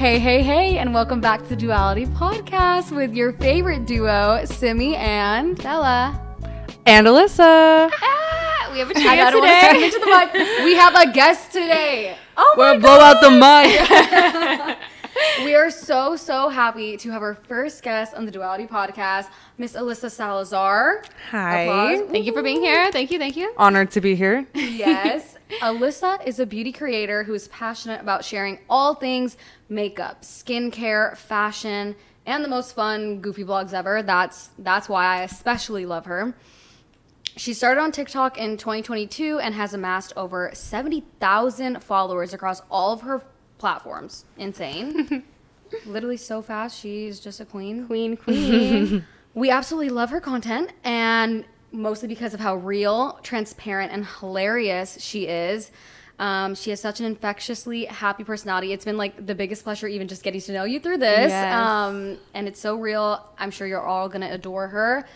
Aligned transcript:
Hey, 0.00 0.18
hey, 0.18 0.42
hey, 0.42 0.78
and 0.78 0.94
welcome 0.94 1.20
back 1.20 1.42
to 1.42 1.48
the 1.50 1.56
Duality 1.56 2.06
Podcast 2.06 2.90
with 2.90 3.12
your 3.14 3.34
favorite 3.34 3.84
duo, 3.84 4.46
Simi 4.46 4.96
and 4.96 5.62
Bella. 5.62 6.18
And 6.86 7.06
Alyssa. 7.06 7.90
Ah, 7.92 8.70
we 8.72 8.78
have 8.78 8.90
a 8.90 8.94
I 8.96 9.30
don't 9.30 9.42
want 9.42 9.60
to 9.60 9.74
today. 9.74 9.84
into 9.84 9.98
the 9.98 10.06
mic. 10.06 10.64
We 10.64 10.74
have 10.76 10.94
a 10.94 11.12
guest 11.12 11.52
today. 11.52 12.16
Oh 12.34 12.54
my 12.56 12.72
We're 12.72 12.80
blow 12.80 12.98
out 12.98 13.20
the 13.20 13.28
mic. 13.30 14.78
We 15.44 15.54
are 15.54 15.70
so, 15.70 16.16
so 16.16 16.50
happy 16.50 16.98
to 16.98 17.10
have 17.10 17.22
our 17.22 17.34
first 17.34 17.82
guest 17.82 18.14
on 18.14 18.26
the 18.26 18.30
Duality 18.30 18.66
Podcast, 18.66 19.28
Miss 19.56 19.72
Alyssa 19.72 20.10
Salazar. 20.10 21.02
Hi. 21.30 21.60
Applause. 21.62 22.10
Thank 22.10 22.26
you 22.26 22.34
for 22.34 22.42
being 22.42 22.60
here. 22.60 22.92
Thank 22.92 23.10
you. 23.10 23.18
Thank 23.18 23.38
you. 23.38 23.54
Honored 23.56 23.90
to 23.92 24.02
be 24.02 24.14
here. 24.14 24.46
Yes. 24.54 25.38
Alyssa 25.62 26.26
is 26.26 26.40
a 26.40 26.46
beauty 26.46 26.72
creator 26.72 27.24
who 27.24 27.32
is 27.32 27.48
passionate 27.48 28.02
about 28.02 28.22
sharing 28.22 28.58
all 28.68 28.94
things 28.94 29.38
makeup, 29.70 30.22
skincare, 30.22 31.16
fashion, 31.16 31.96
and 32.26 32.44
the 32.44 32.48
most 32.48 32.74
fun, 32.74 33.20
goofy 33.20 33.42
vlogs 33.44 33.72
ever. 33.72 34.02
That's 34.02 34.50
that's 34.58 34.90
why 34.90 35.06
I 35.06 35.22
especially 35.22 35.86
love 35.86 36.04
her. 36.04 36.34
She 37.36 37.54
started 37.54 37.80
on 37.80 37.92
TikTok 37.92 38.36
in 38.36 38.58
2022 38.58 39.38
and 39.38 39.54
has 39.54 39.72
amassed 39.72 40.12
over 40.16 40.50
70,000 40.52 41.82
followers 41.82 42.34
across 42.34 42.60
all 42.70 42.92
of 42.92 43.00
her 43.02 43.22
platforms. 43.60 44.24
Insane. 44.36 45.22
Literally 45.86 46.16
so 46.16 46.42
fast. 46.42 46.80
She's 46.80 47.20
just 47.20 47.38
a 47.40 47.44
queen. 47.44 47.86
Queen, 47.86 48.16
queen. 48.16 49.04
We 49.32 49.48
absolutely 49.48 49.90
love 49.90 50.10
her 50.10 50.18
content, 50.20 50.72
and 50.82 51.44
mostly 51.70 52.08
because 52.08 52.34
of 52.34 52.40
how 52.40 52.56
real, 52.56 53.20
transparent, 53.22 53.92
and 53.92 54.04
hilarious 54.04 54.98
she 55.00 55.28
is. 55.28 55.70
Um, 56.18 56.56
she 56.56 56.70
has 56.70 56.80
such 56.80 56.98
an 56.98 57.06
infectiously 57.06 57.84
happy 57.84 58.24
personality. 58.24 58.72
It's 58.72 58.84
been 58.84 58.96
like 58.96 59.24
the 59.24 59.36
biggest 59.36 59.62
pleasure, 59.62 59.86
even 59.86 60.08
just 60.08 60.24
getting 60.24 60.40
to 60.40 60.52
know 60.52 60.64
you 60.64 60.80
through 60.80 60.98
this. 60.98 61.30
Yes. 61.30 61.54
Um, 61.54 62.18
and 62.34 62.48
it's 62.48 62.58
so 62.60 62.74
real. 62.74 63.24
I'm 63.38 63.52
sure 63.52 63.68
you're 63.68 63.86
all 63.86 64.08
gonna 64.08 64.30
adore 64.32 64.66
her. 64.66 65.06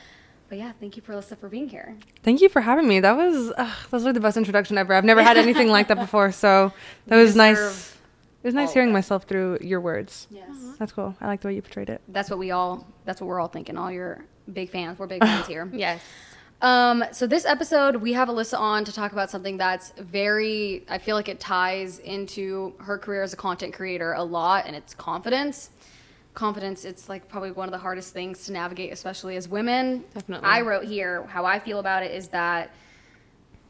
But 0.48 0.58
yeah, 0.58 0.70
thank 0.78 0.96
you, 0.96 1.02
Alyssa, 1.02 1.36
for 1.36 1.48
being 1.48 1.68
here. 1.68 1.96
Thank 2.22 2.40
you 2.40 2.48
for 2.48 2.60
having 2.60 2.86
me. 2.86 3.00
That 3.00 3.16
was 3.16 3.50
uh, 3.50 3.64
that 3.64 3.92
was 3.92 4.04
like 4.04 4.14
the 4.14 4.20
best 4.20 4.36
introduction 4.36 4.78
ever. 4.78 4.94
I've 4.94 5.04
never 5.04 5.24
had 5.24 5.36
anything 5.36 5.68
like 5.68 5.88
that 5.88 5.98
before, 6.06 6.30
so 6.30 6.72
that 7.08 7.16
You 7.16 7.22
was 7.22 7.34
nice. 7.34 7.93
Deserve 8.44 8.46
It 8.46 8.48
was 8.48 8.54
nice 8.54 8.68
of 8.70 8.74
hearing 8.74 8.90
it. 8.90 8.92
myself 8.92 9.24
through 9.24 9.58
your 9.60 9.80
words. 9.80 10.26
Yes. 10.30 10.48
That's 10.78 10.92
cool. 10.92 11.14
I 11.20 11.26
like 11.26 11.40
the 11.40 11.48
way 11.48 11.54
you 11.54 11.62
portrayed 11.62 11.88
it. 11.90 12.00
That's 12.08 12.30
what 12.30 12.38
we 12.38 12.50
all. 12.50 12.86
That's 13.04 13.20
what 13.20 13.26
we're 13.28 13.40
all 13.40 13.48
thinking. 13.48 13.76
All 13.76 13.90
your 13.90 14.24
big 14.52 14.70
fans. 14.70 14.98
We're 14.98 15.06
big 15.06 15.20
fans 15.24 15.46
here. 15.46 15.68
yes. 15.72 16.00
Um, 16.62 17.04
so 17.12 17.26
this 17.26 17.44
episode, 17.44 17.96
we 17.96 18.14
have 18.14 18.28
Alyssa 18.28 18.58
on 18.58 18.84
to 18.86 18.92
talk 18.92 19.12
about 19.12 19.28
something 19.30 19.58
that's 19.58 19.90
very, 19.98 20.84
I 20.88 20.96
feel 20.96 21.14
like 21.14 21.28
it 21.28 21.38
ties 21.38 21.98
into 21.98 22.72
her 22.78 22.96
career 22.96 23.22
as 23.22 23.34
a 23.34 23.36
content 23.36 23.74
creator 23.74 24.12
a 24.14 24.22
lot, 24.22 24.66
and 24.66 24.74
it's 24.74 24.94
confidence. 24.94 25.68
Confidence, 26.32 26.84
it's 26.86 27.08
like 27.08 27.28
probably 27.28 27.50
one 27.50 27.68
of 27.68 27.72
the 27.72 27.78
hardest 27.78 28.14
things 28.14 28.46
to 28.46 28.52
navigate, 28.52 28.92
especially 28.92 29.36
as 29.36 29.46
women. 29.46 30.04
Definitely. 30.14 30.48
I 30.48 30.62
wrote 30.62 30.84
here 30.84 31.24
how 31.26 31.44
I 31.44 31.58
feel 31.58 31.80
about 31.80 32.02
it 32.02 32.12
is 32.12 32.28
that 32.28 32.70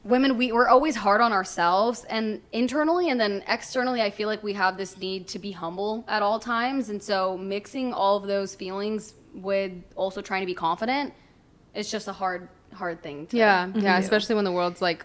women, 0.05 0.37
we, 0.37 0.53
we're 0.53 0.69
always 0.69 0.97
hard 0.97 1.21
on 1.21 1.33
ourselves, 1.33 2.05
and 2.05 2.41
internally 2.53 3.09
and 3.11 3.19
then 3.21 3.43
externally, 3.49 4.03
I 4.03 4.11
feel 4.11 4.29
like 4.29 4.43
we 4.43 4.53
have 4.53 4.77
this 4.77 4.97
need 4.99 5.27
to 5.29 5.39
be 5.39 5.53
humble 5.53 6.05
at 6.09 6.23
all 6.23 6.39
times. 6.39 6.91
And 6.91 7.03
so 7.03 7.37
mixing 7.39 7.93
all 7.93 8.17
of 8.19 8.25
those 8.25 8.55
feelings 8.55 9.15
with 9.35 9.73
also 9.97 10.21
trying 10.23 10.43
to 10.43 10.47
be 10.47 10.55
confident 10.55 11.13
it's 11.75 11.91
just 11.91 12.07
a 12.07 12.13
hard 12.13 12.49
hard 12.73 13.03
thing 13.03 13.27
to 13.27 13.37
Yeah. 13.37 13.69
to 13.75 13.81
Yeah. 13.81 13.99
Especially 13.99 14.37
when 14.37 14.45
the 14.45 14.53
world's 14.53 14.81
like, 14.81 15.05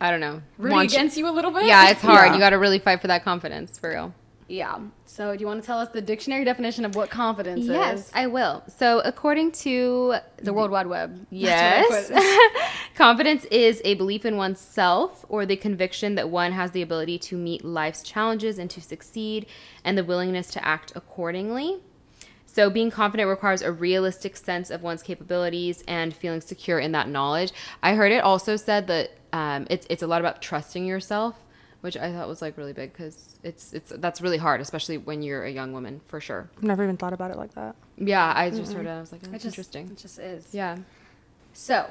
I 0.00 0.12
don't 0.12 0.20
know. 0.20 0.42
rooting 0.58 0.76
want 0.76 0.92
you- 0.92 0.96
against 0.96 1.16
you 1.16 1.28
a 1.28 1.32
little 1.32 1.50
bit 1.50 1.64
Yeah, 1.64 1.90
it's 1.90 2.00
hard. 2.00 2.26
Yeah. 2.28 2.34
You 2.34 2.38
got 2.38 2.50
to 2.50 2.58
really 2.58 2.78
fight 2.78 3.00
for 3.00 3.08
that 3.08 3.24
confidence, 3.24 3.76
for 3.78 3.90
real. 3.90 4.14
yeah 4.46 4.78
so 5.06 5.34
do 5.34 5.40
you 5.40 5.46
want 5.46 5.60
to 5.62 5.66
tell 5.66 5.78
us 5.78 5.88
the 5.88 6.00
dictionary 6.02 6.44
definition 6.44 6.84
of 6.84 6.94
what 6.94 7.08
confidence 7.10 7.64
Yes, 7.64 7.98
is 7.98 8.10
I 8.14 8.26
will. 8.28 8.62
So, 8.78 9.00
according 9.00 9.50
to 9.66 10.16
the 10.36 10.52
world 10.52 10.70
wide 10.70 10.86
web 10.86 11.16
That's 11.32 12.10
Yes. 12.10 12.10
what 13.04 13.10
I 13.10 13.14
put. 13.14 13.18
Confidence 13.24 13.44
is 13.50 13.82
a 13.84 13.94
belief 13.94 14.24
in 14.24 14.36
oneself 14.36 15.24
or 15.28 15.46
the 15.46 15.56
conviction 15.56 16.14
that 16.16 16.28
one 16.30 16.52
has 16.52 16.70
the 16.72 16.82
ability 16.82 17.18
to 17.18 17.36
meet 17.36 17.64
life's 17.64 18.02
challenges 18.02 18.58
and 18.58 18.70
to 18.70 18.80
succeed, 18.80 19.46
and 19.84 19.96
the 19.98 20.04
willingness 20.04 20.48
to 20.52 20.64
act 20.64 20.92
accordingly. 20.96 21.80
So, 22.46 22.70
being 22.70 22.90
confident 22.90 23.28
requires 23.28 23.62
a 23.62 23.72
realistic 23.72 24.36
sense 24.36 24.70
of 24.70 24.82
one's 24.82 25.02
capabilities 25.02 25.82
and 25.88 26.14
feeling 26.14 26.40
secure 26.40 26.78
in 26.78 26.92
that 26.92 27.08
knowledge. 27.08 27.52
I 27.82 27.94
heard 27.94 28.12
it 28.12 28.22
also 28.22 28.56
said 28.56 28.86
that 28.86 29.10
um, 29.32 29.66
it's 29.70 29.86
it's 29.90 30.02
a 30.02 30.06
lot 30.06 30.20
about 30.20 30.40
trusting 30.40 30.86
yourself, 30.86 31.34
which 31.80 31.96
I 31.96 32.12
thought 32.12 32.28
was 32.28 32.40
like 32.40 32.56
really 32.56 32.72
big 32.72 32.92
because 32.92 33.40
it's 33.42 33.72
it's 33.72 33.92
that's 33.96 34.20
really 34.20 34.38
hard, 34.38 34.60
especially 34.60 34.98
when 34.98 35.22
you're 35.22 35.44
a 35.44 35.50
young 35.50 35.72
woman, 35.72 36.00
for 36.06 36.20
sure. 36.20 36.48
I've 36.56 36.62
never 36.62 36.84
even 36.84 36.96
thought 36.96 37.12
about 37.12 37.32
it 37.32 37.36
like 37.36 37.54
that. 37.54 37.74
Yeah, 37.98 38.32
I 38.36 38.50
just 38.50 38.72
heard 38.72 38.86
it. 38.86 38.90
I 38.90 39.00
was 39.00 39.10
like, 39.12 39.24
it 39.24 39.32
that's 39.32 39.42
just, 39.42 39.54
interesting. 39.58 39.88
it 39.90 39.98
just 39.98 40.18
is 40.20 40.48
Yeah. 40.52 40.78
so 41.52 41.90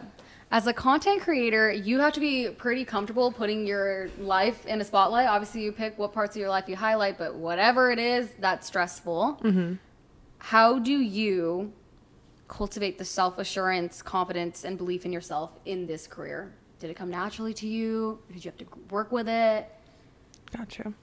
as 0.53 0.67
a 0.67 0.73
content 0.73 1.19
creator 1.21 1.71
you 1.71 1.99
have 1.99 2.13
to 2.13 2.19
be 2.19 2.47
pretty 2.49 2.85
comfortable 2.85 3.31
putting 3.31 3.65
your 3.65 4.09
life 4.19 4.65
in 4.67 4.79
a 4.79 4.83
spotlight 4.85 5.27
obviously 5.27 5.61
you 5.63 5.71
pick 5.71 5.97
what 5.97 6.13
parts 6.13 6.35
of 6.35 6.39
your 6.39 6.49
life 6.49 6.65
you 6.67 6.75
highlight 6.75 7.17
but 7.17 7.33
whatever 7.35 7.91
it 7.91 7.99
is 7.99 8.29
that's 8.39 8.67
stressful 8.67 9.39
Mm-hmm. 9.43 9.73
how 10.37 10.77
do 10.79 10.93
you 11.19 11.73
cultivate 12.47 12.97
the 12.99 13.05
self-assurance 13.05 14.01
confidence 14.03 14.63
and 14.63 14.77
belief 14.77 15.05
in 15.05 15.11
yourself 15.11 15.49
in 15.65 15.87
this 15.87 16.05
career 16.07 16.53
did 16.79 16.89
it 16.91 16.95
come 16.95 17.09
naturally 17.09 17.53
to 17.55 17.67
you 17.67 18.19
did 18.31 18.45
you 18.45 18.51
have 18.51 18.57
to 18.59 18.65
work 18.89 19.11
with 19.11 19.27
it 19.27 19.67
Gotcha. 20.55 20.93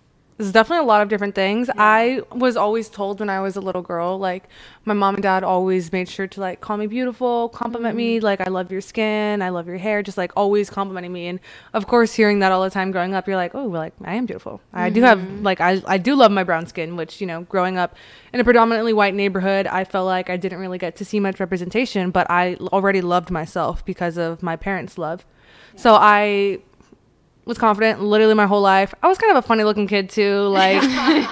There's 0.40 0.52
definitely 0.52 0.84
a 0.84 0.88
lot 0.88 1.02
of 1.02 1.10
different 1.10 1.34
things. 1.34 1.68
I 1.76 2.22
was 2.32 2.56
always 2.56 2.88
told 2.88 3.20
when 3.20 3.28
I 3.28 3.40
was 3.40 3.56
a 3.56 3.60
little 3.60 3.82
girl, 3.82 4.18
like 4.18 4.48
my 4.86 4.94
mom 4.94 5.16
and 5.16 5.22
dad 5.22 5.44
always 5.44 5.92
made 5.92 6.08
sure 6.08 6.26
to 6.28 6.40
like 6.40 6.62
call 6.62 6.78
me 6.78 6.86
beautiful, 6.86 7.50
compliment 7.50 7.94
me, 7.94 8.16
mm-hmm. 8.16 8.24
like 8.24 8.40
I 8.40 8.48
love 8.48 8.72
your 8.72 8.80
skin, 8.80 9.42
I 9.42 9.50
love 9.50 9.66
your 9.66 9.76
hair, 9.76 10.02
just 10.02 10.16
like 10.16 10.32
always 10.36 10.70
complimenting 10.70 11.12
me. 11.12 11.26
And 11.26 11.40
of 11.74 11.86
course, 11.86 12.14
hearing 12.14 12.38
that 12.38 12.52
all 12.52 12.62
the 12.62 12.70
time 12.70 12.90
growing 12.90 13.12
up, 13.12 13.26
you're 13.26 13.36
like, 13.36 13.54
oh, 13.54 13.66
like 13.66 13.92
I 14.02 14.14
am 14.14 14.24
beautiful. 14.24 14.62
I 14.72 14.88
do 14.88 15.02
have 15.02 15.18
mm-hmm. 15.18 15.42
like 15.42 15.60
I 15.60 15.82
I 15.86 15.98
do 15.98 16.14
love 16.14 16.32
my 16.32 16.42
brown 16.42 16.66
skin, 16.66 16.96
which 16.96 17.20
you 17.20 17.26
know, 17.26 17.42
growing 17.42 17.76
up 17.76 17.94
in 18.32 18.40
a 18.40 18.44
predominantly 18.44 18.94
white 18.94 19.14
neighborhood, 19.14 19.66
I 19.66 19.84
felt 19.84 20.06
like 20.06 20.30
I 20.30 20.38
didn't 20.38 20.58
really 20.58 20.78
get 20.78 20.96
to 20.96 21.04
see 21.04 21.20
much 21.20 21.38
representation, 21.38 22.10
but 22.10 22.30
I 22.30 22.54
already 22.72 23.02
loved 23.02 23.30
myself 23.30 23.84
because 23.84 24.16
of 24.16 24.42
my 24.42 24.56
parents' 24.56 24.96
love. 24.96 25.26
So 25.76 25.94
I 25.94 26.60
was 27.50 27.58
confident 27.58 28.00
literally 28.02 28.34
my 28.34 28.46
whole 28.46 28.62
life. 28.62 28.94
I 29.02 29.08
was 29.08 29.18
kind 29.18 29.30
of 29.36 29.44
a 29.44 29.46
funny 29.46 29.64
looking 29.64 29.86
kid 29.86 30.08
too. 30.08 30.48
Like 30.60 30.82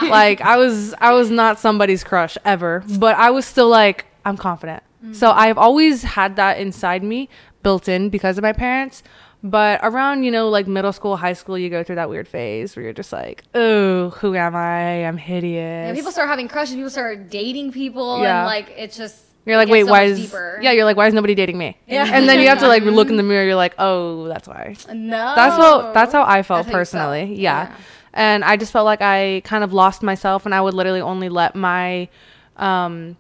like 0.03 0.41
I 0.43 0.57
was 0.59 0.93
I 1.01 1.13
was 1.15 1.31
not 1.31 1.59
somebody's 1.59 2.05
crush 2.05 2.37
ever, 2.45 2.85
but 2.99 3.17
I 3.17 3.31
was 3.31 3.47
still 3.47 3.69
like 3.71 4.05
I'm 4.27 4.37
confident. 4.37 4.83
Mm. 5.05 5.15
So 5.15 5.31
I've 5.31 5.57
always 5.59 6.03
had 6.03 6.37
that 6.37 6.59
inside 6.59 7.03
me 7.03 7.29
built 7.63 7.89
in 7.89 8.11
because 8.11 8.37
of 8.37 8.43
my 8.43 8.53
parents. 8.53 9.03
But 9.45 9.79
around, 9.85 10.25
you 10.25 10.33
know, 10.33 10.49
like 10.49 10.67
middle 10.67 10.93
school, 10.93 11.17
high 11.17 11.35
school, 11.35 11.57
you 11.57 11.71
go 11.71 11.85
through 11.85 11.95
that 11.95 12.11
weird 12.11 12.27
phase 12.27 12.75
where 12.75 12.83
you're 12.83 12.93
just 12.93 13.13
like, 13.13 13.45
oh, 13.55 14.11
who 14.19 14.35
am 14.35 14.57
I? 14.57 15.07
I'm 15.07 15.17
hideous. 15.17 15.87
and 15.87 15.97
people 15.97 16.11
start 16.11 16.29
having 16.29 16.49
crushes 16.49 16.75
people 16.75 16.91
start 16.91 17.31
dating 17.31 17.71
people 17.71 18.21
Yeah. 18.21 18.39
and 18.41 18.47
like 18.47 18.75
it's 18.77 18.97
just 18.97 19.23
you're 19.49 19.57
like, 19.57 19.69
wait, 19.69 19.85
so 19.87 19.91
why 19.91 20.03
is 20.05 20.19
deeper. 20.21 20.59
yeah? 20.63 20.73
You're 20.73 20.85
like, 20.85 20.97
why 20.97 21.07
is 21.07 21.15
nobody 21.15 21.35
dating 21.35 21.59
me? 21.59 21.77
Yeah. 21.87 22.09
And 22.13 22.29
then 22.29 22.41
you 22.41 22.49
have 22.49 22.59
to 22.61 22.69
like 22.69 22.83
look 22.83 23.09
in 23.09 23.17
the 23.17 23.23
mirror. 23.23 23.45
You're 23.45 23.55
like, 23.57 23.75
oh, 23.79 24.29
that's 24.29 24.47
why. 24.47 24.77
no 24.93 25.35
That's 25.35 25.57
what 25.59 25.95
that's 25.95 26.13
how 26.13 26.23
I 26.25 26.43
felt 26.43 26.67
how 26.67 26.73
personally. 26.73 27.27
felt. 27.27 27.39
Yeah. 27.39 27.69
Yeah. 27.69 27.77
And 28.15 28.45
I 28.45 28.57
just 28.57 28.73
felt 28.73 28.85
like 28.85 29.01
I 29.03 29.43
kind 29.45 29.63
of 29.65 29.73
lost 29.73 30.03
myself 30.03 30.45
and 30.47 30.55
I 30.55 30.61
would 30.61 30.75
literally 30.75 31.01
only 31.01 31.29
let 31.29 31.55
my 31.55 32.09
um 32.57 33.17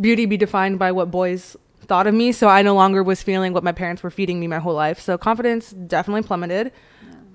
beauty 0.00 0.26
be 0.26 0.36
defined 0.36 0.78
by 0.78 0.92
what 0.92 1.10
boys 1.10 1.56
thought 1.86 2.06
of 2.06 2.14
me. 2.14 2.32
So 2.32 2.48
I 2.48 2.62
no 2.62 2.74
longer 2.74 3.02
was 3.02 3.22
feeling 3.22 3.52
what 3.52 3.64
my 3.64 3.72
parents 3.72 4.02
were 4.02 4.10
feeding 4.10 4.38
me 4.38 4.46
my 4.46 4.58
whole 4.58 4.74
life. 4.74 5.00
So 5.00 5.16
confidence 5.18 5.70
definitely 5.70 6.22
plummeted. 6.22 6.72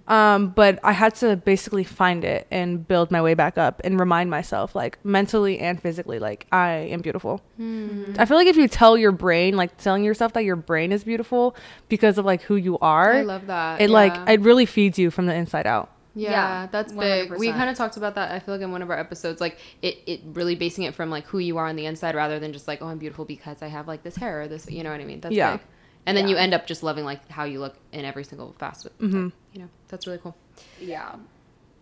Um, 0.08 0.50
but 0.50 0.80
I 0.84 0.92
had 0.92 1.16
to 1.16 1.38
basically 1.38 1.86
find 1.86 2.26
it 2.26 2.46
and 2.52 2.86
build 2.86 3.10
my 3.10 3.22
way 3.22 3.36
back 3.36 3.58
up 3.58 3.80
and 3.86 4.00
remind 4.00 4.30
myself, 4.30 4.76
like 4.76 4.98
mentally 5.06 5.60
and 5.60 5.82
physically, 5.82 6.20
like 6.20 6.46
I 6.52 6.72
am 6.72 7.02
beautiful. 7.02 7.42
I 7.60 8.26
feel 8.26 8.36
like 8.36 8.48
if 8.48 8.58
you 8.58 8.68
tell 8.68 8.98
your 8.98 9.14
brain, 9.14 9.56
like 9.56 9.78
telling 9.78 10.04
yourself 10.04 10.34
that 10.34 10.44
your 10.44 10.58
brain 10.58 10.92
is 10.92 11.04
beautiful 11.06 11.56
because 11.88 12.18
of 12.18 12.26
like 12.26 12.42
who 12.42 12.56
you 12.58 12.78
are, 12.80 13.14
I 13.14 13.22
love 13.22 13.48
that. 13.48 13.80
it 13.80 13.90
like 13.90 14.14
it 14.30 14.42
really 14.42 14.66
feeds 14.66 15.00
you 15.00 15.10
from 15.10 15.26
the 15.26 15.34
inside 15.34 15.66
out. 15.66 15.90
Yeah, 16.16 16.32
Yeah, 16.32 16.68
that's 16.68 16.94
big. 16.94 17.32
We 17.32 17.52
kind 17.52 17.70
of 17.70 17.76
talked 17.76 17.98
about 17.98 18.16
that. 18.16 18.32
I 18.32 18.40
feel 18.40 18.54
like 18.56 18.62
in 18.62 18.72
one 18.72 18.82
of 18.84 18.90
our 18.92 19.00
episodes, 19.00 19.42
like 19.42 19.58
it, 19.82 19.98
it 20.06 20.22
really 20.34 20.54
basing 20.56 20.84
it 20.84 20.94
from 20.94 21.10
like 21.10 21.26
who 21.28 21.40
you 21.40 21.58
are 21.58 21.66
on 21.68 21.76
the 21.76 21.86
inside 21.88 22.14
rather 22.14 22.40
than 22.40 22.54
just 22.54 22.68
like 22.68 22.82
oh 22.82 22.88
I'm 22.88 23.00
beautiful 23.00 23.26
because 23.26 23.62
I 23.62 23.68
have 23.68 23.88
like 23.88 24.04
this 24.04 24.18
hair 24.18 24.42
or 24.42 24.48
this. 24.48 24.70
You 24.70 24.84
know 24.84 24.92
what 24.92 25.00
I 25.00 25.06
mean? 25.06 25.22
That's 25.22 25.34
Yeah. 25.34 25.58
big. 25.58 25.66
And 26.06 26.18
then 26.18 26.26
Yeah. 26.28 26.32
you 26.32 26.38
end 26.38 26.54
up 26.54 26.68
just 26.68 26.84
loving 26.84 27.06
like 27.06 27.30
how 27.30 27.44
you 27.46 27.60
look 27.60 27.76
in 27.92 28.04
every 28.06 28.24
single 28.24 28.54
facet. 28.60 28.98
Mhm. 29.00 29.32
You 29.54 29.62
know, 29.62 29.70
that's 29.88 30.06
really 30.06 30.20
cool. 30.20 30.36
Yeah. 30.80 31.16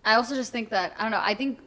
I 0.06 0.15
also 0.15 0.35
just 0.35 0.51
think 0.51 0.69
that, 0.69 0.94
I 0.97 1.03
don't 1.03 1.12
know, 1.12 1.21
I 1.21 1.33
think 1.33 1.59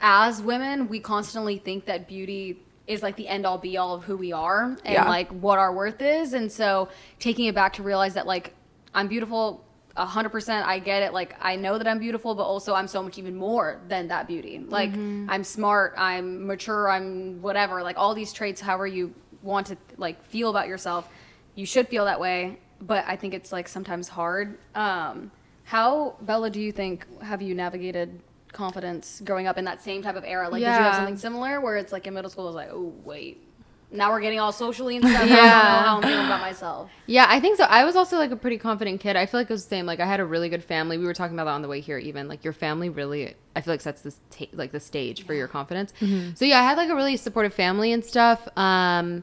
as 0.00 0.40
women, 0.42 0.88
we 0.88 1.00
constantly 1.00 1.58
think 1.58 1.86
that 1.86 2.06
beauty 2.08 2.62
is 2.86 3.02
like 3.02 3.16
the 3.16 3.28
end 3.28 3.46
all 3.46 3.58
be 3.58 3.76
all 3.76 3.94
of 3.94 4.04
who 4.04 4.16
we 4.16 4.32
are 4.32 4.64
and 4.64 4.78
Yeah. 4.94 5.08
like 5.08 5.30
what 5.30 5.58
our 5.58 5.72
worth 5.72 6.00
is. 6.00 6.32
And 6.32 6.50
so 6.50 6.88
taking 7.18 7.46
it 7.46 7.54
back 7.54 7.74
to 7.74 7.82
realize 7.82 8.14
that 8.14 8.26
like 8.26 8.54
I'm 8.94 9.06
beautiful 9.08 9.64
a 9.96 10.06
hundred 10.06 10.30
percent 10.30 10.66
I 10.66 10.78
get 10.78 11.02
it. 11.02 11.12
Like 11.12 11.34
I 11.40 11.56
know 11.56 11.76
that 11.78 11.86
I'm 11.86 11.98
beautiful, 11.98 12.34
but 12.34 12.44
also 12.44 12.74
I'm 12.74 12.88
so 12.88 13.02
much 13.02 13.18
even 13.18 13.36
more 13.36 13.80
than 13.88 14.08
that 14.08 14.26
beauty. 14.26 14.58
Like 14.58 14.92
I'm 14.94 15.44
smart, 15.44 15.94
I'm 15.98 16.46
mature, 16.46 16.88
I'm 16.90 17.42
whatever. 17.42 17.82
Like 17.82 17.98
all 17.98 18.14
these 18.14 18.32
traits, 18.32 18.60
however 18.60 18.86
you 18.86 19.14
want 19.42 19.66
to 19.68 19.76
like 19.96 20.24
feel 20.24 20.50
about 20.50 20.66
yourself, 20.68 21.08
you 21.60 21.66
should 21.66 21.86
feel 21.88 22.06
that 22.06 22.18
way. 22.20 22.58
But 22.80 23.04
I 23.06 23.16
think 23.16 23.34
it's 23.34 23.52
like 23.52 23.68
sometimes 23.68 24.08
hard. 24.08 24.58
Um, 24.74 25.30
how 25.64 26.16
Bella, 26.22 26.48
do 26.50 26.60
you 26.60 26.72
think 26.72 27.06
have 27.22 27.42
you 27.42 27.54
navigated 27.54 28.20
confidence 28.52 29.20
growing 29.24 29.46
up 29.46 29.58
in 29.58 29.64
that 29.66 29.82
same 29.82 30.02
type 30.02 30.16
of 30.16 30.24
era? 30.24 30.48
Like, 30.48 30.60
did 30.60 30.66
you 30.66 30.72
have 30.72 30.94
something 30.96 31.16
similar 31.18 31.60
where 31.60 31.76
it's 31.76 31.92
like 31.92 32.06
in 32.06 32.14
middle 32.14 32.30
school, 32.30 32.44
it 32.44 32.48
was 32.48 32.56
like, 32.56 32.70
oh 32.72 32.92
wait, 33.04 33.46
now 33.92 34.10
we're 34.10 34.20
getting 34.20 34.40
all 34.40 34.50
socially 34.50 34.96
and 34.96 35.04
stuff. 35.08 35.20
I 35.22 35.26
Yeah. 35.26 35.82
how 35.84 35.96
I'm 35.98 36.02
feeling 36.02 36.24
about 36.26 36.40
myself. 36.40 36.90
Yeah, 37.06 37.26
I 37.28 37.38
think 37.38 37.58
so. 37.58 37.64
I 37.64 37.84
was 37.84 37.96
also 37.96 38.16
like 38.16 38.30
a 38.30 38.36
pretty 38.36 38.56
confident 38.56 39.00
kid. 39.00 39.14
I 39.14 39.26
feel 39.26 39.38
like 39.40 39.50
it 39.50 39.52
was 39.52 39.64
the 39.64 39.68
same. 39.68 39.84
Like 39.84 40.00
I 40.00 40.06
had 40.06 40.18
a 40.20 40.24
really 40.24 40.48
good 40.48 40.64
family. 40.64 40.96
We 40.96 41.04
were 41.04 41.14
talking 41.14 41.36
about 41.36 41.44
that 41.44 41.52
on 41.52 41.62
the 41.62 41.68
way 41.68 41.80
here. 41.80 41.98
Even 41.98 42.28
like 42.28 42.42
your 42.44 42.54
family 42.54 42.88
really, 42.88 43.34
I 43.54 43.60
feel 43.60 43.74
like 43.74 43.82
sets 43.82 44.00
this 44.00 44.18
ta- 44.30 44.46
like 44.54 44.72
the 44.72 44.80
stage 44.80 45.26
for 45.26 45.34
your 45.34 45.48
confidence. 45.48 45.92
So 46.34 46.44
yeah, 46.46 46.60
I 46.60 46.62
had 46.62 46.78
like 46.78 46.88
a 46.88 46.94
really 46.96 47.16
supportive 47.18 47.52
family 47.52 47.92
and 47.92 48.02
stuff. 48.04 48.48
Um, 48.56 49.22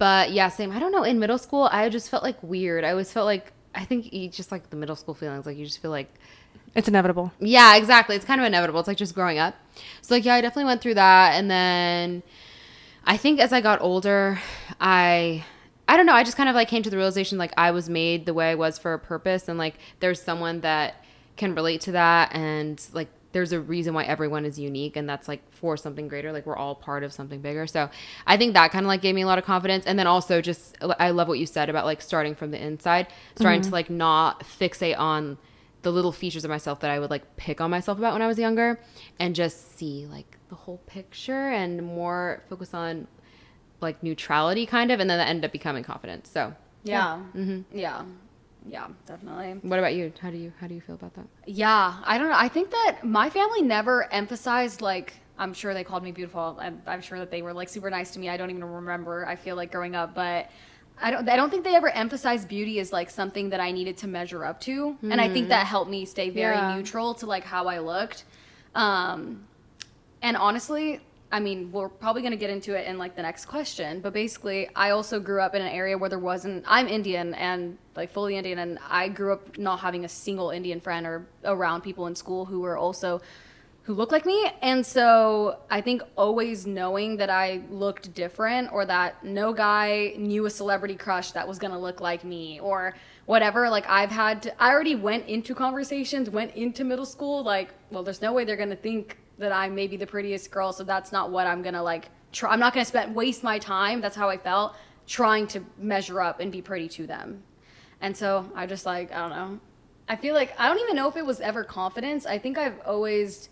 but 0.00 0.32
yeah, 0.32 0.48
same. 0.48 0.72
I 0.72 0.78
don't 0.80 0.90
know. 0.90 1.04
In 1.04 1.18
middle 1.20 1.38
school, 1.38 1.68
I 1.70 1.88
just 1.90 2.10
felt 2.10 2.24
like 2.24 2.42
weird. 2.42 2.82
I 2.82 2.90
always 2.90 3.12
felt 3.12 3.26
like 3.26 3.52
I 3.74 3.84
think 3.84 4.12
you 4.12 4.28
just 4.28 4.50
like 4.50 4.68
the 4.70 4.76
middle 4.76 4.96
school 4.96 5.14
feelings. 5.14 5.46
Like 5.46 5.56
you 5.56 5.64
just 5.64 5.80
feel 5.80 5.92
like 5.92 6.12
It's 6.74 6.88
inevitable. 6.88 7.30
yeah, 7.38 7.76
exactly. 7.76 8.16
It's 8.16 8.24
kind 8.24 8.40
of 8.40 8.46
inevitable. 8.46 8.80
It's 8.80 8.88
like 8.88 8.96
just 8.96 9.14
growing 9.14 9.38
up. 9.38 9.54
So 10.02 10.14
like 10.14 10.24
yeah, 10.24 10.34
I 10.34 10.40
definitely 10.40 10.64
went 10.64 10.80
through 10.80 10.94
that 10.94 11.34
and 11.36 11.48
then 11.50 12.22
I 13.04 13.16
think 13.16 13.40
as 13.40 13.52
I 13.52 13.60
got 13.60 13.80
older, 13.80 14.40
I 14.80 15.44
I 15.86 15.96
don't 15.96 16.06
know, 16.06 16.14
I 16.14 16.24
just 16.24 16.36
kind 16.36 16.48
of 16.48 16.54
like 16.54 16.68
came 16.68 16.82
to 16.82 16.90
the 16.90 16.96
realization 16.96 17.36
like 17.38 17.52
I 17.56 17.70
was 17.72 17.88
made 17.88 18.24
the 18.26 18.34
way 18.34 18.50
I 18.50 18.54
was 18.54 18.78
for 18.78 18.94
a 18.94 18.98
purpose 18.98 19.48
and 19.48 19.58
like 19.58 19.74
there's 20.00 20.20
someone 20.22 20.60
that 20.62 21.04
can 21.36 21.54
relate 21.54 21.80
to 21.82 21.92
that 21.92 22.34
and 22.34 22.80
like 22.92 23.08
there's 23.32 23.52
a 23.52 23.60
reason 23.60 23.94
why 23.94 24.04
everyone 24.04 24.44
is 24.44 24.58
unique 24.58 24.96
and 24.96 25.08
that's 25.08 25.28
like 25.28 25.40
for 25.52 25.76
something 25.76 26.08
greater 26.08 26.32
like 26.32 26.46
we're 26.46 26.56
all 26.56 26.74
part 26.74 27.04
of 27.04 27.12
something 27.12 27.40
bigger 27.40 27.66
so 27.66 27.88
i 28.26 28.36
think 28.36 28.54
that 28.54 28.70
kind 28.70 28.84
of 28.84 28.88
like 28.88 29.00
gave 29.00 29.14
me 29.14 29.22
a 29.22 29.26
lot 29.26 29.38
of 29.38 29.44
confidence 29.44 29.86
and 29.86 29.98
then 29.98 30.06
also 30.06 30.40
just 30.40 30.76
i 30.98 31.10
love 31.10 31.28
what 31.28 31.38
you 31.38 31.46
said 31.46 31.68
about 31.68 31.84
like 31.84 32.02
starting 32.02 32.34
from 32.34 32.50
the 32.50 32.62
inside 32.62 33.06
starting 33.36 33.60
to 33.60 33.66
mm-hmm. 33.66 33.74
like 33.74 33.90
not 33.90 34.40
fixate 34.40 34.98
on 34.98 35.38
the 35.82 35.90
little 35.90 36.12
features 36.12 36.44
of 36.44 36.50
myself 36.50 36.80
that 36.80 36.90
I 36.90 36.98
would 36.98 37.10
like 37.10 37.36
pick 37.36 37.60
on 37.60 37.70
myself 37.70 37.98
about 37.98 38.12
when 38.12 38.22
I 38.22 38.26
was 38.26 38.38
younger 38.38 38.80
and 39.18 39.34
just 39.34 39.78
see 39.78 40.06
like 40.06 40.36
the 40.48 40.54
whole 40.54 40.78
picture 40.86 41.48
and 41.48 41.82
more 41.82 42.42
focus 42.48 42.74
on 42.74 43.06
like 43.80 44.02
neutrality 44.02 44.66
kind 44.66 44.90
of 44.90 45.00
and 45.00 45.08
then 45.08 45.18
that 45.18 45.28
ended 45.28 45.46
up 45.46 45.52
becoming 45.52 45.82
confidence. 45.82 46.28
So 46.30 46.54
Yeah. 46.82 47.22
Yeah. 47.34 47.40
Mm-hmm. 47.40 47.78
Yeah, 47.78 48.04
definitely. 49.06 49.68
what 49.68 49.78
about 49.78 49.94
you? 49.94 50.12
How 50.20 50.30
do 50.30 50.36
you 50.36 50.52
how 50.60 50.66
do 50.66 50.74
you 50.74 50.80
feel 50.80 50.94
about 50.94 51.14
that? 51.14 51.26
Yeah, 51.46 51.96
I 52.04 52.18
don't 52.18 52.28
know. 52.28 52.36
I 52.38 52.48
think 52.48 52.70
that 52.70 53.00
my 53.04 53.30
family 53.30 53.62
never 53.62 54.12
emphasized 54.12 54.80
like 54.80 55.14
I'm 55.38 55.54
sure 55.54 55.72
they 55.72 55.84
called 55.84 56.02
me 56.02 56.12
beautiful. 56.12 56.58
I'm, 56.60 56.82
I'm 56.86 57.00
sure 57.00 57.18
that 57.18 57.30
they 57.30 57.40
were 57.40 57.54
like 57.54 57.68
super 57.70 57.88
nice 57.88 58.10
to 58.12 58.18
me. 58.18 58.28
I 58.28 58.36
don't 58.36 58.50
even 58.50 58.62
remember. 58.64 59.26
I 59.26 59.36
feel 59.36 59.56
like 59.56 59.72
growing 59.72 59.96
up, 59.96 60.14
but 60.14 60.50
I 61.00 61.10
don't. 61.10 61.26
I 61.28 61.36
don't 61.36 61.48
think 61.48 61.64
they 61.64 61.74
ever 61.74 61.88
emphasized 61.88 62.46
beauty 62.46 62.78
as 62.78 62.92
like 62.92 63.08
something 63.08 63.48
that 63.50 63.60
I 63.60 63.70
needed 63.72 63.96
to 63.98 64.06
measure 64.06 64.44
up 64.44 64.60
to, 64.62 64.98
and 65.02 65.18
I 65.18 65.28
think 65.30 65.48
that 65.48 65.66
helped 65.66 65.90
me 65.90 66.04
stay 66.04 66.28
very 66.28 66.56
Yeah. 66.56 66.76
neutral 66.76 67.14
to 67.14 67.26
like 67.26 67.44
how 67.44 67.68
I 67.68 67.78
looked. 67.78 68.24
Um, 68.74 69.46
and 70.20 70.36
honestly, 70.36 71.00
I 71.32 71.38
mean, 71.38 71.70
we're 71.70 71.88
probably 71.88 72.22
going 72.22 72.32
to 72.32 72.38
get 72.38 72.50
into 72.50 72.74
it 72.74 72.86
in 72.88 72.98
like 72.98 73.14
the 73.14 73.22
next 73.22 73.44
question, 73.44 74.00
but 74.00 74.12
basically, 74.12 74.68
I 74.74 74.90
also 74.90 75.20
grew 75.20 75.40
up 75.40 75.54
in 75.54 75.62
an 75.62 75.68
area 75.68 75.96
where 75.96 76.10
there 76.10 76.18
wasn't, 76.18 76.64
I'm 76.66 76.88
Indian 76.88 77.34
and 77.34 77.78
like 77.94 78.10
fully 78.10 78.36
Indian, 78.36 78.58
and 78.58 78.78
I 78.88 79.08
grew 79.08 79.32
up 79.32 79.56
not 79.56 79.80
having 79.80 80.04
a 80.04 80.08
single 80.08 80.50
Indian 80.50 80.80
friend 80.80 81.06
or 81.06 81.26
around 81.44 81.82
people 81.82 82.06
in 82.08 82.16
school 82.16 82.46
who 82.46 82.60
were 82.60 82.76
also 82.76 83.20
who 83.84 83.94
looked 83.94 84.12
like 84.12 84.26
me. 84.26 84.50
And 84.60 84.84
so 84.84 85.58
I 85.70 85.80
think 85.80 86.02
always 86.16 86.66
knowing 86.66 87.16
that 87.16 87.30
I 87.30 87.62
looked 87.70 88.12
different 88.14 88.72
or 88.72 88.84
that 88.86 89.24
no 89.24 89.52
guy 89.52 90.14
knew 90.18 90.46
a 90.46 90.50
celebrity 90.50 90.96
crush 90.96 91.32
that 91.32 91.48
was 91.48 91.58
going 91.58 91.72
to 91.72 91.78
look 91.78 92.00
like 92.00 92.22
me 92.22 92.60
or 92.60 92.94
whatever, 93.26 93.70
like 93.70 93.88
I've 93.88 94.10
had 94.10 94.42
to, 94.42 94.62
I 94.62 94.70
already 94.70 94.96
went 94.96 95.26
into 95.28 95.54
conversations, 95.54 96.28
went 96.28 96.54
into 96.54 96.84
middle 96.84 97.06
school, 97.06 97.42
like, 97.42 97.70
well, 97.90 98.02
there's 98.02 98.20
no 98.20 98.32
way 98.32 98.44
they're 98.44 98.56
going 98.56 98.70
to 98.70 98.76
think 98.76 99.16
that 99.40 99.52
I 99.52 99.68
may 99.68 99.86
be 99.86 99.96
the 99.96 100.06
prettiest 100.06 100.50
girl. 100.50 100.72
So 100.72 100.84
that's 100.84 101.12
not 101.12 101.30
what 101.30 101.46
I'm 101.46 101.62
to 101.74 101.82
like 101.82 102.10
try. 102.30 102.52
I'm 102.52 102.60
not 102.60 102.72
to 102.84 102.88
spend, 102.88 103.14
waste 103.14 103.42
my 103.42 103.58
time. 103.58 104.00
That's 104.00 104.16
how 104.16 104.28
I 104.28 104.36
felt 104.36 104.76
trying 105.06 105.46
to 105.48 105.64
measure 105.78 106.20
up 106.20 106.40
and 106.40 106.52
be 106.52 106.62
pretty 106.62 106.88
to 106.88 107.06
them. 107.06 107.42
And 108.00 108.16
so 108.16 108.50
I 108.54 108.66
just 108.66 108.86
like, 108.86 109.12
I 109.12 109.18
don't 109.18 109.30
know. 109.30 109.60
I 110.08 110.16
feel 110.16 110.34
like 110.34 110.52
I 110.58 110.68
don't 110.68 110.78
even 110.80 110.94
know 110.94 111.08
if 111.08 111.16
it 111.16 111.24
was 111.24 111.40
ever 111.40 111.64
confidence. 111.64 112.26
I 112.26 112.38
think 112.38 112.58
I've 112.58 112.78
always 112.84 113.48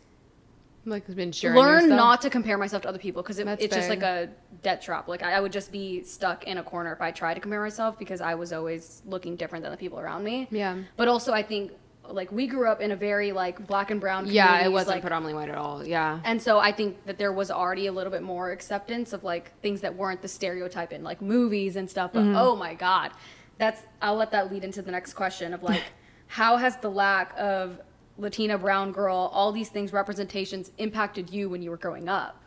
Like 0.84 1.06
been 1.14 1.32
sure 1.32 1.54
learn 1.54 1.88
not 1.88 2.20
to 2.22 2.30
compare 2.30 2.58
myself 2.58 2.82
to 2.82 2.88
other 2.88 2.98
people 2.98 3.22
because 3.22 3.38
it, 3.38 3.46
it's 3.60 3.74
just 3.74 3.88
like 3.88 4.02
a 4.02 4.28
debt 4.62 4.82
trap. 4.82 5.08
Like 5.08 5.22
I, 5.22 5.34
I 5.34 5.40
would 5.40 5.52
just 5.52 5.72
be 5.72 6.02
stuck 6.04 6.44
in 6.44 6.58
a 6.58 6.62
corner 6.62 6.92
if 6.92 7.00
I 7.00 7.12
tried 7.12 7.34
to 7.34 7.40
compare 7.40 7.62
myself 7.62 7.98
because 7.98 8.20
I 8.20 8.34
was 8.34 8.52
always 8.52 9.02
looking 9.06 9.36
different 9.36 9.62
than 9.62 9.72
the 9.72 9.78
people 9.78 9.98
around 9.98 10.24
me. 10.24 10.48
Yeah. 10.50 10.78
But 10.96 11.08
also, 11.08 11.32
I 11.32 11.42
think 11.42 11.72
like 12.08 12.32
we 12.32 12.46
grew 12.46 12.68
up 12.68 12.80
in 12.80 12.90
a 12.90 12.96
very 12.96 13.32
like 13.32 13.66
black 13.66 13.90
and 13.90 14.00
brown. 14.00 14.26
Yeah, 14.26 14.64
it 14.64 14.72
wasn't 14.72 14.96
like, 14.96 15.02
predominantly 15.02 15.34
white 15.34 15.48
at 15.48 15.58
all. 15.58 15.84
Yeah. 15.84 16.20
and 16.24 16.40
so 16.40 16.58
I 16.58 16.72
think 16.72 17.04
that 17.06 17.18
there 17.18 17.32
was 17.32 17.50
already 17.50 17.86
a 17.86 17.92
little 17.92 18.10
bit 18.10 18.22
more 18.22 18.50
acceptance 18.50 19.12
of 19.12 19.24
like 19.24 19.58
things 19.60 19.80
that 19.82 19.94
weren't 19.94 20.22
the 20.22 20.28
stereotype 20.28 20.92
in 20.92 21.02
like 21.02 21.20
movies 21.20 21.76
and 21.76 21.88
stuff. 21.88 22.12
But 22.12 22.24
mm-hmm. 22.24 22.36
oh 22.36 22.56
my 22.56 22.74
god, 22.74 23.12
that's 23.58 23.82
I'll 24.00 24.16
let 24.16 24.30
that 24.32 24.52
lead 24.52 24.64
into 24.64 24.82
the 24.82 24.90
next 24.90 25.14
question 25.14 25.54
of 25.54 25.62
like 25.62 25.82
how 26.28 26.56
has 26.56 26.76
the 26.78 26.90
lack 26.90 27.34
of 27.38 27.80
Latina 28.18 28.58
brown 28.58 28.92
girl, 28.92 29.30
all 29.32 29.52
these 29.52 29.68
things 29.68 29.92
representations 29.92 30.72
impacted 30.78 31.30
you 31.30 31.48
when 31.48 31.62
you 31.62 31.70
were 31.70 31.76
growing 31.76 32.08
up? 32.08 32.42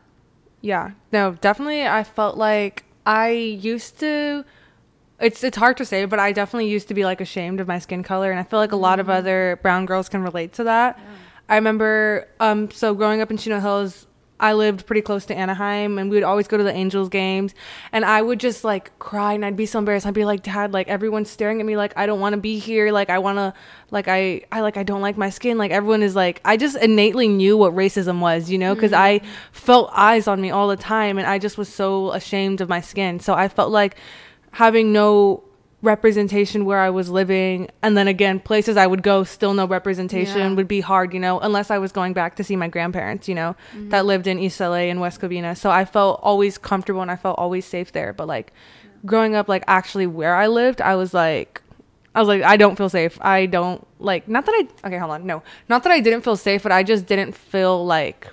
Yeah. 0.59 0.91
No, 1.11 1.33
definitely 1.39 1.85
I 1.85 2.03
felt 2.03 2.37
like 2.37 2.85
I 3.05 3.29
used 3.29 3.99
to 3.99 4.45
it's 5.21 5.43
it's 5.43 5.57
hard 5.57 5.77
to 5.77 5.85
say, 5.85 6.05
but 6.05 6.19
I 6.19 6.31
definitely 6.31 6.69
used 6.69 6.87
to 6.89 6.93
be 6.93 7.05
like 7.05 7.21
ashamed 7.21 7.59
of 7.59 7.67
my 7.67 7.79
skin 7.79 8.03
color 8.03 8.31
and 8.31 8.39
I 8.39 8.43
feel 8.43 8.59
like 8.59 8.71
a 8.71 8.77
lot 8.77 8.99
of 8.99 9.09
other 9.09 9.59
brown 9.61 9.85
girls 9.85 10.09
can 10.09 10.21
relate 10.23 10.53
to 10.53 10.63
that. 10.65 10.99
I 11.47 11.55
remember 11.55 12.27
um 12.39 12.71
so 12.71 12.93
growing 12.93 13.21
up 13.21 13.29
in 13.31 13.37
Chino 13.37 13.59
Hills, 13.59 14.07
I 14.39 14.53
lived 14.53 14.87
pretty 14.87 15.03
close 15.03 15.25
to 15.27 15.35
Anaheim 15.35 15.99
and 15.99 16.09
we 16.09 16.17
would 16.17 16.23
always 16.23 16.47
go 16.47 16.57
to 16.57 16.63
the 16.63 16.73
Angels 16.73 17.09
games 17.09 17.53
and 17.91 18.03
I 18.03 18.23
would 18.23 18.39
just 18.39 18.63
like 18.63 18.97
cry 18.97 19.33
and 19.33 19.45
I'd 19.45 19.55
be 19.55 19.67
so 19.67 19.77
embarrassed. 19.77 20.07
I'd 20.07 20.15
be 20.15 20.25
like, 20.25 20.41
"Dad, 20.41 20.73
like 20.73 20.87
everyone's 20.87 21.29
staring 21.29 21.59
at 21.59 21.65
me 21.65 21.77
like 21.77 21.93
I 21.95 22.07
don't 22.07 22.19
want 22.19 22.33
to 22.33 22.41
be 22.41 22.57
here. 22.57 22.91
Like 22.91 23.11
I 23.11 23.19
want 23.19 23.37
to 23.37 23.53
like 23.91 24.07
I 24.07 24.41
I 24.51 24.61
like 24.61 24.77
I 24.77 24.83
don't 24.83 25.01
like 25.01 25.17
my 25.17 25.29
skin. 25.29 25.59
Like 25.59 25.71
everyone 25.71 26.01
is 26.01 26.15
like 26.15 26.41
I 26.43 26.57
just 26.57 26.75
innately 26.77 27.27
knew 27.27 27.55
what 27.55 27.73
racism 27.75 28.19
was, 28.19 28.49
you 28.49 28.57
know, 28.57 28.75
cuz 28.75 28.91
I 28.93 29.21
felt 29.51 29.91
eyes 29.93 30.27
on 30.27 30.41
me 30.41 30.49
all 30.49 30.67
the 30.67 30.77
time 30.77 31.19
and 31.19 31.27
I 31.27 31.37
just 31.37 31.57
was 31.59 31.69
so 31.69 32.11
ashamed 32.11 32.61
of 32.61 32.69
my 32.69 32.81
skin. 32.81 33.19
So 33.19 33.35
I 33.35 33.47
felt 33.47 33.71
like 33.71 33.95
having 34.51 34.91
no 34.91 35.43
representation 35.81 36.65
where 36.65 36.79
I 36.79 36.91
was 36.91 37.09
living 37.09 37.67
and 37.81 37.97
then 37.97 38.07
again 38.07 38.39
places 38.39 38.77
I 38.77 38.85
would 38.85 39.01
go 39.01 39.23
still 39.23 39.53
no 39.53 39.65
representation 39.65 40.37
Yeah. 40.37 40.53
would 40.53 40.67
be 40.67 40.79
hard, 40.81 41.13
you 41.13 41.19
know, 41.19 41.39
unless 41.39 41.71
I 41.71 41.79
was 41.79 41.91
going 41.91 42.13
back 42.13 42.35
to 42.35 42.43
see 42.43 42.55
my 42.55 42.67
grandparents, 42.67 43.27
you 43.27 43.33
know, 43.33 43.55
mm-hmm. 43.73 43.89
that 43.89 44.05
lived 44.05 44.27
in 44.27 44.37
East 44.37 44.59
LA 44.59 44.89
and 44.91 45.01
West 45.01 45.19
Covina. 45.19 45.57
So 45.57 45.71
I 45.71 45.85
felt 45.85 46.19
always 46.21 46.59
comfortable 46.59 47.01
and 47.01 47.09
I 47.09 47.15
felt 47.15 47.39
always 47.39 47.65
safe 47.65 47.91
there, 47.93 48.13
but 48.13 48.27
like 48.27 48.53
growing 49.05 49.33
up 49.33 49.49
like 49.49 49.63
actually 49.67 50.05
where 50.05 50.35
I 50.35 50.45
lived, 50.47 50.81
I 50.81 50.95
was 50.95 51.15
like 51.15 51.63
I 52.13 52.19
was 52.19 52.27
like 52.27 52.43
I 52.43 52.57
don't 52.57 52.75
feel 52.75 52.89
safe. 52.89 53.17
I 53.19 53.47
don't 53.47 53.85
like 53.97 54.27
not 54.27 54.45
that 54.45 54.51
I 54.83 54.87
Okay, 54.87 54.97
hold 54.99 55.11
on. 55.11 55.25
No. 55.25 55.41
Not 55.67 55.81
that 55.83 55.91
I 55.91 55.99
didn't 55.99 56.21
feel 56.21 56.37
safe, 56.37 56.61
but 56.61 56.71
I 56.71 56.83
just 56.83 57.07
didn't 57.07 57.33
feel 57.33 57.83
like 57.83 58.27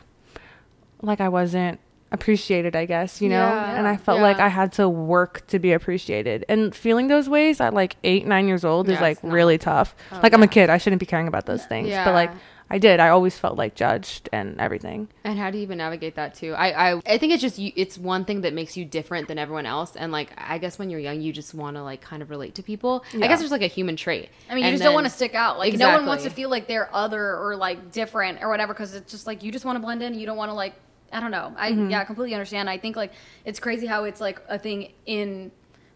like 1.00 1.22
I 1.22 1.30
wasn't 1.30 1.80
appreciated, 2.10 2.74
I 2.74 2.86
guess, 2.86 3.20
you 3.20 3.28
know? 3.28 3.36
Yeah. 3.36 3.76
and 3.78 3.86
I 3.86 3.96
felt 3.96 4.20
like 4.20 4.38
I 4.38 4.48
had 4.48 4.72
to 4.74 4.88
work 4.88 5.46
to 5.48 5.58
be 5.58 5.72
appreciated. 5.72 6.44
And 6.48 6.74
feeling 6.74 7.08
those 7.08 7.28
ways 7.28 7.60
at 7.60 7.74
like 7.74 7.96
eight, 8.04 8.26
nine 8.26 8.48
years 8.48 8.64
old 8.64 8.88
is 8.88 9.00
like 9.00 9.18
really 9.22 9.58
tough. 9.58 9.94
Oh, 10.12 10.20
like 10.22 10.32
I'm 10.32 10.42
a 10.42 10.48
kid. 10.48 10.70
I 10.70 10.78
shouldn't 10.78 11.00
be 11.00 11.06
caring 11.06 11.28
about 11.28 11.46
those 11.46 11.64
things. 11.66 11.90
But 11.90 12.14
like 12.14 12.30
I 12.70 12.76
did. 12.78 13.00
I 13.00 13.08
always 13.08 13.38
felt 13.38 13.56
like 13.56 13.74
judged 13.74 14.28
and 14.30 14.60
everything. 14.60 15.08
And 15.24 15.38
how 15.38 15.50
do 15.50 15.56
you 15.56 15.62
even 15.62 15.78
navigate 15.78 16.16
that 16.16 16.34
too? 16.34 16.52
I, 16.52 16.92
I 16.92 17.00
I 17.06 17.18
think 17.18 17.32
it's 17.32 17.40
just 17.40 17.58
you, 17.58 17.72
it's 17.76 17.96
one 17.96 18.26
thing 18.26 18.42
that 18.42 18.52
makes 18.52 18.76
you 18.76 18.84
different 18.84 19.26
than 19.28 19.38
everyone 19.38 19.64
else. 19.64 19.96
And 19.96 20.12
like 20.12 20.32
I 20.36 20.58
guess 20.58 20.78
when 20.78 20.90
you're 20.90 21.00
young, 21.00 21.20
you 21.22 21.32
just 21.32 21.54
want 21.54 21.76
to 21.76 21.82
like 21.82 22.02
kind 22.02 22.20
of 22.22 22.28
relate 22.28 22.56
to 22.56 22.62
people. 22.62 23.04
I 23.14 23.26
guess 23.26 23.38
there's 23.38 23.50
like 23.50 23.62
a 23.62 23.68
human 23.68 23.96
trait. 23.96 24.28
I 24.50 24.54
mean, 24.54 24.64
you 24.64 24.68
And 24.68 24.74
just 24.74 24.84
don't 24.84 24.92
want 24.94 25.06
to 25.06 25.12
stick 25.12 25.34
out. 25.34 25.58
Like 25.58 25.74
no 25.74 25.94
one 25.96 26.04
wants 26.04 26.24
to 26.24 26.30
feel 26.30 26.50
like 26.50 26.66
they're 26.68 26.94
other 26.94 27.36
or 27.36 27.56
like 27.56 27.90
different 27.90 28.42
or 28.42 28.50
whatever 28.50 28.74
because 28.74 28.94
it's 28.94 29.10
just 29.10 29.26
like 29.26 29.42
you 29.42 29.50
just 29.50 29.64
want 29.64 29.76
to 29.76 29.80
blend 29.80 30.02
in. 30.02 30.12
You 30.12 30.26
don't 30.26 30.36
want 30.36 30.50
to 30.50 30.54
like 30.54 30.74
I 31.12 31.20
don't 31.20 31.30
know. 31.30 31.54
I 31.56 31.68
yeah, 31.68 32.04
completely 32.04 32.34
understand. 32.34 32.68
I 32.68 32.78
think 32.78 32.96
like 32.96 33.12
it's 33.44 33.58
crazy 33.60 33.86
how 33.86 34.04
it's 34.04 34.20
like 34.20 34.40
a 34.48 34.58
thing 34.58 34.92
in. 35.06 35.50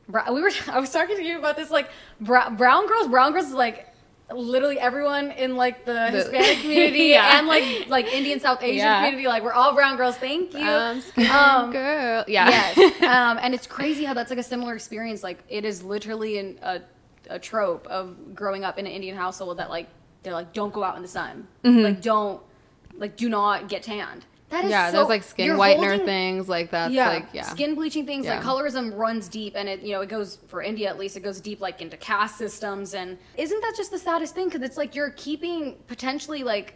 We 0.09 0.41
were 0.43 0.51
I 0.71 0.81
was 0.81 0.91
talking 0.91 1.17
to 1.17 1.23
you 1.23 1.39
about 1.39 1.57
this 1.57 1.71
like 1.71 1.89
bra- 2.21 2.51
brown 2.51 2.87
girls. 2.87 3.09
Brown 3.09 3.33
girls 3.33 3.47
is 3.47 3.53
like 3.55 3.89
literally 4.33 4.79
everyone 4.79 5.31
in 5.33 5.57
like 5.57 5.85
the, 5.85 6.09
Hispanic 6.11 6.59
community 6.63 7.05
Yeah. 7.11 7.39
and 7.39 7.47
like 7.47 7.87
like 7.89 8.07
Indian 8.07 8.41
South 8.41 8.63
Asian 8.63 8.79
Yeah. 8.79 9.01
community. 9.05 9.29
Like 9.29 9.43
we're 9.43 9.53
all 9.53 9.75
brown 9.75 9.97
girls. 9.97 10.17
Thank 10.17 10.55
you. 10.55 10.61
Um, 10.67 11.03
Um, 11.31 11.71
girl. 11.73 12.25
Yeah. 12.27 12.49
Yes. 12.49 12.79
um, 13.03 13.39
and 13.43 13.55
it's 13.55 13.67
crazy 13.67 14.05
how 14.05 14.15
that's 14.15 14.31
like 14.31 14.39
a 14.39 14.43
similar 14.43 14.75
experience. 14.75 15.23
Like 15.23 15.43
it 15.49 15.65
is 15.65 15.83
literally 15.83 16.39
in 16.39 16.59
a 16.63 16.81
a 17.31 17.39
trope 17.39 17.87
of 17.87 18.35
growing 18.35 18.65
up 18.65 18.79
in 18.79 18.87
an 18.87 18.93
Indian 18.93 19.17
household 19.17 19.59
that 19.59 19.71
like 19.71 19.89
they're 20.23 20.33
like 20.33 20.53
don't 20.53 20.73
go 20.73 20.83
out 20.83 20.97
in 20.97 21.03
the 21.03 21.09
sun, 21.09 21.47
Mm-hmm. 21.65 21.81
like 21.85 22.01
don't 22.03 22.41
like 22.97 23.17
do 23.17 23.29
not 23.29 23.69
get 23.69 23.83
tanned. 23.83 24.25
That 24.53 24.65
is 24.65 24.71
yeah, 24.71 24.91
so, 24.91 24.99
there's 24.99 25.09
like 25.09 25.23
skin 25.25 25.51
whitener 25.57 25.89
holding- 25.89 26.07
things 26.07 26.49
like 26.49 26.71
that's 26.71 26.93
yeah, 26.93 27.09
like 27.09 27.27
yeah. 27.33 27.43
skin 27.43 27.75
bleaching 27.75 28.07
things 28.07 28.27
like 28.27 28.43
colorism 28.43 28.97
runs 28.97 29.29
deep 29.29 29.55
and 29.57 29.69
it 29.69 29.81
you 29.81 29.93
know 29.93 30.03
it 30.03 30.09
goes 30.09 30.39
for 30.47 30.63
india 30.63 30.89
at 30.89 30.99
least 30.99 31.17
it 31.17 31.21
goes 31.21 31.41
deep 31.41 31.61
like 31.61 31.81
into 31.81 31.97
caste 31.97 32.37
systems 32.37 32.95
and 32.95 33.19
isn't 33.37 33.61
that 33.61 33.75
just 33.77 33.91
the 33.91 33.99
saddest 33.99 34.35
thing? 34.35 34.47
Because 34.47 34.63
it's 34.63 34.77
like 34.77 34.95
you're 34.95 35.11
keeping 35.11 35.77
potentially 35.87 36.43
like 36.43 36.75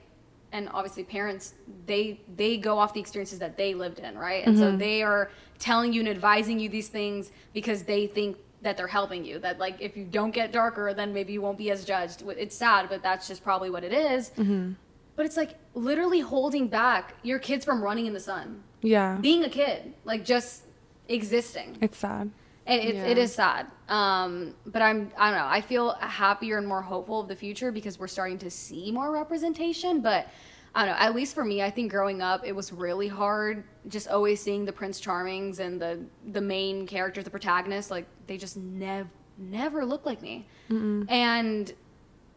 and 0.52 0.68
obviously 0.72 1.04
parents 1.04 1.54
they 1.86 2.20
they 2.36 2.56
go 2.56 2.78
off 2.78 2.94
the 2.94 3.00
experiences 3.00 3.38
that 3.38 3.56
they 3.56 3.74
lived 3.74 3.98
in 3.98 4.16
right? 4.16 4.46
And 4.46 4.56
so 4.56 4.68
mm-hmm. 4.68 4.78
they 4.78 5.02
are 5.02 5.30
telling 5.58 5.92
you 5.92 6.00
and 6.00 6.08
advising 6.08 6.58
you 6.58 6.68
these 6.68 6.88
things 6.88 7.30
because 7.52 7.82
they 7.82 8.06
think 8.06 8.36
that 8.62 8.76
they're 8.76 8.86
helping 8.86 9.24
you 9.24 9.38
that 9.40 9.58
like 9.58 9.80
if 9.80 9.96
you 9.96 10.04
don't 10.04 10.30
get 10.30 10.52
darker 10.52 10.94
then 10.94 11.12
maybe 11.12 11.32
you 11.32 11.42
won't 11.42 11.58
be 11.58 11.70
as 11.70 11.84
judged. 11.84 12.22
It's 12.26 12.56
sad 12.56 12.88
but 12.88 13.02
that's 13.02 13.28
just 13.28 13.42
probably 13.42 13.70
what 13.70 13.84
it 13.84 13.92
is. 13.92 14.30
Mm-hmm. 14.30 14.72
But 15.16 15.26
it's 15.26 15.36
like 15.36 15.56
literally 15.74 16.20
holding 16.20 16.68
back 16.68 17.14
your 17.22 17.38
kids 17.38 17.64
from 17.64 17.82
running 17.82 18.06
in 18.06 18.12
the 18.12 18.20
sun 18.20 18.62
Yeah. 18.82 19.18
being 19.20 19.42
a 19.44 19.48
kid, 19.48 19.94
like 20.04 20.24
just 20.24 20.62
existing. 21.08 21.78
It's 21.80 21.98
sad. 21.98 22.30
And 22.66 22.80
it, 22.82 22.94
Yeah. 22.96 23.04
it 23.06 23.18
is 23.18 23.32
sad. 23.34 23.66
Um, 23.88 24.54
but 24.66 24.82
I'm, 24.82 25.12
I 25.16 25.30
don't 25.30 25.38
know, 25.38 25.46
I 25.46 25.60
feel 25.60 25.92
happier 26.00 26.58
and 26.58 26.66
more 26.66 26.82
hopeful 26.82 27.20
of 27.20 27.28
the 27.28 27.36
future 27.36 27.70
because 27.72 27.98
we're 27.98 28.08
starting 28.08 28.38
to 28.38 28.50
see 28.50 28.90
more 28.90 29.10
representation. 29.12 30.00
But 30.00 30.26
I 30.74 30.84
don't 30.84 30.94
know, 30.94 31.00
at 31.00 31.14
least 31.14 31.34
for 31.34 31.44
me, 31.44 31.62
I 31.62 31.70
think 31.70 31.90
growing 31.92 32.20
up, 32.22 32.44
it 32.44 32.54
was 32.54 32.72
really 32.72 33.08
hard 33.08 33.64
just 33.88 34.08
always 34.08 34.42
seeing 34.42 34.64
the 34.64 34.72
Prince 34.72 35.00
Charmings 35.00 35.60
and 35.60 35.80
the, 35.80 36.00
the 36.32 36.40
main 36.40 36.86
characters, 36.86 37.22
the 37.24 37.30
protagonists, 37.30 37.90
like 37.90 38.06
they 38.26 38.36
just 38.36 38.56
never, 38.56 39.08
never 39.38 39.84
look 39.84 40.04
like 40.04 40.20
me. 40.20 40.46
And 40.68 41.72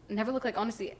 never 0.08 0.30
look 0.32 0.44
like, 0.44 0.56
honestly, 0.56 0.94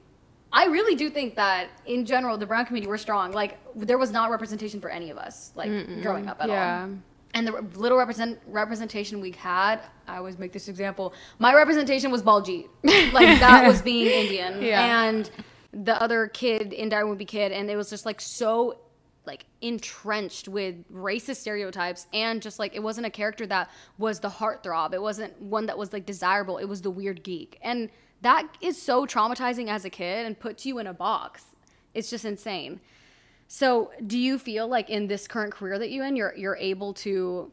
I 0.53 0.65
really 0.65 0.95
do 0.95 1.09
think 1.09 1.35
that 1.35 1.69
in 1.85 2.05
general, 2.05 2.37
the 2.37 2.45
brown 2.45 2.65
community, 2.65 2.89
we're 2.89 2.97
strong. 2.97 3.31
Like, 3.31 3.57
there 3.75 3.97
was 3.97 4.11
not 4.11 4.29
representation 4.31 4.81
for 4.81 4.89
any 4.89 5.09
of 5.09 5.17
us, 5.17 5.51
like, 5.55 5.69
growing 6.01 6.27
up 6.27 6.41
at 6.41 6.49
Yeah. 6.49 6.83
all. 6.83 6.89
And 7.33 7.47
the 7.47 7.61
little 7.79 7.97
represent 7.97 8.39
representation 8.45 9.21
we 9.21 9.31
had, 9.31 9.79
I 10.05 10.17
always 10.17 10.37
make 10.37 10.51
this 10.51 10.67
example. 10.67 11.13
My 11.39 11.53
representation 11.55 12.11
was 12.11 12.21
Baljeet, 12.21 12.67
like 13.13 13.39
that 13.39 13.65
was 13.65 13.81
being 13.81 14.07
Indian, 14.25 14.61
Yeah. 14.61 15.05
and 15.07 15.31
the 15.71 16.01
other 16.03 16.27
kid 16.27 16.73
in 16.73 16.89
Darwin 16.89 17.07
would 17.09 17.17
be 17.17 17.23
kid, 17.23 17.53
and 17.53 17.69
it 17.71 17.77
was 17.77 17.89
just 17.89 18.05
like 18.05 18.19
so 18.19 18.79
like 19.25 19.45
entrenched 19.61 20.47
with 20.49 20.83
racist 20.91 21.35
stereotypes 21.37 22.07
and 22.11 22.41
just 22.41 22.57
like 22.57 22.75
it 22.75 22.81
wasn't 22.81 23.05
a 23.05 23.09
character 23.09 23.45
that 23.45 23.69
was 23.99 24.19
the 24.19 24.27
heartthrob. 24.29 24.93
It 24.93 25.01
wasn't 25.01 25.39
one 25.39 25.67
that 25.67 25.77
was 25.77 25.93
like 25.93 26.05
desirable. 26.07 26.57
It 26.57 26.65
was 26.65 26.81
the 26.81 26.89
weird 26.91 27.23
geek, 27.23 27.57
and 27.61 27.89
that 28.21 28.47
is 28.61 28.81
so 28.81 29.05
traumatizing 29.05 29.67
as 29.69 29.85
a 29.85 29.89
kid 29.89 30.25
and 30.25 30.39
puts 30.39 30.65
you 30.65 30.77
in 30.79 30.87
a 30.87 30.93
box. 30.93 31.45
It's 31.93 32.09
just 32.09 32.23
insane. 32.25 32.79
So, 33.47 33.91
do 34.05 34.17
you 34.17 34.37
feel 34.39 34.67
like 34.67 34.89
in 34.89 35.07
this 35.07 35.27
current 35.27 35.53
career 35.53 35.77
that 35.77 35.91
you're 35.91 36.05
in, 36.05 36.15
you're 36.15 36.33
you're 36.37 36.55
able 36.55 36.93
to 36.95 37.51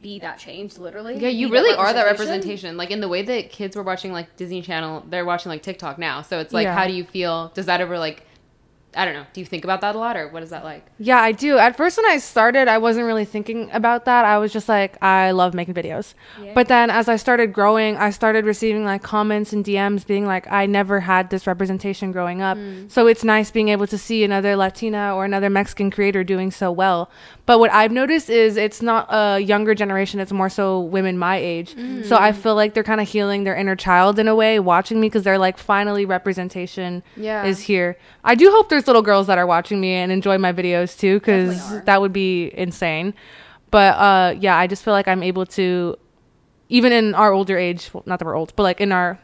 be 0.00 0.20
that 0.20 0.38
change, 0.38 0.78
literally? 0.78 1.16
Yeah, 1.18 1.28
you 1.28 1.48
Be 1.48 1.54
that 1.54 1.62
really 1.62 1.74
are 1.76 1.92
that 1.92 2.06
representation. 2.06 2.76
Like 2.76 2.92
in 2.92 3.00
the 3.00 3.08
way 3.08 3.22
that 3.22 3.50
kids 3.50 3.74
were 3.74 3.82
watching 3.82 4.12
like 4.12 4.36
Disney 4.36 4.62
Channel, 4.62 5.04
they're 5.08 5.24
watching 5.24 5.50
like 5.50 5.62
TikTok 5.64 5.98
now. 5.98 6.22
So 6.22 6.38
it's 6.38 6.52
like, 6.52 6.64
Yeah. 6.66 6.74
how 6.74 6.86
do 6.86 6.92
you 6.92 7.02
feel? 7.02 7.50
Does 7.54 7.66
that 7.66 7.80
ever 7.80 7.98
like, 7.98 8.24
I 8.96 9.04
don't 9.04 9.14
know. 9.14 9.24
Do 9.32 9.40
you 9.40 9.46
think 9.46 9.62
about 9.62 9.82
that 9.82 9.94
a 9.94 9.98
lot, 9.98 10.16
or 10.16 10.28
what 10.28 10.42
is 10.42 10.50
that 10.50 10.64
like? 10.64 10.84
Yeah, 10.98 11.20
I 11.20 11.30
do. 11.30 11.58
At 11.58 11.76
first, 11.76 11.96
when 11.96 12.06
I 12.06 12.18
started, 12.18 12.66
I 12.66 12.78
wasn't 12.78 13.06
really 13.06 13.24
thinking 13.24 13.70
about 13.70 14.04
that. 14.06 14.24
I 14.24 14.38
was 14.38 14.52
just 14.52 14.68
like, 14.68 15.00
I 15.00 15.30
love 15.30 15.54
making 15.54 15.74
videos. 15.74 16.14
Yeah. 16.42 16.54
But 16.54 16.66
then 16.66 16.90
as 16.90 17.08
I 17.08 17.14
started 17.14 17.52
growing, 17.52 17.96
I 17.96 18.10
started 18.10 18.44
receiving 18.44 18.84
like 18.84 19.02
comments 19.02 19.52
and 19.52 19.64
DMs 19.64 20.04
being 20.04 20.26
like, 20.26 20.50
I 20.50 20.66
never 20.66 21.00
had 21.00 21.30
this 21.30 21.46
representation 21.46 22.10
growing 22.10 22.42
up. 22.42 22.58
Mm. 22.58 22.90
So 22.90 23.06
it's 23.06 23.22
nice 23.22 23.52
being 23.52 23.68
able 23.68 23.86
to 23.86 23.98
see 23.98 24.24
another 24.24 24.56
Latina 24.56 25.14
or 25.14 25.24
another 25.24 25.50
Mexican 25.50 25.92
creator 25.92 26.24
doing 26.24 26.50
so 26.50 26.72
well. 26.72 27.10
But 27.50 27.58
what 27.58 27.72
I've 27.72 27.90
noticed 27.90 28.30
is 28.30 28.56
it's 28.56 28.80
not 28.80 29.08
a 29.10 29.40
younger 29.40 29.74
generation, 29.74 30.20
it's 30.20 30.30
more 30.30 30.48
so 30.48 30.82
women 30.82 31.18
my 31.18 31.36
age. 31.36 31.74
So 32.04 32.14
I 32.16 32.30
feel 32.30 32.54
like 32.54 32.74
they're 32.74 32.84
kind 32.84 33.00
of 33.00 33.08
healing 33.08 33.42
their 33.42 33.56
inner 33.56 33.74
child 33.74 34.20
in 34.20 34.28
a 34.28 34.36
way, 34.36 34.60
watching 34.60 35.00
me 35.00 35.08
because 35.08 35.24
they're 35.24 35.36
like, 35.36 35.58
finally, 35.58 36.04
representation 36.06 37.02
Yeah. 37.16 37.44
is 37.46 37.58
here. 37.58 37.98
I 38.22 38.36
do 38.36 38.52
hope 38.52 38.68
there's 38.68 38.86
little 38.86 39.02
girls 39.02 39.26
that 39.26 39.36
are 39.36 39.48
watching 39.48 39.80
me 39.80 39.94
and 39.94 40.12
enjoy 40.12 40.38
my 40.38 40.52
videos 40.52 40.96
too, 40.96 41.18
because 41.18 41.82
that 41.86 42.00
would 42.00 42.12
be 42.12 42.52
insane. 42.56 43.14
But 43.72 43.96
uh, 43.96 44.34
yeah, 44.38 44.56
I 44.56 44.68
just 44.68 44.84
feel 44.84 44.94
like 44.94 45.08
I'm 45.08 45.24
able 45.24 45.44
to, 45.46 45.96
even 46.68 46.92
in 46.92 47.16
our 47.16 47.32
older 47.32 47.58
age, 47.58 47.90
well, 47.92 48.04
not 48.06 48.20
that 48.20 48.26
we're 48.26 48.36
old, 48.36 48.52
but 48.54 48.62
like 48.62 48.80
in 48.80 48.92
our 48.92 49.18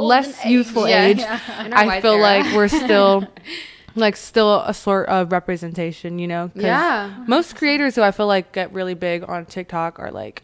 less 0.00 0.44
youthful 0.44 0.88
Yeah, 0.88 1.04
age, 1.06 1.18
yeah. 1.20 1.38
Our 1.76 1.90
I 1.90 2.00
feel 2.00 2.14
era. 2.14 2.22
like 2.22 2.52
we're 2.56 2.66
still. 2.66 3.22
Like 3.94 4.16
still 4.16 4.60
a 4.60 4.72
sort 4.74 5.08
of 5.08 5.32
representation, 5.32 6.18
you 6.18 6.26
know? 6.28 6.50
Yeah. 6.54 7.24
Most 7.26 7.56
creators 7.56 7.94
who 7.94 8.02
I 8.02 8.10
feel 8.10 8.26
like 8.26 8.52
get 8.52 8.72
really 8.72 8.94
big 8.94 9.22
on 9.28 9.44
TikTok 9.46 9.98
are 9.98 10.10
like 10.10 10.42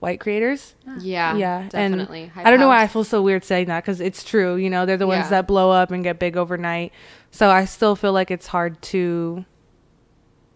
white 0.00 0.20
creators. 0.20 0.74
Yeah, 1.00 1.34
yeah, 1.36 1.68
definitely. 1.68 2.30
And 2.36 2.46
I 2.46 2.50
don't 2.50 2.60
know 2.60 2.68
why 2.68 2.82
I 2.82 2.86
feel 2.86 3.02
so 3.04 3.20
weird 3.22 3.44
saying 3.44 3.66
that 3.66 3.82
because 3.82 4.00
it's 4.00 4.22
true. 4.22 4.54
You 4.56 4.70
know, 4.70 4.86
they're 4.86 4.96
the 4.96 5.06
ones 5.08 5.24
Yeah. 5.24 5.30
that 5.30 5.46
blow 5.48 5.70
up 5.72 5.90
and 5.90 6.04
get 6.04 6.18
big 6.20 6.36
overnight. 6.36 6.92
So 7.32 7.50
I 7.50 7.64
still 7.64 7.96
feel 7.96 8.12
like 8.12 8.30
it's 8.30 8.46
hard 8.46 8.80
to 8.82 9.44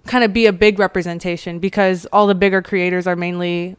kind 0.07 0.23
of 0.25 0.33
be 0.33 0.47
a 0.47 0.53
big 0.53 0.79
representation 0.79 1.59
because 1.59 2.07
all 2.13 2.27
the 2.27 2.35
bigger 2.35 2.63
creators 2.63 3.07
are 3.07 3.17
mainly 3.17 3.77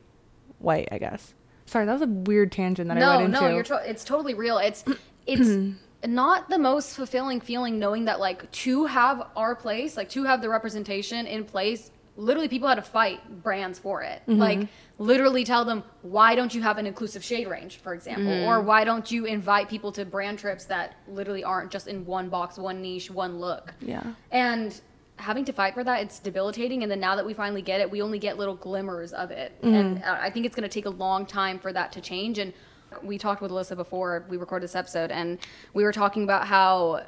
white. 0.60 0.89
I 0.91 0.98
guess. 0.98 1.33
Sorry, 1.65 1.86
that 1.86 1.93
was 1.93 2.01
a 2.01 2.07
weird 2.07 2.51
tangent 2.51 2.89
that 2.89 2.98
I 2.98 3.00
no, 3.00 3.10
went 3.17 3.25
into. 3.33 3.41
no, 3.41 3.48
you're 3.53 3.63
to- 3.63 3.89
it's 3.89 4.03
totally 4.03 4.33
real. 4.33 4.57
It's 4.57 4.83
it's 5.25 5.50
not 6.07 6.50
the 6.50 6.57
most 6.60 6.95
fulfilling 6.95 7.41
feeling 7.41 7.79
knowing 7.79 8.05
that 8.05 8.19
like 8.19 8.51
to 8.51 8.86
have 8.86 9.27
our 9.36 9.55
place, 9.55 9.98
like 9.98 10.10
to 10.10 10.24
have 10.24 10.41
the 10.41 10.50
representation 10.50 11.25
in 11.27 11.45
place. 11.45 11.91
Literally, 12.15 12.48
people 12.48 12.67
had 12.67 12.75
to 12.75 12.81
fight 12.83 13.41
brands 13.41 13.79
for 13.79 14.03
it. 14.03 14.22
Mm-hmm. 14.27 14.39
Like 14.39 14.67
literally 15.00 15.43
tell 15.43 15.65
them 15.65 15.83
why 16.03 16.36
don't 16.36 16.53
you 16.53 16.62
have 16.62 16.77
an 16.77 16.86
inclusive 16.86 17.24
shade 17.24 17.48
range, 17.48 17.77
for 17.77 17.93
example, 17.93 18.25
Mm-hmm. 18.25 18.48
or 18.50 18.62
why 18.62 18.83
don't 18.83 19.10
you 19.10 19.25
invite 19.25 19.67
people 19.69 19.91
to 19.93 20.05
brand 20.05 20.38
trips 20.39 20.65
that 20.65 20.95
literally 21.07 21.43
aren't 21.43 21.72
just 21.72 21.88
in 21.88 22.05
one 22.05 22.29
box, 22.29 22.57
one 22.57 22.81
niche, 22.81 23.10
one 23.10 23.39
look. 23.39 23.74
yeah. 23.81 24.03
And 24.31 24.79
having 25.17 25.45
to 25.45 25.53
fight 25.53 25.74
for 25.74 25.83
that, 25.83 26.01
it's 26.01 26.19
debilitating. 26.19 26.83
And 26.83 26.91
then 26.91 27.00
now 27.00 27.15
that 27.15 27.25
we 27.25 27.33
finally 27.33 27.62
get 27.62 27.81
it, 27.81 27.89
we 27.89 28.01
only 28.01 28.19
get 28.19 28.38
little 28.38 28.55
glimmers 28.55 29.13
of 29.13 29.31
it. 29.31 29.55
Mm-hmm. 29.62 29.74
And 29.75 30.03
uh, 30.03 30.17
I 30.19 30.29
think 30.29 30.45
it's 30.45 30.55
going 30.55 30.67
to 30.67 30.74
take 30.74 30.86
a 30.86 30.89
long 30.91 31.25
time 31.25 31.60
for 31.60 31.72
that 31.74 31.91
to 31.93 32.01
change. 32.01 32.38
And 32.39 32.51
we 33.01 33.17
talked 33.17 33.41
with 33.41 33.51
Alyssa 33.51 33.75
before 33.77 34.25
we 34.29 34.38
recorded 34.38 34.65
this 34.65 34.75
episode, 34.75 35.12
and 35.12 35.39
we 35.73 35.83
were 35.83 35.93
talking 35.93 36.23
about 36.23 36.47
how, 36.47 37.03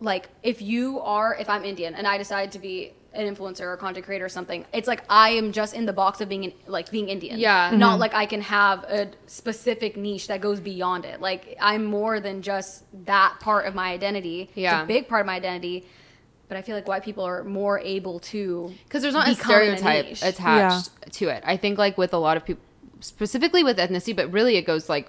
like, 0.00 0.28
if 0.42 0.60
you 0.62 1.00
are, 1.00 1.34
if 1.38 1.48
I'm 1.48 1.64
Indian 1.64 1.94
and 1.94 2.06
I 2.06 2.18
decide 2.18 2.52
to 2.52 2.58
be 2.58 2.92
an 3.12 3.34
influencer 3.34 3.62
or 3.62 3.76
content 3.76 4.06
creator 4.06 4.24
or 4.24 4.28
something, 4.28 4.64
it's 4.72 4.86
like 4.86 5.02
I 5.10 5.30
am 5.30 5.50
just 5.52 5.74
in 5.74 5.84
the 5.84 5.92
box 5.92 6.20
of 6.20 6.28
being 6.28 6.44
in, 6.44 6.52
like 6.66 6.90
being 6.90 7.08
Indian. 7.08 7.38
Yeah. 7.40 7.70
Not 7.74 7.92
Mm-hmm. 7.92 8.00
like 8.00 8.14
I 8.14 8.26
can 8.26 8.40
have 8.42 8.84
a 8.84 9.10
specific 9.26 9.96
niche 9.96 10.28
that 10.28 10.40
goes 10.40 10.60
beyond 10.60 11.04
it. 11.04 11.20
Like 11.20 11.56
I'm 11.60 11.84
more 11.84 12.20
than 12.20 12.40
just 12.40 12.84
that 13.06 13.38
part 13.40 13.66
of 13.66 13.74
my 13.74 13.90
identity. 13.90 14.50
Yeah. 14.54 14.80
It's 14.80 14.84
a 14.84 14.86
big 14.86 15.08
part 15.08 15.22
of 15.22 15.26
my 15.26 15.34
identity. 15.34 15.86
But 16.46 16.56
I 16.56 16.62
feel 16.62 16.74
like 16.76 16.86
white 16.88 17.02
people 17.04 17.24
are 17.24 17.42
more 17.44 17.78
able 17.80 18.20
to 18.20 18.72
because 18.84 19.02
there's 19.02 19.14
not 19.14 19.26
a 19.28 19.32
become 19.34 19.50
in 19.62 19.74
a 19.74 19.76
stereotype 19.78 20.04
niche. 20.06 20.22
attached 20.22 20.90
to 21.14 21.28
it. 21.28 21.42
I 21.46 21.56
think 21.56 21.78
like 21.78 21.98
with 21.98 22.12
a 22.12 22.18
lot 22.18 22.36
of 22.36 22.44
people, 22.44 22.62
specifically 23.00 23.64
with 23.64 23.78
ethnicity, 23.78 24.14
but 24.14 24.30
really 24.32 24.56
it 24.56 24.62
goes 24.62 24.88
like 24.88 25.08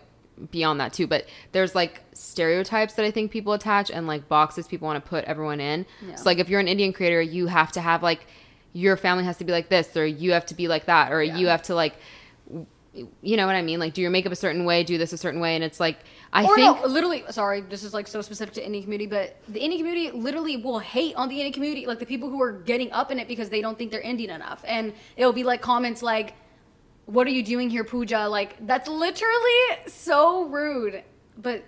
beyond 0.50 0.80
that 0.80 0.94
too. 0.94 1.08
But 1.08 1.26
there's 1.52 1.76
like 1.76 2.02
stereotypes 2.14 2.94
that 2.96 3.06
I 3.06 3.12
think 3.12 3.32
people 3.32 3.54
attach 3.54 3.92
and 3.92 4.08
like 4.08 4.28
boxes 4.28 4.68
people 4.68 4.88
want 4.88 5.04
to 5.04 5.10
put 5.10 5.26
everyone 5.26 5.60
in. 5.60 5.86
Yeah. 6.06 6.16
So 6.16 6.26
like 6.26 6.40
if 6.40 6.50
you're 6.50 6.60
an 6.60 6.68
Indian 6.68 6.94
creator, 6.94 7.22
you 7.22 7.48
have 7.48 7.72
to 7.74 7.82
have 7.82 8.02
like 8.02 8.26
your 8.74 8.96
family 8.98 9.26
has 9.26 9.38
to 9.38 9.44
be 9.44 9.52
like 9.52 9.70
this, 9.70 9.96
or 9.98 10.06
you 10.06 10.32
have 10.32 10.46
to 10.48 10.56
be 10.56 10.68
like 10.68 10.86
that, 10.86 11.12
or 11.12 11.22
Yeah. 11.22 11.38
you 11.38 11.48
have 11.48 11.64
to 11.64 11.76
like. 11.76 11.96
You 13.22 13.38
know 13.38 13.46
what 13.46 13.56
I 13.56 13.62
mean? 13.62 13.80
Like, 13.80 13.94
do 13.94 14.02
your 14.02 14.12
makeup 14.12 14.34
a 14.34 14.36
certain 14.36 14.66
way, 14.66 14.84
do 14.84 14.98
this 14.98 15.14
a 15.14 15.18
certain 15.18 15.40
way, 15.40 15.56
and 15.56 15.64
it's 15.64 15.80
like 15.80 16.00
I 16.34 16.44
or 16.44 16.56
think 16.58 16.82
no, 16.82 16.88
literally. 16.88 17.24
Sorry, 17.30 17.62
this 17.62 17.84
is 17.84 17.94
like 17.94 18.06
so 18.06 18.22
specific 18.22 18.54
to 18.56 18.66
Indian 18.66 18.84
community, 18.84 19.10
but 19.10 19.38
the 19.48 19.62
Indian 19.62 19.86
community 19.86 20.18
literally 20.18 20.58
will 20.58 20.80
hate 20.80 21.16
on 21.16 21.30
the 21.30 21.36
Indian 21.36 21.54
community, 21.54 21.86
like 21.86 22.00
the 22.00 22.06
people 22.06 22.30
who 22.30 22.42
are 22.42 22.52
getting 22.52 22.92
up 22.92 23.10
in 23.10 23.18
it 23.18 23.30
because 23.30 23.50
they 23.50 23.62
don't 23.62 23.78
think 23.78 23.92
they're 23.92 24.02
Indian 24.02 24.32
enough, 24.32 24.62
and 24.68 24.92
it'll 25.16 25.32
be 25.32 25.44
like 25.44 25.62
comments 25.62 26.04
like, 26.04 26.34
"What 27.12 27.28
are 27.28 27.32
you 27.32 27.44
doing 27.44 27.70
here, 27.70 27.84
Pooja?" 27.84 28.28
Like 28.28 28.66
that's 28.66 28.88
literally 28.88 29.62
so 29.88 30.46
rude. 30.46 31.04
But 31.38 31.64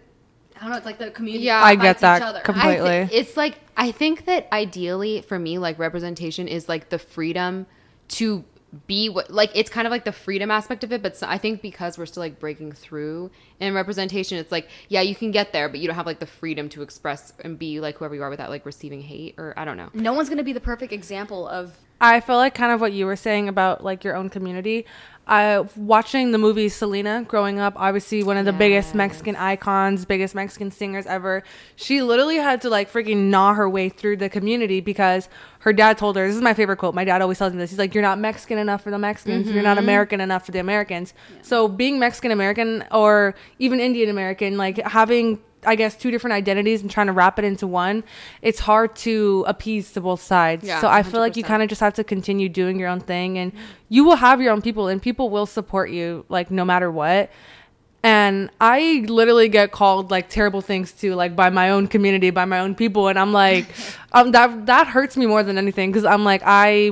I 0.56 0.62
don't 0.62 0.70
know. 0.72 0.78
It's 0.78 0.86
like 0.86 1.00
the 1.00 1.12
community. 1.12 1.46
Yeah. 1.46 1.64
I 1.64 1.76
get 1.76 2.00
that 2.00 2.22
each 2.22 2.24
other. 2.24 2.40
I 2.40 2.42
thi- 2.42 2.46
Completely. 2.46 3.10
it's 3.12 3.36
like 3.38 3.60
I 3.76 3.92
think 3.92 4.26
that 4.26 4.48
ideally 4.52 5.22
for 5.22 5.40
me, 5.40 5.58
like 5.58 5.80
representation 5.80 6.48
is 6.48 6.70
like 6.70 6.90
the 6.90 7.00
freedom 7.00 7.66
to 8.10 8.44
be 8.88 9.08
what 9.08 9.30
like 9.30 9.52
it's 9.54 9.70
kind 9.70 9.86
of 9.86 9.92
like 9.92 10.04
the 10.04 10.12
freedom 10.12 10.50
aspect 10.50 10.84
of 10.84 10.92
it 10.92 11.04
but 11.04 11.16
so, 11.16 11.28
i 11.30 11.38
think 11.38 11.62
because 11.62 11.98
we're 11.98 12.08
still 12.08 12.22
like 12.22 12.40
breaking 12.40 12.72
through 12.72 13.30
in 13.60 13.74
representation 13.74 14.38
it's 14.38 14.52
like 14.52 14.68
yeah 14.90 15.02
you 15.02 15.14
can 15.14 15.30
get 15.30 15.54
there 15.54 15.70
but 15.70 15.80
you 15.80 15.88
don't 15.88 15.96
have 15.96 16.08
like 16.08 16.20
the 16.20 16.26
freedom 16.26 16.68
to 16.68 16.82
express 16.82 17.34
and 17.44 17.60
be 17.60 17.80
like 17.80 17.98
whoever 17.98 18.16
you 18.16 18.24
are 18.24 18.32
without 18.32 18.50
like 18.50 18.66
receiving 18.66 19.02
hate 19.02 19.36
or 19.38 19.54
i 19.58 19.64
don't 19.64 19.78
know 19.78 19.90
no 19.94 20.12
one's 20.14 20.28
gonna 20.28 20.44
be 20.44 20.54
the 20.54 20.60
perfect 20.60 20.92
example 20.92 21.48
of 21.48 21.78
I 22.02 22.20
feel 22.20 22.36
like 22.36 22.54
kind 22.54 22.74
of 22.74 22.82
what 22.82 22.92
you 22.92 23.06
were 23.06 23.16
saying 23.16 23.48
about 23.48 23.82
like 23.82 24.04
your 24.04 24.18
own 24.18 24.30
community. 24.30 24.86
Uh, 25.25 25.63
watching 25.77 26.32
the 26.32 26.38
movie 26.38 26.68
Selena 26.68 27.24
growing 27.25 27.58
up, 27.58 27.74
obviously 27.77 28.24
one 28.24 28.36
of 28.36 28.44
the 28.44 28.51
biggest 28.51 28.94
Mexican 28.94 29.38
icons, 29.38 30.03
biggest 30.03 30.36
Mexican 30.36 30.70
singers 30.70 31.06
ever. 31.06 31.44
She 31.77 32.01
literally 32.01 32.36
had 32.36 32.60
to 32.62 32.70
like 32.70 32.92
freaking 32.92 33.30
gnaw 33.30 33.53
her 33.53 33.70
way 33.70 33.88
through 33.88 34.18
the 34.18 34.27
community 34.27 34.82
because 34.82 35.30
her 35.60 35.72
dad 35.72 35.98
told 35.98 36.18
her, 36.18 36.27
this 36.27 36.36
is 36.36 36.42
my 36.42 36.53
favorite 36.53 36.75
quote. 36.75 36.94
My 36.94 37.06
dad 37.06 37.22
always 37.22 37.38
tells 37.38 37.53
me 37.53 37.60
this. 37.60 37.70
He's 37.70 37.80
like, 37.80 37.94
you're 37.94 38.01
not 38.01 38.20
Mexican 38.20 38.58
enough 38.58 38.84
for 38.84 38.92
the 38.92 39.00
Mexicans. 39.00 39.50
You're 39.50 39.63
not 39.63 39.77
American 39.77 40.20
enough 40.20 40.46
for 40.46 40.51
the 40.51 40.60
Americans. 40.60 41.13
So 41.42 41.70
being 41.70 42.00
Mexican 42.00 42.32
American 42.32 42.84
or 42.92 43.34
even 43.60 43.80
Indian 43.80 44.10
American, 44.10 44.58
like 44.58 44.77
having 44.80 45.39
I 45.65 45.75
guess 45.75 45.96
two 45.96 46.12
different 46.12 46.34
identities 46.34 46.82
and 46.82 46.89
trying 46.89 47.08
to 47.08 47.13
wrap 47.13 47.39
it 47.39 47.46
into 47.46 47.67
one, 47.67 48.03
it's 48.41 48.60
hard 48.60 48.96
to 48.98 49.43
appease 49.48 49.91
to 49.93 50.01
both 50.01 50.22
sides. 50.22 50.65
Yeah, 50.67 50.82
so 50.82 50.88
I 50.88 51.03
feel 51.03 51.20
like 51.20 51.38
you 51.38 51.43
kind 51.43 51.63
of 51.63 51.70
just 51.70 51.82
have 51.82 51.93
to 51.96 52.03
continue 52.03 52.50
doing 52.50 52.79
your 52.79 52.89
own 52.89 53.00
thing 53.00 53.38
and 53.38 53.51
you 53.89 54.03
will 54.03 54.15
have 54.15 54.41
your 54.41 54.51
own 54.51 54.62
people 54.62 54.88
and 54.88 55.01
people 55.01 55.29
will 55.29 55.46
support 55.46 55.89
you 55.89 56.25
like 56.29 56.51
no 56.51 56.65
matter 56.65 56.91
what. 56.91 57.32
And 58.05 58.50
I 58.60 59.05
literally 59.08 59.48
get 59.48 59.72
called 59.72 60.12
like 60.12 60.27
terrible 60.29 60.60
things 60.60 60.91
too, 60.91 61.15
like 61.15 61.38
by 61.38 61.50
my 61.50 61.70
own 61.70 61.88
community, 61.88 62.32
by 62.32 62.43
my 62.43 62.60
own 62.60 62.75
people, 62.75 63.08
and 63.08 63.17
I'm 63.17 63.32
like, 63.32 63.65
um, 64.12 64.32
that 64.32 64.65
that 64.65 64.88
hurts 64.88 65.15
me 65.15 65.25
more 65.25 65.41
than 65.41 65.58
anything 65.58 65.89
because 65.91 66.03
I'm 66.03 66.25
like, 66.25 66.41
I, 66.43 66.91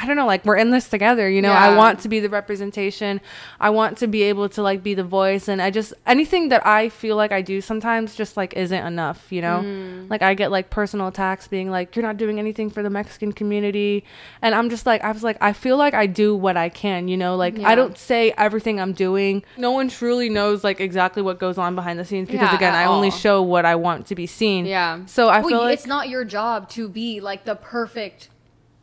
I 0.00 0.06
don't 0.06 0.16
know, 0.16 0.26
like 0.26 0.44
we're 0.44 0.56
in 0.56 0.70
this 0.70 0.88
together, 0.88 1.28
you 1.28 1.42
know. 1.42 1.50
I 1.50 1.74
want 1.74 1.98
to 2.00 2.08
be 2.08 2.20
the 2.20 2.28
representation, 2.28 3.20
I 3.58 3.70
want 3.70 3.98
to 3.98 4.06
be 4.06 4.22
able 4.22 4.48
to 4.50 4.62
like 4.62 4.80
be 4.80 4.94
the 4.94 5.02
voice, 5.02 5.48
and 5.48 5.60
I 5.60 5.70
just 5.70 5.92
anything 6.06 6.50
that 6.50 6.64
I 6.64 6.88
feel 6.88 7.16
like 7.16 7.32
I 7.32 7.42
do 7.42 7.60
sometimes 7.60 8.14
just 8.14 8.36
like 8.36 8.54
isn't 8.54 8.86
enough, 8.86 9.32
you 9.32 9.42
know. 9.42 9.62
Mm. 9.64 10.08
Like 10.08 10.22
I 10.22 10.34
get 10.34 10.52
like 10.52 10.70
personal 10.70 11.08
attacks 11.08 11.48
being 11.48 11.68
like, 11.68 11.96
you're 11.96 12.04
not 12.04 12.16
doing 12.16 12.38
anything 12.38 12.70
for 12.70 12.80
the 12.82 12.90
Mexican 12.90 13.32
community, 13.32 14.04
and 14.40 14.54
I'm 14.54 14.70
just 14.70 14.86
like, 14.86 15.02
I 15.02 15.10
was 15.10 15.24
like, 15.24 15.36
I 15.40 15.52
feel 15.52 15.76
like 15.76 15.94
I 15.94 16.06
do 16.06 16.36
what 16.36 16.56
I 16.56 16.68
can, 16.68 17.08
you 17.08 17.16
know. 17.16 17.34
Like 17.34 17.58
Yeah. 17.58 17.68
I 17.68 17.74
don't 17.74 17.98
say 17.98 18.32
everything 18.38 18.80
I'm 18.80 18.92
doing. 18.92 19.42
No 19.56 19.72
one 19.72 19.88
truly 19.88 20.28
knows 20.28 20.62
like 20.62 20.78
exactly 20.80 21.22
what 21.22 21.40
goes 21.40 21.58
on 21.58 21.74
behind 21.74 21.98
the 21.98 22.04
scenes 22.04 22.28
because 22.28 22.50
Yeah, 22.50 22.56
again, 22.56 22.74
I 22.76 22.84
only 22.84 23.10
show 23.10 23.42
what 23.42 23.64
I 23.64 23.74
want 23.74 24.06
to 24.06 24.14
be 24.14 24.28
seen. 24.28 24.64
Yeah. 24.64 25.04
So 25.06 25.28
I 25.28 25.40
well, 25.40 25.48
feel 25.48 25.58
like 25.58 25.74
it's 25.74 25.86
not 25.86 26.08
your 26.08 26.24
job 26.24 26.68
to 26.70 26.88
be 26.88 27.20
like 27.20 27.44
the 27.44 27.56
perfect 27.56 28.28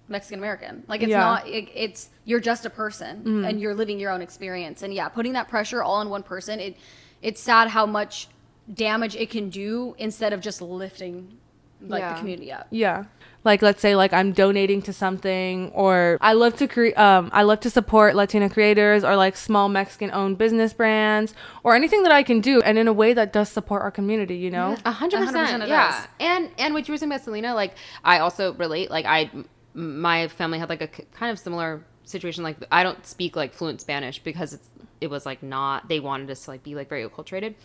Mexican 0.08 0.40
American. 0.40 0.84
Like 0.88 1.02
it's 1.02 1.10
Yeah. 1.10 1.20
not. 1.20 1.48
It, 1.48 1.70
it's 1.74 2.10
you're 2.26 2.40
just 2.40 2.66
a 2.66 2.70
person 2.70 3.46
and 3.46 3.60
you're 3.60 3.74
living 3.76 4.00
your 4.00 4.12
own 4.12 4.22
experience. 4.22 4.82
And 4.84 4.94
yeah, 4.94 5.10
putting 5.10 5.34
that 5.34 5.48
pressure 5.48 5.82
all 5.84 5.96
on 5.96 6.10
one 6.10 6.24
person, 6.24 6.60
it 6.60 6.78
it's 7.22 7.42
sad 7.42 7.70
how 7.70 7.86
much 7.86 8.28
damage 8.72 9.16
it 9.16 9.30
can 9.30 9.50
do 9.50 9.96
instead 9.98 10.34
of 10.34 10.42
just 10.42 10.62
lifting 10.62 11.38
like 11.82 12.02
Yeah. 12.02 12.14
the 12.14 12.20
community 12.20 12.52
up. 12.52 12.68
Yeah. 12.72 13.06
Like 13.44 13.62
let's 13.62 13.80
say 13.80 13.96
like 13.96 14.12
I'm 14.12 14.32
donating 14.32 14.82
to 14.84 14.94
something 14.94 15.70
or 15.76 16.18
I 16.20 16.34
love 16.34 16.56
to 16.58 16.68
create 16.68 16.98
um 16.98 17.30
I 17.32 17.44
love 17.44 17.60
to 17.60 17.70
support 17.70 18.16
Latina 18.16 18.50
creators 18.50 19.04
or 19.04 19.16
like 19.16 19.36
small 19.38 19.70
Mexican 19.70 20.10
owned 20.12 20.40
business 20.40 20.74
brands 20.74 21.36
or 21.64 21.76
anything 21.76 22.02
that 22.04 22.12
I 22.12 22.24
can 22.24 22.42
do 22.42 22.60
and 22.62 22.80
in 22.80 22.88
a 22.88 22.94
way 22.94 23.14
that 23.14 23.32
does 23.32 23.50
support 23.50 23.84
our 23.84 23.92
community, 23.92 24.36
you 24.38 24.50
know? 24.50 24.76
A 24.84 24.92
hundred 24.92 25.20
100% 25.28 25.68
yeah. 25.68 26.08
And 26.20 26.50
and 26.58 26.74
what 26.74 26.88
you 26.88 26.94
were 26.94 26.98
saying 26.98 27.12
about 27.12 27.24
Selena, 27.24 27.54
like 27.54 27.76
I 28.04 28.18
also 28.20 28.54
relate. 28.56 28.90
Like 28.90 29.06
I, 29.06 29.30
m- 29.32 29.46
my 29.76 30.28
family 30.30 30.58
had 30.58 30.70
like 30.70 30.82
a 30.82 30.88
kind 30.88 31.32
of 31.32 31.38
similar 31.38 31.84
situation. 32.04 32.44
Like 32.44 32.58
I 32.72 32.84
don't 32.84 33.06
speak 33.06 33.36
like 33.36 33.54
fluent 33.54 33.82
Spanish 33.82 34.20
because 34.20 34.54
it's 34.54 34.70
it 35.02 35.10
was 35.10 35.26
like 35.26 35.44
not 35.44 35.90
they 35.90 36.00
wanted 36.00 36.32
us 36.32 36.46
to 36.46 36.52
like 36.52 36.64
be 36.64 36.74
like 36.74 36.88
very 36.88 37.08
acculturated, 37.08 37.56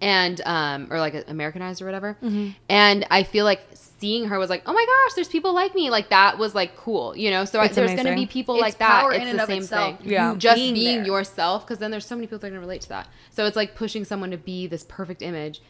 and 0.00 0.40
um 0.46 0.88
or 0.90 0.98
like 0.98 1.28
Americanized 1.28 1.82
or 1.82 1.84
whatever. 1.84 2.16
Mm-hmm. 2.22 2.50
And 2.68 3.06
I 3.10 3.22
feel 3.22 3.44
like 3.44 3.60
seeing 3.74 4.26
her 4.28 4.38
was 4.38 4.48
like, 4.48 4.62
oh 4.66 4.72
my 4.72 4.86
gosh, 4.86 5.14
there's 5.14 5.28
people 5.28 5.52
like 5.52 5.74
me. 5.74 5.90
Like 5.90 6.08
that 6.08 6.38
was 6.38 6.54
like 6.54 6.76
cool, 6.76 7.16
you 7.16 7.30
know. 7.30 7.44
So 7.44 7.60
I, 7.60 7.68
there's 7.68 7.94
gonna 7.94 8.14
be 8.14 8.26
people 8.26 8.54
It's 8.56 8.62
like 8.62 8.78
that. 8.78 9.12
It's 9.12 9.32
the 9.32 9.46
same 9.46 9.62
itself, 9.62 9.98
thing. 9.98 10.10
Yeah. 10.10 10.34
Just 10.36 10.56
being 10.56 10.74
being 10.74 11.04
yourself 11.04 11.66
because 11.66 11.78
then 11.78 11.90
there's 11.90 12.06
so 12.06 12.14
many 12.14 12.26
people 12.26 12.38
that 12.38 12.46
are 12.46 12.50
gonna 12.50 12.60
relate 12.60 12.80
to 12.82 12.88
that. 12.90 13.08
So 13.30 13.44
it's 13.44 13.56
like 13.56 13.74
pushing 13.74 14.04
someone 14.04 14.30
to 14.30 14.38
be 14.38 14.66
this 14.66 14.84
perfect 14.84 15.22
image 15.22 15.60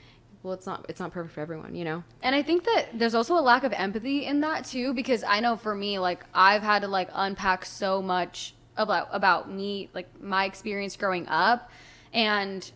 well 0.43 0.53
it's 0.55 0.67
not 0.67 0.87
it's 0.89 1.01
not 1.01 1.11
perfect 1.13 1.35
for 1.35 1.41
everyone 1.41 1.75
you 1.75 1.85
know 1.85 2.03
And 2.23 2.35
I 2.35 2.43
think 2.43 2.65
that 2.65 2.87
there's 2.95 3.15
also 3.15 3.35
a 3.37 3.41
lack 3.43 3.65
of 3.65 3.73
empathy 3.73 4.25
in 4.25 4.41
that 4.41 4.65
too, 4.65 4.95
because 4.95 5.23
I 5.25 5.41
know 5.41 5.57
for 5.57 5.75
me, 5.75 5.99
like 5.99 6.25
I've 6.35 6.63
had 6.63 6.83
to 6.83 6.89
like 6.89 7.09
unpack 7.13 7.65
so 7.65 8.01
much 8.03 8.55
about 8.77 9.09
about 9.13 9.51
me, 9.51 9.91
like 9.95 10.09
my 10.23 10.45
experience 10.45 10.97
growing 10.97 11.27
up, 11.29 11.71
and 12.13 12.71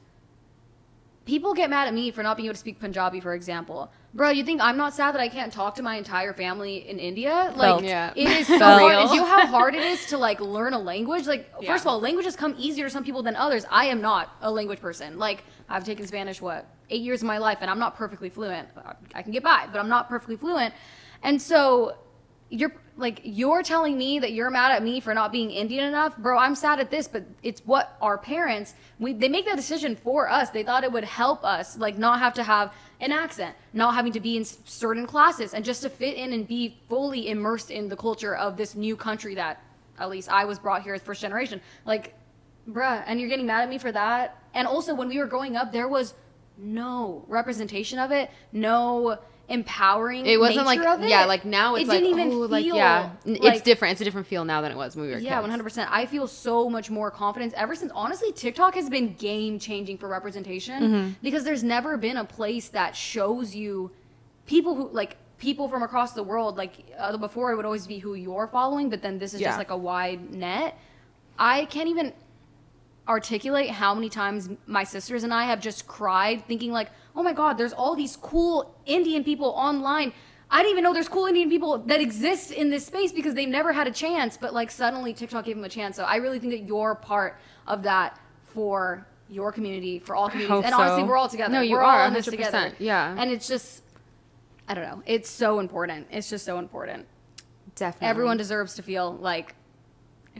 people 1.24 1.54
get 1.54 1.70
mad 1.70 1.86
at 1.86 1.94
me 1.94 2.10
for 2.10 2.22
not 2.22 2.36
being 2.36 2.46
able 2.46 2.54
to 2.54 2.58
speak 2.60 2.80
Punjabi, 2.80 3.20
for 3.20 3.34
example. 3.34 3.92
Bro, 4.14 4.30
you 4.30 4.44
think 4.44 4.60
I'm 4.60 4.76
not 4.76 4.92
sad 4.92 5.14
that 5.14 5.20
I 5.20 5.28
can't 5.28 5.52
talk 5.52 5.76
to 5.76 5.82
my 5.82 5.94
entire 5.96 6.32
family 6.34 6.86
in 6.88 6.98
India? 6.98 7.52
Like, 7.56 7.68
Felt. 7.68 7.84
Yeah. 7.84 8.12
it 8.14 8.28
is 8.28 8.46
so 8.46 8.58
Felt. 8.64 8.80
hard. 8.82 9.08
Do 9.08 9.14
you 9.14 9.20
know 9.22 9.26
how 9.26 9.46
hard 9.46 9.74
it 9.74 9.82
is 9.84 10.04
to 10.06 10.18
like 10.18 10.40
learn 10.40 10.74
a 10.74 10.78
language? 10.78 11.26
Like, 11.26 11.50
Yeah. 11.60 11.70
first 11.72 11.84
of 11.84 11.88
all, 11.88 12.00
languages 12.00 12.36
come 12.36 12.54
easier 12.58 12.86
to 12.86 12.90
some 12.90 13.04
people 13.04 13.22
than 13.22 13.36
others. 13.36 13.64
I 13.70 13.86
am 13.86 14.00
not 14.02 14.36
a 14.42 14.50
language 14.50 14.80
person. 14.80 15.18
Like, 15.18 15.44
I've 15.68 15.84
taken 15.84 16.06
Spanish 16.06 16.42
what 16.42 16.66
eight 16.92 17.02
years 17.02 17.22
of 17.22 17.26
my 17.26 17.38
life, 17.38 17.58
and 17.60 17.70
I'm 17.70 17.78
not 17.78 17.96
perfectly 17.96 18.28
fluent. 18.28 18.68
I 19.14 19.22
can 19.22 19.32
get 19.32 19.42
by, 19.42 19.66
but 19.70 19.80
I'm 19.80 19.88
not 19.88 20.08
perfectly 20.08 20.36
fluent. 20.36 20.74
And 21.22 21.40
so, 21.40 21.96
you're 22.52 22.72
like 22.98 23.22
you're 23.24 23.62
telling 23.62 23.96
me 23.96 24.18
that 24.18 24.32
you're 24.32 24.50
mad 24.50 24.72
at 24.72 24.82
me 24.82 25.00
for 25.00 25.14
not 25.14 25.32
being 25.32 25.50
Indian 25.50 25.86
enough, 25.86 26.16
bro. 26.18 26.38
I'm 26.38 26.54
sad 26.54 26.80
at 26.80 26.90
this, 26.90 27.08
but 27.08 27.24
it's 27.42 27.62
what 27.64 27.96
our 28.02 28.18
parents 28.18 28.74
we 28.98 29.14
they 29.14 29.30
make 29.30 29.46
that 29.46 29.56
decision 29.56 29.96
for 29.96 30.28
us. 30.28 30.50
They 30.50 30.62
thought 30.62 30.84
it 30.84 30.92
would 30.92 31.04
help 31.04 31.44
us, 31.44 31.78
like 31.78 31.96
not 31.96 32.18
have 32.18 32.34
to 32.34 32.42
have 32.42 32.74
an 33.00 33.10
accent, 33.10 33.56
not 33.72 33.94
having 33.94 34.12
to 34.12 34.20
be 34.20 34.36
in 34.36 34.44
certain 34.44 35.06
classes, 35.06 35.54
and 35.54 35.64
just 35.64 35.82
to 35.82 35.88
fit 35.88 36.16
in 36.16 36.34
and 36.34 36.46
be 36.46 36.76
fully 36.90 37.30
immersed 37.30 37.70
in 37.70 37.88
the 37.88 37.96
culture 37.96 38.36
of 38.36 38.58
this 38.58 38.74
new 38.74 38.96
country 38.96 39.34
that 39.34 39.62
at 39.98 40.10
least 40.10 40.28
I 40.30 40.44
was 40.44 40.58
brought 40.58 40.82
here 40.82 40.94
as 40.94 41.00
first 41.00 41.22
generation. 41.22 41.60
Like, 41.86 42.14
bruh, 42.68 43.02
and 43.06 43.18
you're 43.18 43.30
getting 43.30 43.46
mad 43.46 43.62
at 43.62 43.70
me 43.70 43.78
for 43.78 43.92
that. 43.92 44.42
And 44.52 44.68
also, 44.68 44.94
when 44.94 45.08
we 45.08 45.18
were 45.18 45.26
growing 45.26 45.56
up, 45.56 45.72
there 45.72 45.88
was 45.88 46.12
no 46.62 47.24
representation 47.28 47.98
of 47.98 48.10
it, 48.12 48.30
no 48.52 49.18
empowering. 49.48 50.24
it 50.24 50.38
wasn't 50.40 50.64
like 50.64 50.78
it. 50.78 51.08
yeah 51.08 51.24
like 51.26 51.44
now 51.44 51.74
it's 51.74 51.84
it 51.84 51.88
like 51.88 52.02
even 52.04 52.28
oh, 52.28 52.30
feel 52.30 52.48
like 52.48 52.64
yeah 52.64 53.10
like- 53.26 53.42
it's 53.54 53.60
different 53.60 53.92
it's 53.92 54.00
a 54.00 54.04
different 54.04 54.26
feel 54.26 54.44
now 54.44 54.60
than 54.62 54.70
it 54.72 54.76
was 54.76 54.96
when 54.96 55.06
we 55.06 55.12
were 55.12 55.18
Yeah, 55.18 55.40
one 55.40 55.50
hundred 55.50 55.64
percent. 55.64 55.90
I 55.92 56.06
feel 56.06 56.26
so 56.26 56.70
much 56.70 56.90
more 56.90 57.10
confidence 57.10 57.52
ever 57.56 57.74
since. 57.74 57.92
Honestly, 57.94 58.32
TikTok 58.32 58.74
has 58.76 58.88
been 58.88 59.14
game 59.14 59.58
changing 59.58 59.98
for 59.98 60.08
representation 60.08 60.82
Mm-hmm. 60.82 61.10
because 61.22 61.44
there's 61.44 61.64
never 61.64 61.96
been 61.98 62.16
a 62.16 62.24
place 62.24 62.68
that 62.68 62.96
shows 62.96 63.54
you 63.54 63.90
people 64.46 64.74
who 64.74 64.88
like 64.90 65.16
people 65.38 65.68
from 65.68 65.82
across 65.82 66.12
the 66.12 66.22
world. 66.22 66.56
Like 66.56 66.72
uh, 66.96 67.16
before, 67.18 67.52
it 67.52 67.56
would 67.56 67.66
always 67.66 67.86
be 67.86 67.98
who 67.98 68.14
you're 68.14 68.46
following, 68.46 68.88
but 68.90 69.02
then 69.02 69.18
this 69.18 69.34
is 69.34 69.40
Yeah. 69.40 69.48
just 69.48 69.58
like 69.58 69.70
a 69.70 69.76
wide 69.76 70.32
net. 70.32 70.78
I 71.38 71.64
can't 71.66 71.88
even 71.88 72.12
articulate 73.08 73.70
how 73.70 73.94
many 73.94 74.08
times 74.08 74.48
my 74.66 74.84
sisters 74.84 75.24
and 75.24 75.34
I 75.34 75.44
have 75.44 75.60
just 75.60 75.86
cried 75.86 76.46
thinking 76.46 76.72
like, 76.72 76.90
"Oh 77.16 77.22
my 77.22 77.32
god, 77.32 77.58
there's 77.58 77.72
all 77.72 77.94
these 77.96 78.16
cool 78.16 78.74
Indian 78.86 79.24
people 79.24 79.48
online." 79.48 80.12
I 80.50 80.58
didn't 80.58 80.72
even 80.72 80.84
know 80.84 80.92
there's 80.92 81.08
cool 81.08 81.26
Indian 81.26 81.48
people 81.48 81.78
that 81.78 82.00
exist 82.02 82.50
in 82.50 82.68
this 82.68 82.84
space 82.84 83.10
because 83.10 83.34
they've 83.34 83.48
never 83.48 83.72
had 83.72 83.86
a 83.86 83.90
chance, 83.90 84.36
but 84.36 84.52
like 84.52 84.70
suddenly 84.70 85.14
TikTok 85.14 85.46
gave 85.46 85.56
them 85.56 85.64
a 85.64 85.68
chance. 85.68 85.96
So 85.96 86.04
I 86.04 86.16
really 86.16 86.38
think 86.38 86.52
that 86.52 86.64
you're 86.64 86.94
part 86.94 87.38
of 87.66 87.82
that 87.84 88.20
for 88.44 89.06
your 89.30 89.50
community, 89.50 89.98
for 89.98 90.14
all 90.14 90.28
communities. 90.28 90.66
And 90.66 90.74
honestly, 90.74 91.04
we're 91.04 91.16
all 91.16 91.28
together. 91.28 91.54
No, 91.54 91.62
you 91.62 91.76
we're 91.76 91.82
are, 91.82 92.02
all 92.02 92.08
in 92.08 92.12
this 92.12 92.26
100%, 92.26 92.30
together. 92.30 92.72
yeah. 92.78 93.16
And 93.18 93.30
it's 93.30 93.48
just 93.48 93.82
I 94.68 94.74
don't 94.74 94.84
know. 94.84 95.02
It's 95.06 95.28
so 95.28 95.58
important. 95.58 96.06
It's 96.10 96.28
just 96.30 96.44
so 96.44 96.58
important. 96.58 97.06
definitely 97.74 98.08
Everyone 98.08 98.36
deserves 98.36 98.74
to 98.74 98.82
feel 98.82 99.12
like 99.14 99.54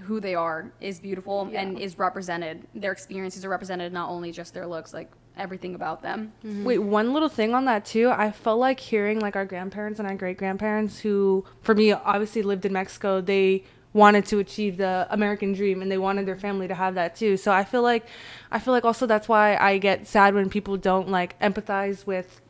who 0.01 0.21
they 0.21 0.35
are 0.35 0.73
is 0.81 1.01
beautiful 1.01 1.51
and 1.55 1.79
is 1.79 1.99
represented. 1.99 2.67
Their 2.75 2.93
experiences 2.93 3.45
are 3.45 3.49
represented, 3.49 3.93
not 3.93 4.11
only 4.11 4.33
just 4.33 4.55
their 4.55 4.67
looks, 4.67 4.95
like 4.95 5.11
everything 5.37 5.75
about 5.75 6.03
them. 6.03 6.33
Mm-hmm. 6.45 6.65
Wait, 6.65 6.79
one 6.79 7.13
little 7.13 7.29
thing 7.29 7.55
on 7.55 7.65
that 7.67 7.85
too. 7.85 8.11
I 8.11 8.31
felt 8.31 8.59
like 8.59 8.81
hearing 8.81 9.21
like 9.21 9.37
our 9.37 9.45
grandparents 9.45 9.99
and 9.99 10.09
our 10.09 10.15
great 10.15 10.39
grandparents 10.39 11.01
who 11.01 11.45
for 11.63 11.75
me 11.75 11.93
obviously 11.93 12.43
lived 12.43 12.65
in 12.65 12.73
Mexico, 12.73 13.21
they 13.21 13.65
wanted 13.93 14.25
to 14.27 14.39
achieve 14.39 14.79
the 14.79 15.07
American 15.11 15.53
dream 15.53 15.83
and 15.83 15.91
they 15.91 15.99
wanted 15.99 16.27
their 16.27 16.39
family 16.39 16.67
to 16.69 16.75
have 16.75 16.95
that 16.95 17.15
too. 17.15 17.37
So 17.37 17.53
I 17.53 17.65
feel 17.65 17.83
like 17.83 18.07
I 18.51 18.59
feel 18.59 18.73
like 18.73 18.85
also 18.85 19.07
that's 19.07 19.29
why 19.29 19.57
I 19.57 19.79
get 19.79 20.07
sad 20.07 20.35
when 20.35 20.49
people 20.49 20.77
don't 20.77 21.09
like 21.09 21.39
empathize 21.41 22.07
with 22.07 22.41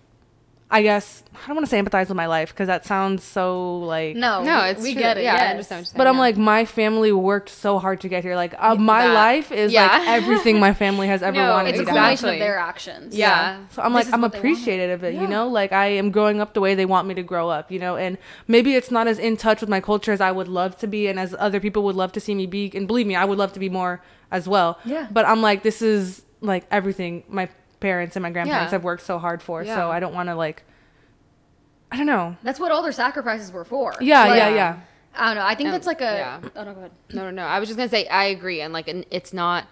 I 0.72 0.82
guess 0.82 1.22
I 1.34 1.46
don't 1.46 1.56
want 1.56 1.66
to 1.66 1.70
say 1.70 1.80
empathize 1.82 2.08
with 2.08 2.16
my 2.16 2.26
life 2.26 2.48
because 2.50 2.66
that 2.66 2.86
sounds 2.86 3.22
so 3.22 3.78
like 3.80 4.16
No, 4.16 4.42
no 4.42 4.64
it's 4.64 4.82
we 4.82 4.92
true. 4.94 5.02
get 5.02 5.18
it. 5.18 5.24
yeah 5.24 5.34
yes. 5.34 5.42
i 5.42 5.50
understand 5.50 5.78
what 5.78 5.80
you're 5.80 5.84
saying, 5.86 5.98
But 5.98 6.06
I'm 6.06 6.14
yeah. 6.14 6.20
like, 6.20 6.36
my 6.38 6.64
family 6.64 7.12
worked 7.12 7.50
so 7.50 7.78
hard 7.78 8.00
to 8.00 8.08
get 8.08 8.24
here. 8.24 8.36
Like, 8.36 8.54
uh, 8.58 8.74
my 8.76 9.06
that- 9.06 9.14
life 9.14 9.52
is 9.52 9.70
yeah. 9.72 9.86
like 9.98 10.08
everything 10.18 10.58
my 10.58 10.72
family 10.72 11.08
has 11.08 11.22
ever 11.22 11.36
No, 11.36 11.50
wanted 11.50 11.70
It's 11.70 11.78
a 11.78 11.82
me 11.82 11.84
to 11.84 11.90
Exactly. 11.90 12.28
have. 12.30 12.34
of 12.36 12.40
their 12.40 12.58
actions. 12.58 13.14
Yeah. 13.14 13.58
So 13.70 13.82
I'm 13.82 13.92
This 13.92 14.06
like, 14.06 14.14
I'm 14.14 14.22
what 14.22 14.34
appreciative 14.34 14.90
of 15.00 15.04
it, 15.04 15.14
Yeah. 15.14 15.20
you 15.22 15.26
know? 15.28 15.46
Like, 15.48 15.72
I 15.72 15.86
am 15.88 16.10
growing 16.10 16.40
up 16.40 16.54
the 16.54 16.60
way 16.60 16.74
they 16.74 16.86
want 16.86 17.06
me 17.06 17.14
to 17.14 17.22
grow 17.22 17.50
up, 17.50 17.70
you 17.70 17.78
know? 17.78 17.96
And 17.96 18.16
maybe 18.48 18.74
it's 18.74 18.90
not 18.90 19.06
as 19.08 19.18
in 19.18 19.36
touch 19.36 19.60
with 19.60 19.68
my 19.70 19.80
culture 19.80 20.12
as 20.12 20.20
I 20.22 20.32
would 20.32 20.48
love 20.48 20.78
to 20.78 20.86
be 20.86 21.06
and 21.08 21.20
as 21.20 21.34
other 21.38 21.60
people 21.60 21.82
would 21.84 21.96
love 21.96 22.12
to 22.12 22.20
see 22.20 22.34
me 22.34 22.46
be. 22.46 22.70
And 22.74 22.86
believe 22.86 23.06
me, 23.06 23.14
I 23.14 23.24
would 23.26 23.38
love 23.38 23.52
to 23.54 23.60
be 23.60 23.68
more 23.68 24.00
as 24.30 24.48
well. 24.48 24.78
Yeah. 24.86 25.06
But 25.10 25.26
I'm 25.26 25.42
like, 25.42 25.62
this 25.62 25.82
is 25.82 26.22
like 26.40 26.64
everything 26.70 27.22
my 27.28 27.48
parents 27.82 28.16
and 28.16 28.22
my 28.22 28.30
grandparents 28.30 28.70
Yeah. 28.72 28.76
have 28.76 28.84
worked 28.84 29.02
so 29.04 29.18
hard 29.18 29.42
for. 29.42 29.62
Yeah. 29.62 29.74
So 29.76 29.90
I 29.90 30.00
don't 30.00 30.14
want 30.14 30.28
to, 30.28 30.34
like, 30.34 30.62
I 31.90 31.96
don't 31.96 32.06
know. 32.06 32.36
That's 32.42 32.58
what 32.58 32.72
all 32.72 32.82
their 32.82 32.92
sacrifices 32.92 33.52
were 33.52 33.64
for. 33.64 33.94
Yeah, 34.00 34.24
Like, 34.24 34.38
yeah, 34.38 34.48
yeah. 34.48 34.76
I 35.14 35.26
don't 35.26 35.34
know. 35.36 35.44
I 35.46 35.54
think 35.54 35.66
Um, 35.68 35.72
that's 35.72 35.86
like 35.86 36.00
a. 36.00 36.04
yeah. 36.04 36.40
Oh 36.56 36.64
no, 36.64 36.72
go 36.72 36.78
ahead. 36.80 36.90
No, 37.12 37.24
no, 37.24 37.30
no. 37.30 37.42
I 37.44 37.58
was 37.60 37.68
just 37.68 37.76
gonna 37.76 37.90
say 37.90 38.06
I 38.06 38.24
agree, 38.26 38.62
and 38.62 38.72
like, 38.72 38.88
and 38.88 39.04
it's 39.10 39.34
not. 39.34 39.66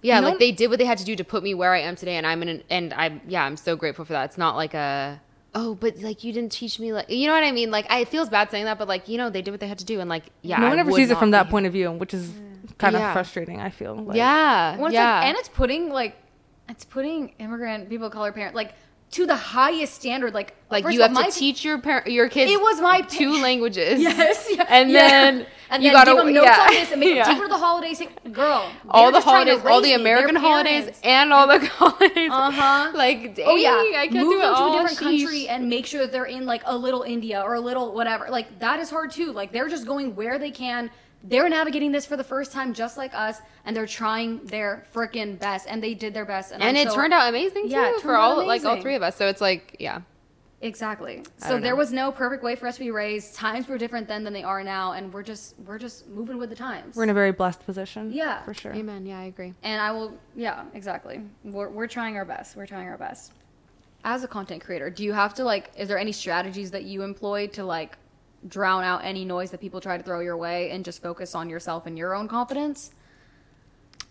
Yeah, 0.00 0.20
No- 0.20 0.28
like 0.28 0.38
they 0.38 0.52
did 0.52 0.70
what 0.70 0.78
they 0.78 0.84
had 0.84 0.98
to 0.98 1.04
do 1.04 1.16
to 1.16 1.24
put 1.24 1.42
me 1.42 1.54
where 1.54 1.74
I 1.74 1.80
am 1.80 1.96
today, 1.96 2.14
and 2.16 2.24
I'm 2.24 2.40
in, 2.42 2.48
an, 2.48 2.62
and 2.70 2.94
I'm, 2.94 3.20
yeah, 3.26 3.42
I'm 3.44 3.56
so 3.56 3.74
grateful 3.74 4.04
for 4.04 4.12
that. 4.12 4.26
It's 4.26 4.38
not 4.38 4.54
like 4.54 4.74
a, 4.74 5.20
oh, 5.56 5.74
but 5.74 5.98
like 6.02 6.22
you 6.22 6.32
didn't 6.32 6.52
teach 6.52 6.78
me, 6.78 6.92
like, 6.92 7.10
you 7.10 7.26
know 7.26 7.32
what 7.34 7.42
I 7.42 7.50
mean? 7.50 7.72
Like, 7.72 7.90
I 7.90 7.98
it 8.02 8.08
feels 8.08 8.28
bad 8.28 8.48
saying 8.52 8.66
that, 8.66 8.78
but 8.78 8.86
like, 8.86 9.08
you 9.08 9.18
know, 9.18 9.28
they 9.28 9.42
did 9.42 9.50
what 9.50 9.58
they 9.58 9.66
had 9.66 9.80
to 9.80 9.84
do, 9.84 9.98
and 9.98 10.08
like, 10.08 10.26
yeah, 10.42 10.58
no 10.60 10.66
I 10.66 10.68
one 10.70 10.78
ever 10.78 10.90
would 10.92 10.96
sees 10.98 11.10
it 11.10 11.14
not 11.14 11.18
from 11.18 11.32
that 11.32 11.46
be- 11.46 11.50
point 11.50 11.66
of 11.66 11.72
view, 11.72 11.90
which 11.90 12.14
is 12.14 12.30
kind 12.78 12.94
of 12.94 13.02
frustrating. 13.12 13.60
I 13.60 13.70
feel. 13.70 13.96
Like. 13.96 14.16
yeah, 14.16 14.76
Well, 14.76 14.86
it's 14.86 14.94
yeah, 14.94 15.16
like, 15.16 15.24
and 15.30 15.36
it's 15.36 15.48
putting 15.48 15.90
like, 15.90 16.14
it's 16.68 16.84
putting 16.84 17.30
immigrant 17.38 17.88
people 17.88 18.06
of 18.06 18.12
color 18.12 18.32
parents 18.32 18.54
like 18.56 18.74
to 19.10 19.24
the 19.26 19.34
highest 19.36 19.94
standard. 19.94 20.34
Like, 20.34 20.54
like 20.70 20.84
you 20.92 21.00
have 21.00 21.12
all, 21.16 21.22
to 21.22 21.28
my- 21.28 21.30
teach 21.30 21.64
your 21.64 21.78
par- 21.78 22.04
your 22.06 22.28
kids. 22.28 22.52
It 22.52 22.60
was 22.60 22.78
my 22.80 23.00
two 23.00 23.36
pa- 23.36 23.40
languages. 23.42 24.00
Yes, 24.02 24.46
yeah, 24.50 24.66
and 24.68 24.90
yeah. 24.90 25.08
then 25.08 25.46
and 25.70 25.82
you 25.82 25.88
then 25.88 25.92
gotta 25.94 26.10
give 26.12 26.24
them 26.24 26.34
notes 26.34 26.46
yeah. 26.46 26.60
on 26.66 26.70
this 26.74 26.90
and 26.90 27.00
make 27.00 27.14
Yeah. 27.16 27.24
them 27.24 27.34
take 27.36 27.42
to 27.44 27.48
the 27.48 27.56
holidays. 27.56 28.02
Girl, 28.32 28.70
all 28.90 29.10
the 29.10 29.20
to 29.20 29.24
holidays, 29.24 29.60
all 29.64 29.80
the 29.80 29.88
me. 29.88 29.94
American 29.94 30.36
holidays, 30.36 31.00
and 31.02 31.32
all 31.32 31.46
the 31.46 31.58
holidays. 31.66 32.30
Uh-huh. 32.30 32.92
Like, 32.94 33.34
dang, 33.34 33.46
Oh 33.48 33.56
yeah, 33.56 33.70
I 33.98 34.08
can't 34.10 34.26
move 34.26 34.34
do 34.34 34.38
it 34.40 34.42
them 34.42 34.54
to 34.56 34.64
a 34.64 34.72
different 34.72 34.98
Sheesh. 34.98 35.22
country 35.22 35.48
and 35.48 35.68
make 35.70 35.86
sure 35.86 36.00
that 36.02 36.12
they're 36.12 36.24
in 36.26 36.44
like 36.44 36.60
a 36.66 36.76
little 36.76 37.02
India 37.02 37.40
or 37.40 37.54
a 37.54 37.60
little 37.60 37.94
whatever. 37.94 38.26
Like 38.28 38.58
that 38.58 38.78
is 38.78 38.90
hard 38.90 39.10
too. 39.10 39.32
Like 39.32 39.52
they're 39.52 39.68
just 39.68 39.86
going 39.86 40.16
where 40.16 40.38
they 40.38 40.50
can. 40.50 40.90
They're 41.22 41.48
navigating 41.48 41.92
this 41.92 42.06
for 42.06 42.16
the 42.16 42.24
first 42.24 42.52
time, 42.52 42.72
just 42.74 42.96
like 42.96 43.12
us, 43.14 43.40
and 43.64 43.76
they're 43.76 43.86
trying 43.86 44.44
their 44.46 44.86
freaking 44.94 45.38
best, 45.38 45.66
and 45.68 45.82
they 45.82 45.94
did 45.94 46.14
their 46.14 46.24
best. 46.24 46.52
and 46.52 46.62
I'm 46.62 46.76
it 46.76 46.88
so- 46.88 46.94
turned 46.94 47.12
out 47.12 47.28
amazing 47.28 47.64
too 47.64 47.70
Yeah, 47.74 47.92
for 47.96 48.00
turned 48.02 48.16
out 48.16 48.20
all 48.38 48.46
like 48.46 48.64
all 48.64 48.80
three 48.80 48.94
of 48.94 49.02
us. 49.02 49.16
So 49.16 49.26
it's 49.28 49.40
like, 49.40 49.76
yeah, 49.78 50.02
Exactly. 50.60 51.22
I 51.42 51.48
So 51.48 51.60
there 51.60 51.76
was 51.76 51.92
no 51.92 52.10
perfect 52.10 52.42
way 52.42 52.56
for 52.56 52.66
us 52.66 52.74
to 52.74 52.80
be 52.80 52.90
raised. 52.90 53.36
Times 53.36 53.68
were 53.68 53.78
different 53.78 54.08
then 54.08 54.24
than 54.24 54.32
they 54.32 54.42
are 54.42 54.64
now, 54.64 54.92
and 54.92 55.12
we're 55.12 55.22
just 55.22 55.54
we're 55.64 55.78
just 55.78 56.08
moving 56.08 56.36
with 56.36 56.50
the 56.50 56.56
times. 56.56 56.96
We're 56.96 57.04
in 57.04 57.10
a 57.10 57.14
very 57.14 57.30
blessed 57.30 57.64
position. 57.64 58.12
Yeah. 58.12 58.42
for 58.44 58.54
sure. 58.54 58.72
amen. 58.74 59.06
Yeah, 59.06 59.20
I 59.20 59.24
agree. 59.24 59.54
and 59.62 59.80
I 59.80 59.92
will, 59.92 60.18
yeah, 60.34 60.64
exactly. 60.74 61.20
We're 61.44 61.68
we're 61.68 61.86
trying 61.86 62.16
our 62.16 62.24
best. 62.24 62.56
We're 62.56 62.66
trying 62.66 62.88
our 62.88 62.98
best. 62.98 63.32
As 64.04 64.24
a 64.24 64.28
content 64.28 64.64
creator, 64.64 64.90
do 64.90 65.04
you 65.04 65.12
have 65.12 65.32
to 65.34 65.44
like? 65.44 65.70
Is 65.76 65.86
there 65.86 65.98
any 65.98 66.12
strategies 66.12 66.72
that 66.72 66.82
you 66.84 67.02
employ 67.02 67.46
to 67.48 67.64
like 67.64 67.96
drown 68.46 68.84
out 68.84 69.04
any 69.04 69.24
noise 69.24 69.50
that 69.50 69.60
people 69.60 69.80
try 69.80 69.96
to 69.96 70.02
throw 70.02 70.20
your 70.20 70.36
way 70.36 70.70
and 70.70 70.84
just 70.84 71.02
focus 71.02 71.34
on 71.34 71.48
yourself 71.50 71.86
and 71.86 71.96
your 71.98 72.14
own 72.14 72.28
confidence? 72.28 72.92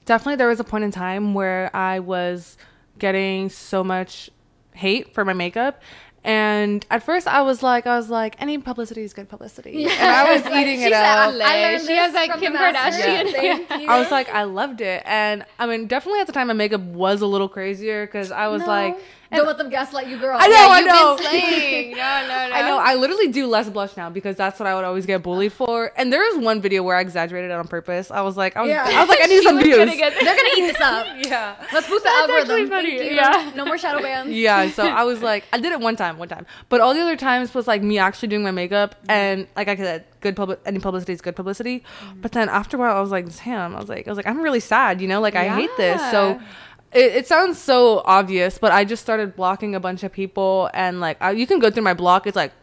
definitely 0.06 0.38
there 0.38 0.48
was 0.48 0.60
a 0.60 0.64
point 0.64 0.86
in 0.86 0.92
time 0.92 1.34
where 1.34 1.70
I 1.76 2.00
was 2.00 2.58
getting 2.98 3.50
so 3.50 3.84
much 3.84 4.30
hate 4.74 5.14
for 5.14 5.26
my 5.26 5.34
makeup. 5.34 5.82
And 6.24 6.86
at 6.90 7.04
first 7.04 7.28
I 7.28 7.42
was 7.42 7.62
like, 7.62 7.86
I 7.86 7.98
was 7.98 8.10
like, 8.10 8.36
any 8.42 8.58
publicity 8.58 9.04
is 9.04 9.14
good 9.14 9.28
publicity. 9.28 9.84
And 9.84 9.92
I 10.02 10.34
was 10.38 10.46
eating 10.46 10.82
it 10.82 10.94
up. 10.94 11.34
She 11.86 11.94
has 11.96 12.14
that 12.14 12.40
Kim 12.40 12.54
Kardashian. 12.54 13.32
Thank 13.34 13.82
you. 13.82 13.88
I 13.90 14.00
was 14.00 14.10
like, 14.10 14.30
I 14.30 14.44
loved 14.44 14.80
it. 14.80 15.04
And 15.06 15.46
I 15.60 15.68
mean, 15.68 15.88
definitely 15.88 16.22
at 16.22 16.28
the 16.28 16.34
time, 16.34 16.48
my 16.48 16.54
makeup 16.54 16.82
was 16.82 17.22
a 17.22 17.28
little 17.28 17.50
crazier 17.50 18.06
because 18.06 18.32
I 18.32 18.48
was 18.48 18.62
No. 18.62 18.68
like, 18.68 18.98
don't 19.32 19.46
let 19.48 19.58
them 19.58 19.70
gaslight 19.70 20.08
you, 20.08 20.18
girl. 20.18 20.38
I 20.40 20.48
know, 20.48 20.54
Yeah, 20.54 20.68
I 20.68 20.78
you've 20.80 20.88
know. 20.88 21.16
been 21.18 21.26
slaying. 21.26 21.88
No, 21.98 22.04
no, 22.22 22.28
no. 22.28 22.56
I 22.56 22.62
know. 22.62 22.78
I 22.78 22.96
literally 22.96 23.28
do 23.28 23.48
less 23.48 23.70
blush 23.70 23.98
now 23.98 24.10
because 24.10 24.36
that's 24.36 24.60
what 24.60 24.68
I 24.68 24.76
would 24.76 24.84
always 24.86 25.06
get 25.06 25.24
bullied 25.24 25.52
for. 25.60 25.92
And 25.98 26.14
there 26.14 26.24
is 26.32 26.38
one 26.44 26.62
video 26.62 26.84
where 26.84 26.96
I 26.96 27.02
exaggerated 27.02 27.52
it 27.52 27.54
on 27.56 27.68
purpose. 27.68 28.12
I 28.12 28.22
was 28.22 28.38
like, 28.38 28.56
I 28.56 28.62
was, 28.62 28.70
Yeah. 28.70 28.86
I 28.88 29.00
was 29.02 29.10
like, 29.10 29.20
I 29.22 29.26
need 29.34 29.44
some 29.44 29.60
views. 29.62 29.78
gonna 29.78 29.96
get- 29.96 30.14
They're 30.22 30.36
gonna 30.36 30.50
eat 30.58 30.68
this 30.72 30.80
up. 30.82 31.08
yeah. 31.20 31.56
Let's 31.74 31.88
boost 31.90 32.04
the 32.04 32.10
That's 32.10 32.30
algorithm. 32.50 32.70
funny. 32.70 33.16
Yeah. 33.16 33.52
No 33.56 33.66
more 33.66 33.78
shadow 33.78 34.02
bans. 34.02 34.30
Yeah, 34.32 34.70
so 34.70 34.86
I 34.88 35.04
was 35.04 35.22
like, 35.22 35.44
I 35.52 35.60
did 35.60 35.72
it 35.74 35.80
one 35.80 35.96
time, 35.96 36.18
one 36.18 36.28
time, 36.30 36.46
but 36.70 36.82
all 36.82 36.94
the 36.94 37.02
other 37.02 37.16
times 37.18 37.54
was 37.54 37.68
like 37.68 37.82
me 37.82 37.98
actually 37.98 38.28
doing 38.30 38.44
my 38.44 38.52
makeup, 38.52 38.96
mm-hmm. 39.02 39.12
and 39.12 39.48
like 39.56 39.68
I 39.68 39.76
said, 39.76 40.06
good 40.22 40.36
public, 40.36 40.60
any 40.66 40.80
publicity 40.80 41.14
is 41.14 41.22
good 41.22 41.36
publicity. 41.36 41.80
Mm-hmm. 42.02 42.22
But 42.22 42.32
then 42.32 42.50
after 42.50 42.78
a 42.78 42.80
while, 42.80 42.96
I 42.96 43.02
was 43.02 43.12
like, 43.12 43.26
damn, 43.44 43.76
I 43.76 43.80
was 43.80 43.90
like, 43.90 44.08
I 44.08 44.12
was 44.12 44.18
like, 44.18 44.28
I'm 44.28 44.42
really 44.42 44.60
sad, 44.60 45.02
you 45.02 45.08
know, 45.08 45.20
like 45.22 45.36
I 45.36 45.48
hate 45.50 45.72
this. 45.78 46.00
So. 46.12 46.40
It, 46.94 47.16
it 47.16 47.28
sounds 47.28 47.60
so 47.60 48.02
obvious, 48.06 48.58
but 48.58 48.72
I 48.72 48.86
just 48.86 49.02
started 49.02 49.36
blocking 49.36 49.76
a 49.76 49.80
bunch 49.80 50.04
of 50.04 50.12
people, 50.12 50.70
and 50.74 51.00
like 51.00 51.22
I, 51.22 51.32
you 51.32 51.48
can 51.48 51.60
go 51.60 51.70
through 51.70 51.84
my 51.84 51.94
block, 51.94 52.28
it's 52.28 52.36
like, 52.36 52.54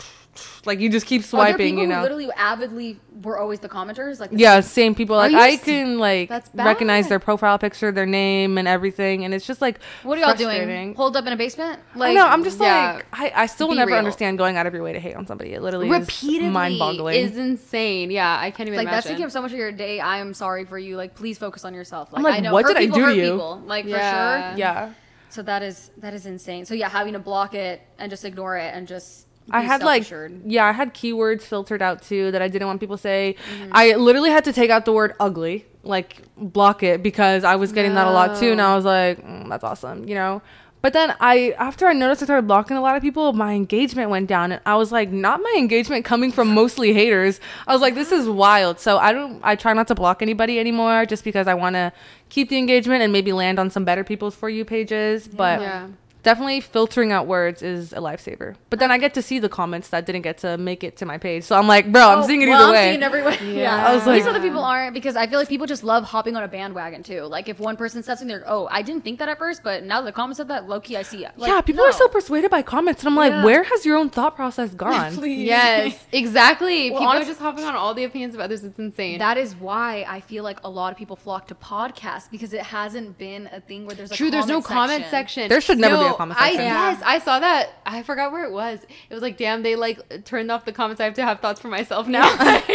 like 0.64 0.80
you 0.80 0.90
just 0.90 1.06
keep 1.06 1.20
Are 1.20 1.22
there 1.22 1.28
swiping, 1.28 1.66
people 1.76 1.82
you 1.82 1.88
know. 1.88 1.96
who 1.96 2.02
literally 2.02 2.30
avidly 2.36 3.00
were 3.22 3.38
always 3.38 3.60
the 3.60 3.68
commenters? 3.68 4.20
Like, 4.20 4.30
the 4.30 4.38
yeah, 4.38 4.60
same 4.60 4.94
people. 4.94 5.16
Like 5.16 5.32
I 5.34 5.56
can 5.56 5.98
like 5.98 6.30
recognize 6.54 7.08
their 7.08 7.18
profile 7.18 7.58
picture, 7.58 7.92
their 7.92 8.06
name, 8.06 8.58
and 8.58 8.66
everything, 8.66 9.24
and 9.24 9.32
it's 9.34 9.46
just 9.46 9.60
like 9.60 9.80
What 10.02 10.18
are 10.18 10.22
y'all 10.22 10.34
doing? 10.34 10.56
frustrating. 10.56 10.94
Holed 10.94 11.16
up 11.16 11.26
in 11.26 11.32
a 11.32 11.36
basement? 11.36 11.80
Like 11.94 12.14
know. 12.14 12.26
I'm 12.26 12.44
just 12.44 12.60
yeah. 12.60 12.94
like 12.96 13.06
I, 13.12 13.42
I 13.42 13.46
still 13.46 13.68
will 13.68 13.74
Be 13.74 13.78
never 13.78 13.90
real. 13.90 13.98
understand 13.98 14.38
going 14.38 14.56
out 14.56 14.66
of 14.66 14.74
your 14.74 14.82
way 14.82 14.92
to 14.92 15.00
hate 15.00 15.14
on 15.16 15.26
somebody. 15.26 15.52
It 15.52 15.62
literally 15.62 15.88
repeatedly 15.90 16.46
is 16.48 16.52
mind-boggling. 16.52 17.16
is 17.20 17.36
insane. 17.36 18.10
Yeah, 18.10 18.38
I 18.38 18.50
can't 18.50 18.68
even 18.68 18.78
like 18.78 18.88
that's 18.88 19.06
taking 19.06 19.24
up 19.24 19.30
so 19.30 19.42
much 19.42 19.52
of 19.52 19.58
your 19.58 19.72
day. 19.72 20.00
I 20.00 20.18
am 20.18 20.34
sorry 20.34 20.64
for 20.64 20.78
you. 20.78 20.96
Like, 20.96 21.14
please 21.14 21.38
focus 21.38 21.64
on 21.64 21.74
yourself. 21.74 22.12
Like, 22.12 22.18
I'm 22.18 22.24
like, 22.24 22.34
I 22.34 22.40
know 22.40 22.52
what 22.52 22.64
hurt 22.64 22.76
did 22.76 22.90
I 22.90 22.94
do 22.94 23.06
to 23.06 23.14
you? 23.16 23.32
People, 23.32 23.62
like 23.66 23.84
Yeah. 23.84 24.42
for 24.42 24.48
sure. 24.50 24.58
yeah. 24.58 24.92
So 25.30 25.42
that 25.42 25.62
is 25.62 25.90
that 25.98 26.14
is 26.14 26.26
insane. 26.26 26.64
So 26.64 26.74
yeah, 26.74 26.88
having 26.88 27.14
to 27.14 27.18
block 27.18 27.54
it 27.54 27.82
and 27.98 28.08
just 28.08 28.24
ignore 28.24 28.56
it 28.56 28.72
and 28.72 28.86
just 28.86 29.26
I 29.50 29.60
had 29.60 29.82
like 29.82 30.10
yeah, 30.44 30.64
I 30.64 30.72
had 30.72 30.94
keywords 30.94 31.42
filtered 31.42 31.82
out 31.82 32.02
too 32.02 32.30
that 32.30 32.40
I 32.42 32.48
didn't 32.48 32.66
want 32.66 32.80
people 32.80 32.96
to 32.96 33.02
say. 33.02 33.36
Mm-hmm. 33.60 33.70
I 33.72 33.94
literally 33.94 34.30
had 34.30 34.44
to 34.44 34.52
take 34.52 34.70
out 34.70 34.84
the 34.84 34.92
word 34.92 35.14
ugly, 35.20 35.66
like 35.82 36.22
block 36.36 36.82
it 36.82 37.02
because 37.02 37.44
I 37.44 37.56
was 37.56 37.72
getting 37.72 37.94
that 37.94 38.06
a 38.06 38.10
lot 38.10 38.38
too, 38.38 38.52
and 38.52 38.60
I 38.60 38.74
was 38.74 38.84
like, 38.84 39.24
mm, 39.24 39.48
that's 39.48 39.64
awesome, 39.64 40.08
you 40.08 40.14
know. 40.14 40.42
But 40.80 40.92
then 40.92 41.14
I, 41.18 41.54
after 41.58 41.86
I 41.86 41.94
noticed 41.94 42.20
I 42.20 42.26
started 42.26 42.46
blocking 42.46 42.76
a 42.76 42.82
lot 42.82 42.94
of 42.94 43.00
people, 43.00 43.32
my 43.32 43.54
engagement 43.54 44.10
went 44.10 44.28
down, 44.28 44.52
and 44.52 44.60
I 44.66 44.76
was 44.76 44.92
like, 44.92 45.10
not 45.10 45.40
my 45.40 45.54
engagement 45.56 46.04
coming 46.04 46.30
from 46.30 46.52
mostly 46.52 46.92
haters. 46.92 47.40
I 47.66 47.72
was 47.72 47.80
like, 47.80 47.94
this 47.94 48.12
is 48.12 48.28
wild. 48.28 48.78
So 48.78 48.98
I 48.98 49.12
don't, 49.12 49.40
I 49.42 49.56
try 49.56 49.72
not 49.72 49.88
to 49.88 49.94
block 49.94 50.20
anybody 50.20 50.60
anymore, 50.60 51.06
just 51.06 51.24
because 51.24 51.48
I 51.48 51.54
want 51.54 51.72
to 51.76 51.90
keep 52.28 52.50
the 52.50 52.58
engagement 52.58 53.02
and 53.02 53.14
maybe 53.14 53.32
land 53.32 53.58
on 53.58 53.70
some 53.70 53.86
better 53.86 54.04
people's 54.04 54.34
for 54.34 54.50
you 54.50 54.62
pages. 54.66 55.26
But 55.26 55.62
Yeah. 55.62 55.88
Definitely 56.24 56.60
filtering 56.60 57.12
out 57.12 57.26
words 57.28 57.62
is 57.62 57.92
a 57.92 57.98
lifesaver. 57.98 58.56
But 58.70 58.80
then 58.80 58.90
I 58.90 58.98
get 58.98 59.14
to 59.14 59.22
see 59.22 59.38
the 59.38 59.48
comments 59.48 59.90
that 59.90 60.04
didn't 60.06 60.22
get 60.22 60.38
to 60.38 60.58
make 60.58 60.82
it 60.82 60.96
to 60.96 61.06
my 61.06 61.18
page. 61.18 61.44
So 61.44 61.56
I'm 61.56 61.68
like, 61.68 61.92
bro, 61.92 62.02
I'm 62.08 62.18
Oh, 62.18 62.26
seeing 62.26 62.42
it 62.42 62.48
well, 62.48 62.56
either 62.62 62.66
I'm 62.66 62.72
way. 62.72 62.88
seeing 62.90 63.02
it 63.02 63.04
every 63.04 63.22
way. 63.22 63.38
Yeah. 63.62 63.86
I 63.86 63.94
was 63.94 64.04
like- 64.06 64.20
these 64.20 64.26
other 64.26 64.40
people 64.40 64.64
aren't 64.64 64.94
because 64.94 65.14
I 65.14 65.26
feel 65.28 65.38
like 65.38 65.48
people 65.48 65.66
just 65.68 65.84
love 65.84 66.02
hopping 66.04 66.34
on 66.34 66.42
a 66.42 66.48
bandwagon 66.48 67.02
too. 67.04 67.22
Like 67.22 67.48
if 67.48 67.60
one 67.60 67.76
person 67.76 68.02
says 68.02 68.18
something, 68.18 68.36
they're 68.36 68.44
oh, 68.48 68.66
I 68.70 68.82
didn't 68.82 69.04
think 69.04 69.20
that 69.20 69.28
at 69.28 69.38
first, 69.38 69.62
but 69.62 69.84
now 69.84 70.00
the 70.02 70.10
comments 70.12 70.38
said 70.38 70.48
that 70.48 70.68
low 70.68 70.80
key, 70.80 70.96
I 70.96 71.02
see. 71.02 71.24
Like, 71.36 71.48
yeah, 71.48 71.60
people 71.60 71.84
no. 71.84 71.90
are 71.90 71.92
so 71.92 72.08
persuaded 72.08 72.50
by 72.50 72.62
comments, 72.62 73.02
and 73.02 73.08
I'm 73.08 73.16
like, 73.16 73.30
Yeah. 73.30 73.44
where 73.44 73.62
has 73.62 73.84
your 73.86 73.96
own 73.96 74.10
thought 74.10 74.34
process 74.34 74.70
gone? 74.74 75.18
Yes, 75.24 76.04
exactly. 76.12 76.90
Well, 76.90 77.00
People 77.00 77.08
honest- 77.12 77.26
are 77.26 77.30
just 77.30 77.40
hopping 77.40 77.64
on 77.64 77.74
all 77.76 77.94
the 77.94 78.04
opinions 78.04 78.34
of 78.34 78.40
others. 78.40 78.64
It's 78.64 78.78
insane. 78.78 79.18
That 79.18 79.36
is 79.36 79.54
why 79.54 80.04
I 80.08 80.20
feel 80.20 80.42
like 80.42 80.58
a 80.64 80.70
lot 80.70 80.90
of 80.92 80.98
people 80.98 81.16
flock 81.16 81.46
to 81.48 81.54
podcasts 81.54 82.30
because 82.30 82.52
it 82.52 82.62
hasn't 82.62 83.18
been 83.18 83.48
a 83.52 83.60
thing 83.60 83.86
where 83.86 83.94
there's 83.94 84.10
a 84.10 84.14
True, 84.14 84.30
there's 84.30 84.46
no 84.46 84.62
comment 84.62 85.04
section. 85.10 85.10
section. 85.10 85.48
There 85.48 85.60
should 85.60 85.78
never 85.78 85.96
be 85.96 86.13
a 86.14 86.16
comment 86.16 86.40
I, 86.40 86.50
section. 86.50 86.64
Yes, 86.64 87.02
I 87.04 87.18
saw 87.18 87.38
that. 87.40 87.70
I 87.84 88.02
forgot 88.02 88.32
where 88.32 88.44
it 88.44 88.52
was. 88.52 88.80
It 89.10 89.14
was 89.14 89.22
like, 89.22 89.36
damn, 89.36 89.62
they 89.62 89.76
like 89.76 90.24
turned 90.24 90.50
off 90.50 90.64
the 90.64 90.72
comments. 90.72 91.00
I 91.00 91.04
have 91.04 91.14
to 91.14 91.22
have 91.24 91.40
thoughts 91.40 91.60
for 91.60 91.68
myself 91.68 92.06
now. 92.08 92.24
Like, 92.44 92.68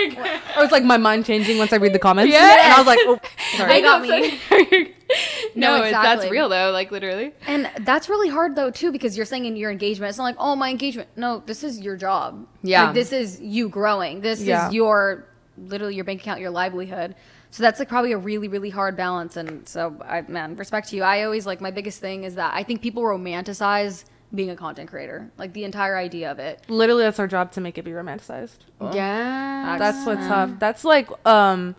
Or 0.57 0.63
it's 0.63 0.71
like 0.71 0.83
my 0.83 0.97
mind 0.97 1.25
changing 1.25 1.57
once 1.57 1.73
I 1.73 1.77
read 1.77 1.93
the 1.93 1.99
comments. 1.99 2.31
Yes. 2.31 2.59
And 2.63 2.73
I 2.73 2.77
was 2.77 2.87
like, 2.87 2.99
oh, 3.03 3.19
sorry. 3.57 3.73
They 3.73 3.81
got 3.81 4.01
me. 4.01 4.93
no, 5.55 5.77
No, 5.77 5.83
it's, 5.83 5.91
that's 5.91 6.29
real 6.29 6.49
though. 6.49 6.71
Like 6.71 6.91
literally. 6.91 7.33
And 7.47 7.69
that's 7.81 8.09
really 8.09 8.29
hard 8.29 8.55
though 8.55 8.71
too 8.71 8.91
because 8.91 9.15
you're 9.17 9.25
saying 9.25 9.45
in 9.45 9.55
your 9.55 9.71
engagement, 9.71 10.09
it's 10.09 10.17
not 10.17 10.25
like 10.25 10.35
oh 10.39 10.55
my 10.55 10.69
engagement. 10.69 11.09
No, 11.15 11.41
this 11.45 11.63
is 11.63 11.79
your 11.79 11.97
job. 11.97 12.45
Yeah. 12.63 12.85
like, 12.85 12.93
this 12.93 13.11
is 13.11 13.39
you 13.41 13.69
growing. 13.69 14.21
This 14.21 14.41
Yeah. 14.41 14.67
is 14.67 14.73
your 14.73 15.25
literally 15.57 15.95
your 15.95 16.05
bank 16.05 16.21
account, 16.21 16.39
your 16.39 16.51
livelihood. 16.51 17.15
So 17.51 17.63
that's 17.63 17.79
like 17.79 17.89
probably 17.89 18.11
a 18.11 18.17
really 18.17 18.47
really 18.47 18.69
hard 18.69 18.95
balance. 18.95 19.37
And 19.37 19.67
so 19.67 19.95
I 20.05 20.21
man, 20.21 20.55
respect 20.55 20.89
to 20.89 20.95
you. 20.95 21.03
I 21.03 21.23
always 21.23 21.45
like 21.45 21.61
my 21.61 21.71
biggest 21.71 21.99
thing 21.99 22.23
is 22.23 22.35
that 22.35 22.53
I 22.53 22.63
think 22.63 22.81
people 22.81 23.03
romanticize 23.03 24.05
being 24.33 24.51
a 24.51 24.55
content 24.55 24.89
creator, 24.89 25.31
like 25.37 25.53
the 25.53 25.63
entire 25.63 25.97
idea 25.97 26.31
of 26.31 26.37
it. 26.37 26.61
Literally, 26.67 27.03
that's 27.03 27.19
our 27.19 27.27
job 27.27 27.51
to 27.53 27.61
make 27.61 27.77
it 27.77 27.83
be 27.83 27.91
romanticized. 27.91 28.57
Yeah. 28.93 29.77
That's 29.79 30.05
what's 30.05 30.27
tough. 30.27 30.51
That's 30.59 30.85
like 30.85 31.09
um 31.25 31.75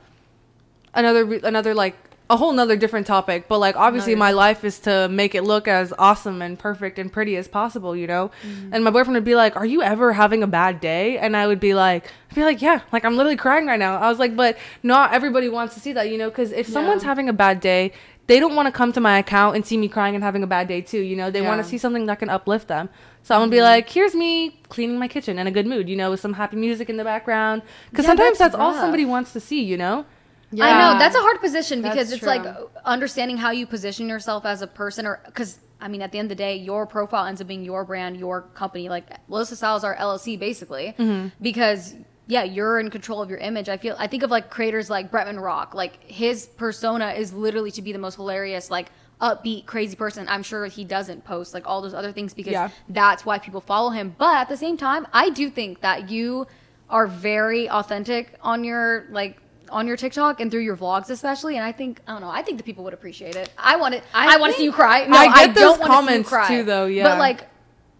another 0.94 1.24
re- 1.24 1.40
another 1.44 1.74
like 1.74 1.96
a 2.30 2.36
whole 2.36 2.52
nother 2.52 2.76
different 2.76 3.06
topic. 3.06 3.48
But 3.48 3.58
like 3.58 3.76
obviously 3.76 4.14
my 4.14 4.30
life 4.30 4.64
is 4.64 4.78
to 4.80 5.08
make 5.08 5.34
it 5.34 5.42
look 5.42 5.68
as 5.68 5.92
awesome 5.98 6.40
and 6.40 6.58
perfect 6.58 6.98
and 6.98 7.12
pretty 7.12 7.36
as 7.36 7.48
possible, 7.48 7.94
you 7.94 8.06
know. 8.06 8.30
Mm-hmm. 8.42 8.72
And 8.72 8.84
my 8.84 8.90
boyfriend 8.90 9.14
would 9.16 9.24
be 9.24 9.34
like, 9.34 9.56
"Are 9.56 9.66
you 9.66 9.82
ever 9.82 10.12
having 10.12 10.42
a 10.42 10.46
bad 10.46 10.80
day?" 10.80 11.18
And 11.18 11.36
I 11.36 11.46
would 11.48 11.60
be 11.60 11.74
like, 11.74 12.06
"I'd 12.30 12.36
be 12.36 12.44
like, 12.44 12.62
yeah, 12.62 12.82
like 12.92 13.04
I'm 13.04 13.16
literally 13.16 13.36
crying 13.36 13.66
right 13.66 13.78
now." 13.78 13.96
I 13.96 14.08
was 14.08 14.20
like, 14.20 14.36
"But 14.36 14.56
not 14.82 15.12
everybody 15.12 15.48
wants 15.48 15.74
to 15.74 15.80
see 15.80 15.92
that, 15.92 16.08
you 16.08 16.16
know, 16.16 16.30
because 16.30 16.52
if 16.52 16.68
someone's 16.68 17.02
having 17.02 17.28
a 17.28 17.34
bad 17.34 17.60
day." 17.60 17.92
They 18.26 18.38
don't 18.38 18.54
want 18.54 18.66
to 18.66 18.72
come 18.72 18.92
to 18.92 19.00
my 19.00 19.18
account 19.18 19.56
and 19.56 19.66
see 19.66 19.76
me 19.76 19.88
crying 19.88 20.14
and 20.14 20.22
having 20.22 20.44
a 20.44 20.46
bad 20.46 20.68
day 20.68 20.82
too. 20.82 21.00
You 21.00 21.16
know, 21.16 21.32
they 21.32 21.42
want 21.42 21.60
to 21.60 21.68
see 21.68 21.78
something 21.78 22.06
that 22.06 22.20
can 22.20 22.30
uplift 22.30 22.68
them. 22.68 22.88
So 23.24 23.34
I'm 23.34 23.40
gonna 23.40 23.50
be 23.50 23.60
like, 23.60 23.90
here's 23.90 24.14
me 24.14 24.60
cleaning 24.68 25.00
my 25.00 25.08
kitchen 25.08 25.36
in 25.36 25.48
a 25.48 25.50
good 25.50 25.66
mood, 25.66 25.88
you 25.88 25.96
know, 25.96 26.12
with 26.12 26.20
some 26.20 26.34
happy 26.34 26.56
music 26.56 26.88
in 26.88 26.96
the 26.96 27.02
background. 27.02 27.62
Because 27.90 28.04
Yeah, 28.04 28.10
sometimes 28.10 28.38
that's 28.38 28.52
that's, 28.52 28.62
all 28.62 28.72
somebody 28.74 29.04
wants 29.04 29.32
to 29.32 29.40
see, 29.40 29.64
you 29.64 29.76
know. 29.76 30.06
I 30.52 30.92
know 30.92 30.98
that's 30.98 31.14
a 31.16 31.20
hard 31.20 31.40
position 31.40 31.80
because 31.82 32.10
That's 32.10 32.22
it's 32.22 32.26
like 32.26 32.44
understanding 32.84 33.36
how 33.36 33.50
you 33.50 33.66
position 33.66 34.08
yourself 34.08 34.44
as 34.44 34.62
a 34.62 34.66
person, 34.66 35.06
or 35.06 35.20
because 35.26 35.60
I 35.80 35.88
mean, 35.88 36.02
at 36.02 36.12
the 36.12 36.18
end 36.18 36.26
of 36.30 36.36
the 36.36 36.42
day, 36.42 36.56
your 36.56 36.86
profile 36.86 37.26
ends 37.26 37.40
up 37.40 37.46
being 37.46 37.64
your 37.64 37.84
brand, 37.84 38.16
your 38.16 38.42
company, 38.42 38.88
like 38.88 39.06
Alyssa 39.28 39.54
Salazar 39.56 39.96
LLC, 39.96 40.38
basically, 40.38 40.94
Mm-hmm. 40.98 41.28
because 41.40 41.94
yeah, 42.26 42.44
you're 42.44 42.78
in 42.78 42.90
control 42.90 43.20
of 43.22 43.28
your 43.30 43.38
image. 43.40 43.68
I 43.68 43.76
feel 43.76 43.96
I 43.98 44.06
think 44.06 44.22
of 44.22 44.30
like 44.30 44.50
creators 44.50 44.88
like 44.90 45.10
Bretman 45.10 45.40
Rock. 45.40 45.74
Like 45.74 46.02
his 46.04 46.46
persona 46.46 47.10
is 47.10 47.32
literally 47.32 47.70
to 47.72 47.82
be 47.82 47.92
the 47.92 47.98
most 47.98 48.16
hilarious, 48.16 48.70
like 48.70 48.88
upbeat, 49.20 49.66
crazy 49.66 49.96
person. 49.96 50.26
I'm 50.28 50.42
sure 50.42 50.66
he 50.66 50.84
doesn't 50.84 51.24
post 51.24 51.54
like 51.54 51.66
all 51.66 51.82
those 51.82 51.92
other 51.94 52.12
things 52.12 52.32
because 52.34 52.52
Yeah. 52.52 52.68
that's 52.88 53.26
why 53.26 53.38
people 53.38 53.60
follow 53.60 53.90
him. 53.90 54.14
But 54.16 54.36
at 54.36 54.48
the 54.48 54.56
same 54.56 54.76
time, 54.76 55.06
I 55.12 55.30
do 55.30 55.50
think 55.50 55.80
that 55.80 56.08
you 56.10 56.46
are 56.88 57.06
very 57.06 57.68
authentic 57.68 58.34
on 58.42 58.64
your 58.64 59.06
like 59.10 59.38
on 59.70 59.86
your 59.86 59.96
TikTok 59.96 60.40
and 60.40 60.50
through 60.50 60.60
your 60.62 60.76
vlogs 60.76 61.10
especially. 61.10 61.56
And 61.56 61.64
I 61.64 61.72
think 61.72 62.00
I 62.06 62.12
don't 62.12 62.20
know. 62.20 62.30
I 62.30 62.42
think 62.42 62.58
the 62.58 62.64
people 62.64 62.84
would 62.84 62.94
appreciate 62.94 63.36
it. 63.36 63.50
I 63.58 63.76
want 63.76 63.94
it. 63.94 64.04
I, 64.14 64.34
I 64.34 64.38
want 64.38 64.52
to 64.52 64.58
see 64.58 64.64
you 64.64 64.72
cry. 64.72 65.06
No, 65.06 65.16
I 65.16 65.24
I, 65.24 65.46
get 65.46 65.54
those 65.54 65.78
don't 65.78 65.80
want 65.80 65.80
to 65.80 65.84
see 65.84 66.18
you 66.18 66.24
comments 66.24 66.28
cry 66.28 66.48
too, 66.48 66.62
though, 66.64 66.86
yeah. 66.86 67.04
But 67.04 67.18
like, 67.18 67.48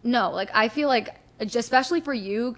no, 0.02 0.30
like 0.30 0.50
I 0.54 0.68
feel 0.68 0.88
like 0.88 1.14
especially 1.40 2.00
for 2.00 2.14
you. 2.14 2.56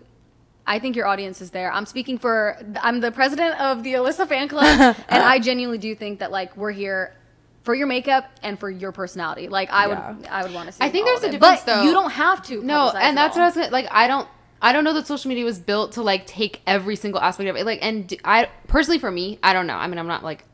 I 0.64 0.78
think 0.78 0.94
your 0.94 1.06
audience 1.08 1.40
is 1.40 1.50
there. 1.50 1.72
I'm 1.72 1.86
speaking 1.86 2.18
for. 2.18 2.56
I'm 2.80 3.00
the 3.00 3.10
president 3.10 3.60
of 3.60 3.82
the 3.82 3.94
Alyssa 3.94 4.28
fan 4.28 4.46
club, 4.48 4.96
and 5.08 5.22
I 5.22 5.40
genuinely 5.40 5.78
do 5.78 5.94
think 5.96 6.20
that 6.20 6.30
like 6.30 6.56
we're 6.56 6.70
here 6.70 7.16
for 7.64 7.74
your 7.74 7.88
makeup 7.88 8.30
and 8.44 8.58
for 8.58 8.70
your 8.70 8.92
personality. 8.92 9.48
Like 9.48 9.72
I 9.72 9.88
Yeah. 9.88 10.12
would, 10.12 10.26
I 10.26 10.42
would 10.44 10.54
want 10.54 10.66
to 10.68 10.72
see. 10.72 10.84
I 10.84 10.88
think 10.88 11.06
all 11.06 11.12
there's 11.14 11.24
of 11.24 11.24
a 11.24 11.28
it. 11.36 11.40
difference, 11.40 11.62
but 11.64 11.74
though. 11.76 11.82
you 11.82 11.90
don't 11.90 12.12
have 12.12 12.44
to. 12.46 12.62
No, 12.62 12.90
and 12.90 13.16
that's 13.16 13.36
all. 13.36 13.42
what 13.42 13.44
I 13.44 13.48
was 13.48 13.54
gonna, 13.56 13.70
like. 13.70 13.88
I 13.90 14.06
don't. 14.06 14.28
I 14.62 14.72
don't 14.72 14.84
know 14.84 14.94
that 14.94 15.08
social 15.08 15.28
media 15.28 15.44
was 15.44 15.58
built 15.58 15.92
to 15.92 16.02
like 16.02 16.24
take 16.24 16.62
every 16.66 16.94
single 16.94 17.20
aspect 17.20 17.50
of 17.50 17.56
it. 17.56 17.66
Like, 17.66 17.80
and 17.82 18.14
I 18.24 18.48
personally, 18.68 19.00
for 19.00 19.10
me, 19.10 19.40
I 19.42 19.52
don't 19.52 19.66
know. 19.66 19.74
I 19.74 19.88
mean, 19.88 19.98
I'm 19.98 20.06
not 20.06 20.22
like 20.22 20.44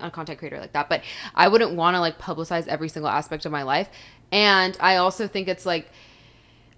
a 0.00 0.10
content 0.10 0.38
creator 0.38 0.58
like 0.58 0.72
that, 0.72 0.88
but 0.88 1.02
I 1.34 1.48
wouldn't 1.48 1.72
want 1.72 1.94
to 1.94 2.00
like 2.00 2.18
publicize 2.18 2.66
every 2.66 2.88
single 2.88 3.10
aspect 3.10 3.44
of 3.44 3.52
my 3.52 3.62
life. 3.62 3.90
And 4.32 4.76
I 4.80 4.96
also 4.96 5.28
think 5.28 5.46
it's 5.46 5.66
like. 5.66 5.88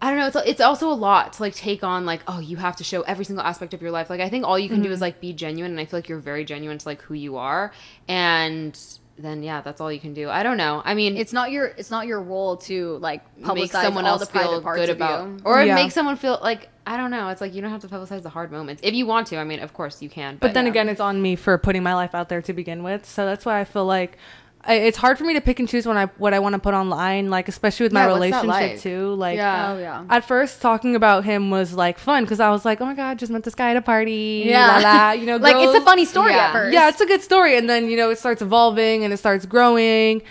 I 0.03 0.09
don't 0.09 0.18
know. 0.18 0.29
It's 0.29 0.48
it's 0.48 0.61
also 0.62 0.90
a 0.90 0.94
lot 0.94 1.35
to 1.35 1.42
like 1.42 1.55
take 1.55 1.85
on. 1.85 2.07
Like, 2.07 2.22
oh, 2.26 2.40
you 2.40 2.57
have 2.57 2.74
to 2.76 2.85
show 2.85 3.03
every 3.03 3.26
single 3.26 3.44
aspect 3.44 3.74
of 3.74 3.83
your 3.83 3.90
life. 3.90 4.09
Like, 4.09 4.22
I 4.22 4.31
think 4.31 4.46
all 4.46 4.59
you 4.59 4.70
can 4.70 4.81
do 4.81 4.88
is 4.88 4.94
mm-hmm. 4.94 5.03
like 5.03 5.20
be 5.20 5.35
genuine, 5.35 5.72
and 5.72 5.79
I 5.79 5.85
feel 5.85 5.98
like 5.98 6.09
you're 6.09 6.18
very 6.18 6.42
genuine 6.42 6.79
to 6.79 6.88
like 6.88 7.03
who 7.03 7.12
you 7.12 7.37
are. 7.37 7.70
And 8.09 8.74
then 9.22 9.42
yeah, 9.42 9.61
that's 9.61 9.80
all 9.80 9.90
you 9.92 10.00
can 10.00 10.14
do. 10.14 10.28
I 10.30 10.42
don't 10.42 10.56
know. 10.56 10.83
I 10.85 10.94
mean, 10.94 11.16
It's 11.16 11.33
not 11.33 11.50
your. 11.50 11.66
It's 11.66 11.90
not 11.90 12.06
your 12.06 12.20
role 12.22 12.56
to 12.59 12.98
like 12.98 13.22
publicize 13.40 13.54
make 13.54 13.72
someone 13.72 14.04
all 14.04 14.12
else 14.12 14.26
the 14.26 14.30
private 14.33 14.48
feel 14.50 14.62
parts 14.62 14.80
good 14.80 14.90
of 14.90 14.96
about, 14.96 15.26
you. 15.28 15.38
or 15.44 15.62
Yeah. 15.62 15.74
make 15.74 15.92
someone 15.92 16.16
feel 16.16 16.38
like 16.42 16.68
I 16.87 16.96
don't 16.96 17.11
know. 17.11 17.28
It's 17.28 17.40
like 17.40 17.54
you 17.54 17.61
don't 17.62 17.70
have 17.70 17.83
to 17.83 17.88
publicize 17.88 18.22
the 18.22 18.30
hard 18.30 18.50
moments 18.50 18.83
if 18.85 18.94
you 18.94 19.06
want 19.06 19.26
to. 19.28 19.37
I 19.38 19.44
mean, 19.44 19.61
of 19.61 19.72
course 19.74 20.02
you 20.02 20.09
can, 20.09 20.35
but, 20.37 20.48
But 20.48 20.54
then 20.54 20.64
yeah. 20.64 20.70
again, 20.70 20.88
it's 20.88 21.00
on 21.00 21.20
me 21.22 21.37
for 21.37 21.56
putting 21.59 21.83
my 21.83 21.94
life 21.94 22.14
out 22.14 22.28
there 22.28 22.42
to 22.42 22.52
begin 22.52 22.83
with. 22.83 23.06
So 23.06 23.26
that's 23.26 23.44
why 23.46 23.61
I 23.61 23.64
feel 23.64 23.85
like 23.85 24.16
I, 24.62 24.75
it's 24.75 24.99
hard 24.99 25.16
for 25.16 25.25
me 25.25 25.33
to 25.35 25.40
pick 25.40 25.59
and 25.59 25.66
choose 25.68 25.87
when 25.87 25.96
I 25.96 26.07
what 26.18 26.35
I 26.35 26.38
want 26.38 26.53
to 26.53 26.59
put 26.59 26.75
online. 26.75 27.31
Like 27.31 27.49
especially 27.49 27.85
with 27.85 27.92
my 27.92 28.01
Yeah, 28.03 28.07
what's 28.09 28.14
relationship 28.16 28.49
like? 28.49 28.81
too. 28.81 29.14
Like 29.14 29.37
Yeah. 29.37 29.73
Oh 29.73 29.79
yeah. 29.79 30.05
at 30.11 30.25
first 30.25 30.61
talking 30.61 30.94
about 30.96 31.25
him 31.25 31.51
was 31.51 31.73
like 31.73 31.99
fun 31.99 32.25
because 32.25 32.40
I 32.40 32.51
was 32.51 32.64
like, 32.64 32.81
oh 32.81 32.85
my 32.87 32.94
god, 32.94 33.18
just 33.18 33.33
met 33.33 33.42
this 33.42 33.55
guy 33.55 33.70
at 33.70 33.77
a 33.77 33.83
party. 33.83 34.44
Yeah. 34.46 34.79
la, 34.79 34.79
la. 35.07 35.11
you 35.12 35.25
know, 35.25 35.37
like 35.49 35.57
it's 35.57 35.79
a 35.79 35.81
funny 35.85 36.05
story 36.05 36.33
Yeah. 36.33 36.49
at 36.49 36.53
first. 36.53 36.75
Yeah, 36.75 36.88
it's 36.90 37.01
a 37.01 37.07
good 37.07 37.23
story, 37.23 37.57
and 37.57 37.70
then 37.70 37.88
you 37.88 37.96
know 37.96 38.11
it 38.11 38.18
starts 38.18 38.42
evolving 38.42 39.03
and 39.05 39.12
it 39.12 39.16
starts 39.16 39.46
growing. 39.46 40.23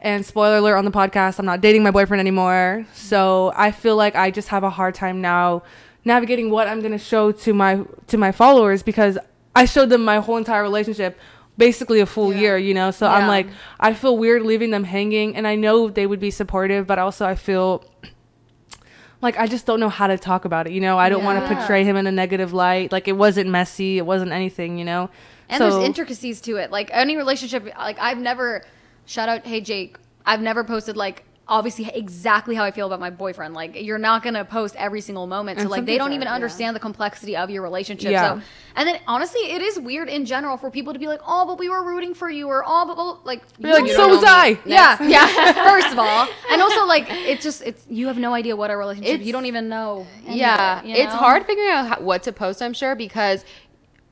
And 0.00 0.24
spoiler 0.24 0.58
alert 0.58 0.76
on 0.76 0.84
the 0.84 0.92
podcast, 0.92 1.40
I'm 1.40 1.46
not 1.46 1.60
dating 1.60 1.82
my 1.82 1.90
boyfriend 1.90 2.20
anymore. 2.20 2.86
So 2.92 3.52
I 3.56 3.72
feel 3.72 3.96
like 3.96 4.14
I 4.14 4.30
just 4.30 4.48
have 4.48 4.62
a 4.64 4.70
hard 4.70 4.94
time 4.94 5.20
now 5.20 5.62
navigating 6.04 6.50
what 6.50 6.68
I'm 6.68 6.80
gonna 6.82 6.98
show 6.98 7.32
to 7.32 7.52
my 7.54 7.82
to 8.08 8.16
my 8.18 8.32
followers 8.32 8.82
because 8.82 9.18
I 9.56 9.64
showed 9.64 9.88
them 9.88 10.04
my 10.04 10.18
whole 10.20 10.36
entire 10.36 10.62
relationship 10.62 11.18
basically 11.58 12.00
a 12.00 12.06
full 12.06 12.32
Yeah. 12.32 12.40
year, 12.40 12.58
you 12.58 12.72
know. 12.72 12.90
So 12.90 13.06
I'm 13.06 13.26
like 13.28 13.48
I 13.78 13.92
feel 13.92 14.16
weird 14.16 14.42
leaving 14.42 14.70
them 14.70 14.84
hanging 14.84 15.36
and 15.36 15.46
I 15.46 15.56
know 15.56 15.90
they 15.90 16.06
would 16.06 16.20
be 16.20 16.30
supportive, 16.30 16.86
but 16.86 16.98
also 16.98 17.26
I 17.26 17.34
feel 17.34 17.84
like 19.20 19.36
I 19.38 19.46
just 19.48 19.66
don't 19.66 19.80
know 19.80 19.88
how 19.88 20.06
to 20.06 20.16
talk 20.16 20.44
about 20.44 20.66
it, 20.68 20.72
you 20.72 20.80
know. 20.80 20.96
I 20.98 21.08
don't 21.08 21.24
want 21.24 21.40
to 21.46 21.54
portray 21.54 21.82
him 21.84 21.96
in 21.96 22.06
a 22.06 22.12
negative 22.12 22.52
light. 22.52 22.92
Like 22.92 23.08
it 23.08 23.16
wasn't 23.16 23.50
messy, 23.50 23.98
it 23.98 24.06
wasn't 24.06 24.30
anything, 24.32 24.78
you 24.78 24.84
know. 24.84 25.10
And 25.48 25.58
So- 25.58 25.70
there's 25.70 25.84
intricacies 25.84 26.40
to 26.42 26.56
it. 26.56 26.70
Like 26.70 26.90
any 26.92 27.16
relationship, 27.16 27.66
like 27.76 27.98
I've 28.00 28.18
never 28.18 28.62
shout 29.06 29.28
out, 29.28 29.44
hey 29.44 29.60
Jake, 29.60 29.96
I've 30.24 30.40
never 30.40 30.62
posted 30.62 30.96
like 30.96 31.24
obviously 31.48 31.86
exactly 31.88 32.54
how 32.54 32.62
I 32.64 32.70
feel 32.70 32.86
about 32.86 33.00
my 33.00 33.10
boyfriend. 33.10 33.54
Like 33.54 33.80
you're 33.82 33.98
not 33.98 34.22
gonna 34.22 34.44
post 34.44 34.76
every 34.76 35.00
single 35.00 35.26
moment. 35.26 35.58
So 35.58 35.62
And 35.62 35.70
like 35.70 35.86
they 35.86 35.96
don't 35.96 36.08
people 36.08 36.16
even 36.16 36.28
are, 36.28 36.32
yeah. 36.32 36.34
understand 36.34 36.76
the 36.76 36.80
complexity 36.80 37.36
of 37.36 37.50
your 37.50 37.62
relationship. 37.62 38.10
Yeah. 38.10 38.36
So 38.40 38.42
and 38.76 38.86
then 38.86 39.00
honestly, 39.06 39.40
it 39.40 39.62
is 39.62 39.78
weird 39.78 40.08
in 40.08 40.26
general 40.26 40.56
for 40.56 40.70
people 40.70 40.92
to 40.92 40.98
be 40.98 41.06
like, 41.06 41.20
oh, 41.26 41.46
but 41.46 41.58
we 41.58 41.68
were 41.68 41.82
rooting 41.84 42.14
for 42.14 42.28
you, 42.30 42.48
or 42.48 42.62
oh, 42.66 42.84
but, 42.86 42.96
but 42.96 43.26
like 43.26 43.42
Be 43.58 43.72
like, 43.72 43.86
you 43.86 43.94
so 43.94 44.08
was 44.08 44.22
know 44.22 44.22
me." 44.22 44.28
I. 44.28 44.58
Yeah, 44.66 45.02
yeah. 45.02 45.52
First 45.64 45.92
of 45.92 45.98
all, 45.98 46.28
and 46.50 46.60
also 46.62 46.86
like 46.86 47.06
it's 47.08 47.42
just 47.42 47.62
it's 47.62 47.84
you 47.88 48.06
have 48.08 48.18
no 48.18 48.34
idea 48.34 48.54
what 48.54 48.70
our 48.70 48.78
relationship. 48.78 49.14
It's- 49.14 49.26
you 49.26 49.32
don't 49.32 49.46
even 49.46 49.68
know. 49.68 50.06
yeah, 50.26 50.82
you 50.84 50.94
it's 50.94 51.12
hard 51.14 51.46
figuring 51.46 51.70
out 51.70 51.86
how, 51.88 52.00
what 52.00 52.22
to 52.24 52.32
post. 52.32 52.60
I'm 52.62 52.74
sure 52.74 52.94
because 52.94 53.44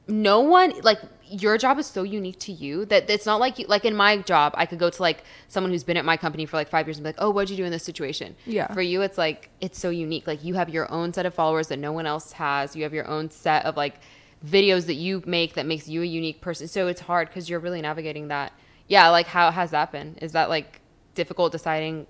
no 0.09 0.40
one 0.40 0.72
like 0.83 1.01
your 1.29 1.59
job 1.59 1.79
is 1.79 1.87
so 1.87 2.03
unique 2.03 2.39
to 2.41 2.53
you 2.53 2.85
that 2.87 3.09
it's 3.11 3.27
not 3.27 3.41
like 3.41 3.59
you 3.59 3.67
like 3.67 3.85
in 3.85 3.95
my 3.97 4.19
job 4.19 4.55
I 4.57 4.67
could 4.67 4.79
go 4.79 4.91
to 4.91 5.03
like 5.03 5.25
someone 5.49 5.71
who's 5.73 5.85
been 5.85 5.97
at 5.97 6.05
my 6.05 6.17
company 6.17 6.47
for 6.47 6.57
like 6.57 6.69
five 6.69 6.87
years 6.87 6.99
and 6.99 7.05
be 7.05 7.09
like, 7.09 7.17
oh, 7.19 7.31
what'd 7.31 7.51
you 7.51 7.57
do 7.57 7.65
in 7.65 7.71
this 7.71 7.85
situation? 7.85 8.37
Yeah. 8.47 8.73
For 8.73 8.83
you, 8.83 9.03
it's 9.03 9.19
like 9.19 9.51
it's 9.61 9.79
so 9.79 9.91
unique. 9.91 10.27
Like 10.27 10.45
you 10.45 10.55
have 10.55 10.69
your 10.69 10.91
own 10.91 11.12
set 11.12 11.27
of 11.27 11.35
followers 11.35 11.69
that 11.69 11.79
no 11.79 11.93
one 11.93 12.07
else 12.07 12.33
has. 12.33 12.77
You 12.77 12.83
have 12.85 12.95
your 12.95 13.07
own 13.07 13.31
set 13.31 13.65
of 13.65 13.77
like 13.77 13.97
videos 14.45 14.87
that 14.87 14.95
you 14.95 15.23
make 15.27 15.55
that 15.55 15.67
makes 15.67 15.89
you 15.89 16.03
a 16.03 16.07
unique 16.07 16.41
person. 16.41 16.69
So 16.69 16.87
it's 16.89 17.01
hard 17.01 17.29
because 17.29 17.49
you're 17.49 17.61
really 17.61 17.83
navigating 17.83 18.29
that. 18.29 18.53
Yeah, 18.89 19.09
like 19.09 19.27
how 19.27 19.51
has 19.51 19.71
that 19.73 19.93
been? 19.93 20.17
Is 20.23 20.33
that 20.33 20.49
like 20.49 20.81
difficult 21.15 21.53
deciding 21.53 22.07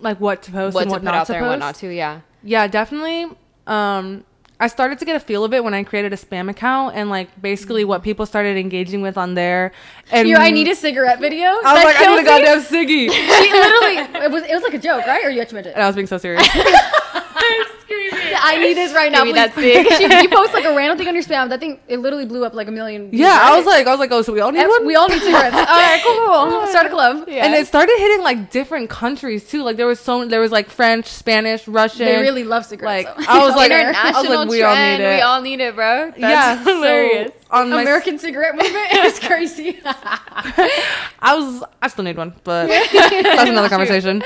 like 0.00 0.20
what 0.20 0.42
to 0.42 0.52
post 0.52 0.74
what 0.74 0.82
and 0.82 0.90
to 0.90 0.94
what 0.94 1.00
put 1.00 1.04
not 1.04 1.14
out 1.14 1.26
to 1.26 1.32
there 1.32 1.40
post. 1.40 1.52
and 1.52 1.60
what 1.60 1.66
not 1.66 1.74
to? 1.76 1.94
Yeah. 1.94 2.20
Yeah, 2.42 2.66
definitely. 2.66 3.36
Um, 3.66 4.24
I 4.64 4.68
started 4.68 4.98
to 5.00 5.04
get 5.04 5.14
a 5.14 5.20
feel 5.20 5.44
of 5.44 5.52
it 5.52 5.62
when 5.62 5.74
I 5.74 5.82
created 5.84 6.14
a 6.14 6.16
spam 6.16 6.48
account 6.48 6.96
and 6.96 7.10
like 7.10 7.28
basically 7.42 7.84
what 7.84 8.02
people 8.02 8.24
started 8.24 8.56
engaging 8.56 9.02
with 9.02 9.18
on 9.18 9.34
there. 9.34 9.72
And 10.10 10.26
You, 10.26 10.36
I 10.38 10.50
need 10.52 10.68
a 10.68 10.74
cigarette 10.74 11.20
video. 11.20 11.48
I 11.48 11.52
was 11.52 11.62
That 11.64 11.84
like, 11.84 11.96
I 12.00 12.14
need 12.14 12.20
a 12.22 12.24
goddamn 12.24 12.60
ciggy, 12.62 13.10
She 13.10 13.52
literally, 13.52 14.24
it 14.24 14.30
was, 14.30 14.42
it 14.44 14.54
was 14.54 14.62
like 14.62 14.72
a 14.72 14.78
joke, 14.78 15.04
right? 15.06 15.22
Or 15.22 15.28
you 15.28 15.42
actually 15.42 15.56
meant 15.56 15.66
it? 15.66 15.74
and 15.74 15.82
I 15.82 15.86
was 15.86 15.94
being 15.96 16.06
so 16.06 16.16
serious. 16.16 16.48
I 18.36 18.58
need 18.58 18.74
this 18.74 18.92
right 18.92 19.10
now. 19.10 19.24
Give 19.24 19.34
me 19.34 19.48
please. 19.50 19.88
that 19.88 19.98
she, 19.98 20.22
you 20.22 20.28
post 20.28 20.52
like 20.52 20.64
a 20.64 20.74
random 20.74 20.98
thing 20.98 21.08
on 21.08 21.14
your 21.14 21.22
spam. 21.22 21.48
That 21.48 21.60
thing, 21.60 21.80
it 21.88 21.98
literally 21.98 22.26
blew 22.26 22.44
up 22.44 22.54
like 22.54 22.68
a 22.68 22.70
million. 22.70 23.10
views, 23.10 23.20
yeah, 23.20 23.38
I 23.42 23.56
was 23.56 23.66
like, 23.66 23.86
I 23.86 23.90
was 23.90 24.00
like, 24.00 24.10
oh, 24.12 24.22
so 24.22 24.32
we 24.32 24.40
all 24.40 24.52
need 24.52 24.60
Ev- 24.60 24.68
one. 24.68 24.86
we 24.86 24.94
all 24.96 25.08
need 25.08 25.20
cigarettes. 25.20 25.54
all 25.54 25.64
right, 25.64 26.00
cool, 26.04 26.14
cool, 26.16 26.60
cool. 26.60 26.66
Start 26.68 26.86
a 26.86 26.90
club. 26.90 27.28
Yeah. 27.28 27.44
And 27.46 27.54
it 27.54 27.66
started 27.66 27.94
hitting 27.98 28.22
like 28.22 28.50
different 28.50 28.90
countries 28.90 29.48
too. 29.48 29.62
Like 29.62 29.76
there 29.76 29.86
was 29.86 30.00
so 30.00 30.26
there 30.26 30.40
was 30.40 30.52
like 30.52 30.68
French, 30.68 31.06
Spanish, 31.06 31.66
Russian. 31.68 32.06
They 32.06 32.20
really 32.20 32.44
love 32.44 32.64
cigarettes. 32.66 33.06
like 33.06 33.16
though. 33.16 33.32
I 33.32 33.44
was 33.46 33.56
like, 33.56 33.70
I 33.72 33.80
International 33.80 34.22
was 34.22 34.28
like, 34.30 34.48
we 34.54 34.62
all 34.62 34.74
need 34.74 35.00
it. 35.00 35.16
We 35.16 35.20
all 35.20 35.40
need 35.40 35.60
it, 35.60 35.74
bro. 35.74 36.10
That's 36.10 36.18
yeah, 36.18 36.64
so 36.64 36.74
hilarious. 36.74 37.32
on 37.50 37.70
my 37.70 37.82
American 37.82 38.18
cigarette 38.18 38.54
movement. 38.54 38.74
It 38.94 39.02
was 39.02 39.18
crazy. 39.18 39.80
I 39.84 41.34
was 41.36 41.64
I 41.82 41.88
still 41.88 42.04
need 42.04 42.16
one, 42.16 42.34
but 42.44 42.68
that's 42.92 43.50
another 43.50 43.68
conversation. 43.68 44.22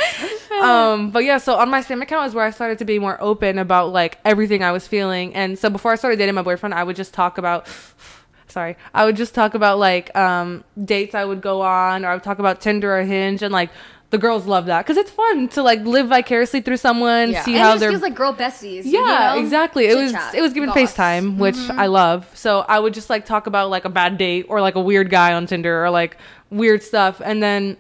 Um, 0.61 1.11
but 1.11 1.25
yeah, 1.25 1.39
so 1.39 1.57
on 1.57 1.71
my 1.71 1.81
spam 1.81 2.03
account 2.03 2.29
is 2.29 2.35
where 2.35 2.45
I 2.45 2.51
started 2.51 2.79
to 2.79 2.85
be 2.85 2.99
more 2.99 3.21
open 3.21 3.59
about 3.59 3.93
like 3.93 4.19
everything 4.25 4.63
I 4.63 4.73
was 4.73 4.87
feeling. 4.87 5.35
And 5.35 5.59
so 5.59 5.71
before 5.71 5.93
I 5.93 5.97
started 5.97 6.19
dating 6.19 6.35
my 6.35 6.43
boyfriend, 6.43 6.75
I 6.75 6.85
would 6.85 6.97
just 6.97 7.15
talk 7.15 7.39
about 7.39 7.67
sorry, 8.49 8.77
I 8.95 9.05
would 9.05 9.17
just 9.17 9.35
talk 9.35 9.55
about 9.55 9.79
like 9.79 10.15
um 10.17 10.65
dates 10.83 11.15
I 11.15 11.25
would 11.25 11.41
go 11.41 11.63
on 11.63 12.05
or 12.05 12.09
I 12.09 12.15
would 12.15 12.25
talk 12.25 12.39
about 12.39 12.61
Tinder 12.61 12.99
or 12.99 13.03
Hinge 13.05 13.43
and 13.43 13.53
like 13.53 13.71
the 14.11 14.17
girls 14.19 14.47
love 14.47 14.67
that 14.67 14.87
because 14.87 14.97
it's 14.97 15.11
fun 15.11 15.49
to 15.49 15.63
like 15.63 15.81
live 15.81 16.09
vicariously 16.09 16.61
through 16.63 16.79
someone, 16.79 17.31
Yeah. 17.31 17.43
see 17.45 17.53
and 17.55 17.61
how 17.63 17.77
they're 17.77 17.91
feels 17.91 18.01
like 18.03 18.15
girl 18.15 18.33
besties. 18.33 18.83
yeah, 18.85 19.35
you 19.35 19.41
know? 19.41 19.45
exactly. 19.45 19.87
It 19.87 19.97
was 19.97 20.13
Chit-chat, 20.13 20.35
it 20.35 20.41
was 20.41 20.53
given 20.55 20.71
goss. 20.71 20.79
FaceTime, 20.79 21.37
which 21.37 21.57
Mm-hmm. 21.57 21.79
I 21.79 21.87
love. 21.87 22.27
So 22.35 22.61
I 22.61 22.79
would 22.79 22.95
just 22.95 23.11
like 23.11 23.27
talk 23.27 23.47
about 23.47 23.69
like 23.69 23.85
a 23.85 23.91
bad 23.91 24.17
date 24.17 24.47
or 24.49 24.61
like 24.63 24.77
a 24.77 24.81
weird 24.81 25.11
guy 25.11 25.35
on 25.35 25.47
Tinder 25.47 25.85
or 25.85 25.91
like 25.91 26.17
weird 26.51 26.83
stuff, 26.83 27.21
and 27.23 27.43
then 27.43 27.77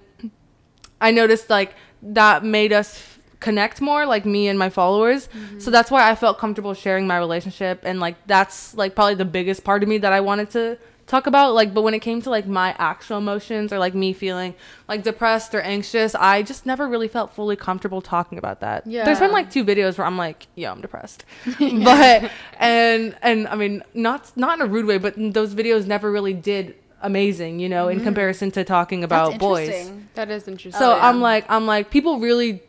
I 1.01 1.11
noticed 1.13 1.49
like 1.51 1.75
that 2.03 2.45
made 2.45 2.73
us 2.73 2.97
f- 2.99 3.19
connect 3.41 3.81
more, 3.81 4.05
like 4.05 4.25
me 4.27 4.49
and 4.49 4.59
my 4.59 4.69
followers. 4.69 5.29
Mm-hmm. 5.29 5.61
So 5.61 5.71
that's 5.71 5.91
why 5.91 6.11
I 6.11 6.15
felt 6.15 6.39
comfortable 6.39 6.75
sharing 6.75 7.07
my 7.07 7.17
relationship, 7.19 7.81
and 7.85 8.01
like 8.01 8.17
that's 8.27 8.75
like 8.75 8.95
probably 8.95 9.15
the 9.15 9.25
biggest 9.25 9.65
part 9.65 9.83
of 9.83 9.89
me 9.89 9.99
that 9.99 10.13
I 10.13 10.21
wanted 10.21 10.51
to 10.51 10.79
talk 11.09 11.27
about 11.27 11.55
like 11.55 11.73
but 11.73 11.83
when 11.83 11.95
it 11.95 12.01
came 12.01 12.21
to 12.21 12.31
like 12.31 12.47
my 12.47 12.75
actual 12.79 13.17
emotions 13.17 13.73
or 13.73 13.79
like 13.79 13.95
me 13.95 14.13
feeling 14.13 14.55
like 14.87 15.03
depressed 15.03 15.55
or 15.55 15.61
anxious 15.63 16.15
i 16.15 16.43
just 16.43 16.67
never 16.67 16.87
really 16.87 17.09
felt 17.09 17.35
fully 17.35 17.57
comfortable 17.57 18.01
talking 18.03 18.39
about 18.39 18.61
that. 18.61 18.87
Yeah. 18.87 19.05
there's 19.05 19.19
been 19.19 19.33
like 19.33 19.51
two 19.51 19.65
videos 19.65 19.97
where 19.99 20.07
i'm 20.07 20.19
like 20.19 20.47
yo 20.55 20.71
i'm 20.71 20.81
depressed. 20.81 21.25
But 21.59 22.31
and 22.59 23.17
and 23.23 23.49
i 23.49 23.57
mean 23.57 23.83
not 23.95 24.31
not 24.37 24.61
in 24.61 24.67
a 24.67 24.71
rude 24.71 24.87
way 24.87 24.99
but 24.99 25.15
those 25.17 25.55
videos 25.55 25.87
never 25.87 26.13
really 26.13 26.35
did 26.35 26.77
amazing 27.01 27.59
you 27.59 27.69
know 27.69 27.89
in 27.89 28.01
mm. 28.01 28.05
comparison 28.05 28.51
to 28.53 28.65
talking 28.65 29.03
about 29.03 29.39
boys. 29.39 29.91
That 30.15 30.31
is 30.31 30.47
interesting. 30.47 30.79
so 30.79 30.93
Oh, 30.93 30.97
yeah. 30.97 31.09
i'm 31.09 31.21
like 31.21 31.47
i'm 31.49 31.67
like 31.67 31.91
people 31.91 32.19
really 32.21 32.63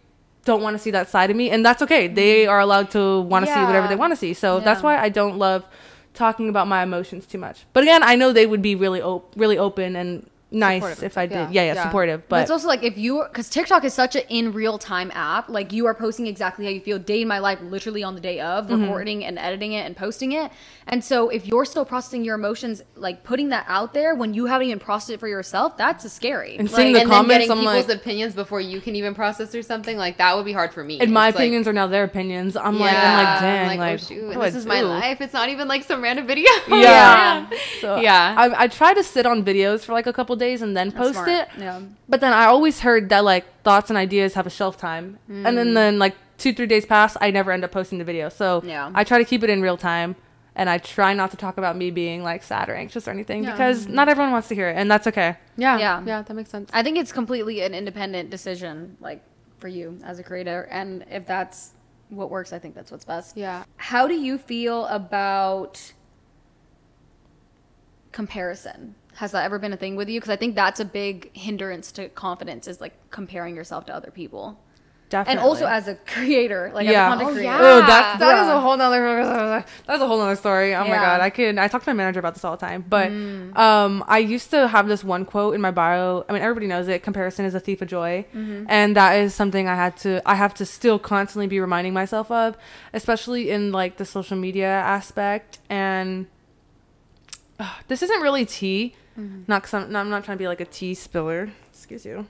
don't 0.46 0.64
want 0.64 0.76
to 0.76 0.80
see 0.80 0.92
that 0.92 1.10
side 1.10 1.30
of 1.30 1.36
me 1.36 1.50
and 1.52 1.66
that's 1.66 1.82
okay. 1.82 2.08
They 2.08 2.44
mm-hmm. 2.44 2.52
are 2.52 2.60
allowed 2.60 2.92
to 2.92 3.22
want 3.22 3.46
to 3.46 3.54
see 3.54 3.60
whatever 3.60 3.88
they 3.88 3.96
want 3.96 4.14
to 4.14 4.16
see. 4.18 4.34
So 4.34 4.62
that's 4.62 4.82
why 4.82 4.98
i 4.98 5.10
don't 5.10 5.38
love 5.38 5.66
talking 6.20 6.50
about 6.50 6.68
my 6.68 6.84
emotions 6.84 7.26
too 7.26 7.38
much. 7.40 7.66
But 7.74 7.84
again 7.84 8.04
i 8.04 8.16
know 8.16 8.32
they 8.34 8.46
would 8.46 8.62
be 8.62 8.76
really 8.76 9.02
op- 9.02 9.34
really 9.36 9.58
open 9.58 9.96
and 9.96 10.29
nice 10.52 11.02
if 11.04 11.18
I 11.18 11.26
did. 11.26 11.36
Yeah, 11.36 11.50
yeah. 11.52 11.62
yeah, 11.62 11.74
Yeah. 11.76 11.84
supportive. 11.84 12.22
But 12.28 12.30
But 12.30 12.42
it's 12.44 12.52
also 12.52 12.68
like 12.68 12.84
if 12.84 12.98
you, 12.98 13.24
because 13.28 13.50
TikTok 13.50 13.84
is 13.84 13.94
such 13.94 14.16
an 14.16 14.24
in 14.30 14.52
real 14.52 14.78
time 14.78 15.12
app, 15.14 15.50
like 15.50 15.72
you 15.72 15.86
are 15.86 15.94
posting 15.94 16.28
exactly 16.28 16.66
how 16.66 16.72
you 16.72 16.82
feel 16.82 16.98
day 17.00 17.22
in 17.22 17.28
my 17.28 17.40
life, 17.40 17.60
literally 17.62 18.04
on 18.04 18.16
the 18.16 18.22
day 18.22 18.40
of, 18.40 18.66
Mm-hmm. 18.68 18.82
recording 18.82 19.26
and 19.26 19.38
editing 19.40 19.74
it 19.74 19.86
and 19.86 19.96
posting 19.96 20.32
it. 20.32 20.52
And 20.88 21.04
so 21.04 21.30
if 21.30 21.46
you're 21.46 21.66
still 21.66 21.86
processing 21.86 22.24
your 22.24 22.36
emotions, 22.36 22.82
like 22.96 23.24
putting 23.24 23.50
that 23.50 23.66
out 23.68 23.94
there 23.94 24.16
when 24.16 24.34
you 24.34 24.48
haven't 24.48 24.68
even 24.68 24.80
processed 24.80 25.12
it 25.12 25.20
for 25.20 25.28
yourself, 25.28 25.78
that's 25.78 26.04
a 26.06 26.10
scary. 26.10 26.58
And 26.58 26.70
Like, 26.72 26.76
seeing 26.82 26.94
the 26.94 27.02
and 27.02 27.10
comments, 27.10 27.30
then 27.30 27.40
getting 27.40 27.52
I'm 27.52 27.58
people's 27.76 27.88
like- 27.90 27.98
opinions 27.98 28.34
before 28.36 28.60
you 28.62 28.82
can 28.82 28.96
even 28.96 29.14
process 29.14 29.54
or 29.54 29.62
something 29.62 29.98
like 29.98 30.18
that 30.18 30.36
would 30.36 30.46
be 30.46 30.54
hard 30.54 30.74
for 30.74 30.84
me. 30.84 31.00
and 31.00 31.12
my 31.12 31.28
It's 31.30 31.36
like- 31.36 31.44
opinions 31.44 31.68
are 31.68 31.74
now 31.74 31.88
their 31.88 32.04
opinions. 32.06 32.56
I'm 32.58 32.80
like, 32.80 32.94
I'm 32.94 33.18
like, 33.26 33.40
dang, 33.42 33.78
like, 33.78 33.94
oh, 33.94 33.98
shoot, 33.98 34.40
this 34.40 34.56
is 34.56 34.66
my 34.66 34.82
life. 34.82 35.22
It's 35.22 35.34
not 35.34 35.50
even 35.50 35.68
like 35.68 35.84
some 35.84 36.02
random 36.02 36.26
video. 36.26 36.50
Yeah. 36.70 37.48
So 37.82 37.98
Yeah. 38.00 38.36
I, 38.38 38.64
I 38.64 38.68
try 38.68 38.94
to 38.94 39.04
sit 39.04 39.26
on 39.26 39.44
videos 39.44 39.82
for 39.86 39.94
like 39.94 40.08
a 40.08 40.14
couple 40.14 40.36
days 40.40 40.62
and 40.64 40.76
then 40.76 40.90
that's 40.90 40.98
post 40.98 41.14
smart. 41.14 41.30
it. 41.30 41.48
Yeah. 41.60 41.82
But 42.08 42.22
then 42.22 42.34
I 42.34 42.46
always 42.46 42.80
heard 42.80 43.10
that 43.10 43.24
like 43.24 43.46
thoughts 43.64 43.90
and 43.92 43.98
ideas 43.98 44.34
have 44.34 44.48
a 44.48 44.50
shelf 44.50 44.78
time, 44.78 45.20
and 45.28 45.46
Mm. 45.46 45.56
then 45.56 45.74
then 45.76 46.00
like 46.00 46.16
two 46.38 46.54
three 46.54 46.66
days 46.68 46.86
pass, 46.86 47.16
I 47.22 47.30
never 47.32 47.52
end 47.52 47.64
up 47.64 47.72
posting 47.72 48.00
the 48.00 48.06
video. 48.06 48.30
So 48.30 48.62
Yeah. 48.66 48.90
I 48.96 49.04
try 49.04 49.18
to 49.20 49.26
keep 49.26 49.44
it 49.44 49.50
in 49.52 49.62
real 49.62 49.78
time, 49.78 50.16
and 50.56 50.70
I 50.70 50.78
try 50.78 51.14
not 51.14 51.32
to 51.32 51.38
talk 51.38 51.58
about 51.58 51.76
me 51.78 51.92
being 51.92 52.24
like 52.24 52.42
sad 52.44 52.70
or 52.70 52.76
anxious 52.76 53.08
or 53.08 53.12
anything 53.12 53.44
Yeah. 53.44 53.52
because 53.52 53.88
not 53.88 54.10
everyone 54.10 54.32
wants 54.32 54.48
to 54.48 54.56
hear 54.56 54.70
it, 54.70 54.76
and 54.78 54.90
that's 54.90 55.06
okay. 55.08 55.36
yeah, 55.58 55.78
Yeah. 55.78 56.02
yeah, 56.06 56.22
that 56.24 56.34
makes 56.34 56.50
sense. 56.50 56.70
I 56.74 56.82
think 56.82 56.98
it's 56.98 57.12
completely 57.12 57.62
an 57.62 57.74
independent 57.76 58.30
decision, 58.30 58.98
like 59.02 59.22
for 59.60 59.68
you 59.68 60.00
as 60.06 60.18
a 60.20 60.24
creator. 60.24 60.68
And 60.72 61.04
if 61.12 61.26
that's 61.28 61.74
what 62.10 62.30
works, 62.32 62.54
I 62.54 62.60
think 62.60 62.74
that's 62.74 62.90
what's 62.92 63.06
best. 63.06 63.36
Yeah. 63.38 63.66
How 63.76 64.08
do 64.08 64.16
you 64.16 64.38
feel 64.38 64.86
about 64.86 65.92
comparison? 68.12 68.96
Has 69.20 69.32
that 69.34 69.44
ever 69.44 69.60
been 69.60 69.74
a 69.74 69.78
thing 69.78 69.96
with 69.96 70.08
you? 70.10 70.20
Because 70.20 70.30
I 70.32 70.38
think 70.38 70.56
that's 70.56 70.80
a 70.80 70.86
big 70.86 71.36
hindrance 71.36 71.92
to 71.94 72.08
confidence 72.10 72.68
is 72.68 72.80
like 72.80 72.94
comparing 73.12 73.56
yourself 73.56 73.86
to 73.88 73.94
other 73.96 74.12
people. 74.12 74.58
Definitely. 75.10 75.32
And 75.32 75.40
also 75.50 75.66
as 75.66 75.88
a 75.88 75.96
creator, 75.96 76.72
like 76.74 76.86
Yeah. 76.88 77.08
as 77.08 77.14
a 77.14 77.18
content 77.26 77.38
Oh, 77.38 77.42
yeah. 77.42 77.58
Oh, 77.60 77.80
that 77.92 78.20
that 78.20 78.36
is 78.42 78.48
Yeah. 78.48 78.58
a 78.58 78.60
whole 78.60 78.78
nother 78.78 79.04
that's 79.88 80.02
a 80.04 80.08
whole 80.08 80.20
nother 80.20 80.36
story. 80.36 80.76
Oh 80.76 80.84
my 80.84 80.98
god, 80.98 81.20
I 81.20 81.32
can 81.32 81.58
I 81.58 81.68
talk 81.68 81.84
to 81.84 81.90
my 81.90 81.94
manager 81.96 82.20
about 82.20 82.36
this 82.36 82.46
all 82.46 82.56
the 82.56 82.66
time. 82.66 82.86
But 82.88 83.10
Mm. 83.12 83.58
um, 83.58 84.04
I 84.08 84.20
used 84.20 84.52
to 84.52 84.68
have 84.68 84.88
this 84.88 85.04
one 85.04 85.26
quote 85.26 85.54
in 85.56 85.62
my 85.62 85.72
bio. 85.72 86.24
I 86.30 86.34
mean, 86.34 86.44
everybody 86.44 86.68
knows 86.68 86.88
it. 86.88 87.02
Comparison 87.02 87.44
is 87.44 87.56
a 87.56 87.60
thief 87.60 87.82
of 87.82 87.88
joy, 87.90 88.26
Mm-hmm. 88.36 88.68
and 88.70 88.96
that 88.96 89.14
is 89.20 89.34
something 89.34 89.68
I 89.68 89.76
had 89.76 89.98
to 90.06 90.22
I 90.28 90.36
have 90.36 90.54
to 90.62 90.66
still 90.66 91.00
constantly 91.00 91.48
be 91.48 91.60
reminding 91.60 91.94
myself 91.94 92.30
of, 92.32 92.56
especially 92.94 93.50
in 93.50 93.72
like 93.74 93.98
the 93.98 94.06
social 94.06 94.38
media 94.38 94.70
aspect. 94.70 95.58
And 95.72 96.28
uh, 97.60 97.68
this 97.88 98.04
isn't 98.04 98.22
really 98.22 98.46
tea, 98.46 98.94
Mm-hmm. 99.20 99.44
not 99.48 99.64
because 99.64 99.74
I'm, 99.74 99.92
no, 99.92 100.00
I'm 100.00 100.10
not 100.10 100.24
trying 100.24 100.38
to 100.38 100.42
be 100.42 100.48
like 100.48 100.62
a 100.62 100.66
tea 100.66 100.94
spiller. 100.94 101.52
Excuse 101.72 102.06
you. 102.06 102.26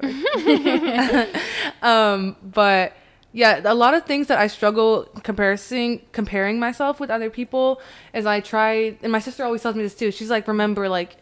um 1.82 2.36
but 2.42 2.94
yeah 3.32 3.60
a 3.64 3.74
lot 3.74 3.92
of 3.92 4.04
things 4.06 4.28
that 4.28 4.38
i 4.38 4.46
struggle 4.46 5.06
comparing 5.22 6.00
comparing 6.12 6.58
myself 6.58 6.98
with 7.00 7.10
other 7.10 7.28
people 7.28 7.80
is 8.14 8.24
i 8.24 8.40
try 8.40 8.96
and 9.02 9.12
my 9.12 9.18
sister 9.18 9.44
always 9.44 9.62
tells 9.62 9.76
me 9.76 9.82
this 9.82 9.94
too 9.94 10.10
she's 10.10 10.30
like 10.30 10.48
remember 10.48 10.88
like 10.88 11.18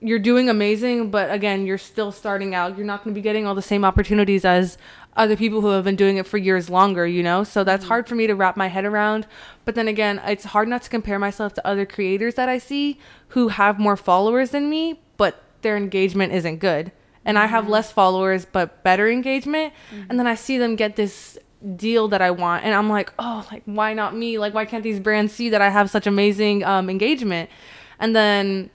you're 0.00 0.18
doing 0.18 0.48
amazing 0.50 1.10
but 1.10 1.30
again 1.32 1.66
you're 1.66 1.78
still 1.78 2.12
starting 2.12 2.54
out. 2.54 2.76
You're 2.76 2.86
not 2.86 3.02
going 3.02 3.14
to 3.14 3.18
be 3.18 3.22
getting 3.22 3.46
all 3.46 3.54
the 3.54 3.62
same 3.62 3.84
opportunities 3.84 4.44
as 4.44 4.78
other 5.16 5.36
people 5.36 5.62
who 5.62 5.68
have 5.68 5.84
been 5.84 5.96
doing 5.96 6.18
it 6.18 6.26
for 6.26 6.36
years 6.38 6.68
longer 6.68 7.06
you 7.06 7.22
know? 7.22 7.44
So 7.44 7.64
that's 7.64 7.84
mm-hmm. 7.84 7.88
hard 7.88 8.08
for 8.08 8.14
me 8.14 8.26
to 8.26 8.34
wrap 8.34 8.56
my 8.56 8.68
head 8.68 8.84
around. 8.84 9.26
But 9.64 9.74
then 9.74 9.88
again 9.88 10.20
it's 10.24 10.44
hard 10.44 10.68
not 10.68 10.82
to 10.82 10.90
compare 10.90 11.18
myself 11.18 11.54
to 11.54 11.66
other 11.66 11.86
creators 11.86 12.34
that 12.34 12.48
i 12.48 12.58
see 12.58 12.98
who 13.28 13.48
have 13.48 13.78
more 13.78 13.96
followers 13.96 14.50
than 14.50 14.68
me 14.68 15.00
but 15.16 15.42
their 15.62 15.76
engagement 15.76 16.32
isn't 16.32 16.58
good. 16.58 16.92
And 17.24 17.38
I 17.38 17.46
have 17.46 17.64
mm-hmm. 17.64 17.72
less 17.72 17.90
followers 17.90 18.44
but 18.44 18.82
better 18.84 19.08
engagement. 19.10 19.74
Mm-hmm. 19.90 20.10
And 20.10 20.18
then 20.18 20.26
I 20.26 20.36
see 20.36 20.58
them 20.58 20.76
get 20.76 20.96
this 20.96 21.38
deal 21.74 22.06
that 22.08 22.22
I 22.22 22.30
want, 22.30 22.64
and 22.64 22.72
I'm 22.74 22.88
like, 22.88 23.12
oh, 23.18 23.46
like 23.50 23.62
why 23.64 23.92
not 23.94 24.14
me? 24.14 24.38
Like 24.38 24.54
why 24.54 24.64
can't 24.64 24.84
these 24.84 25.00
brands 25.00 25.32
see 25.32 25.48
that 25.50 25.60
I 25.60 25.68
have 25.68 25.90
such 25.90 26.06
amazing 26.06 26.64
um, 26.64 26.88
engagement? 26.88 27.50
And 27.98 28.14
then 28.14 28.70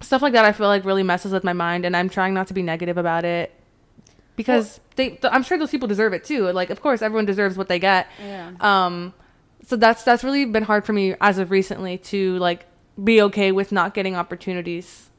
stuff 0.00 0.22
like 0.22 0.32
that, 0.32 0.44
I 0.44 0.52
feel 0.52 0.66
like 0.66 0.84
really 0.84 1.02
messes 1.02 1.32
with 1.32 1.44
my 1.44 1.52
mind, 1.52 1.84
and 1.84 1.96
I'm 1.96 2.08
trying 2.08 2.34
not 2.34 2.46
to 2.48 2.54
be 2.54 2.62
negative 2.62 2.98
about 2.98 3.24
it 3.24 3.52
because 4.36 4.80
they, 4.96 5.10
th- 5.10 5.32
I'm 5.32 5.42
sure 5.42 5.58
those 5.58 5.70
people 5.70 5.88
deserve 5.88 6.12
it 6.12 6.24
too. 6.24 6.50
Like 6.52 6.70
of 6.70 6.80
course 6.80 7.02
everyone 7.02 7.24
deserves 7.24 7.56
what 7.56 7.68
they 7.68 7.78
get. 7.78 8.08
Yeah. 8.20 8.52
Um, 8.60 9.14
so 9.64 9.76
that's 9.76 10.02
that's 10.02 10.24
really 10.24 10.44
been 10.44 10.64
hard 10.64 10.84
for 10.84 10.92
me 10.92 11.14
as 11.20 11.38
of 11.38 11.50
recently 11.50 11.98
to 11.98 12.38
like 12.38 12.66
be 13.02 13.22
okay 13.22 13.52
with 13.52 13.72
not 13.72 13.94
getting 13.94 14.14
opportunities 14.14 15.10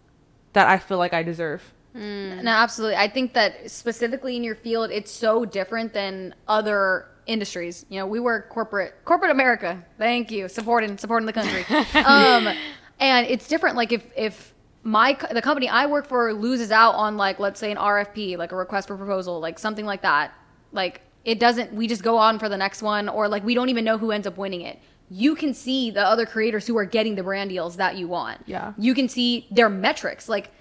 that 0.53 0.67
I 0.67 0.77
feel 0.77 0.97
like 0.97 1.13
I 1.13 1.23
deserve. 1.23 1.73
No, 1.93 2.51
absolutely. 2.51 2.97
I 2.97 3.07
think 3.07 3.33
that 3.33 3.71
specifically 3.71 4.35
in 4.35 4.43
your 4.43 4.55
field, 4.55 4.91
it's 4.91 5.11
so 5.11 5.45
different 5.45 5.93
than 5.93 6.35
other 6.45 7.07
industries. 7.25 7.85
You 7.89 7.99
know, 7.99 8.07
we 8.07 8.19
work 8.19 8.49
corporate, 8.49 8.93
corporate 9.05 9.31
America. 9.31 9.83
Thank 9.97 10.29
you, 10.29 10.49
supporting, 10.49 10.97
supporting 10.97 11.25
the 11.25 11.33
country. 11.33 11.65
um, 12.03 12.53
and 12.99 13.27
it's 13.27 13.47
different. 13.47 13.77
Like 13.77 13.93
if 13.93 14.09
if 14.15 14.53
my 14.86 15.17
the 15.32 15.41
company 15.41 15.67
I 15.67 15.88
work 15.88 16.06
for 16.06 16.32
loses 16.32 16.71
out 16.71 16.93
on 16.93 17.17
like 17.17 17.39
let's 17.39 17.60
say 17.60 17.71
an 17.71 17.78
RFP, 17.78 18.38
like 18.38 18.52
a 18.52 18.56
request 18.56 18.88
for 18.88 18.95
proposal, 18.95 19.39
like 19.39 19.58
something 19.58 19.86
like 19.86 20.04
that, 20.04 20.34
like 20.71 21.02
it 21.26 21.39
doesn't. 21.39 21.74
We 21.74 21.88
just 21.88 22.04
go 22.04 22.17
on 22.17 22.38
for 22.38 22.48
the 22.48 22.56
next 22.56 22.84
one, 22.84 23.10
or 23.10 23.28
like 23.28 23.43
we 23.43 23.56
don't 23.56 23.69
even 23.69 23.84
know 23.84 23.98
who 23.98 24.12
ends 24.12 24.28
up 24.28 24.38
winning 24.38 24.62
it. 24.62 24.80
You 25.10 25.36
can 25.36 25.56
see 25.56 25.89
the 25.89 26.06
other 26.06 26.28
creators 26.28 26.67
who 26.67 26.78
are 26.78 26.86
getting 26.86 27.15
the 27.15 27.24
brand 27.24 27.50
deals 27.50 27.78
that 27.78 27.98
you 27.98 28.08
want. 28.08 28.41
Yeah. 28.45 28.74
You 28.78 28.93
can 28.93 29.10
see 29.10 29.48
their 29.50 29.69
metrics, 29.69 30.30
like 30.30 30.52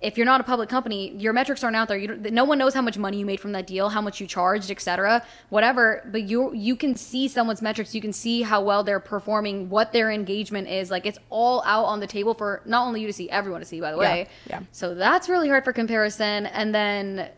if 0.00 0.16
you're 0.16 0.24
not 0.24 0.40
a 0.40 0.44
public 0.44 0.70
company, 0.70 1.14
your 1.18 1.34
metrics 1.34 1.62
aren't 1.62 1.76
out 1.76 1.86
there. 1.88 1.98
You 1.98 2.08
don't, 2.08 2.32
no 2.32 2.44
one 2.44 2.56
knows 2.56 2.72
how 2.72 2.80
much 2.80 2.96
money 2.96 3.18
you 3.18 3.26
made 3.26 3.38
from 3.38 3.52
that 3.52 3.66
deal, 3.66 3.90
how 3.90 4.00
much 4.00 4.18
you 4.18 4.26
charged, 4.26 4.70
etc. 4.70 5.22
Whatever, 5.50 6.08
but 6.10 6.22
you 6.22 6.54
you 6.54 6.74
can 6.74 6.96
see 6.96 7.28
someone's 7.28 7.60
metrics. 7.60 7.94
You 7.94 8.00
can 8.00 8.12
see 8.14 8.40
how 8.42 8.62
well 8.62 8.82
they're 8.82 8.98
performing, 8.98 9.68
what 9.68 9.92
their 9.92 10.10
engagement 10.10 10.68
is. 10.68 10.90
Like 10.90 11.04
it's 11.04 11.18
all 11.28 11.62
out 11.66 11.84
on 11.84 12.00
the 12.00 12.06
table 12.06 12.32
for 12.32 12.62
not 12.64 12.86
only 12.86 13.02
you 13.02 13.06
to 13.08 13.12
see, 13.12 13.28
everyone 13.28 13.60
to 13.60 13.66
see. 13.66 13.80
By 13.80 13.92
the 13.92 13.98
way, 13.98 14.26
yeah. 14.48 14.60
So 14.72 14.94
that's 14.94 15.28
really 15.28 15.48
hard 15.50 15.64
for 15.64 15.72
comparison. 15.74 16.46
And 16.46 16.74
then, 16.74 17.28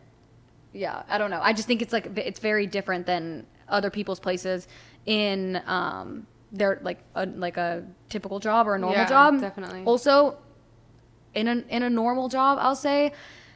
yeah, 0.71 1.03
I 1.09 1.17
don't 1.17 1.31
know. 1.31 1.41
I 1.43 1.51
just 1.51 1.67
think 1.67 1.81
it's 1.81 1.91
like 1.91 2.17
it's 2.17 2.39
very 2.39 2.65
different 2.65 3.05
than 3.05 3.45
other 3.67 3.89
people's 3.89 4.19
places 4.21 4.67
in 5.05 5.61
um 5.67 6.27
their 6.53 6.79
like 6.83 6.99
a 7.15 7.25
like 7.25 7.57
a 7.57 7.83
typical 8.09 8.39
job 8.39 8.67
or 8.67 8.75
a 8.75 8.79
normal 8.79 8.99
Yeah, 8.99 9.09
job. 9.09 9.41
definitely. 9.41 9.83
Also, 9.85 10.37
in 11.33 11.47
a 11.47 11.63
in 11.69 11.83
a 11.83 11.89
normal 11.89 12.29
job, 12.29 12.57
I'll 12.61 12.75
say, 12.75 13.13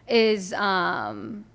is 0.08 0.54
um, 0.54 1.46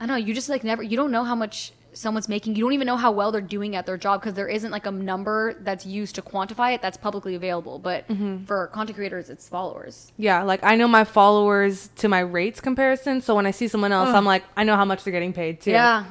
I 0.00 0.06
don't 0.06 0.18
know. 0.18 0.26
You 0.26 0.34
just 0.34 0.48
like 0.48 0.64
never. 0.64 0.82
You 0.82 0.96
don't 0.96 1.10
know 1.10 1.24
how 1.24 1.34
much 1.34 1.72
someone's 1.92 2.28
making. 2.28 2.54
You 2.56 2.62
don't 2.62 2.74
even 2.74 2.86
know 2.86 2.96
how 2.96 3.10
well 3.10 3.32
they're 3.32 3.40
doing 3.40 3.74
at 3.74 3.86
their 3.86 3.96
job 3.96 4.20
because 4.20 4.34
there 4.34 4.48
isn't 4.48 4.70
like 4.70 4.86
a 4.86 4.90
number 4.90 5.54
that's 5.60 5.86
used 5.86 6.14
to 6.16 6.22
quantify 6.22 6.74
it 6.74 6.82
that's 6.82 6.96
publicly 6.96 7.34
available. 7.34 7.78
But 7.78 8.04
for 8.46 8.66
content 8.68 8.96
creators, 8.96 9.30
it's 9.30 9.48
followers. 9.48 10.12
Yeah, 10.18 10.42
like 10.42 10.60
I 10.62 10.76
know 10.76 10.88
my 10.88 11.04
followers 11.04 11.88
to 11.96 12.08
my 12.08 12.20
rates 12.20 12.60
comparison. 12.60 13.22
So 13.22 13.34
when 13.34 13.46
I 13.46 13.50
see 13.50 13.68
someone 13.68 13.92
else, 13.92 14.10
I'm 14.10 14.26
like, 14.26 14.44
I 14.56 14.64
know 14.64 14.76
how 14.76 14.84
much 14.84 15.04
they're 15.04 15.12
getting 15.12 15.32
paid 15.32 15.60
too. 15.60 15.70
Yeah. 15.72 16.04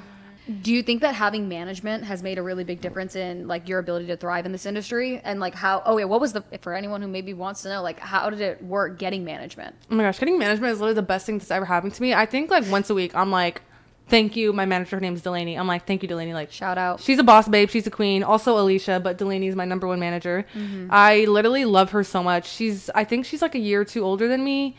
Do 0.62 0.71
you 0.71 0.84
think 0.84 1.01
that 1.01 1.15
having 1.15 1.49
management 1.49 2.03
has 2.03 2.21
made 2.21 2.38
a 2.38 2.43
really 2.43 2.63
big 2.63 2.79
difference 2.79 3.15
in 3.15 3.47
like 3.47 3.67
your 3.67 3.79
ability 3.79 4.08
to 4.08 4.17
thrive 4.17 4.45
in 4.45 4.51
this 4.51 4.65
industry 4.65 5.19
and 5.23 5.39
like 5.39 5.55
how? 5.55 5.81
Oh 5.86 5.97
yeah, 5.97 6.05
what 6.05 6.21
was 6.21 6.34
the 6.34 6.43
for 6.62 6.73
anyone 6.75 7.01
who 7.01 7.08
maybe 7.08 7.34
wants 7.34 7.63
to 7.63 7.69
know 7.69 7.81
like 7.81 7.99
how 7.99 8.29
did 8.29 8.41
it 8.41 8.63
work 8.63 8.99
getting 8.99 9.23
management? 9.23 9.75
Oh 9.89 9.95
my 9.95 10.03
gosh, 10.03 10.19
getting 10.19 10.38
management 10.38 10.73
is 10.73 10.79
literally 10.79 10.93
the 10.95 11.01
best 11.01 11.25
thing 11.25 11.39
that's 11.39 11.49
ever 11.49 11.65
happened 11.65 11.93
to 11.95 12.01
me. 12.01 12.13
I 12.13 12.25
think 12.25 12.51
like 12.51 12.65
once 12.69 12.89
a 12.91 12.93
week, 12.93 13.15
I'm 13.15 13.31
like, 13.31 13.63
thank 14.08 14.36
you. 14.36 14.53
My 14.53 14.65
manager, 14.65 14.97
her 14.97 14.99
name's 14.99 15.21
Delaney. 15.21 15.55
I'm 15.58 15.67
like, 15.67 15.88
thank 15.88 16.03
you, 16.03 16.08
Delaney. 16.08 16.34
Like, 16.36 16.51
Shout 16.51 16.77
out. 16.77 16.99
she's 16.99 17.17
a 17.17 17.23
boss 17.23 17.47
babe. 17.47 17.69
She's 17.71 17.88
a 17.88 17.91
queen. 17.91 18.21
Also 18.21 18.58
Alicia, 18.60 18.99
but 18.99 19.17
Delaney's 19.17 19.55
my 19.55 19.65
number 19.65 19.88
one 19.88 19.99
manager. 19.99 20.45
Mm-hmm. 20.53 20.89
I 20.91 21.25
literally 21.25 21.65
love 21.65 21.91
her 21.91 22.03
so 22.03 22.21
much. 22.21 22.47
She's, 22.47 22.89
I 22.93 23.03
think 23.03 23.25
she's 23.25 23.41
like 23.41 23.55
a 23.55 23.60
year 23.60 23.81
or 23.81 23.86
two 23.86 24.03
older 24.03 24.27
than 24.27 24.43
me. 24.43 24.75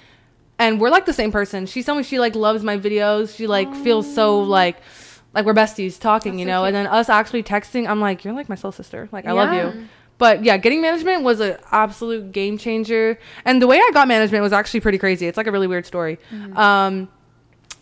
And 0.59 0.81
we're 0.81 0.91
like 0.91 1.07
the 1.07 1.13
same 1.13 1.33
person. 1.33 1.67
She 1.67 1.83
told 1.83 1.99
me 1.99 2.05
she 2.05 2.19
like 2.21 2.35
loves 2.35 2.63
my 2.63 2.79
videos. 2.79 3.37
She 3.37 3.47
like 3.47 3.75
feels 3.75 4.15
so 4.15 4.39
like, 4.41 4.77
like 5.37 5.45
we're 5.45 5.55
besties 5.55 6.01
talking, 6.01 6.39
you 6.41 6.47
know. 6.47 6.65
And 6.65 6.75
then 6.75 6.87
us 6.89 7.09
actually 7.09 7.45
texting, 7.45 7.87
I'm 7.89 8.01
like, 8.01 8.25
you're 8.25 8.35
like 8.35 8.49
my 8.49 8.55
soul 8.57 8.73
sister. 8.73 9.09
Like 9.13 9.27
I 9.27 9.33
love 9.33 9.51
you. 9.75 9.89
But 10.19 10.43
yeah, 10.43 10.57
getting 10.57 10.81
management 10.81 11.23
was 11.23 11.41
an 11.41 11.59
absolute 11.71 12.33
game 12.33 12.57
changer. 12.59 13.19
And 13.45 13.61
the 13.63 13.67
way 13.67 13.77
I 13.77 13.91
got 13.93 14.09
management 14.09 14.43
was 14.43 14.53
actually 14.53 14.81
pretty 14.81 14.99
crazy. 14.99 15.27
It's 15.29 15.37
like 15.37 15.47
a 15.47 15.53
really 15.53 15.67
weird 15.67 15.85
story. 15.87 16.19
Um, 16.57 17.09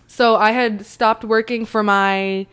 so 0.09 0.37
I 0.37 0.51
had 0.51 0.85
stopped 0.85 1.24
working 1.24 1.64
for 1.64 1.83
my 1.83 2.47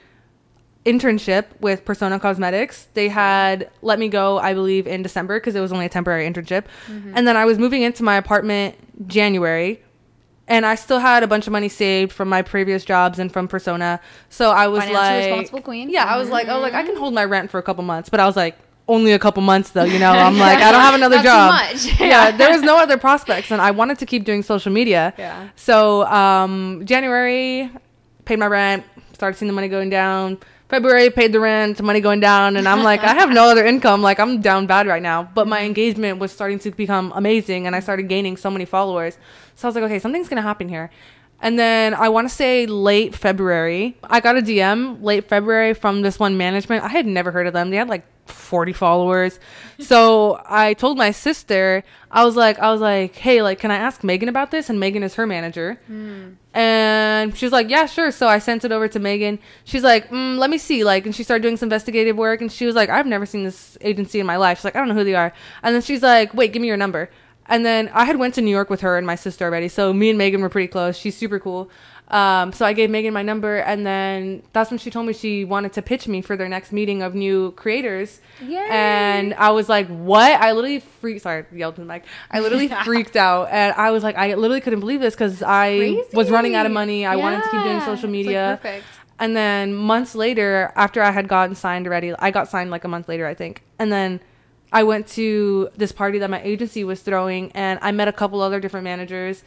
internship 0.86 1.45
with 1.59 1.84
Persona 1.86 2.19
Cosmetics. 2.19 2.88
They 2.93 3.07
had 3.07 3.69
let 3.82 3.97
me 3.99 4.07
go, 4.07 4.38
I 4.39 4.53
believe, 4.53 4.86
in 4.88 5.01
December 5.03 5.39
because 5.39 5.55
it 5.55 5.61
was 5.61 5.71
only 5.73 5.86
a 5.86 5.89
temporary 5.89 6.28
internship. 6.30 6.65
And 7.15 7.28
then 7.28 7.36
I 7.36 7.45
was 7.45 7.57
moving 7.57 7.82
into 7.82 8.03
my 8.03 8.17
apartment 8.17 8.75
January. 9.07 9.82
And 10.51 10.65
I 10.65 10.75
still 10.75 10.99
had 10.99 11.23
a 11.23 11.27
bunch 11.27 11.47
of 11.47 11.53
money 11.53 11.69
saved 11.69 12.11
from 12.11 12.27
my 12.27 12.41
previous 12.41 12.83
jobs 12.83 13.19
and 13.19 13.31
from 13.31 13.47
Persona. 13.47 14.01
So 14.29 14.51
I 14.51 14.67
was 14.67 14.83
Financially 14.83 15.07
like 15.07 15.25
responsible 15.25 15.61
queen. 15.61 15.89
Yeah, 15.89 16.03
I 16.03 16.17
was 16.17 16.29
like, 16.29 16.49
oh 16.49 16.59
like 16.59 16.73
I 16.73 16.83
can 16.83 16.97
hold 16.97 17.13
my 17.13 17.23
rent 17.23 17.49
for 17.49 17.57
a 17.57 17.63
couple 17.63 17.83
months. 17.85 18.09
But 18.09 18.19
I 18.19 18.25
was 18.25 18.35
like, 18.35 18.57
only 18.87 19.13
a 19.13 19.19
couple 19.19 19.41
months 19.41 19.69
though. 19.69 19.85
You 19.85 19.97
know, 19.97 20.11
I'm 20.11 20.37
like, 20.49 20.59
I 20.59 20.71
don't 20.73 20.81
have 20.81 20.93
another 20.93 21.23
job. 21.23 21.75
yeah, 21.99 22.31
there 22.37 22.51
was 22.51 22.61
no 22.61 22.77
other 22.77 22.97
prospects, 22.97 23.51
and 23.51 23.61
I 23.61 23.71
wanted 23.71 23.99
to 23.99 24.05
keep 24.05 24.25
doing 24.25 24.43
social 24.43 24.71
media. 24.71 25.13
Yeah. 25.17 25.49
So 25.55 26.05
um, 26.07 26.81
January, 26.85 27.71
paid 28.25 28.37
my 28.39 28.47
rent, 28.47 28.83
started 29.13 29.37
seeing 29.37 29.47
the 29.47 29.53
money 29.53 29.69
going 29.69 29.89
down. 29.89 30.37
February, 30.72 31.09
paid 31.09 31.34
the 31.34 31.39
rent, 31.41 31.82
money 31.82 31.99
going 31.99 32.22
down, 32.22 32.55
and 32.55 32.65
I'm 32.65 32.82
like, 32.82 33.01
I 33.03 33.13
have 33.13 33.30
no 33.30 33.43
other 33.49 33.65
income. 33.65 34.01
Like 34.01 34.22
I'm 34.22 34.39
down 34.39 34.67
bad 34.67 34.88
right 34.88 35.01
now. 35.01 35.22
But 35.22 35.45
my 35.45 35.63
engagement 35.63 36.19
was 36.19 36.32
starting 36.32 36.59
to 36.59 36.72
become 36.72 37.11
amazing, 37.13 37.67
and 37.67 37.76
I 37.76 37.82
started 37.82 38.07
gaining 38.07 38.38
so 38.38 38.49
many 38.49 38.63
followers. 38.63 39.17
So 39.55 39.67
I 39.67 39.67
was 39.67 39.76
like, 39.76 39.84
okay, 39.84 39.99
something's 39.99 40.30
gonna 40.30 40.41
happen 40.41 40.69
here. 40.69 40.89
And 41.41 41.57
then 41.57 41.93
I 41.95 42.09
want 42.09 42.29
to 42.29 42.33
say 42.33 42.67
late 42.67 43.15
February, 43.15 43.97
I 44.03 44.19
got 44.19 44.37
a 44.37 44.41
DM 44.41 45.01
late 45.01 45.27
February 45.27 45.73
from 45.73 46.03
this 46.03 46.19
one 46.19 46.37
management. 46.37 46.83
I 46.83 46.89
had 46.89 47.07
never 47.07 47.31
heard 47.31 47.47
of 47.47 47.53
them. 47.53 47.71
They 47.71 47.77
had 47.77 47.89
like 47.89 48.05
40 48.27 48.73
followers. 48.73 49.39
So 49.81 50.39
I 50.45 50.75
told 50.75 50.95
my 50.95 51.09
sister, 51.09 51.83
I 52.11 52.23
was 52.23 52.35
like, 52.35 52.59
I 52.59 52.71
was 52.71 52.81
like, 52.81 53.15
hey, 53.15 53.41
like, 53.41 53.57
can 53.57 53.71
I 53.71 53.77
ask 53.77 54.03
Megan 54.03 54.29
about 54.29 54.51
this? 54.51 54.69
And 54.69 54.79
Megan 54.79 55.01
is 55.01 55.15
her 55.15 55.25
manager. 55.25 55.79
And 56.53 57.35
she's 57.35 57.51
like, 57.51 57.67
yeah, 57.67 57.87
sure. 57.87 58.11
So 58.11 58.27
I 58.27 58.37
sent 58.37 58.63
it 58.63 58.71
over 58.71 58.87
to 58.89 58.99
Megan. 58.99 59.39
She's 59.63 59.81
like, 59.83 60.09
mm, 60.09 60.37
let 60.37 60.51
me 60.51 60.59
see. 60.59 60.83
Like, 60.83 61.07
and 61.07 61.15
she 61.15 61.23
started 61.23 61.41
doing 61.41 61.57
some 61.57 61.65
investigative 61.65 62.15
work. 62.15 62.41
And 62.41 62.51
she 62.51 62.67
was 62.67 62.75
like, 62.75 62.89
I've 62.89 63.07
never 63.07 63.25
seen 63.25 63.43
this 63.43 63.75
agency 63.81 64.19
in 64.19 64.27
my 64.27 64.37
life. 64.37 64.59
She's 64.59 64.65
like, 64.65 64.75
I 64.75 64.79
don't 64.79 64.89
know 64.89 64.93
who 64.93 65.03
they 65.03 65.15
are. 65.15 65.33
And 65.63 65.73
then 65.73 65.81
she's 65.81 66.03
like, 66.03 66.31
wait, 66.35 66.53
give 66.53 66.61
me 66.61 66.67
your 66.67 66.77
number. 66.77 67.09
And 67.51 67.63
then 67.65 67.89
I 67.93 68.05
had 68.05 68.15
went 68.17 68.33
to 68.35 68.41
New 68.41 68.49
York 68.49 68.69
with 68.71 68.81
her 68.81 68.97
and 68.97 69.05
my 69.05 69.15
sister 69.15 69.45
already. 69.45 69.67
So 69.67 69.93
me 69.93 70.09
and 70.09 70.17
Megan 70.17 70.41
were 70.41 70.49
pretty 70.49 70.67
close. 70.69 70.97
She's 70.97 71.15
super 71.17 71.39
cool. 71.39 71.69
Um, 72.07 72.51
so 72.51 72.65
I 72.65 72.73
gave 72.73 72.89
Megan 72.89 73.13
my 73.13 73.21
number, 73.21 73.57
and 73.59 73.85
then 73.85 74.43
that's 74.51 74.69
when 74.69 74.77
she 74.77 74.89
told 74.89 75.05
me 75.05 75.13
she 75.13 75.45
wanted 75.45 75.71
to 75.73 75.81
pitch 75.81 76.09
me 76.09 76.21
for 76.21 76.35
their 76.35 76.49
next 76.49 76.73
meeting 76.73 77.01
of 77.01 77.15
new 77.15 77.51
creators. 77.51 78.19
Yay. 78.45 78.67
And 78.69 79.33
I 79.35 79.51
was 79.51 79.69
like, 79.69 79.87
"What?" 79.87 80.33
I 80.41 80.51
literally 80.51 80.81
freaked. 80.81 81.21
Sorry, 81.21 81.45
I 81.49 81.55
yelled 81.55 81.77
in 81.79 81.87
the 81.87 81.93
mic. 81.93 82.03
I 82.29 82.41
literally 82.41 82.67
freaked 82.83 83.15
out, 83.15 83.47
and 83.49 83.73
I 83.77 83.91
was 83.91 84.03
like, 84.03 84.17
I 84.17 84.33
literally 84.33 84.59
couldn't 84.59 84.81
believe 84.81 84.99
this 84.99 85.13
because 85.13 85.41
I 85.41 86.03
was 86.13 86.29
running 86.29 86.53
out 86.53 86.65
of 86.65 86.73
money. 86.73 87.05
I 87.05 87.15
wanted 87.15 87.43
to 87.43 87.49
keep 87.49 87.61
doing 87.63 87.77
Yeah. 87.77 87.79
social 87.79 87.93
It's, 87.93 88.03
like, 88.03 88.11
media. 88.11 88.59
perfect. 88.61 88.85
And 89.17 89.35
then 89.37 89.73
months 89.73 90.13
later, 90.13 90.73
after 90.75 91.01
I 91.01 91.11
had 91.11 91.29
gotten 91.29 91.55
signed 91.55 91.87
already, 91.87 92.13
I 92.19 92.29
got 92.31 92.49
signed 92.49 92.71
like 92.71 92.83
a 92.83 92.89
month 92.89 93.07
later, 93.07 93.25
I 93.25 93.35
think. 93.35 93.63
And 93.79 93.89
then 93.89 94.19
I 94.72 94.84
went 94.84 95.07
to 95.09 95.69
this 95.76 95.91
party 95.91 96.19
that 96.19 96.30
my 96.30 96.41
agency 96.41 96.84
was 96.84 97.01
throwing, 97.01 97.51
and 97.53 97.80
I 97.82 97.91
met 97.91 98.07
a 98.07 98.13
couple 98.13 98.41
other 98.41 98.59
different 98.59 98.86
managers. 98.86 99.43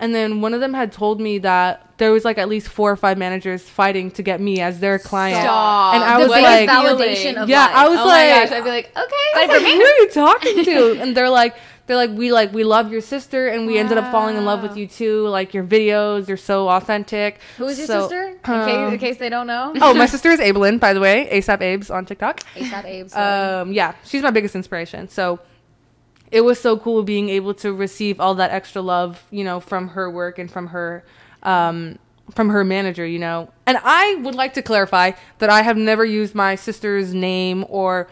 And 0.00 0.14
then 0.14 0.40
one 0.40 0.54
of 0.54 0.60
them 0.60 0.74
had 0.74 0.92
told 0.92 1.20
me 1.20 1.38
that 1.38 1.92
there 1.98 2.12
was 2.12 2.24
like 2.24 2.38
at 2.38 2.48
least 2.48 2.68
four 2.68 2.90
or 2.90 2.96
five 2.96 3.18
managers 3.18 3.62
fighting 3.68 4.12
to 4.12 4.22
get 4.22 4.40
me 4.40 4.60
as 4.60 4.78
their 4.78 4.98
client. 4.98 5.42
Stop. 5.42 5.94
And 5.94 6.04
I 6.04 6.18
The 6.18 6.28
was 6.28 6.30
like, 6.30 6.68
validation 6.68 7.34
of 7.36 7.48
yeah, 7.48 7.66
life. 7.66 7.74
I 7.74 7.88
was 7.88 7.98
oh 7.98 8.06
like, 8.06 8.30
my 8.30 8.44
gosh, 8.44 8.52
I'd 8.52 8.64
be 8.64 8.70
like, 8.70 8.86
okay. 8.96 9.26
I 9.34 9.46
was 9.46 9.48
like, 9.48 9.72
who 9.74 9.82
are 9.82 9.96
you 9.98 10.10
talking 10.10 10.64
to? 10.64 11.00
and 11.02 11.16
they're 11.16 11.28
like, 11.30 11.56
they're 11.88 11.96
like, 11.96 12.10
we 12.10 12.32
like, 12.32 12.52
we 12.52 12.64
love 12.64 12.92
your 12.92 13.00
sister, 13.00 13.48
and 13.48 13.66
we 13.66 13.78
ended 13.78 13.96
up 13.96 14.12
falling 14.12 14.36
in 14.36 14.44
love 14.44 14.62
with 14.62 14.76
you 14.76 14.86
too. 14.86 15.26
Like 15.26 15.54
your 15.54 15.64
videos, 15.64 16.26
they're 16.26 16.36
so 16.36 16.68
authentic. 16.68 17.40
Who 17.56 17.64
is 17.66 17.78
your 17.78 17.86
So, 17.86 18.02
sister? 18.02 18.28
In, 18.28 18.38
um, 18.44 18.66
case, 18.66 18.92
in 18.92 18.98
case 18.98 19.16
they 19.16 19.30
don't 19.30 19.46
know. 19.46 19.72
oh, 19.80 19.94
my 19.94 20.04
sister 20.04 20.28
is 20.30 20.38
Abelin, 20.38 20.78
by 20.78 20.92
the 20.92 21.00
way, 21.00 21.28
ASAP 21.32 21.62
Abes 21.62 21.90
on 21.90 22.04
TikTok. 22.04 22.40
ASAP 22.54 22.84
abes 22.84 23.16
Um, 23.16 23.72
yeah, 23.72 23.94
she's 24.04 24.22
my 24.22 24.30
biggest 24.30 24.54
inspiration. 24.54 25.08
So 25.08 25.40
it 26.30 26.42
was 26.42 26.60
so 26.60 26.76
cool 26.76 27.02
being 27.02 27.30
able 27.30 27.54
to 27.54 27.72
receive 27.72 28.20
all 28.20 28.34
that 28.34 28.50
extra 28.50 28.82
love, 28.82 29.24
you 29.30 29.42
know, 29.42 29.58
from 29.58 29.88
her 29.88 30.10
work 30.10 30.38
and 30.38 30.50
from 30.50 30.66
her, 30.66 31.04
um, 31.42 31.98
from 32.34 32.50
her 32.50 32.64
manager, 32.64 33.06
you 33.06 33.18
know. 33.18 33.50
And 33.66 33.78
I 33.82 34.16
would 34.16 34.34
like 34.34 34.52
to 34.54 34.62
clarify 34.62 35.12
that 35.38 35.48
I 35.48 35.62
have 35.62 35.78
never 35.78 36.04
used 36.04 36.34
my 36.34 36.54
sister's 36.54 37.14
name 37.14 37.64
or 37.70 38.08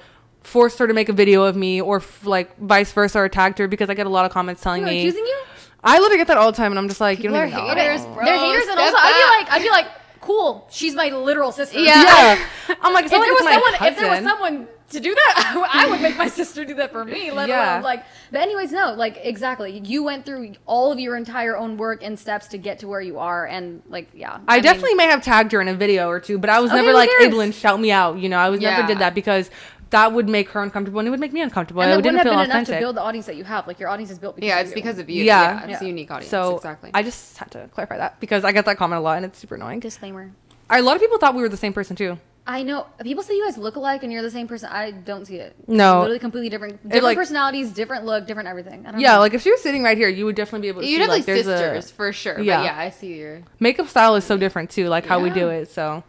forced 0.47 0.79
her 0.79 0.87
to 0.87 0.95
make 0.95 1.09
a 1.09 1.13
video 1.13 1.43
of 1.45 1.57
me 1.57 1.81
or 1.81 1.97
f- 1.99 2.25
like 2.25 2.57
vice 2.59 2.93
versa 2.93 3.19
or 3.19 3.29
tagged 3.29 3.59
her 3.59 3.69
because 3.69 3.91
I 3.91 3.95
get 3.95 4.07
a 4.07 4.11
lot 4.11 4.25
of 4.25 4.33
comments 4.33 4.63
telling 4.63 4.83
Who, 4.83 4.89
me. 4.89 5.01
accusing 5.01 5.25
you? 5.25 5.39
I 5.85 5.99
literally 5.99 6.17
get 6.19 6.27
that 6.29 6.37
all 6.37 6.51
the 6.51 6.57
time, 6.57 6.73
and 6.73 6.79
I'm 6.79 6.89
just 6.89 7.01
like, 7.01 7.19
People 7.19 7.37
you 7.37 7.43
are 7.43 7.47
don't 7.49 7.53
even 7.59 7.65
know. 7.77 7.83
haters, 7.83 8.01
oh. 8.05 8.15
They're 8.25 8.37
bro. 8.39 8.51
haters, 8.51 8.69
and 8.69 8.79
also 8.81 8.97
I'd 8.99 9.39
be 9.45 9.45
like, 9.45 9.53
I'd 9.53 9.63
be 9.63 9.71
like, 9.71 9.87
cool. 10.21 10.67
She's 10.71 10.95
my 10.95 11.11
literal 11.11 11.53
sister. 11.53 11.79
Yeah. 11.79 12.37
Yeah, 12.69 12.75
I'm 12.83 12.93
like, 12.93 13.05
it's 13.05 13.13
if 13.15 13.19
not 13.19 13.25
there 13.25 13.35
was 13.35 13.43
someone, 13.43 13.73
cousin. 13.75 13.87
if 13.93 13.99
there 13.99 14.11
was 14.11 14.21
someone 14.25 14.69
to 14.91 15.01
do 15.01 15.15
that, 15.15 15.69
I 15.73 15.89
would 15.91 16.01
make 16.01 16.17
my 16.17 16.29
sister 16.29 16.65
do 16.65 16.75
that 16.75 16.91
for 16.93 17.05
me. 17.05 17.31
Let 17.31 17.49
Yeah. 17.49 17.75
alone 17.75 17.83
like. 17.85 18.05
But 18.33 18.41
anyways, 18.41 18.73
no, 18.73 18.95
like 18.95 19.19
exactly. 19.23 19.81
You 19.85 20.03
went 20.03 20.25
through 20.27 20.55
all 20.65 20.91
of 20.91 20.99
your 20.99 21.17
entire 21.17 21.57
own 21.57 21.77
work 21.77 22.03
and 22.03 22.19
steps 22.19 22.49
to 22.49 22.59
get 22.59 22.81
to 22.81 22.89
where 22.89 23.01
you 23.01 23.19
are, 23.21 23.47
and 23.47 23.83
like, 23.89 24.09
yeah. 24.15 24.39
I, 24.49 24.57
mean, 24.57 24.63
definitely 24.65 24.95
may 24.95 25.07
have 25.07 25.23
tagged 25.23 25.53
her 25.53 25.61
in 25.61 25.69
a 25.69 25.75
video 25.75 26.09
or 26.09 26.19
two, 26.19 26.39
but 26.39 26.51
I 26.51 26.59
was 26.61 26.71
Okay, 26.73 26.81
never 26.81 26.93
like, 26.93 27.11
cares? 27.11 27.27
Evelyn, 27.27 27.53
shout 27.53 27.79
me 27.81 27.93
out. 27.93 28.19
You 28.19 28.29
know, 28.29 28.39
I 28.39 28.49
was 28.51 28.61
never 28.61 28.85
did 28.87 28.99
that 28.99 29.15
because 29.15 29.51
that 29.91 30.13
would 30.13 30.29
make 30.29 30.49
her 30.51 30.63
uncomfortable 30.63 30.99
and 30.99 31.07
it 31.07 31.11
would 31.11 31.21
make 31.21 31.33
me 31.33 31.41
uncomfortable. 31.43 31.83
And 31.83 31.91
it 31.93 31.97
wouldn't 31.97 32.05
didn't 32.17 32.27
have 32.27 32.33
feel 32.35 32.43
been 32.43 32.51
enough 32.51 32.67
to 32.67 32.79
build 32.79 32.97
the 32.97 33.03
audience 33.03 33.27
that 33.27 33.37
you 33.37 33.45
have. 33.45 33.67
Like 33.67 33.79
your 33.79 33.89
audience 33.89 34.11
is 34.11 34.19
built. 34.19 34.37
Because 34.37 34.49
Yeah, 34.49 34.59
of 34.59 34.67
it's 34.67 34.71
you. 34.71 34.75
because 34.75 34.99
of 34.99 35.09
you. 35.11 35.25
Yeah. 35.25 35.43
Yeah, 35.43 35.63
it's 35.65 35.71
Yeah. 35.83 35.85
a 35.85 35.89
unique 35.89 36.11
audience. 36.11 36.31
so 36.31 36.57
exactly. 36.57 36.91
I 36.93 37.03
just 37.03 37.39
had 37.39 37.51
to 37.53 37.69
clarify 37.73 37.97
that 37.99 38.19
because 38.21 38.45
I 38.45 38.53
get 38.53 38.65
that 38.65 38.77
comment 38.79 38.99
a 38.99 39.03
lot 39.03 39.17
and 39.17 39.27
it's 39.27 39.39
super 39.39 39.55
annoying. 39.55 39.81
Disclaimer. 39.81 40.33
A 40.71 40.83
lot 40.83 40.97
of 40.97 41.01
people 41.03 41.19
thought 41.19 41.35
we 41.35 41.43
were 41.43 41.49
the 41.49 41.57
same 41.57 41.73
person 41.73 41.95
too. 41.95 42.19
I 42.49 42.63
know 42.63 42.87
people 43.03 43.25
say 43.25 43.35
you 43.35 43.45
guys 43.45 43.59
look 43.59 43.75
alike 43.75 44.05
and 44.05 44.13
you're 44.13 44.23
the 44.23 44.31
same 44.31 44.47
person. 44.47 44.69
I 44.71 44.93
don't 44.93 45.25
see 45.27 45.37
it. 45.37 45.57
No. 45.67 45.99
literally 45.99 46.21
completely 46.21 46.49
different. 46.49 46.81
Different 46.85 47.03
like- 47.05 47.17
personalities, 47.17 47.71
different 47.73 48.05
look, 48.05 48.27
different 48.27 48.49
everything. 48.49 48.87
I 48.87 48.93
don't 48.93 49.01
Yeah, 49.01 49.15
know. 49.15 49.19
like 49.21 49.35
if 49.35 49.43
she 49.43 49.51
was 49.51 49.61
sitting 49.61 49.83
right 49.83 49.97
here, 49.99 50.09
you 50.09 50.25
would 50.27 50.37
definitely 50.37 50.61
be 50.67 50.69
able 50.69 50.81
to 50.83 50.87
You'd 50.87 50.97
see 50.97 51.01
have 51.01 51.09
like 51.09 51.27
like 51.27 51.37
sisters 51.45 51.91
a 51.91 51.95
for 51.95 52.13
sure. 52.13 52.39
Yeah. 52.41 52.59
But 52.59 52.65
yeah, 52.67 52.79
I 52.79 52.91
see 52.91 53.15
your 53.15 53.43
makeup 53.59 53.89
style 53.89 54.15
is 54.15 54.25
so 54.25 54.37
different 54.37 54.71
too, 54.71 54.89
like 54.89 55.07
how 55.07 55.19
we 55.19 55.31
do 55.31 55.49
it. 55.49 55.71
So 55.71 56.05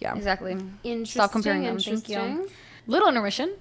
yeah. 0.00 0.14
exactly. 0.14 0.52
interesting. 0.82 1.04
Stop 1.06 1.32
comparing 1.32 1.62
them. 1.62 1.78
Thank 1.78 2.08
you. 2.10 2.46
Interesting. 2.86 2.92
Little 2.92 3.08
intermission. 3.08 3.54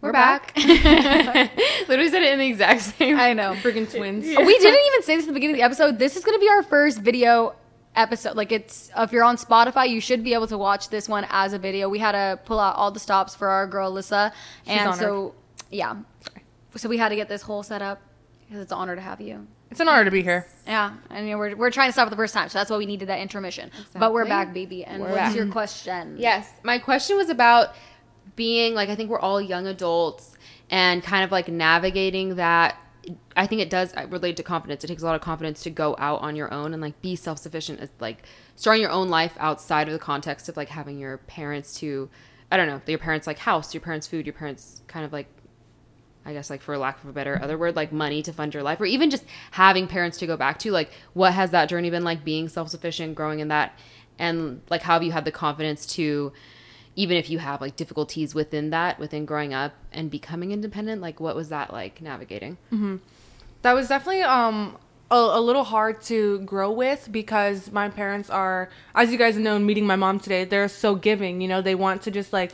We're, 0.00 0.12
back. 0.12 0.52
Literally 0.56 2.08
said 2.08 2.22
it 2.22 2.32
in 2.32 2.38
the 2.38 2.46
exact 2.46 2.82
same. 2.82 3.18
I 3.18 3.32
know. 3.32 3.54
Freaking 3.54 3.92
twins. 3.92 4.26
Oh, 4.28 4.44
we 4.44 4.58
didn't 4.58 4.86
even 4.86 5.02
say 5.02 5.16
this 5.16 5.24
at 5.24 5.28
the 5.28 5.32
beginning 5.32 5.56
of 5.56 5.58
the 5.58 5.64
episode. 5.64 5.98
This 5.98 6.16
is 6.16 6.24
going 6.24 6.38
to 6.38 6.40
be 6.40 6.48
our 6.48 6.62
first 6.62 7.00
video 7.00 7.56
episode. 7.96 8.36
Like 8.36 8.52
it's 8.52 8.90
if 8.96 9.12
you're 9.12 9.24
on 9.24 9.36
Spotify, 9.36 9.88
you 9.88 10.00
should 10.00 10.22
be 10.22 10.34
able 10.34 10.46
to 10.46 10.56
watch 10.56 10.88
this 10.88 11.08
one 11.08 11.26
as 11.30 11.52
a 11.52 11.58
video. 11.58 11.88
We 11.88 11.98
had 11.98 12.12
to 12.12 12.38
pull 12.44 12.60
out 12.60 12.76
all 12.76 12.92
the 12.92 13.00
stops 13.00 13.34
for 13.34 13.48
our 13.48 13.66
girl 13.66 13.92
Alyssa, 13.92 14.32
and 14.66 14.90
honored. 14.90 15.00
so 15.00 15.34
yeah, 15.70 15.96
so 16.76 16.88
we 16.88 16.96
had 16.96 17.08
to 17.10 17.16
get 17.16 17.28
this 17.28 17.42
whole 17.42 17.62
set 17.62 17.82
up 17.82 18.00
because 18.46 18.62
it's 18.62 18.72
an 18.72 18.78
honor 18.78 18.94
to 18.94 19.02
have 19.02 19.20
you. 19.20 19.46
It's 19.70 19.80
an 19.80 19.88
honor 19.88 20.04
to 20.04 20.10
be 20.10 20.22
here. 20.22 20.46
Yeah, 20.66 20.94
I 21.10 21.22
mean 21.22 21.36
we're 21.38 21.56
we're 21.56 21.70
trying 21.70 21.88
to 21.88 21.92
start 21.92 22.06
for 22.06 22.10
the 22.10 22.16
first 22.16 22.32
time, 22.32 22.48
so 22.48 22.58
that's 22.58 22.70
why 22.70 22.78
we 22.78 22.86
needed 22.86 23.08
that 23.08 23.18
intermission. 23.18 23.70
But 23.94 24.12
we're 24.12 24.24
back, 24.24 24.54
baby. 24.54 24.84
And 24.84 25.02
We're 25.02 25.08
what's 25.08 25.18
back. 25.18 25.36
your 25.36 25.46
question? 25.48 26.16
Yes. 26.18 26.50
My 26.62 26.78
question 26.78 27.16
was 27.16 27.28
about 27.28 27.74
being 28.38 28.74
like 28.74 28.88
I 28.88 28.94
think 28.94 29.10
we're 29.10 29.18
all 29.18 29.42
young 29.42 29.66
adults 29.66 30.38
and 30.70 31.02
kind 31.02 31.24
of 31.24 31.30
like 31.30 31.48
navigating 31.48 32.36
that 32.36 32.82
I 33.36 33.46
think 33.46 33.60
it 33.60 33.68
does 33.68 33.94
uh, 33.96 34.06
relate 34.08 34.36
to 34.36 34.42
confidence. 34.42 34.84
It 34.84 34.86
takes 34.86 35.02
a 35.02 35.06
lot 35.06 35.14
of 35.16 35.20
confidence 35.20 35.62
to 35.64 35.70
go 35.70 35.96
out 35.98 36.20
on 36.20 36.36
your 36.36 36.52
own 36.54 36.72
and 36.72 36.80
like 36.80 37.02
be 37.02 37.16
self-sufficient. 37.16 37.80
It's 37.80 38.00
like 38.00 38.22
starting 38.54 38.80
your 38.80 38.90
own 38.90 39.08
life 39.08 39.34
outside 39.38 39.88
of 39.88 39.92
the 39.92 39.98
context 39.98 40.48
of 40.48 40.56
like 40.56 40.68
having 40.68 40.98
your 40.98 41.18
parents 41.18 41.74
to 41.80 42.08
I 42.50 42.56
don't 42.56 42.66
know, 42.66 42.80
your 42.86 42.98
parents 42.98 43.26
like 43.26 43.38
house, 43.38 43.74
your 43.74 43.82
parents 43.82 44.06
food, 44.06 44.24
your 44.24 44.32
parents 44.32 44.80
kind 44.86 45.04
of 45.04 45.12
like 45.12 45.26
I 46.24 46.32
guess 46.32 46.50
like 46.50 46.62
for 46.62 46.78
lack 46.78 47.02
of 47.02 47.10
a 47.10 47.12
better 47.12 47.40
other 47.42 47.58
word, 47.58 47.74
like 47.74 47.90
money 47.90 48.22
to 48.22 48.32
fund 48.32 48.54
your 48.54 48.62
life, 48.62 48.80
or 48.80 48.86
even 48.86 49.10
just 49.10 49.24
having 49.52 49.88
parents 49.88 50.18
to 50.18 50.26
go 50.26 50.36
back 50.36 50.58
to. 50.60 50.70
Like, 50.70 50.90
what 51.14 51.32
has 51.32 51.50
that 51.50 51.68
journey 51.68 51.90
been 51.90 52.04
like? 52.04 52.22
Being 52.22 52.48
self 52.48 52.68
sufficient, 52.68 53.14
growing 53.14 53.40
in 53.40 53.48
that, 53.48 53.76
and 54.18 54.60
like 54.68 54.82
how 54.82 54.92
have 54.92 55.02
you 55.02 55.12
had 55.12 55.24
the 55.24 55.32
confidence 55.32 55.86
to, 55.94 56.32
even 57.04 57.16
if 57.16 57.26
you 57.30 57.38
have 57.38 57.60
like 57.60 57.76
difficulties 57.76 58.34
within 58.34 58.70
that, 58.70 58.98
within 58.98 59.24
growing 59.24 59.52
up 59.54 59.72
and 59.92 60.10
becoming 60.10 60.50
independent, 60.50 61.00
like 61.00 61.20
what 61.20 61.34
was 61.36 61.48
that 61.50 61.72
like 61.72 62.02
navigating? 62.02 62.58
That 63.62 63.72
was 63.72 63.86
definitely 63.88 64.22
um 64.22 64.76
a, 65.10 65.14
a 65.14 65.40
little 65.40 65.64
hard 65.64 66.02
to 66.02 66.40
grow 66.40 66.70
with 66.72 67.08
because 67.10 67.70
my 67.72 67.88
parents 67.88 68.28
are, 68.30 68.68
as 68.94 69.10
you 69.12 69.16
guys 69.16 69.36
know, 69.36 69.58
meeting 69.58 69.86
my 69.86 69.96
mom 69.96 70.18
today. 70.20 70.44
They're 70.44 70.68
so 70.68 70.96
giving. 70.96 71.40
You 71.40 71.48
know, 71.48 71.62
they 71.62 71.74
want 71.76 72.02
to 72.02 72.10
just 72.10 72.32
like 72.32 72.50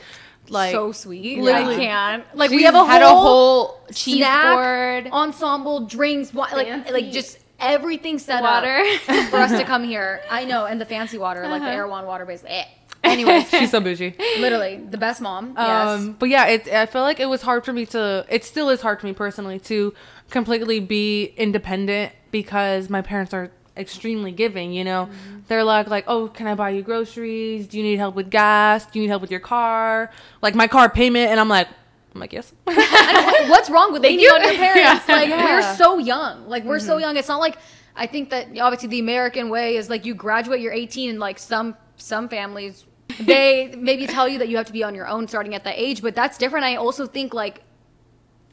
like 0.48 0.72
so 0.72 0.92
sweet. 0.92 1.38
literally- 1.38 1.76
I 1.76 1.78
can't. 1.78 2.36
Like 2.36 2.50
She 2.50 2.56
we 2.56 2.62
have 2.64 2.74
a 2.74 2.84
had 2.84 3.02
whole, 3.02 3.16
a 3.16 3.20
whole 3.20 3.80
cheese 3.92 4.18
snack 4.18 4.54
board. 4.56 5.12
ensemble, 5.12 5.86
drinks, 5.86 6.34
wa- 6.34 6.48
like 6.52 6.90
like 6.92 7.10
just 7.12 7.38
everything 7.58 8.18
set 8.18 8.42
Water. 8.42 8.76
up 9.08 9.28
for 9.30 9.38
us 9.38 9.52
to 9.52 9.64
come 9.72 9.84
here. 9.84 10.20
I 10.30 10.44
know, 10.44 10.66
and 10.66 10.78
the 10.80 10.84
fancy 10.84 11.16
water, 11.18 11.42
like 11.48 11.62
the 11.62 11.68
Uh-huh. 11.68 11.76
Erewhon 11.76 12.04
water, 12.06 12.26
basically. 12.26 12.56
Eh. 12.56 12.64
Anyways, 13.04 13.48
she's 13.50 13.70
so 13.70 13.80
bougie. 13.80 14.14
literally 14.38 14.76
the 14.90 14.98
best 14.98 15.20
mom. 15.20 15.56
Um, 15.56 16.06
yes. 16.08 16.16
but 16.18 16.28
yeah, 16.28 16.46
it, 16.46 16.68
I 16.68 16.86
feel 16.86 17.02
like 17.02 17.20
it 17.20 17.26
was 17.28 17.42
hard 17.42 17.64
for 17.64 17.72
me 17.72 17.86
to. 17.86 18.24
It 18.28 18.44
still 18.44 18.68
is 18.70 18.80
hard 18.80 19.00
for 19.00 19.06
me 19.06 19.12
personally 19.12 19.60
to 19.60 19.94
completely 20.30 20.80
be 20.80 21.26
independent 21.36 22.12
because 22.30 22.88
my 22.90 23.02
parents 23.02 23.32
are 23.34 23.50
extremely 23.76 24.32
giving. 24.32 24.72
You 24.72 24.84
know, 24.84 25.08
they're 25.48 25.64
like, 25.64 25.88
like, 25.88 26.04
oh, 26.06 26.28
can 26.28 26.46
I 26.46 26.54
buy 26.54 26.70
you 26.70 26.82
groceries? 26.82 27.66
Do 27.68 27.76
you 27.78 27.84
need 27.84 27.98
help 27.98 28.14
with 28.14 28.30
gas? 28.30 28.86
Do 28.86 28.98
you 28.98 29.02
need 29.04 29.10
help 29.10 29.22
with 29.22 29.30
your 29.30 29.40
car? 29.40 30.10
Like 30.42 30.54
my 30.54 30.66
car 30.66 30.88
payment, 30.88 31.30
and 31.30 31.38
I'm 31.38 31.48
like, 31.48 31.68
I'm 32.14 32.20
like, 32.20 32.32
yes. 32.32 32.52
What's 32.64 33.68
wrong 33.70 33.92
with 33.92 34.02
leaning 34.02 34.20
you. 34.20 34.30
on 34.30 34.42
your 34.42 34.54
parents? 34.54 35.08
Like 35.08 35.28
Yeah. 35.28 35.44
we're 35.44 35.76
so 35.76 35.98
young. 35.98 36.48
Like 36.48 36.64
we're 36.64 36.78
so 36.78 36.96
young. 36.98 37.16
It's 37.16 37.28
not 37.28 37.40
like 37.40 37.58
I 37.96 38.06
think 38.06 38.30
that 38.30 38.48
obviously 38.58 38.88
the 38.88 39.00
American 39.00 39.48
way 39.50 39.76
is 39.76 39.90
like 39.90 40.04
you 40.06 40.14
graduate, 40.14 40.60
you're 40.60 40.72
18, 40.72 41.10
and 41.10 41.18
like 41.18 41.38
some 41.38 41.76
some 41.96 42.28
families 42.28 42.84
they 43.20 43.74
maybe 43.76 44.06
tell 44.06 44.28
you 44.28 44.38
that 44.38 44.48
you 44.48 44.56
have 44.56 44.66
to 44.66 44.72
be 44.72 44.82
on 44.82 44.94
your 44.94 45.06
own 45.06 45.28
starting 45.28 45.54
at 45.54 45.64
that 45.64 45.74
age, 45.76 46.02
but 46.02 46.14
that's 46.14 46.38
different. 46.38 46.64
I 46.64 46.76
also 46.76 47.06
think 47.06 47.34
like 47.34 47.62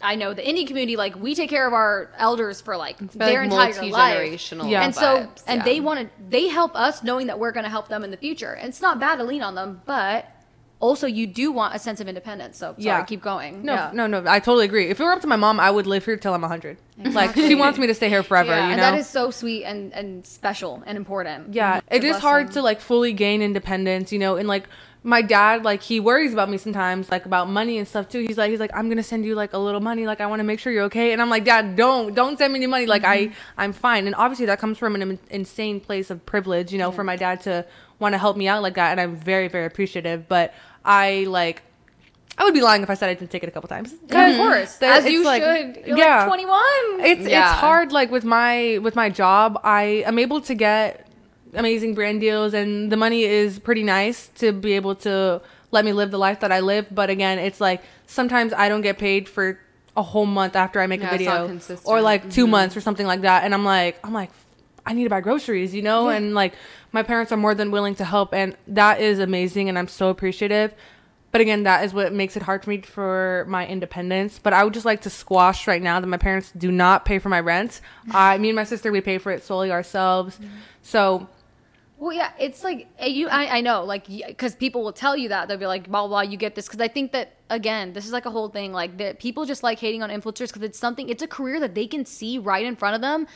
I 0.03 0.16
know 0.16 0.34
the 0.34 0.47
Indian 0.47 0.68
community, 0.68 0.95
like 0.95 1.16
we 1.16 1.36
take 1.36 1.49
care 1.49 1.68
of 1.68 1.74
our 1.74 2.12
elders 2.18 2.62
for 2.62 2.78
like 2.78 2.97
their 2.97 3.47
like, 3.47 3.76
entire 3.76 3.89
life. 3.89 4.51
Yeah. 4.51 4.84
And 4.84 4.95
so, 4.95 5.01
vibes, 5.01 5.43
and 5.47 5.59
yeah. 5.59 5.66
they 5.66 5.80
want 5.80 5.99
to, 5.99 6.09
they 6.30 6.47
help 6.47 6.76
us 6.76 7.03
knowing 7.03 7.28
that 7.28 7.39
we're 7.39 7.51
going 7.51 7.64
to 7.64 7.70
help 7.70 7.88
them 7.88 8.03
in 8.03 8.12
the 8.12 8.18
future. 8.18 8.53
And 8.53 8.70
it's 8.70 8.82
not 8.82 8.99
bad 8.99 9.18
to 9.18 9.24
lean 9.24 9.41
on 9.41 9.55
them, 9.55 9.82
but 9.86 10.28
also 10.82 11.08
you 11.08 11.28
do 11.28 11.52
want 11.52 11.76
a 11.76 11.80
sense 11.80 12.02
of 12.02 12.08
independence. 12.10 12.58
So, 12.58 12.74
sorry, 12.74 12.84
Yeah. 12.84 13.04
keep 13.04 13.22
going. 13.22 13.64
No, 13.64 13.74
yeah. 13.74 13.92
no, 13.94 14.08
no. 14.08 14.24
I 14.28 14.40
totally 14.40 14.66
agree. 14.66 14.88
If 14.90 15.00
it 15.00 15.04
were 15.04 15.12
up 15.14 15.22
to 15.22 15.28
my 15.28 15.36
mom, 15.38 15.60
I 15.60 15.72
would 15.72 15.88
live 15.88 16.04
here 16.04 16.18
till 16.18 16.34
I'm 16.34 16.42
100. 16.42 16.78
Like 17.04 17.34
she 17.36 17.56
wants 17.56 17.80
me 17.80 17.88
to 17.88 17.94
stay 17.94 18.10
here 18.10 18.24
forever. 18.24 18.50
Yeah, 18.52 18.66
you 18.66 18.72
And 18.74 18.78
know. 18.82 18.92
that 18.92 19.00
is 19.00 19.08
so 19.08 19.32
sweet 19.32 19.64
and, 19.64 19.94
and 19.94 20.26
special 20.26 20.84
and 20.86 20.98
important. 20.98 21.54
yeah, 21.54 21.78
It's 21.78 21.86
a 21.92 21.96
it 21.96 22.04
is 22.04 22.18
hard 22.18 22.52
to 22.54 22.62
like 22.62 22.82
fully 22.82 23.14
gain 23.14 23.42
independence. 23.42 24.12
You 24.12 24.20
know, 24.20 24.36
and 24.36 24.48
like 24.48 24.68
my 25.04 25.24
dad, 25.24 25.64
like 25.64 25.82
he 25.82 26.00
worries 26.00 26.32
about 26.32 26.48
me 26.50 26.58
sometimes, 26.60 27.10
like 27.10 27.26
about 27.26 27.50
money 27.50 27.80
and 27.80 27.88
stuff 27.88 28.08
too. 28.08 28.20
He's 28.20 28.38
like, 28.38 28.52
he's 28.52 28.60
like, 28.60 28.70
I'm 28.76 28.88
gonna 28.88 29.02
send 29.02 29.26
you 29.26 29.34
like 29.34 29.54
a 29.54 29.58
little 29.58 29.80
money. 29.82 30.06
Like 30.06 30.22
I 30.22 30.28
want 30.28 30.42
to 30.42 30.44
make 30.44 30.60
sure 30.60 30.72
you're 30.72 30.84
okay. 30.84 31.12
And 31.12 31.22
I'm 31.22 31.30
like, 31.30 31.44
Dad, 31.44 31.76
don't, 31.76 32.14
don't 32.14 32.38
send 32.38 32.54
me 32.54 32.60
any 32.60 32.68
money. 32.68 32.86
Like 32.86 33.04
I, 33.04 33.26
mm-hmm. 33.26 33.34
I'm 33.58 33.74
fine. 33.74 34.06
And 34.06 34.14
obviously 34.16 34.46
that 34.46 34.60
comes 34.60 34.78
from 34.78 34.94
an 34.94 35.02
im- 35.02 35.20
insane 35.32 35.80
place 35.80 36.12
of 36.12 36.24
privilege. 36.28 36.72
You 36.72 36.78
know, 36.78 36.92
for 36.92 37.04
my 37.04 37.16
dad 37.16 37.42
to 37.42 37.66
want 37.98 38.14
to 38.14 38.20
help 38.20 38.38
me 38.38 38.48
out 38.48 38.62
like 38.62 38.76
that, 38.76 38.92
and 38.92 39.00
I'm 39.02 39.16
very, 39.16 39.48
very 39.48 39.66
appreciative. 39.66 40.28
But 40.28 40.54
I 40.86 41.26
like. 41.28 41.62
I 42.38 42.44
would 42.46 42.54
be 42.54 42.62
lying 42.62 42.82
if 42.82 42.90
I 42.90 42.96
said 42.96 43.10
I 43.10 43.14
didn't 43.14 43.30
take 43.30 43.44
it 43.44 43.50
a 43.50 43.52
couple 43.52 43.68
times. 43.68 43.94
Yeah, 44.10 44.28
of 44.30 44.38
course. 44.38 44.76
There- 44.78 44.92
As 44.92 45.04
it's 45.06 45.14
you 45.14 45.24
like- 45.24 45.44
should. 45.44 45.84
You're 45.86 45.98
yeah. 45.98 46.20
like 46.20 46.28
21. 46.28 46.62
it's 47.02 47.22
Yeah. 47.28 47.52
it's 47.52 47.60
hard 47.60 47.92
like 47.92 48.10
with 48.10 48.24
my 48.24 48.80
with 48.82 48.96
my 48.96 49.10
job 49.10 49.60
i 49.64 49.84
am 50.06 50.18
able 50.18 50.40
to 50.42 50.54
get 50.56 51.08
amazing 51.54 51.94
brand 51.94 52.22
deals 52.22 52.54
and 52.54 52.92
the 52.92 52.98
money 52.98 53.24
is 53.24 53.60
pretty 53.60 53.84
nice 53.84 54.30
to 54.36 54.52
be 54.54 54.74
able 54.74 54.96
to 54.96 55.42
let 55.72 55.84
me 55.84 55.92
live 55.94 56.10
the 56.12 56.18
life 56.18 56.40
that 56.40 56.52
i 56.52 56.60
live 56.62 56.88
but 56.92 57.10
again 57.10 57.38
it's 57.40 57.60
like 57.60 57.82
sometimes 58.08 58.54
i 58.54 58.70
don't 58.70 58.82
get 58.82 58.98
paid 58.98 59.28
for 59.28 59.60
a 59.98 60.02
whole 60.02 60.26
month 60.26 60.56
after 60.56 60.80
i 60.80 60.88
make 60.88 61.02
Yeah, 61.02 61.12
a 61.12 61.16
it's 61.16 61.26
not 61.26 61.34
video 61.34 61.48
consistent. 61.48 61.88
or 61.88 62.02
like 62.02 62.32
2 62.32 62.46
Mhm. 62.48 62.50
months 62.50 62.78
or 62.78 62.82
something 62.82 63.06
like 63.06 63.22
that 63.22 63.44
and 63.44 63.54
i'm 63.54 63.66
like 63.66 64.00
i'm 64.06 64.14
like 64.14 64.32
i 64.86 64.94
need 64.94 65.04
to 65.04 65.10
buy 65.10 65.22
groceries 65.22 65.74
you 65.74 65.82
know 65.82 66.10
and 66.10 66.34
like 66.34 66.54
my 66.92 67.04
parents 67.04 67.32
are 67.32 67.38
more 67.38 67.56
than 67.56 67.72
willing 67.72 67.96
to 67.96 68.06
help 68.06 68.34
and 68.34 68.56
that 68.68 69.00
is 69.00 69.20
amazing 69.20 69.70
and 69.70 69.78
i'm 69.78 69.88
so 69.88 70.10
appreciative 70.10 70.74
but 71.32 71.40
again, 71.40 71.64
that 71.64 71.86
is 71.86 71.94
what 71.94 72.12
makes 72.12 72.36
it 72.36 72.44
hard 72.44 72.64
for 72.64 72.70
me 72.70 72.82
for 72.82 73.46
my 73.48 73.66
independence. 73.66 74.38
But 74.38 74.54
I 74.54 74.64
would 74.64 74.74
just 74.74 74.86
like 74.86 75.02
to 75.02 75.10
squash 75.10 75.66
right 75.66 75.82
now 75.82 76.00
that 76.00 76.08
my 76.08 76.18
parents 76.18 76.52
do 76.52 76.72
not 76.72 77.06
pay 77.06 77.20
for 77.20 77.30
my 77.30 77.40
rent. 77.40 77.80
I, 78.12 78.38
me 78.38 78.50
and 78.50 78.56
my 78.56 78.66
sister, 78.66 78.92
we 78.92 79.02
pay 79.02 79.18
for 79.18 79.32
it 79.32 79.44
solely 79.44 79.72
ourselves. 79.72 80.40
So 80.82 81.30
Well, 81.98 82.12
yeah, 82.12 82.34
it's 82.38 82.64
like 82.64 82.88
uh, 83.02 83.06
you. 83.06 83.30
I, 83.30 83.58
I 83.58 83.62
know, 83.62 83.84
like, 83.84 84.08
because 84.08 84.56
people 84.56 84.84
will 84.84 84.92
tell 84.92 85.16
you 85.16 85.30
that 85.30 85.48
they'll 85.48 85.58
be 85.58 85.68
like, 85.68 85.90
"Blah 85.90 86.08
blah," 86.08 86.22
you 86.22 86.36
get 86.36 86.56
this. 86.56 86.68
Because 86.68 86.82
I 86.82 86.90
think 86.90 87.14
that 87.14 87.38
again, 87.50 87.94
this 87.94 88.06
is 88.06 88.12
like 88.12 88.26
a 88.26 88.32
whole 88.32 88.50
thing. 88.50 88.74
Like, 88.74 88.98
that 88.98 89.20
people 89.20 89.46
just 89.46 89.64
like 89.64 89.80
hating 89.80 90.04
on 90.04 90.10
influencers 90.10 90.48
because 90.48 90.64
it's 90.64 90.80
something. 90.80 91.08
It's 91.08 91.24
a 91.24 91.28
career 91.28 91.62
that 91.62 91.76
they 91.76 91.88
can 91.88 92.06
see 92.06 92.40
right 92.40 92.66
in 92.66 92.76
front 92.76 92.96
of 92.96 93.02
them 93.02 93.28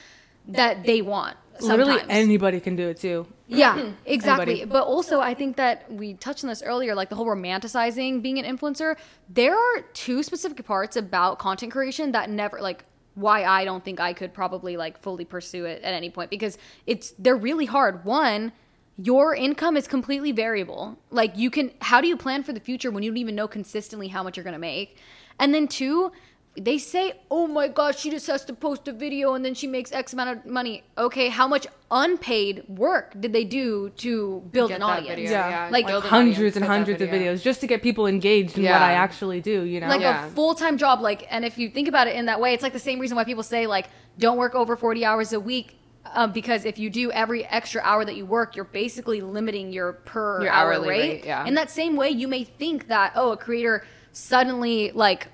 that 0.49 0.83
they 0.83 1.01
want. 1.01 1.37
literally 1.59 2.01
anybody 2.09 2.59
can 2.59 2.75
do 2.75 2.89
it 2.89 2.97
too. 2.97 3.27
Yeah, 3.47 3.91
exactly. 4.05 4.61
Anybody. 4.61 4.71
But 4.71 4.83
also, 4.83 5.19
I 5.19 5.33
think 5.33 5.57
that 5.57 5.91
we 5.91 6.15
touched 6.15 6.43
on 6.43 6.49
this 6.49 6.63
earlier, 6.63 6.95
like 6.95 7.09
the 7.09 7.15
whole 7.15 7.27
romanticizing 7.27 8.21
being 8.21 8.39
an 8.39 8.57
influencer. 8.57 8.97
There 9.29 9.55
are 9.55 9.81
two 9.93 10.23
specific 10.23 10.65
parts 10.65 10.95
about 10.95 11.39
content 11.39 11.71
creation 11.71 12.11
that 12.13 12.29
never, 12.29 12.61
like, 12.61 12.83
why 13.13 13.45
I 13.45 13.63
don't 13.63 13.83
think 13.83 13.99
I 13.99 14.13
could 14.13 14.33
probably 14.33 14.75
like 14.75 14.97
fully 14.97 15.23
pursue 15.23 15.65
it 15.65 15.81
at 15.83 15.93
any 15.93 16.09
point 16.09 16.29
because 16.29 16.57
it's 16.85 17.11
they're 17.17 17.35
really 17.35 17.65
hard. 17.65 18.03
One, 18.03 18.51
your 18.97 19.33
income 19.35 19.77
is 19.77 19.87
completely 19.87 20.31
variable. 20.31 20.97
Like, 21.11 21.37
you 21.37 21.49
can, 21.49 21.71
how 21.81 22.01
do 22.01 22.07
you 22.07 22.17
plan 22.17 22.43
for 22.43 22.53
the 22.53 22.59
future 22.59 22.91
when 22.91 23.03
you 23.03 23.11
don't 23.11 23.17
even 23.17 23.35
know 23.35 23.47
consistently 23.47 24.09
how 24.09 24.23
much 24.23 24.37
you're 24.37 24.43
gonna 24.43 24.59
make? 24.59 24.97
And 25.39 25.53
then 25.53 25.67
two, 25.67 26.11
they 26.57 26.77
say, 26.77 27.13
oh 27.29 27.47
my 27.47 27.67
gosh, 27.67 27.99
she 27.99 28.09
just 28.09 28.27
has 28.27 28.45
to 28.45 28.53
post 28.53 28.87
a 28.87 28.93
video 28.93 29.33
and 29.33 29.43
then 29.43 29.53
she 29.53 29.67
makes 29.67 29.91
X 29.91 30.13
amount 30.13 30.29
of 30.29 30.45
money. 30.45 30.83
Okay, 30.97 31.27
how 31.29 31.47
much 31.47 31.67
unpaid 31.91 32.63
work 32.69 33.13
did 33.19 33.33
they 33.33 33.43
do 33.43 33.89
to 33.97 34.41
build 34.51 34.69
Get 34.69 34.77
an 34.77 34.83
audience? 34.83 35.09
video, 35.09 35.31
Yeah. 35.31 35.49
yeah. 35.49 35.69
Like, 35.71 35.85
Build 35.87 36.03
hundreds 36.05 36.37
audience, 36.37 36.55
and 36.55 36.63
get 36.63 36.67
that 36.69 36.73
hundreds 36.73 37.01
of 37.01 37.09
videos 37.09 37.41
just 37.41 37.59
to 37.61 37.67
get 37.67 37.81
people 37.83 38.07
engaged 38.07 38.57
in 38.57 38.63
Yeah. 38.63 38.73
what 38.73 38.81
I 38.81 38.93
actually 38.93 39.41
do. 39.41 39.63
You 39.63 39.81
know, 39.81 39.87
Like 39.87 40.01
Yeah. 40.01 40.27
a 40.27 40.29
full 40.31 40.55
time 40.55 40.77
job. 40.77 41.01
Like, 41.01 41.27
and 41.29 41.43
if 41.43 41.57
you 41.57 41.69
think 41.69 41.87
about 41.87 42.07
it 42.07 42.15
in 42.15 42.25
that 42.27 42.39
way, 42.39 42.53
it's 42.53 42.63
like 42.63 42.73
the 42.73 42.79
same 42.79 42.99
reason 42.99 43.17
why 43.17 43.25
people 43.25 43.43
say, 43.43 43.67
like, 43.67 43.89
don't 44.17 44.37
work 44.37 44.55
over 44.55 44.75
40 44.77 45.03
hours 45.03 45.33
a 45.33 45.39
week. 45.39 45.77
Um, 46.13 46.31
because 46.31 46.65
if 46.65 46.77
you 46.77 46.89
do 46.91 47.11
every 47.11 47.43
extra 47.45 47.81
hour 47.81 48.05
that 48.05 48.15
you 48.15 48.25
work, 48.27 48.55
you're 48.55 48.63
basically 48.63 49.21
limiting 49.21 49.73
your 49.73 49.93
per 49.93 50.43
Your 50.43 50.51
hour 50.51 50.71
hourly 50.73 50.87
rate. 50.89 50.99
rate, 50.99 51.25
yeah. 51.25 51.45
In 51.47 51.55
that 51.55 51.69
same 51.71 51.95
way, 51.95 52.11
you 52.11 52.27
may 52.27 52.43
think 52.43 52.87
that, 52.89 53.11
oh, 53.15 53.31
a 53.31 53.37
creator 53.37 53.83
suddenly, 54.13 54.91
like, 54.93 55.27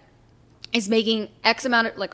is 0.73 0.89
making 0.89 1.29
X 1.43 1.65
amount 1.65 1.87
of 1.87 1.97
like 1.97 2.13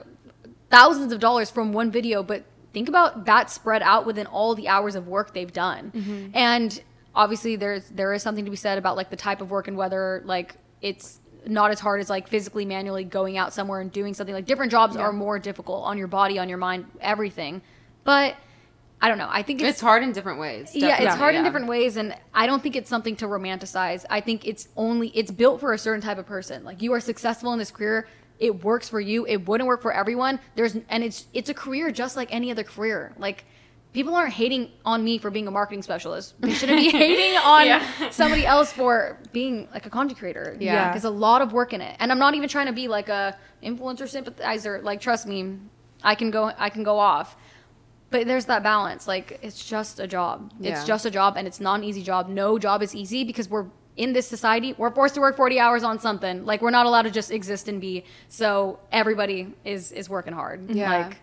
thousands 0.69 1.11
of 1.13 1.19
dollars 1.19 1.49
from 1.49 1.73
one 1.73 1.91
video, 1.91 2.23
but 2.23 2.43
think 2.73 2.89
about 2.89 3.25
that 3.25 3.49
spread 3.49 3.81
out 3.81 4.05
within 4.05 4.25
all 4.27 4.55
the 4.55 4.67
hours 4.67 4.95
of 4.95 5.07
work 5.07 5.33
they've 5.33 5.53
done. 5.53 5.91
Mm-hmm. 5.95 6.29
And 6.33 6.81
obviously 7.15 7.55
there's 7.55 7.89
there 7.89 8.13
is 8.13 8.21
something 8.21 8.45
to 8.45 8.51
be 8.51 8.57
said 8.57 8.77
about 8.77 8.95
like 8.95 9.09
the 9.09 9.15
type 9.15 9.41
of 9.41 9.49
work 9.49 9.67
and 9.67 9.77
whether 9.77 10.21
like 10.25 10.55
it's 10.81 11.19
not 11.45 11.71
as 11.71 11.79
hard 11.79 11.99
as 12.01 12.09
like 12.09 12.27
physically 12.27 12.65
manually 12.65 13.03
going 13.03 13.37
out 13.37 13.53
somewhere 13.53 13.79
and 13.79 13.91
doing 13.91 14.13
something 14.13 14.35
like 14.35 14.45
different 14.45 14.71
jobs 14.71 14.95
are 14.97 15.13
more 15.13 15.39
difficult 15.39 15.83
on 15.85 15.97
your 15.97 16.07
body, 16.07 16.37
on 16.37 16.49
your 16.49 16.57
mind, 16.57 16.85
everything. 16.99 17.61
But 18.03 18.35
I 19.01 19.07
don't 19.09 19.17
know. 19.17 19.29
I 19.29 19.43
think 19.43 19.61
It's 19.61 19.79
hard 19.79 20.01
in 20.03 20.11
different 20.11 20.39
ways. 20.39 20.75
yeah, 20.75 21.01
it's 21.01 21.15
hard 21.15 21.35
in 21.35 21.43
different 21.43 21.67
ways, 21.67 21.97
and 21.97 22.15
I 22.33 22.47
don't 22.47 22.63
think 22.63 22.75
it's 22.75 22.89
something 22.89 23.15
to 23.17 23.27
romanticize. 23.27 24.05
I 24.09 24.21
think 24.21 24.45
it's 24.47 24.67
only 24.75 25.09
it's 25.09 25.29
built 25.31 25.59
for 25.59 25.71
a 25.71 25.77
certain 25.77 26.01
type 26.01 26.17
of 26.17 26.25
person. 26.25 26.63
Like 26.63 26.81
you 26.81 26.91
are 26.93 26.99
successful 26.99 27.53
in 27.53 27.59
this 27.59 27.69
career, 27.71 28.07
it 28.39 28.63
works 28.63 28.87
for 28.89 28.99
you. 28.99 29.25
It 29.25 29.47
wouldn't 29.47 29.67
work 29.67 29.81
for 29.81 29.91
everyone. 29.91 30.39
There's 30.55 30.75
and 30.89 31.03
it's 31.03 31.25
it's 31.33 31.49
a 31.49 31.53
career 31.53 31.91
just 31.91 32.15
like 32.15 32.33
any 32.33 32.51
other 32.51 32.63
career. 32.63 33.13
Like 33.17 33.45
people 33.93 34.13
aren't 34.15 34.33
hating 34.33 34.69
on 34.85 35.03
me 35.03 35.17
for 35.17 35.31
being 35.31 35.47
a 35.47 35.51
marketing 35.51 35.81
specialist. 35.81 36.39
They 36.39 36.51
shouldn't 36.53 36.77
be 36.77 36.89
hating 37.05 37.37
on 37.37 37.65
Yeah. 37.65 38.09
somebody 38.11 38.45
else 38.45 38.71
for 38.71 39.17
being 39.33 39.67
like 39.73 39.85
a 39.85 39.89
content 39.89 40.19
creator. 40.19 40.55
Yeah. 40.59 40.91
there's 40.91 41.03
a 41.05 41.09
lot 41.09 41.41
of 41.41 41.51
work 41.53 41.73
in 41.73 41.81
it, 41.81 41.95
and 41.99 42.11
I'm 42.11 42.19
not 42.19 42.35
even 42.35 42.47
trying 42.49 42.67
to 42.67 42.73
be 42.73 42.87
like 42.87 43.09
a 43.09 43.35
influencer 43.63 44.07
sympathizer. 44.07 44.81
Like 44.83 45.01
trust 45.01 45.25
me, 45.25 45.57
I 46.03 46.13
can 46.15 46.29
go 46.31 46.51
I 46.57 46.69
can 46.69 46.83
go 46.83 46.99
off 46.99 47.35
but 48.09 48.25
there's 48.25 48.45
that 48.45 48.63
balance 48.63 49.05
like 49.05 49.37
it's 49.41 49.65
just 49.65 49.99
a 49.99 50.07
job 50.07 50.53
Yeah. 50.61 50.71
it's 50.71 50.85
just 50.87 51.05
a 51.05 51.11
job 51.11 51.35
and 51.35 51.45
it's 51.45 51.59
not 51.59 51.79
an 51.79 51.83
easy 51.83 52.01
job 52.01 52.29
no 52.29 52.57
job 52.57 52.81
is 52.81 52.95
easy 52.95 53.25
because 53.25 53.49
we're 53.49 53.65
in 53.97 54.13
this 54.13 54.27
society 54.27 54.73
we're 54.77 54.91
forced 54.91 55.15
to 55.15 55.21
work 55.21 55.35
40 55.35 55.59
hours 55.59 55.83
on 55.83 55.99
something 55.99 56.45
like 56.45 56.61
we're 56.61 56.69
not 56.71 56.85
allowed 56.85 57.01
to 57.03 57.11
just 57.11 57.31
exist 57.31 57.67
and 57.67 57.81
be 57.81 58.03
so 58.29 58.79
everybody 58.91 59.53
is 59.65 59.91
is 59.91 60.07
working 60.09 60.33
hard 60.33 60.69
Yeah. 60.69 60.97
like 61.07 61.17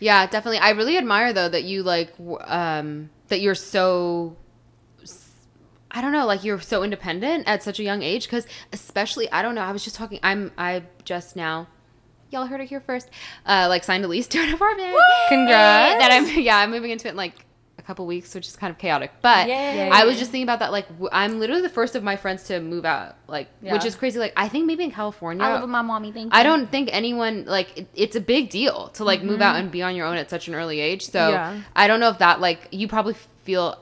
Yeah, 0.00 0.26
definitely. 0.26 0.58
I 0.58 0.70
really 0.70 0.96
admire 0.98 1.32
though 1.32 1.48
that 1.48 1.64
you 1.64 1.82
like 1.82 2.12
um 2.46 3.10
that 3.28 3.40
you're 3.40 3.54
so 3.54 4.36
I 5.96 6.00
don't 6.00 6.10
know, 6.12 6.26
like 6.26 6.42
you're 6.42 6.60
so 6.60 6.82
independent 6.82 7.46
at 7.46 7.62
such 7.62 7.78
a 7.78 7.84
young 7.84 8.02
age 8.02 8.28
cuz 8.28 8.46
especially 8.72 9.30
I 9.30 9.42
don't 9.42 9.54
know, 9.54 9.62
I 9.62 9.72
was 9.72 9.84
just 9.84 9.96
talking 9.96 10.18
I'm 10.22 10.50
I 10.58 10.82
just 11.04 11.36
now 11.36 11.68
y'all 12.30 12.46
heard 12.46 12.60
it 12.60 12.68
here 12.68 12.80
first. 12.80 13.08
Uh 13.46 13.66
like 13.68 13.84
signed 13.84 14.04
a 14.04 14.08
lease 14.08 14.26
to 14.28 14.38
an 14.40 14.52
apartment. 14.58 14.94
Congrats. 15.28 16.00
That 16.00 16.10
I'm 16.12 16.26
yeah, 16.40 16.58
I'm 16.58 16.70
moving 16.70 16.90
into 16.90 17.06
it 17.08 17.12
in 17.12 17.16
like 17.16 17.43
couple 17.86 18.06
weeks, 18.06 18.34
which 18.34 18.48
is 18.48 18.56
kind 18.56 18.70
of 18.70 18.78
chaotic. 18.78 19.12
But 19.22 19.48
Yay. 19.48 19.90
I 19.90 20.04
was 20.04 20.18
just 20.18 20.30
thinking 20.30 20.44
about 20.44 20.60
that 20.60 20.72
like 20.72 20.88
w- 20.88 21.08
I'm 21.12 21.38
literally 21.38 21.62
the 21.62 21.68
first 21.68 21.94
of 21.94 22.02
my 22.02 22.16
friends 22.16 22.44
to 22.44 22.60
move 22.60 22.84
out 22.84 23.16
like 23.28 23.48
which 23.60 23.84
is 23.84 23.94
crazy 23.94 24.18
like 24.18 24.32
I 24.36 24.48
think 24.48 24.66
maybe 24.66 24.84
in 24.84 24.90
California 24.90 25.44
i 25.44 25.52
live 25.52 25.62
with 25.62 25.70
my 25.70 25.82
mommy 25.82 26.12
thank 26.12 26.32
you 26.32 26.38
I 26.38 26.42
don't 26.42 26.70
think 26.70 26.90
anyone 26.92 27.44
like 27.44 27.76
it, 27.76 27.88
it's 27.94 28.16
a 28.16 28.20
big 28.20 28.50
deal 28.50 28.88
to 28.94 29.04
like 29.04 29.22
move 29.22 29.40
out 29.40 29.54
mm-hmm. 29.54 29.64
and 29.64 29.70
be 29.70 29.82
on 29.82 29.94
your 29.94 30.06
own 30.06 30.16
at 30.16 30.30
such 30.30 30.48
an 30.48 30.54
early 30.54 30.80
age. 30.80 31.06
So 31.06 31.30
Yeah. 31.30 31.60
I 31.74 31.86
don't 31.86 32.00
know 32.00 32.08
if 32.08 32.18
that 32.18 32.40
like 32.40 32.68
you 32.70 32.88
probably 32.88 33.14
feel 33.44 33.78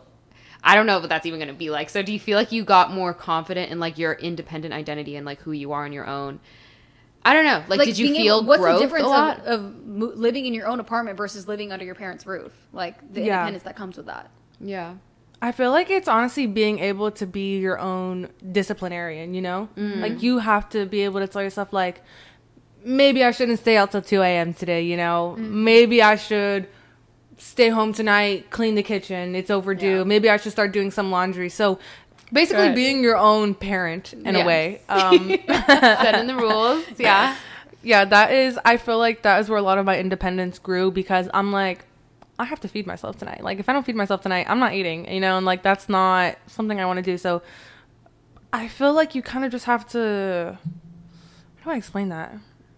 I 0.64 0.74
don't 0.76 0.86
know 0.86 1.00
what 1.00 1.08
that's 1.08 1.26
even 1.26 1.40
going 1.40 1.48
to 1.48 1.54
be 1.54 1.70
like. 1.70 1.90
So 1.90 2.02
do 2.02 2.12
you 2.12 2.20
feel 2.20 2.38
like 2.38 2.52
you 2.52 2.64
got 2.64 2.92
more 2.92 3.12
confident 3.12 3.72
in 3.72 3.80
like 3.80 3.98
your 3.98 4.12
independent 4.12 4.72
identity 4.72 5.16
and 5.16 5.26
like 5.26 5.40
who 5.40 5.52
you 5.52 5.72
are 5.72 5.84
on 5.84 5.92
your 5.92 6.06
own? 6.06 6.40
I 7.24 7.34
don't 7.34 7.44
know. 7.44 7.62
Like, 7.68 7.84
did 7.86 7.98
you 7.98 8.14
feel 8.14 8.38
able- 8.38 8.46
what's 8.48 8.60
growth 8.60 8.78
the 8.80 8.84
difference 8.84 9.04
a 9.06 9.08
lot? 9.08 9.38
of, 9.40 9.46
of 9.64 9.86
mo- 9.86 10.12
living 10.14 10.46
in 10.46 10.54
your 10.54 10.66
own 10.66 10.80
apartment 10.80 11.16
versus 11.16 11.46
living 11.46 11.70
under 11.72 11.84
your 11.84 11.94
parents 11.94 12.26
roof 12.26 12.52
like 12.72 12.96
the 13.12 13.20
Yeah. 13.20 13.34
independence 13.40 13.64
that 13.64 13.76
comes 13.76 13.96
with 13.96 14.06
that 14.06 14.30
yeah. 14.60 14.94
I 15.40 15.50
feel 15.50 15.72
like 15.72 15.90
it's 15.90 16.06
honestly 16.06 16.46
being 16.46 16.78
able 16.78 17.10
to 17.12 17.26
be 17.26 17.58
your 17.58 17.76
own 17.80 18.28
disciplinarian, 18.52 19.34
you 19.34 19.42
know? 19.42 19.68
Mm. 19.76 20.00
Like 20.00 20.22
you 20.22 20.38
have 20.38 20.68
to 20.70 20.86
be 20.86 21.00
able 21.02 21.18
to 21.18 21.26
tell 21.26 21.42
yourself 21.42 21.72
like 21.72 22.00
maybe 22.84 23.24
I 23.24 23.32
shouldn't 23.32 23.58
stay 23.58 23.76
out 23.76 23.90
till 23.90 24.02
2 24.02 24.22
a.m. 24.22 24.54
today, 24.54 24.82
you 24.82 24.96
know? 24.96 25.34
Mm. 25.36 25.50
Maybe 25.50 26.00
I 26.00 26.14
should 26.14 26.68
stay 27.38 27.70
home 27.70 27.92
tonight, 27.92 28.50
clean 28.50 28.76
the 28.76 28.84
kitchen. 28.84 29.34
It's 29.34 29.50
overdue. 29.50 29.98
Yeah. 29.98 30.04
Maybe 30.04 30.30
I 30.30 30.36
should 30.36 30.52
start 30.52 30.70
doing 30.72 30.92
some 30.92 31.10
laundry. 31.10 31.48
So 31.48 31.80
basically 32.32 32.68
Right. 32.68 32.74
being 32.74 33.02
your 33.02 33.16
own 33.16 33.54
parent 33.54 34.12
in 34.12 34.34
Yes. 34.34 34.44
a 34.44 34.46
way. 34.46 34.80
Um 34.88 35.36
Setting 35.46 36.26
the 36.26 36.36
rules. 36.36 36.84
Yeah. 36.98 37.36
yeah, 37.82 38.04
that 38.04 38.32
is 38.32 38.58
I 38.64 38.76
feel 38.76 38.98
like 38.98 39.22
that 39.22 39.40
is 39.40 39.48
where 39.48 39.58
a 39.58 39.62
lot 39.62 39.78
of 39.78 39.84
my 39.86 39.98
independence 39.98 40.58
grew 40.58 40.90
because 40.90 41.28
I'm 41.34 41.52
like 41.52 41.84
I 42.38 42.44
have 42.44 42.60
to 42.60 42.68
feed 42.68 42.86
myself 42.86 43.18
tonight. 43.18 43.42
Like 43.44 43.60
if 43.60 43.68
I 43.68 43.72
don't 43.72 43.84
feed 43.84 43.94
myself 43.96 44.22
tonight, 44.22 44.46
I'm 44.48 44.58
not 44.58 44.72
eating, 44.74 45.12
you 45.12 45.20
know, 45.20 45.36
and 45.36 45.46
like 45.46 45.62
that's 45.62 45.88
not 45.88 46.36
something 46.46 46.80
I 46.80 46.86
want 46.86 46.96
to 46.96 47.02
do. 47.02 47.16
So 47.18 47.42
I 48.52 48.68
feel 48.68 48.92
like 48.94 49.14
you 49.14 49.22
kind 49.22 49.44
of 49.44 49.50
just 49.52 49.66
have 49.66 49.86
to. 49.90 50.58
How 51.60 51.70
do 51.70 51.74
I 51.74 51.76
explain 51.76 52.08
that? 52.08 52.34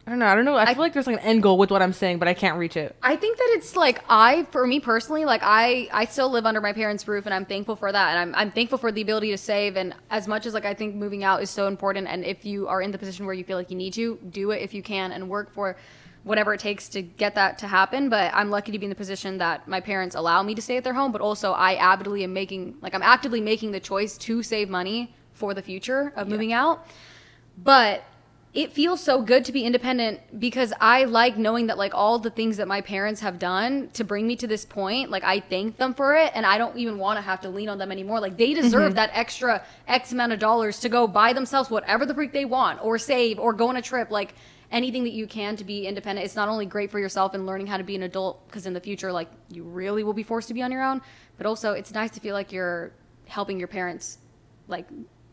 I 0.07 0.11
don't 0.11 0.19
know. 0.19 0.27
I 0.27 0.35
don't 0.35 0.45
know. 0.45 0.55
I, 0.57 0.65
I- 0.65 0.75
feel 0.75 0.83
like 0.83 0.93
there's 0.93 1.07
like 1.07 1.17
an 1.17 1.23
end 1.23 1.43
goal 1.43 1.57
with 1.57 1.71
what 1.71 1.81
I'm 1.81 1.95
saying, 1.95 2.19
but 2.19 2.29
I 2.29 2.35
can't 2.35 2.59
reach 2.59 2.77
it. 2.77 2.95
I 3.03 3.17
think 3.17 3.39
that 3.39 3.49
it's 3.55 3.75
like 3.75 4.05
I, 4.09 4.45
for 4.51 4.67
me 4.67 4.79
personally, 4.79 5.25
like 5.25 5.41
I, 5.43 5.89
I 5.93 6.05
still 6.05 6.29
live 6.31 6.45
under 6.45 6.61
my 6.61 6.75
parents' 6.75 7.09
roof, 7.09 7.25
and 7.25 7.35
I'm 7.35 7.47
thankful 7.47 7.75
for 7.75 7.91
that, 7.91 8.11
and 8.11 8.19
I'm, 8.19 8.35
I'm 8.35 8.51
thankful 8.51 8.77
for 8.77 8.93
the 8.93 9.01
ability 9.01 9.31
to 9.31 9.39
save. 9.39 9.77
And 9.77 9.95
as 10.11 10.29
much 10.29 10.45
as 10.45 10.53
like 10.53 10.67
I 10.67 10.75
think 10.75 10.95
moving 10.95 11.25
out 11.25 11.43
is 11.43 11.49
so 11.49 11.67
important, 11.69 12.07
and 12.09 12.23
if 12.25 12.45
you 12.45 12.69
are 12.69 12.83
in 12.83 12.91
the 12.91 12.99
position 12.99 13.25
where 13.25 13.35
you 13.35 13.45
feel 13.45 13.57
like 13.57 13.71
you 13.71 13.77
need 13.79 13.95
to, 13.95 14.19
do 14.31 14.51
it 14.51 14.61
if 14.61 14.75
you 14.75 14.83
can, 14.83 15.11
and 15.11 15.31
work 15.31 15.53
for 15.55 15.77
whatever 16.23 16.53
it 16.55 16.61
takes 16.61 16.89
to 16.91 17.01
get 17.03 17.35
that 17.37 17.59
to 17.59 17.67
happen. 17.67 18.11
But 18.11 18.33
I'm 18.35 18.51
lucky 18.51 18.73
to 18.73 18.79
be 18.79 18.85
in 18.85 18.91
the 18.91 18.97
position 18.97 19.39
that 19.39 19.67
my 19.69 19.81
parents 19.81 20.15
allow 20.15 20.43
me 20.43 20.55
to 20.55 20.61
stay 20.63 20.77
at 20.77 20.85
their 20.85 20.95
home, 20.95 21.13
but 21.13 21.23
also 21.23 21.53
I 21.53 21.75
avidly 21.77 22.25
am 22.25 22.33
making, 22.35 22.77
like 22.83 22.95
I'm 22.95 23.03
actively 23.03 23.41
making 23.41 23.73
the 23.73 23.81
choice 23.81 24.19
to 24.19 24.43
save 24.43 24.69
money 24.69 25.15
for 25.33 25.55
the 25.55 25.63
future 25.63 26.13
of 26.17 26.29
moving 26.29 26.53
out. 26.53 26.87
But 27.57 28.05
it 28.55 28.73
feels 28.73 29.03
so 29.03 29.21
good 29.21 29.45
to 29.47 29.53
be 29.53 29.65
independent 29.65 30.21
because 30.39 30.73
I 30.81 31.05
like 31.05 31.37
knowing 31.37 31.67
that 31.67 31.77
like 31.77 31.93
all 31.93 32.21
the 32.21 32.31
things 32.31 32.57
that 32.59 32.69
my 32.69 32.81
parents 32.81 33.21
have 33.21 33.41
done 33.41 33.89
to 33.95 34.05
bring 34.05 34.29
me 34.29 34.37
to 34.37 34.47
this 34.47 34.65
point, 34.65 35.11
like 35.11 35.25
I 35.25 35.41
thank 35.41 35.77
them 35.77 35.93
for 35.93 36.15
it 36.15 36.31
and 36.37 36.47
I 36.47 36.57
don't 36.57 36.79
even 36.79 36.97
want 36.99 37.19
to 37.19 37.23
have 37.23 37.41
to 37.41 37.49
lean 37.49 37.69
on 37.69 37.79
them 37.79 37.91
anymore. 37.91 38.21
Like 38.21 38.37
they 38.37 38.55
deserve 38.55 38.91
mm-hmm. 38.91 38.95
that 38.95 39.11
extra 39.13 39.65
X 39.89 40.13
amount 40.13 40.33
of 40.33 40.39
dollars 40.39 40.79
to 40.81 40.89
go 40.89 41.09
buy 41.09 41.33
themselves 41.33 41.69
whatever 41.69 42.07
the 42.07 42.15
freak 42.15 42.33
they 42.33 42.45
want 42.45 42.83
or 42.85 42.97
save 42.97 43.41
or 43.41 43.53
go 43.53 43.69
on 43.69 43.77
a 43.77 43.83
trip. 43.83 44.13
Like 44.13 44.35
anything 44.71 45.03
that 45.03 45.13
you 45.13 45.27
can 45.27 45.57
to 45.57 45.65
be 45.65 45.89
independent. 45.89 46.25
It's 46.25 46.37
not 46.37 46.49
only 46.49 46.65
great 46.65 46.93
for 46.93 47.01
yourself 47.01 47.35
and 47.35 47.47
learning 47.47 47.67
how 47.67 47.77
to 47.77 47.85
be 47.85 47.97
an 47.97 48.05
adult 48.05 48.47
because 48.47 48.67
in 48.67 48.73
the 48.73 48.81
future, 48.81 49.13
like 49.13 49.31
you 49.51 49.65
really 49.65 50.05
will 50.05 50.13
be 50.13 50.23
forced 50.23 50.47
to 50.49 50.55
be 50.55 50.63
on 50.63 50.71
your 50.71 50.83
own, 50.83 51.03
but 51.39 51.47
also 51.47 51.73
it's 51.73 51.93
nice 51.93 52.11
to 52.13 52.21
feel 52.21 52.35
like 52.35 52.53
you're 52.53 52.93
helping 53.27 53.59
your 53.59 53.69
parents 53.69 54.19
like 54.69 54.87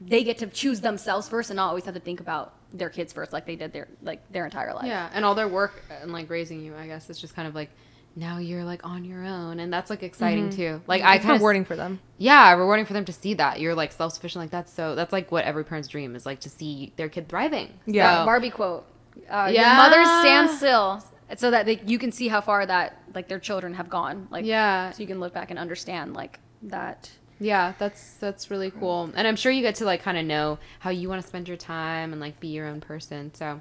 they 0.03 0.23
get 0.23 0.39
to 0.39 0.47
choose 0.47 0.81
themselves 0.81 1.29
first 1.29 1.49
and 1.51 1.57
not 1.57 1.67
always 1.69 1.85
have 1.85 1.93
to 1.93 1.99
think 1.99 2.19
about 2.19 2.53
their 2.73 2.89
kids 2.89 3.13
first 3.13 3.31
like 3.33 3.45
they 3.45 3.55
did 3.55 3.71
their 3.73 3.87
like 4.01 4.19
their 4.31 4.45
entire 4.45 4.73
life. 4.73 4.85
Yeah, 4.87 5.09
and 5.13 5.23
all 5.23 5.35
their 5.35 5.47
work 5.47 5.83
and 6.01 6.11
like 6.11 6.29
raising 6.29 6.61
you, 6.61 6.75
I 6.75 6.87
guess 6.87 7.09
it's 7.09 7.19
just 7.19 7.35
kind 7.35 7.47
of 7.47 7.53
like 7.55 7.69
now 8.15 8.39
you're 8.39 8.63
like 8.65 8.85
on 8.85 9.05
your 9.05 9.23
own, 9.23 9.59
and 9.59 9.71
that's 9.71 9.89
like 9.89 10.03
exciting 10.03 10.49
too. 10.49 10.81
Like 10.87 11.01
I 11.01 11.15
It's 11.15 11.25
of 11.25 11.31
rewarding 11.31 11.63
for 11.65 11.75
them. 11.75 11.99
Yeah, 12.17 12.51
rewarding 12.53 12.85
for 12.85 12.93
them 12.93 13.05
to 13.05 13.13
see 13.13 13.35
that 13.35 13.59
you're 13.61 13.75
like 13.75 13.91
self 13.91 14.13
sufficient. 14.13 14.41
Like 14.43 14.51
that's 14.51 14.73
so 14.73 14.95
that's 14.95 15.13
like 15.13 15.31
what 15.31 15.45
every 15.45 15.63
parent's 15.63 15.87
dream 15.87 16.15
is 16.15 16.25
like 16.25 16.39
to 16.41 16.49
see 16.49 16.91
their 16.97 17.07
kid 17.09 17.29
thriving. 17.29 17.69
Yeah. 17.85 18.21
So- 18.21 18.25
Barbie 18.25 18.49
quote. 18.49 18.85
Uh, 19.29 19.49
Yeah. 19.53 19.67
Your 19.67 19.75
mothers 19.89 20.07
stand 20.21 20.49
still 20.49 21.03
so 21.37 21.51
that 21.51 21.65
they, 21.65 21.79
you 21.85 21.97
can 21.99 22.11
see 22.11 22.27
how 22.27 22.41
far 22.41 22.65
that 22.65 23.01
like 23.13 23.27
their 23.29 23.39
children 23.39 23.73
have 23.75 23.89
gone. 23.89 24.27
Like 24.31 24.45
Yeah. 24.45 24.91
so 24.91 25.01
you 25.01 25.07
can 25.07 25.19
look 25.19 25.33
back 25.33 25.49
and 25.49 25.59
understand 25.59 26.13
like 26.13 26.39
that. 26.63 27.11
Yeah, 27.43 27.73
that's 27.79 28.13
that's 28.17 28.51
really 28.51 28.69
cool, 28.69 29.11
and 29.15 29.27
I'm 29.27 29.35
sure 29.35 29.51
you 29.51 29.63
get 29.63 29.73
to 29.75 29.85
like 29.85 30.03
kind 30.03 30.15
of 30.17 30.25
know 30.25 30.59
how 30.79 30.91
you 30.91 31.09
want 31.09 31.21
to 31.23 31.27
spend 31.27 31.47
your 31.47 31.57
time 31.57 32.11
and 32.13 32.21
like 32.21 32.39
be 32.39 32.49
your 32.49 32.67
own 32.67 32.81
person. 32.81 33.33
So 33.33 33.59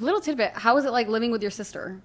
Little 0.00 0.20
tidbit. 0.22 0.52
How 0.54 0.78
is 0.78 0.86
it 0.86 0.92
like 0.92 1.08
living 1.08 1.30
with 1.30 1.42
your 1.42 1.50
sister? 1.50 2.00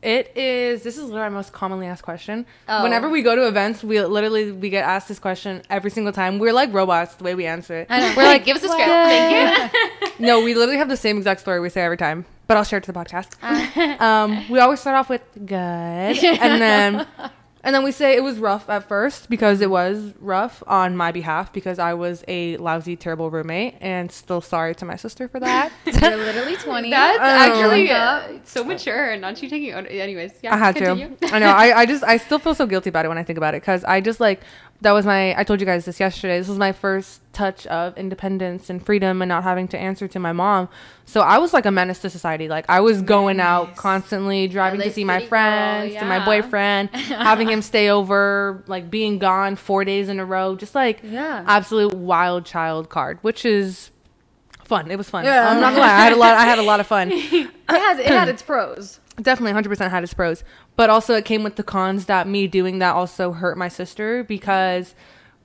It 0.00 0.36
is. 0.36 0.84
This 0.84 0.96
is 0.96 1.04
literally 1.06 1.22
our 1.22 1.30
most 1.30 1.52
commonly 1.52 1.88
asked 1.88 2.04
question. 2.04 2.46
Oh. 2.68 2.84
Whenever 2.84 3.08
we 3.08 3.20
go 3.22 3.34
to 3.34 3.48
events, 3.48 3.82
we 3.82 4.00
literally 4.00 4.52
we 4.52 4.70
get 4.70 4.84
asked 4.84 5.08
this 5.08 5.18
question 5.18 5.60
every 5.70 5.90
single 5.90 6.12
time. 6.12 6.38
We're 6.38 6.52
like 6.52 6.72
robots 6.72 7.16
the 7.16 7.24
way 7.24 7.34
we 7.34 7.46
answer 7.46 7.78
it. 7.80 7.88
We're 7.90 8.22
like, 8.22 8.44
give 8.44 8.56
us 8.56 8.62
a 8.62 8.68
script. 8.68 8.86
Thank 8.88 9.72
you. 9.72 9.78
No, 10.20 10.40
we 10.42 10.52
literally 10.54 10.78
have 10.78 10.88
the 10.88 10.96
same 10.96 11.16
exact 11.18 11.40
story 11.40 11.60
we 11.60 11.68
say 11.68 11.80
every 11.82 11.96
time, 11.96 12.24
but 12.48 12.56
I'll 12.56 12.64
share 12.64 12.78
it 12.78 12.84
to 12.84 12.92
the 12.92 12.98
podcast. 12.98 13.40
um, 14.00 14.48
we 14.48 14.58
always 14.58 14.80
start 14.80 14.96
off 14.96 15.08
with 15.08 15.22
good, 15.34 15.54
and 15.54 16.60
then 16.60 17.06
and 17.68 17.74
then 17.74 17.84
we 17.84 17.92
say 17.92 18.16
it 18.16 18.22
was 18.22 18.38
rough 18.38 18.70
at 18.70 18.88
first 18.88 19.28
because 19.28 19.60
it 19.60 19.68
was 19.68 20.14
rough 20.20 20.62
on 20.66 20.96
my 20.96 21.12
behalf 21.12 21.52
because 21.52 21.78
I 21.78 21.92
was 21.92 22.24
a 22.26 22.56
lousy, 22.56 22.96
terrible 22.96 23.30
roommate, 23.30 23.74
and 23.82 24.10
still 24.10 24.40
sorry 24.40 24.74
to 24.76 24.86
my 24.86 24.96
sister 24.96 25.28
for 25.28 25.38
that. 25.40 25.70
You're 25.84 26.16
literally 26.16 26.56
20. 26.56 26.88
That's 26.88 27.18
Um, 27.18 27.24
actually 27.52 27.90
uh, 27.90 28.38
so 28.44 28.64
mature, 28.64 29.10
and 29.10 29.22
aren't 29.22 29.42
you 29.42 29.50
taking? 29.50 29.74
on- 29.74 29.86
Anyways, 29.86 30.32
yeah, 30.42 30.54
I 30.54 30.56
had 30.56 30.76
continue. 30.76 31.14
to. 31.16 31.34
I 31.34 31.38
know. 31.40 31.48
I, 31.50 31.80
I 31.80 31.84
just 31.92 32.02
I 32.04 32.16
still 32.16 32.38
feel 32.38 32.54
so 32.54 32.64
guilty 32.66 32.88
about 32.88 33.04
it 33.04 33.08
when 33.08 33.18
I 33.18 33.22
think 33.22 33.36
about 33.36 33.52
it 33.54 33.60
because 33.60 33.84
I 33.84 34.00
just 34.00 34.18
like 34.18 34.40
that 34.80 34.92
was 34.92 35.04
my 35.04 35.38
I 35.38 35.42
told 35.44 35.58
you 35.60 35.66
guys 35.66 35.84
this 35.84 35.98
yesterday. 35.98 36.38
This 36.38 36.48
was 36.48 36.58
my 36.58 36.72
first 36.72 37.20
touch 37.32 37.66
of 37.66 37.96
independence 37.98 38.70
and 38.70 38.84
freedom 38.84 39.20
and 39.22 39.28
not 39.28 39.42
having 39.42 39.66
to 39.68 39.78
answer 39.78 40.06
to 40.08 40.18
my 40.20 40.32
mom. 40.32 40.68
So 41.04 41.20
I 41.20 41.38
was 41.38 41.52
like 41.52 41.66
a 41.66 41.70
menace 41.70 41.98
to 42.00 42.10
society. 42.10 42.48
Like 42.48 42.64
I 42.68 42.80
was 42.80 43.02
going 43.02 43.40
out 43.40 43.74
constantly, 43.76 44.46
driving 44.46 44.80
to 44.80 44.90
see 44.92 45.04
my 45.04 45.18
girl, 45.18 45.28
friends, 45.28 45.94
to 45.96 46.04
my 46.04 46.24
boyfriend, 46.24 46.90
having 46.94 47.48
him 47.48 47.60
stay 47.62 47.88
over, 47.90 48.62
like 48.68 48.90
being 48.90 49.18
gone 49.18 49.56
four 49.56 49.84
days 49.84 50.08
in 50.08 50.20
a 50.20 50.24
row, 50.24 50.54
just 50.54 50.74
like 50.74 51.00
Yeah. 51.02 51.44
absolute 51.46 51.94
wild 51.94 52.44
child 52.44 52.88
card, 52.88 53.18
which 53.22 53.44
is 53.44 53.90
fun. 54.64 54.90
It 54.90 54.96
was 54.96 55.10
fun. 55.10 55.24
Yeah. 55.24 55.48
I'm 55.50 55.60
not 55.60 55.70
gonna 55.70 55.80
lie. 55.80 55.88
I 55.94 56.00
had 56.04 56.12
a 56.12 56.16
lot. 56.16 56.34
I 56.34 56.44
had 56.44 56.58
a 56.58 56.62
lot 56.62 56.80
of 56.80 56.86
fun. 56.86 57.10
It 57.70 57.80
has 57.82 57.98
it 57.98 58.06
had 58.06 58.28
its 58.28 58.42
pros. 58.42 58.98
Definitely 59.22 59.60
100% 59.60 59.90
had 59.90 60.02
its 60.02 60.14
pros. 60.14 60.44
But 60.76 60.90
also 60.90 61.14
it 61.14 61.24
came 61.24 61.42
with 61.42 61.56
the 61.56 61.62
cons 61.62 62.06
that 62.06 62.26
me 62.28 62.46
doing 62.46 62.78
that 62.78 62.94
also 62.94 63.32
hurt 63.32 63.56
my 63.58 63.68
sister 63.68 64.24
because 64.24 64.94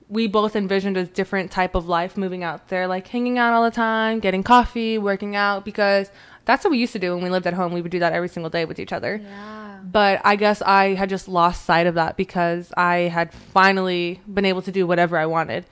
we 0.08 0.26
both 0.26 0.54
envisioned 0.54 0.96
a 0.96 1.04
different 1.06 1.50
type 1.50 1.74
of 1.74 1.88
life 1.88 2.16
moving 2.16 2.44
out 2.44 2.68
there 2.68 2.86
like 2.86 3.08
hanging 3.08 3.38
out 3.38 3.54
all 3.54 3.64
the 3.64 3.70
time 3.70 4.20
getting 4.20 4.42
coffee 4.42 4.98
working 4.98 5.34
out 5.34 5.64
because 5.64 6.10
that's 6.44 6.62
what 6.62 6.70
we 6.70 6.76
used 6.78 6.92
to 6.92 6.98
do 6.98 7.14
when 7.14 7.24
we 7.24 7.30
lived 7.30 7.46
at 7.46 7.54
home. 7.54 7.72
We 7.72 7.80
would 7.80 7.90
do 7.90 8.00
that 8.00 8.12
every 8.12 8.28
single 8.28 8.50
day 8.50 8.66
with 8.66 8.78
each 8.78 8.92
other. 8.92 9.16
Yeah. 9.22 9.78
but 9.82 10.20
i 10.24 10.36
guess 10.36 10.60
i 10.62 10.94
had 10.94 11.08
just 11.08 11.26
lost 11.26 11.64
sight 11.64 11.86
of 11.86 11.94
that 11.94 12.16
because 12.18 12.70
i 12.76 12.96
had 13.16 13.32
finally 13.32 14.20
been 14.32 14.44
able 14.44 14.60
to 14.62 14.70
do 14.72 14.86
whatever 14.86 15.16
i 15.16 15.26
wanted. 15.26 15.64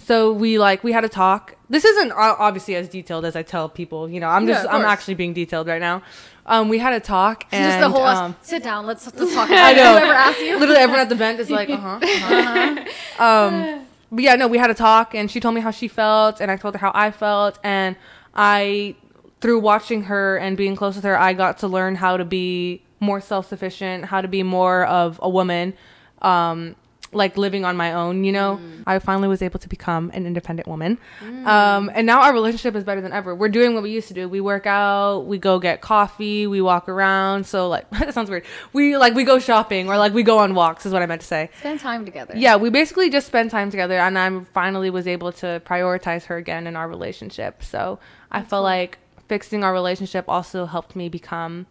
So 0.00 0.32
we 0.32 0.58
like 0.58 0.84
we 0.84 0.92
had 0.92 1.04
a 1.04 1.08
talk. 1.08 1.56
This 1.68 1.84
isn't 1.84 2.12
obviously 2.12 2.76
as 2.76 2.88
detailed 2.88 3.24
as 3.24 3.34
i 3.36 3.42
tell 3.42 3.68
people 3.68 4.08
you 4.08 4.20
know 4.20 4.28
i'm 4.28 4.46
Yeah, 4.46 4.54
just 4.62 4.68
i'm 4.72 4.84
actually 4.84 5.14
being 5.14 5.32
detailed 5.32 5.66
right 5.66 5.80
now 5.80 6.02
um 6.48 6.68
we 6.68 6.78
had 6.78 6.92
a 6.92 7.00
talk 7.00 7.44
and 7.52 7.64
Just 7.64 7.80
the 7.80 7.88
whole 7.88 8.06
um, 8.06 8.36
sit 8.42 8.62
down. 8.62 8.86
Let's 8.86 9.06
let's 9.14 9.34
talk. 9.34 9.48
I 9.52 9.72
know. 9.74 9.98
Whoever 9.98 10.12
asked 10.12 10.40
you. 10.40 10.58
Literally 10.58 10.80
everyone 10.80 11.00
at 11.00 11.08
the 11.08 11.14
vent 11.14 11.38
is 11.38 11.50
like, 11.50 11.70
uh 11.70 11.76
huh. 11.76 12.00
Uh-huh. 12.02 13.24
um, 13.24 13.86
but 14.10 14.24
yeah, 14.24 14.36
no, 14.36 14.48
we 14.48 14.58
had 14.58 14.70
a 14.70 14.74
talk, 14.74 15.14
and 15.14 15.30
she 15.30 15.38
told 15.38 15.54
me 15.54 15.60
how 15.60 15.70
she 15.70 15.86
felt, 15.86 16.40
and 16.40 16.50
I 16.50 16.56
told 16.56 16.74
her 16.74 16.78
how 16.78 16.92
I 16.94 17.10
felt, 17.10 17.58
and 17.62 17.94
I, 18.34 18.96
through 19.40 19.60
watching 19.60 20.04
her 20.04 20.38
and 20.38 20.56
being 20.56 20.76
close 20.76 20.94
with 20.94 21.04
her, 21.04 21.18
I 21.18 21.34
got 21.34 21.58
to 21.58 21.68
learn 21.68 21.96
how 21.96 22.16
to 22.16 22.24
be 22.24 22.82
more 23.00 23.20
self 23.20 23.48
sufficient, 23.48 24.06
how 24.06 24.20
to 24.20 24.28
be 24.28 24.42
more 24.42 24.84
of 24.86 25.20
a 25.22 25.28
woman, 25.28 25.74
um, 26.22 26.74
like 27.12 27.36
living 27.36 27.64
on 27.64 27.76
my 27.76 27.92
own. 27.92 28.24
You 28.24 28.32
know, 28.32 28.60
mm. 28.62 28.82
I 28.86 28.98
finally 28.98 29.28
was 29.28 29.42
able 29.42 29.58
to 29.60 29.68
become 29.68 30.10
an 30.14 30.26
independent 30.26 30.68
woman, 30.68 30.98
mm. 31.20 31.46
um, 31.46 31.90
and 31.94 32.06
now 32.06 32.22
our 32.22 32.32
relationship 32.32 32.74
is 32.74 32.84
better 32.84 33.00
than 33.00 33.12
ever. 33.12 33.34
We're 33.34 33.48
doing 33.48 33.74
what 33.74 33.82
we 33.82 33.90
used 33.90 34.08
to 34.08 34.14
do. 34.14 34.28
We 34.28 34.40
work 34.40 34.66
out, 34.66 35.26
we 35.26 35.38
go 35.38 35.58
get 35.58 35.80
coffee, 35.80 36.46
we 36.46 36.60
walk 36.60 36.88
around. 36.88 37.46
So 37.46 37.68
like 37.68 37.88
that 37.98 38.14
sounds 38.14 38.30
weird. 38.30 38.44
We 38.72 38.96
like 38.96 39.14
we 39.14 39.24
go 39.24 39.38
shopping 39.38 39.88
or 39.88 39.96
like 39.96 40.12
we 40.12 40.22
go 40.22 40.38
on 40.38 40.54
walks 40.54 40.86
is 40.86 40.92
what 40.92 41.02
I 41.02 41.06
meant 41.06 41.20
to 41.20 41.26
say. 41.26 41.50
Spend 41.58 41.80
time 41.80 42.04
together. 42.04 42.34
Yeah, 42.36 42.56
we 42.56 42.70
basically 42.70 43.10
just 43.10 43.26
spend 43.26 43.50
time 43.50 43.70
together, 43.70 43.98
and 43.98 44.18
I 44.18 44.40
finally 44.52 44.90
was 44.90 45.06
able 45.06 45.32
to 45.32 45.62
prioritize 45.64 46.24
her 46.26 46.36
again 46.36 46.66
in 46.66 46.76
our 46.76 46.88
relationship. 46.88 47.62
So 47.62 47.98
I 48.30 48.42
felt 48.42 48.64
like 48.64 48.98
fixing 49.28 49.62
our 49.62 49.72
relationship 49.72 50.24
also 50.28 50.66
helped 50.66 50.96
me 50.96 51.08
become 51.08 51.66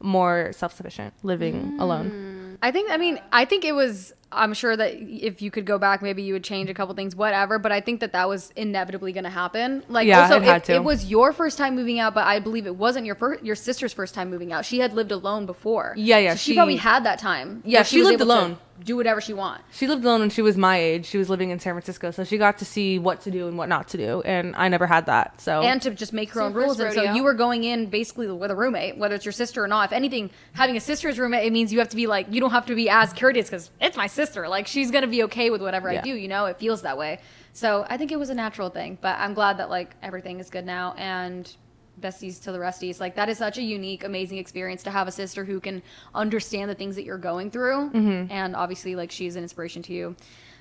more 0.00 0.52
self 0.52 0.74
sufficient, 0.74 1.14
living 1.22 1.76
alone. 1.78 2.10
Mm. 2.10 2.58
I 2.62 2.70
think. 2.70 2.90
I 2.90 2.96
mean, 2.96 3.20
I 3.32 3.44
think 3.44 3.64
it 3.64 3.72
was. 3.72 4.12
I'm 4.32 4.54
sure 4.54 4.76
that 4.76 4.94
if 4.94 5.42
you 5.42 5.50
could 5.50 5.64
go 5.66 5.76
back, 5.78 6.02
maybe 6.02 6.22
you 6.22 6.34
would 6.34 6.44
change 6.44 6.70
a 6.70 6.74
couple 6.74 6.94
things, 6.94 7.16
whatever. 7.16 7.58
But 7.58 7.72
I 7.72 7.80
think 7.80 8.00
that 8.00 8.12
that 8.12 8.28
was 8.28 8.52
inevitably 8.54 9.12
going 9.12 9.24
to 9.24 9.30
happen. 9.30 9.82
Like, 9.88 10.06
Yeah, 10.06 10.22
also, 10.22 10.36
it 10.36 10.44
had 10.44 10.64
to. 10.64 10.74
it 10.74 10.84
was 10.84 11.06
your 11.06 11.32
first 11.32 11.58
time 11.58 11.74
moving 11.74 11.98
out, 11.98 12.14
but 12.14 12.24
I 12.24 12.38
believe 12.38 12.66
it 12.66 12.76
wasn't 12.76 13.06
your 13.06 13.16
first, 13.16 13.42
your 13.44 13.56
sister's 13.56 13.92
first 13.92 14.14
time 14.14 14.30
moving 14.30 14.52
out. 14.52 14.64
She 14.64 14.78
had 14.78 14.92
lived 14.94 15.10
alone 15.10 15.46
before. 15.46 15.94
Yeah, 15.96 16.18
yeah, 16.18 16.32
So 16.32 16.36
she, 16.38 16.52
she- 16.52 16.56
probably 16.56 16.76
had 16.76 17.04
that 17.04 17.18
time. 17.18 17.62
Yeah, 17.64 17.80
where 17.80 17.84
she 17.84 18.02
lived 18.02 18.20
able 18.20 18.26
to 18.26 18.32
alone. 18.40 18.58
Do 18.84 18.96
whatever 18.96 19.20
she 19.20 19.32
wants. 19.32 19.64
She 19.72 19.86
lived 19.86 20.04
alone 20.04 20.20
when 20.20 20.30
she 20.30 20.42
was 20.42 20.56
my 20.56 20.78
age. 20.78 21.06
She 21.06 21.18
was 21.18 21.28
living 21.28 21.50
in 21.50 21.60
San 21.60 21.74
Francisco, 21.74 22.10
so 22.10 22.24
she 22.24 22.38
got 22.38 22.58
to 22.58 22.64
see 22.64 22.98
what 22.98 23.20
to 23.22 23.30
do 23.30 23.46
and 23.46 23.58
what 23.58 23.68
not 23.68 23.88
to 23.88 23.96
do, 23.96 24.22
and 24.22 24.54
I 24.56 24.68
never 24.68 24.86
had 24.86 25.06
that. 25.06 25.40
So 25.40 25.60
and 25.62 25.80
to 25.82 25.90
just 25.90 26.12
make 26.12 26.30
her 26.30 26.40
It's 26.40 26.46
own 26.46 26.52
rules. 26.54 26.78
first 26.78 26.96
And 26.96 27.06
so 27.06 27.14
you 27.14 27.22
were 27.22 27.34
going 27.34 27.64
in 27.64 27.86
basically 27.86 28.26
with 28.26 28.50
a 28.50 28.56
roommate, 28.56 28.96
whether 28.96 29.14
it's 29.14 29.24
your 29.24 29.32
sister 29.32 29.62
or 29.62 29.68
not. 29.68 29.86
If 29.86 29.92
anything, 29.92 30.30
having 30.54 30.76
a 30.76 30.80
sister 30.80 31.08
as 31.08 31.18
roommate, 31.18 31.46
it 31.46 31.52
means 31.52 31.72
you 31.72 31.78
have 31.78 31.90
to 31.90 31.96
be 31.96 32.06
like, 32.06 32.26
you 32.30 32.40
don't 32.40 32.52
have 32.52 32.66
to 32.66 32.74
be 32.74 32.88
as 32.88 33.12
courteous 33.12 33.50
because 33.50 33.70
it's 33.80 33.96
my 33.96 34.06
sister. 34.06 34.48
Like 34.48 34.66
she's 34.66 34.90
gonna 34.90 35.06
be 35.06 35.22
okay 35.24 35.50
with 35.50 35.62
whatever 35.62 35.90
I 35.90 36.00
do. 36.00 36.14
You 36.14 36.28
know, 36.28 36.46
it 36.46 36.58
feels 36.58 36.82
that 36.82 36.96
way. 36.96 37.20
So 37.52 37.84
I 37.88 37.96
think 37.96 38.12
it 38.12 38.18
was 38.18 38.30
a 38.30 38.34
natural 38.34 38.70
thing. 38.70 38.98
But 39.00 39.18
I'm 39.18 39.34
glad 39.34 39.58
that 39.58 39.68
like 39.68 39.94
everything 40.02 40.40
is 40.40 40.50
good 40.50 40.64
now 40.64 40.94
and. 40.96 41.54
Besties 42.00 42.42
to 42.44 42.52
the 42.52 42.58
resties. 42.58 43.00
Like 43.00 43.14
that 43.16 43.28
is 43.28 43.38
such 43.38 43.58
a 43.58 43.62
unique, 43.62 44.04
amazing 44.04 44.38
experience 44.38 44.82
to 44.84 44.90
have 44.90 45.06
a 45.08 45.12
sister 45.12 45.44
who 45.44 45.60
can 45.60 45.82
understand 46.14 46.70
the 46.70 46.74
things 46.74 46.96
that 46.96 47.04
you're 47.04 47.18
going 47.18 47.50
through, 47.50 47.90
and 48.30 48.56
obviously, 48.56 48.96
like 48.96 49.10
she's 49.10 49.36
an 49.36 49.42
inspiration 49.42 49.82
to 49.82 49.92
you. 49.92 50.16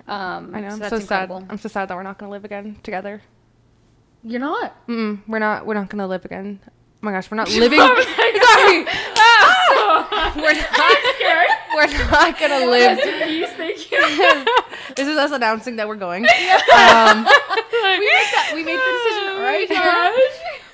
Um, 0.07 0.53
I 0.55 0.61
know. 0.61 0.69
so 0.69 0.83
I'm 0.83 0.89
so 0.89 0.95
incredible. 0.97 1.39
sad. 1.41 1.47
I'm 1.51 1.57
so 1.57 1.69
sad 1.69 1.87
that 1.89 1.95
we're 1.95 2.03
not 2.03 2.17
gonna 2.17 2.31
live 2.31 2.45
again 2.45 2.77
together. 2.83 3.21
You're 4.23 4.39
not. 4.39 4.85
Mm-mm, 4.87 5.21
we're 5.27 5.39
not. 5.39 5.65
We're 5.65 5.75
not 5.75 5.89
gonna 5.89 6.07
live 6.07 6.25
again. 6.25 6.59
Oh 6.67 6.69
my 7.01 7.11
gosh, 7.11 7.29
we're 7.31 7.37
not 7.37 7.49
living. 7.53 7.79
Sorry. 7.79 8.85
we're 10.35 10.53
not. 10.53 10.97
We're 11.75 11.87
not 12.11 12.39
gonna 12.39 12.65
live. 12.65 12.99
Thank 12.99 13.91
you. 13.91 14.45
this 14.95 15.07
is 15.07 15.17
us 15.17 15.31
announcing 15.31 15.77
that 15.77 15.87
we're 15.87 15.95
going. 15.95 16.23
Um, 16.25 17.23
made 17.23 18.27
that. 18.33 18.51
We 18.53 18.63
made 18.63 18.77
the 18.77 18.91
decision 18.99 19.41
right 19.41 19.67
here. 19.69 20.11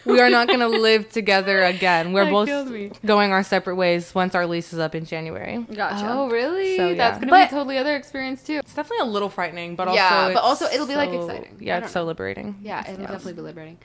We 0.06 0.20
are 0.22 0.30
not 0.30 0.48
going 0.48 0.60
to 0.60 0.68
live 0.68 1.10
together 1.10 1.64
again. 1.64 2.14
We're 2.14 2.26
That 2.26 2.32
both 2.32 3.02
going 3.06 3.32
our 3.32 3.44
separate 3.44 3.76
ways 3.76 4.14
once 4.16 4.36
our 4.36 4.46
lease 4.46 4.72
is 4.74 4.80
up 4.80 4.96
in 4.96 5.06
January. 5.06 5.58
Gotcha. 5.74 6.06
Oh, 6.08 6.30
really? 6.30 6.78
So, 6.78 6.90
yeah. 6.90 6.96
That's 6.96 7.20
gonna 7.20 7.32
be 7.32 7.42
a 7.42 7.48
totally 7.50 7.78
other 7.78 7.96
experience 7.96 8.44
too. 8.44 8.60
It's 8.60 8.74
definitely 8.74 9.08
a 9.08 9.12
little 9.12 9.30
frightening, 9.30 9.76
but 9.76 9.88
also 9.88 9.98
Yeah, 10.00 10.32
but 10.34 10.44
also 10.44 10.66
it'll 10.66 10.88
be, 10.88 10.96
like, 10.96 11.12
exciting. 11.12 11.58
Yeah, 11.60 11.76
don't 11.76 11.84
it's 11.86 11.94
so 11.94 12.04
liberating. 12.04 12.60
Yeah, 12.62 12.82
it'll 12.82 13.02
Yeah. 13.02 13.08
definitely 13.08 13.34
be 13.34 13.42
liberating. 13.42 13.78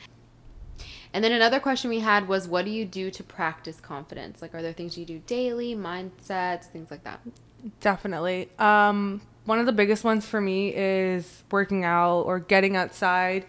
And 1.12 1.24
then 1.24 1.32
another 1.32 1.58
question 1.58 1.90
we 1.90 2.00
had 2.00 2.28
was, 2.28 2.46
what 2.46 2.64
do 2.64 2.70
you 2.70 2.84
do 2.84 3.10
to 3.10 3.22
practice 3.24 3.80
confidence? 3.80 4.40
Like, 4.40 4.54
are 4.54 4.62
there 4.62 4.72
things 4.72 4.96
you 4.96 5.04
do 5.04 5.20
daily, 5.26 5.74
mindsets, 5.74 6.66
things 6.66 6.90
like 6.90 7.02
that? 7.04 7.20
Definitely. 7.80 8.48
Um, 8.58 9.20
one 9.44 9.58
of 9.58 9.66
the 9.66 9.72
biggest 9.72 10.04
ones 10.04 10.24
for 10.26 10.40
me 10.40 10.72
is 10.74 11.42
working 11.50 11.84
out 11.84 12.20
or 12.22 12.38
getting 12.38 12.76
outside. 12.76 13.44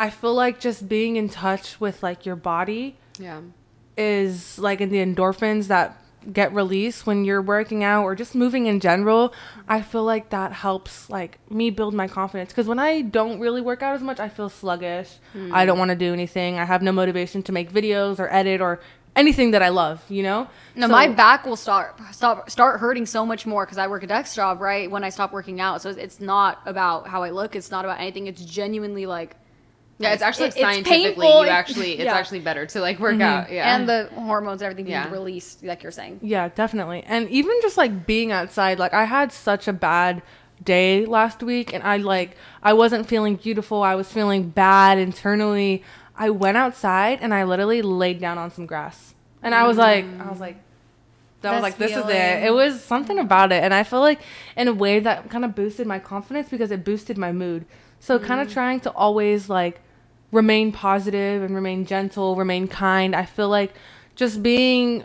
I 0.00 0.08
feel 0.10 0.34
like 0.34 0.58
just 0.60 0.88
being 0.88 1.16
in 1.16 1.28
touch 1.28 1.78
with 1.80 2.02
like 2.02 2.24
your 2.24 2.36
body 2.36 2.96
Yeah. 3.18 3.40
is 3.96 4.58
like 4.58 4.80
in 4.80 4.88
the 4.90 4.98
endorphins 4.98 5.66
that 5.68 5.96
get 6.32 6.52
released 6.54 7.06
when 7.06 7.24
you're 7.24 7.40
working 7.42 7.82
out 7.84 8.04
or 8.04 8.14
just 8.14 8.34
moving 8.34 8.66
in 8.66 8.80
general. 8.80 9.32
I 9.68 9.80
feel 9.82 10.04
like 10.04 10.30
that 10.30 10.52
helps 10.52 11.08
like 11.10 11.38
me 11.50 11.70
build 11.70 11.94
my 11.94 12.08
confidence 12.08 12.50
because 12.50 12.66
when 12.66 12.78
I 12.78 13.02
don't 13.02 13.40
really 13.40 13.60
work 13.60 13.82
out 13.82 13.94
as 13.94 14.02
much, 14.02 14.20
I 14.20 14.28
feel 14.28 14.48
sluggish. 14.48 15.10
Hmm. 15.32 15.54
I 15.54 15.64
don't 15.66 15.78
want 15.78 15.90
to 15.90 15.94
do 15.96 16.12
anything. 16.12 16.58
I 16.58 16.64
have 16.64 16.82
no 16.82 16.92
motivation 16.92 17.42
to 17.44 17.52
make 17.52 17.72
videos 17.72 18.18
or 18.18 18.32
edit 18.32 18.60
or 18.60 18.80
anything 19.16 19.50
that 19.52 19.62
I 19.62 19.68
love, 19.70 20.02
you 20.08 20.22
know? 20.22 20.46
No, 20.74 20.86
So- 20.86 20.92
my 20.92 21.08
back 21.08 21.44
will 21.44 21.56
start 21.56 21.96
stop 22.12 22.48
start 22.50 22.80
hurting 22.80 23.06
so 23.06 23.26
much 23.26 23.44
more 23.46 23.64
because 23.66 23.78
I 23.78 23.86
work 23.86 24.02
a 24.02 24.06
desk 24.06 24.34
job, 24.36 24.60
right? 24.60 24.90
When 24.90 25.04
I 25.04 25.08
stop 25.10 25.32
working 25.32 25.60
out, 25.60 25.82
so 25.82 25.90
it's 25.90 26.20
not 26.20 26.60
about 26.64 27.06
how 27.08 27.22
I 27.22 27.30
look. 27.30 27.56
It's 27.56 27.70
not 27.70 27.84
about 27.84 27.98
anything. 28.00 28.26
It's 28.28 28.42
genuinely 28.44 29.06
like 29.06 29.36
Yeah, 30.00 30.14
it's 30.14 30.22
actually 30.22 30.46
It- 30.46 30.56
it's 30.56 30.60
scientifically 30.60 31.26
painful. 31.26 31.44
you 31.44 31.50
actually 31.50 31.92
it's 31.92 32.04
Yeah. 32.04 32.14
actually 32.14 32.40
better 32.40 32.64
to 32.64 32.80
like 32.80 32.98
work 32.98 33.12
mm-hmm. 33.12 33.22
out. 33.22 33.52
Yeah. 33.52 33.76
and 33.76 33.86
the 33.86 34.08
hormones, 34.14 34.62
everything 34.62 34.86
being 34.86 34.96
Yeah. 34.96 35.12
released, 35.12 35.62
like 35.62 35.82
you're 35.82 35.92
saying. 35.92 36.20
Yeah, 36.22 36.48
definitely. 36.48 37.04
And 37.06 37.28
even 37.28 37.52
just 37.60 37.76
like 37.76 38.06
being 38.06 38.32
outside, 38.32 38.78
like 38.78 38.94
I 38.94 39.04
had 39.04 39.30
such 39.30 39.68
a 39.68 39.74
bad 39.74 40.22
day 40.64 41.04
last 41.04 41.42
week 41.42 41.72
and 41.74 41.82
I 41.82 41.98
like 41.98 42.36
I 42.62 42.72
wasn't 42.72 43.06
feeling 43.06 43.36
beautiful. 43.36 43.82
I 43.82 43.94
was 43.94 44.10
feeling 44.10 44.48
bad 44.48 44.96
internally. 44.96 45.82
I 46.16 46.30
went 46.30 46.56
outside 46.56 47.18
and 47.20 47.34
I 47.34 47.44
literally 47.44 47.82
laid 47.82 48.20
down 48.20 48.38
on 48.38 48.50
some 48.50 48.64
grass. 48.64 49.14
And 49.42 49.54
I 49.54 49.66
was 49.66 49.76
mm. 49.76 49.80
like 49.80 50.04
I 50.18 50.30
was 50.30 50.40
like 50.40 50.56
that 51.42 51.52
was 51.52 51.62
like 51.62 51.76
this 51.76 51.92
is 51.92 52.08
it. 52.08 52.44
It 52.44 52.54
was 52.54 52.82
something 52.82 53.18
mm. 53.18 53.22
about 53.22 53.52
it 53.52 53.62
and 53.62 53.74
I 53.74 53.82
feel 53.82 54.00
like 54.00 54.22
in 54.56 54.66
a 54.66 54.72
way 54.72 54.98
that 55.00 55.28
kind 55.28 55.44
of 55.44 55.54
boosted 55.54 55.86
my 55.86 55.98
confidence 55.98 56.48
because 56.48 56.70
it 56.70 56.86
boosted 56.86 57.18
my 57.18 57.32
mood. 57.32 57.66
So 57.98 58.18
kind 58.18 58.40
of 58.40 58.48
mm. 58.48 58.52
trying 58.54 58.80
to 58.80 58.90
always 58.92 59.50
like 59.50 59.82
remain 60.32 60.72
positive 60.72 61.42
and 61.42 61.54
remain 61.54 61.84
gentle, 61.84 62.36
remain 62.36 62.68
kind. 62.68 63.14
I 63.14 63.24
feel 63.24 63.48
like 63.48 63.74
just 64.14 64.42
being 64.42 65.04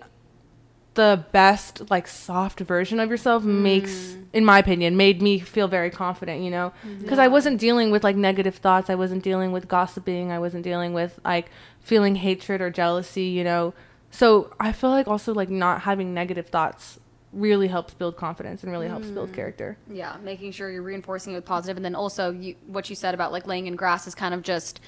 the 0.96 1.26
best 1.34 1.90
like 1.92 2.08
soft 2.08 2.60
version 2.62 3.02
of 3.02 3.10
yourself 3.10 3.44
hmm. 3.44 3.62
makes 3.62 4.16
in 4.32 4.46
my 4.46 4.60
opinion 4.60 4.96
made 4.96 5.22
me 5.22 5.40
feel 5.40 5.68
very 5.68 5.90
confident 5.90 6.42
you 6.42 6.50
know? 6.50 6.72
Because 7.00 7.20
i 7.20 7.28
wasn't 7.28 7.60
dealing 7.60 7.92
with 7.92 8.04
like 8.04 8.16
negative 8.16 8.56
thoughts. 8.56 8.90
I 8.90 8.96
wasn't 8.96 9.24
dealing 9.24 9.52
with 9.52 9.68
gossiping. 9.68 10.32
I 10.32 10.40
wasn't 10.40 10.64
dealing 10.64 10.94
with 10.94 11.20
like 11.26 11.50
feeling 11.82 12.16
hatred 12.16 12.62
or 12.62 12.70
jealousy 12.70 13.26
you 13.26 13.44
know? 13.44 13.74
So 14.10 14.54
i 14.60 14.72
feel 14.72 14.90
like 14.90 15.08
also 15.08 15.34
like 15.34 15.50
not 15.50 15.82
having 15.82 16.14
negative 16.14 16.48
thoughts 16.48 17.00
really 17.36 17.68
helps 17.68 17.94
build 17.94 18.16
confidence 18.16 18.64
and 18.64 18.72
really 18.72 18.88
helps 18.88 19.10
build 19.10 19.30
hmm. 19.30 19.36
character. 19.36 19.78
Yeah, 19.90 20.16
making 20.24 20.54
sure 20.54 20.72
you're 20.72 20.82
reinforcing 20.82 21.34
it 21.34 21.36
with 21.36 21.46
positive, 21.46 21.76
and 21.76 21.84
then 21.84 21.94
also 21.94 22.32
you, 22.32 22.56
what 22.66 22.90
you 22.90 22.96
said 22.96 23.14
about 23.14 23.32
like 23.32 23.46
laying 23.46 23.68
in 23.68 23.76
grass 23.76 24.08
is 24.08 24.16
kind 24.16 24.34
of 24.34 24.42
just 24.42 24.80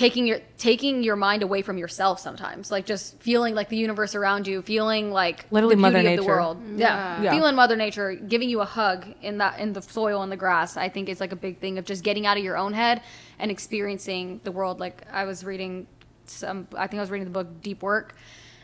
taking 0.00 0.26
your 0.26 0.40
taking 0.56 1.02
your 1.02 1.16
mind 1.16 1.42
away 1.42 1.62
from 1.62 1.76
yourself 1.78 2.18
sometimes, 2.20 2.70
like 2.70 2.86
just 2.86 3.20
feeling 3.22 3.54
like 3.54 3.68
the 3.68 3.76
universe 3.76 4.14
around 4.14 4.46
you, 4.46 4.62
feeling 4.62 5.12
like 5.12 5.46
Literally 5.50 5.74
the 5.76 5.80
Mother 5.80 5.98
beauty 6.00 6.14
of 6.14 6.16
the 6.16 6.22
Nature. 6.22 6.36
world. 6.36 6.56
Mm. 6.62 6.78
Yeah. 6.78 7.22
Yeah. 7.22 7.30
feeling 7.30 7.54
Mother 7.54 7.76
Nature, 7.76 8.14
giving 8.14 8.48
you 8.48 8.60
a 8.60 8.64
hug 8.64 9.06
in 9.22 9.38
that 9.38 9.58
in 9.60 9.72
the 9.74 9.82
soil 9.82 10.22
and 10.22 10.32
the 10.32 10.36
grass. 10.36 10.76
I 10.76 10.88
think 10.88 11.08
is 11.08 11.20
like 11.20 11.32
a 11.32 11.36
big 11.36 11.58
thing 11.60 11.78
of 11.78 11.84
just 11.84 12.02
getting 12.02 12.24
out 12.26 12.36
of 12.38 12.42
your 12.44 12.56
own 12.56 12.72
head 12.72 13.02
and 13.38 13.50
experiencing 13.50 14.40
the 14.44 14.52
world. 14.52 14.80
Like 14.80 15.06
I 15.12 15.24
was 15.24 15.44
reading 15.44 15.86
some, 16.26 16.66
I 16.76 16.86
think 16.86 16.98
I 16.98 17.02
was 17.02 17.10
reading 17.10 17.26
the 17.26 17.32
book 17.38 17.60
Deep 17.62 17.82
Work, 17.82 18.14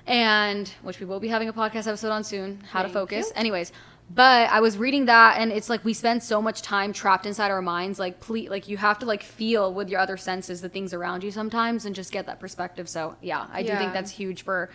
and 0.06 0.68
which 0.82 1.00
we 1.00 1.06
will 1.06 1.20
be 1.20 1.28
having 1.28 1.48
a 1.48 1.52
podcast 1.52 1.86
episode 1.86 2.10
on 2.10 2.24
soon. 2.24 2.60
How 2.70 2.82
to 2.82 2.88
focus. 2.88 3.26
you. 3.26 3.32
Anyways, 3.36 3.72
but 4.08 4.50
I 4.50 4.60
was 4.60 4.78
reading 4.78 5.06
that, 5.06 5.38
and 5.38 5.50
it's 5.50 5.68
like 5.68 5.84
we 5.84 5.92
spend 5.92 6.22
so 6.22 6.40
much 6.40 6.62
time 6.62 6.92
trapped 6.92 7.26
inside 7.26 7.50
our 7.50 7.62
minds. 7.62 7.98
Like, 7.98 8.20
please, 8.20 8.48
like 8.48 8.68
you 8.68 8.76
have 8.76 8.98
to 9.00 9.06
like 9.06 9.22
feel 9.22 9.72
with 9.74 9.88
your 9.88 10.00
other 10.00 10.16
senses 10.16 10.60
the 10.60 10.68
things 10.68 10.94
around 10.94 11.24
you 11.24 11.30
sometimes, 11.30 11.84
and 11.84 11.94
just 11.94 12.12
get 12.12 12.26
that 12.26 12.38
perspective. 12.38 12.88
So 12.88 13.16
yeah, 13.20 13.46
I 13.52 13.62
do 13.62 13.74
think 13.76 13.92
that's 13.92 14.12
huge 14.12 14.42
for 14.42 14.70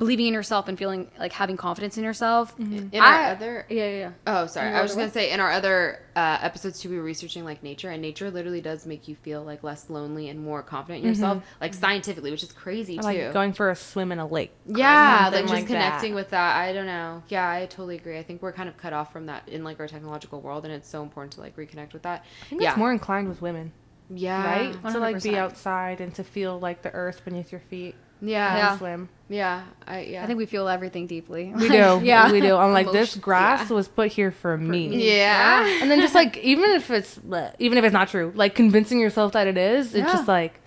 believing 0.00 0.28
in 0.28 0.32
yourself 0.32 0.66
and 0.66 0.78
feeling 0.78 1.10
like 1.18 1.30
having 1.30 1.58
confidence 1.58 1.98
in 1.98 2.04
yourself. 2.04 2.56
Mm-hmm. 2.56 2.88
in 2.90 3.00
I- 3.02 3.24
our 3.24 3.30
other 3.32 3.66
Yeah, 3.68 3.84
yeah, 3.84 3.98
yeah. 3.98 4.10
Oh, 4.26 4.46
sorry. 4.46 4.70
I 4.70 4.80
was 4.80 4.92
just 4.92 4.98
gonna 4.98 5.10
say 5.10 5.30
in 5.30 5.40
our 5.40 5.50
other 5.52 6.00
uh, 6.16 6.38
episodes 6.40 6.80
too, 6.80 6.88
we 6.88 6.96
were 6.96 7.02
researching 7.02 7.44
like 7.44 7.62
nature, 7.62 7.90
and 7.90 8.00
nature 8.00 8.30
literally 8.30 8.62
does 8.62 8.86
make 8.86 9.08
you 9.08 9.14
feel 9.14 9.44
like 9.44 9.62
less 9.62 9.90
lonely 9.90 10.30
and 10.30 10.40
more 10.40 10.62
confident 10.62 11.04
in 11.04 11.12
mm-hmm. 11.12 11.22
yourself, 11.22 11.44
like 11.60 11.72
mm-hmm. 11.72 11.80
scientifically, 11.80 12.30
which 12.30 12.42
is 12.42 12.50
crazy 12.50 12.98
I 12.98 13.02
too. 13.02 13.24
like 13.24 13.32
going 13.34 13.52
for 13.52 13.68
a 13.68 13.76
swim 13.76 14.10
in 14.10 14.18
a 14.18 14.26
lake 14.26 14.52
yeah, 14.66 15.28
like 15.30 15.42
just 15.42 15.52
like 15.52 15.66
connecting 15.66 16.12
that. 16.12 16.16
with 16.16 16.30
that. 16.30 16.56
I 16.56 16.72
don't 16.72 16.86
know. 16.86 17.22
Yeah, 17.28 17.48
I 17.50 17.66
totally 17.66 17.96
agree. 17.96 18.18
I 18.18 18.22
think 18.22 18.40
we're 18.40 18.52
kind 18.52 18.70
of 18.70 18.78
cut 18.78 18.94
off 18.94 19.12
from 19.12 19.26
that 19.26 19.50
in 19.50 19.64
like 19.64 19.80
our 19.80 19.86
technological 19.86 20.40
world, 20.40 20.64
and 20.64 20.72
it's 20.72 20.88
so 20.88 21.02
important 21.02 21.34
to 21.34 21.40
like 21.40 21.56
reconnect 21.56 21.92
with 21.92 22.02
that. 22.02 22.24
i 22.40 22.46
think 22.46 22.62
yeah, 22.62 22.70
it's 22.70 22.78
more 22.78 22.90
inclined 22.90 23.28
with 23.28 23.42
women 23.42 23.72
yeah, 24.12 24.44
right 24.44 24.92
to 24.92 24.98
like 24.98 25.22
be 25.22 25.36
outside 25.36 26.00
and 26.00 26.14
to 26.14 26.24
feel 26.24 26.58
like 26.58 26.80
the 26.80 26.90
earth 26.90 27.22
beneath 27.24 27.52
your 27.52 27.60
feet 27.60 27.94
Yeah, 28.20 28.48
and 28.50 28.58
Yeah. 28.58 28.78
swim 28.78 29.08
yeah, 29.30 29.62
I 29.86 30.00
yeah. 30.00 30.24
I 30.24 30.26
think 30.26 30.38
we 30.38 30.46
feel 30.46 30.68
everything 30.68 31.06
deeply. 31.06 31.52
We 31.54 31.68
do. 31.68 32.00
yeah. 32.02 32.32
We 32.32 32.40
do. 32.40 32.56
I'm 32.56 32.72
like, 32.72 32.90
this 32.90 33.14
grass 33.14 33.70
yeah. 33.70 33.76
was 33.76 33.86
put 33.86 34.08
here 34.10 34.32
for 34.32 34.58
me. 34.58 34.88
yeah. 35.08 35.64
And 35.80 35.88
then 35.88 36.00
just 36.00 36.16
like, 36.16 36.36
even 36.38 36.68
if 36.70 36.90
it's, 36.90 37.20
even 37.60 37.78
if 37.78 37.84
it's 37.84 37.92
not 37.92 38.08
true, 38.08 38.32
like 38.34 38.56
convincing 38.56 38.98
yourself 38.98 39.32
that 39.32 39.46
it 39.46 39.56
is, 39.56 39.94
it's 39.94 40.10
just 40.10 40.26
like, 40.26 40.60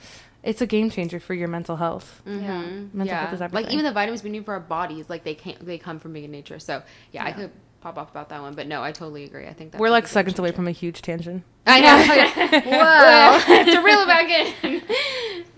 it's 0.44 0.62
a 0.62 0.66
game 0.66 0.90
changer 0.90 1.20
for 1.20 1.34
your 1.34 1.50
mental 1.50 1.76
health. 1.76 2.22
Mhm. 2.26 2.94
Mental 2.94 3.06
yeah. 3.06 3.28
health 3.28 3.42
is 3.42 3.54
Like 3.54 3.70
even 3.72 3.84
the 3.84 3.92
vitamins 3.92 4.24
we 4.24 4.30
need 4.30 4.46
for 4.46 4.54
our 4.54 4.62
bodies, 4.62 5.10
like 5.10 5.26
they 5.26 5.36
can't 5.36 5.60
they 5.66 5.78
come 5.78 6.00
from 6.00 6.14
being 6.14 6.26
in 6.26 6.32
nature. 6.32 6.60
So 6.60 6.84
yeah, 7.12 7.26
I 7.26 7.34
could 7.34 7.52
pop 7.82 7.98
off 7.98 8.12
about 8.12 8.30
that 8.30 8.42
one, 8.42 8.54
but 8.54 8.68
no, 8.68 8.82
I 8.82 8.94
totally 8.94 9.26
agree. 9.26 9.46
I 9.46 9.54
think 9.54 9.72
that's 9.74 9.82
We're 9.82 9.90
like 9.90 10.06
a 10.06 10.08
game 10.08 10.14
seconds 10.14 10.40
away 10.40 10.52
from 10.54 10.68
a 10.70 10.72
huge 10.72 11.02
tangent. 11.02 11.44
I 11.68 11.82
know. 11.82 12.62
Wow. 12.78 13.40
to 13.46 13.82
reel 13.82 14.00
it 14.00 14.08
back 14.08 14.30
in. 14.30 14.82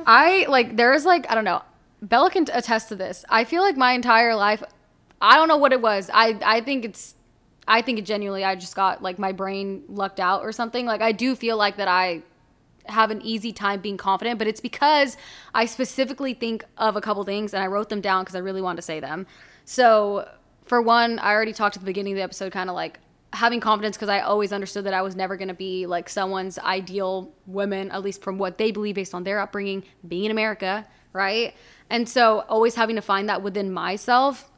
I 0.07 0.47
like 0.49 0.75
there's 0.75 1.05
like 1.05 1.29
I 1.29 1.35
don't 1.35 1.45
know. 1.45 1.61
Bella 2.01 2.29
can 2.29 2.45
attest 2.53 2.89
to 2.89 2.95
this. 2.95 3.25
I 3.29 3.43
feel 3.43 3.61
like 3.61 3.77
my 3.77 3.93
entire 3.93 4.35
life, 4.35 4.63
I 5.21 5.35
don't 5.35 5.47
know 5.47 5.57
what 5.57 5.73
it 5.73 5.81
was. 5.81 6.09
I 6.13 6.37
I 6.43 6.61
think 6.61 6.85
it's, 6.85 7.15
I 7.67 7.81
think 7.81 7.99
it 7.99 8.05
genuinely. 8.05 8.43
I 8.43 8.55
just 8.55 8.75
got 8.75 9.01
like 9.01 9.17
my 9.17 9.31
brain 9.31 9.83
lucked 9.87 10.19
out 10.19 10.41
or 10.41 10.51
something. 10.51 10.85
Like 10.85 11.01
I 11.01 11.11
do 11.11 11.35
feel 11.35 11.57
like 11.57 11.77
that 11.77 11.87
I 11.87 12.23
have 12.87 13.11
an 13.11 13.21
easy 13.21 13.51
time 13.51 13.79
being 13.81 13.97
confident, 13.97 14.37
but 14.37 14.47
it's 14.47 14.61
because 14.61 15.17
I 15.53 15.65
specifically 15.65 16.33
think 16.33 16.63
of 16.77 16.95
a 16.95 17.01
couple 17.01 17.23
things 17.23 17.53
and 17.53 17.63
I 17.63 17.67
wrote 17.67 17.89
them 17.89 18.01
down 18.01 18.23
because 18.23 18.35
I 18.35 18.39
really 18.39 18.61
wanted 18.61 18.77
to 18.77 18.81
say 18.83 18.99
them. 18.99 19.25
So 19.63 20.29
for 20.63 20.81
one, 20.81 21.19
I 21.19 21.31
already 21.31 21.53
talked 21.53 21.75
at 21.75 21.81
the 21.81 21.85
beginning 21.85 22.13
of 22.13 22.17
the 22.17 22.23
episode, 22.23 22.51
kind 22.51 22.69
of 22.69 22.75
like 22.75 22.99
having 23.33 23.59
confidence 23.59 23.97
because 23.97 24.09
I 24.09 24.21
always 24.21 24.53
understood 24.53 24.85
that 24.85 24.93
I 24.93 25.01
was 25.01 25.15
never 25.15 25.35
going 25.35 25.49
to 25.49 25.53
be 25.53 25.85
like 25.85 26.09
someone's 26.09 26.57
ideal 26.59 27.31
woman, 27.45 27.91
at 27.91 28.01
least 28.01 28.23
from 28.23 28.37
what 28.37 28.57
they 28.57 28.71
believe 28.71 28.95
based 28.95 29.13
on 29.13 29.23
their 29.23 29.39
upbringing, 29.39 29.83
being 30.07 30.25
in 30.25 30.31
America, 30.31 30.87
right? 31.13 31.53
And 31.89 32.09
so 32.09 32.45
always 32.49 32.75
having 32.75 32.95
to 32.95 33.01
find 33.01 33.29
that 33.29 33.41
within 33.41 33.71
myself, 33.71 34.49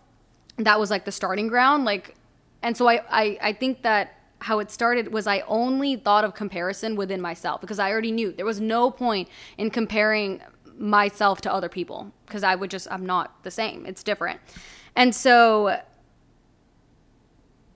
that 0.57 0.79
was 0.79 0.89
like 0.89 1.05
the 1.05 1.11
starting 1.11 1.47
ground. 1.47 1.85
Like, 1.85 2.15
and 2.61 2.75
so 2.75 2.87
I, 2.87 3.01
I, 3.09 3.37
I 3.41 3.53
think 3.53 3.83
that 3.83 4.13
how 4.39 4.59
it 4.59 4.71
started 4.71 5.13
was 5.13 5.27
I 5.27 5.41
only 5.47 5.95
thought 5.95 6.23
of 6.23 6.35
comparison 6.35 6.95
within 6.95 7.21
myself 7.21 7.59
because 7.61 7.79
I 7.79 7.91
already 7.91 8.11
knew 8.11 8.31
there 8.31 8.45
was 8.45 8.61
no 8.61 8.91
point 8.91 9.29
in 9.57 9.69
comparing 9.69 10.41
myself 10.77 11.41
to 11.41 11.53
other 11.53 11.69
people 11.69 12.11
because 12.25 12.43
I 12.43 12.55
would 12.55 12.69
just, 12.69 12.87
I'm 12.91 13.05
not 13.05 13.43
the 13.43 13.51
same. 13.51 13.85
It's 13.85 14.03
different. 14.03 14.39
And 14.95 15.13
so 15.13 15.79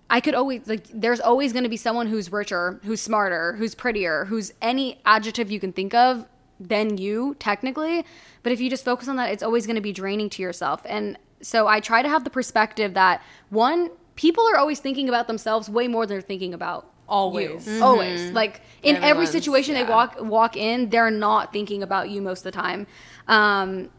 I 0.10 0.20
could 0.20 0.36
always 0.36 0.68
like 0.68 0.88
there's 0.94 1.22
always 1.22 1.54
going 1.54 1.64
to 1.64 1.70
be 1.70 1.78
someone 1.78 2.08
who's 2.08 2.32
richer, 2.32 2.82
who's 2.84 3.02
smarter, 3.02 3.54
who's 3.54 3.74
prettier, 3.74 4.26
who's 4.26 4.54
any 4.62 5.00
adjective 5.06 5.50
you 5.50 5.60
can 5.60 5.72
think 5.72 5.94
of 5.94 6.28
than 6.70 6.98
you 6.98 7.36
technically. 7.40 8.06
But 8.44 8.52
if 8.52 8.62
you 8.62 8.70
just 8.70 8.86
focus 8.86 9.08
on 9.08 9.16
that, 9.18 9.32
it's 9.32 9.44
always 9.44 9.66
going 9.66 9.76
to 9.76 9.82
be 9.82 9.92
draining 9.94 10.30
to 10.32 10.42
yourself. 10.42 10.82
And 10.86 11.18
so 11.42 11.68
I 11.68 11.80
try 11.80 12.02
to 12.02 12.10
have 12.10 12.24
the 12.24 12.30
perspective 12.30 12.94
that 12.94 13.22
one, 13.50 13.90
people 14.16 14.48
are 14.52 14.58
always 14.58 14.80
thinking 14.80 15.10
about 15.10 15.28
themselves 15.28 15.70
way 15.70 15.88
more 15.88 16.06
than 16.06 16.16
they're 16.16 16.22
thinking 16.22 16.54
about 16.54 16.88
Always. 17.08 17.68
you. 17.68 17.84
Always. 17.84 18.32
Like 18.32 18.62
in 18.84 18.96
every 18.98 19.10
Everyone's- 19.10 19.32
situation 19.32 19.74
they 19.74 19.84
walk 19.84 20.18
walk 20.22 20.56
in, 20.56 20.90
they're 20.90 21.12
not 21.12 21.52
thinking 21.52 21.82
about 21.84 22.10
you 22.10 22.22
most 22.22 22.40
of 22.46 22.54
the 22.54 22.58
time. 22.62 22.88
Um, 23.28 23.90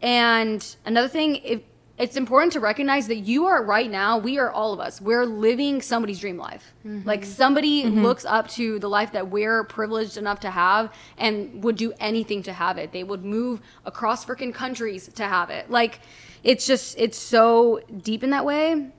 and 0.00 0.76
another 0.86 1.08
thing, 1.08 1.36
if 1.36 1.60
it's 1.98 2.16
important 2.16 2.52
to 2.52 2.60
recognize 2.60 3.08
that 3.08 3.16
you 3.16 3.46
are 3.46 3.62
right 3.62 3.90
now, 3.90 4.18
we 4.18 4.38
are 4.38 4.50
all 4.50 4.72
of 4.72 4.80
us, 4.80 5.00
we're 5.00 5.26
living 5.26 5.82
somebody's 5.82 6.20
dream 6.20 6.36
life. 6.38 6.72
Like 7.04 7.24
somebody 7.24 7.84
looks 7.84 8.24
up 8.24 8.48
to 8.50 8.78
the 8.78 8.88
life 8.88 9.12
that 9.12 9.28
we're 9.30 9.64
privileged 9.64 10.16
enough 10.16 10.40
to 10.40 10.50
have 10.50 10.92
and 11.16 11.62
would 11.62 11.76
do 11.76 11.92
anything 11.98 12.42
to 12.44 12.52
have 12.52 12.78
it. 12.78 12.92
They 12.92 13.04
would 13.04 13.24
move 13.24 13.60
across 13.84 14.24
freaking 14.24 14.54
countries 14.54 15.08
to 15.08 15.24
have 15.24 15.50
it. 15.50 15.70
Like 15.70 16.00
it's 16.44 16.66
just, 16.66 16.96
it's 16.98 17.18
so 17.18 17.80
deep 18.00 18.22
in 18.22 18.30
that 18.30 18.44
way. 18.44 18.90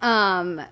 Um, 0.00 0.62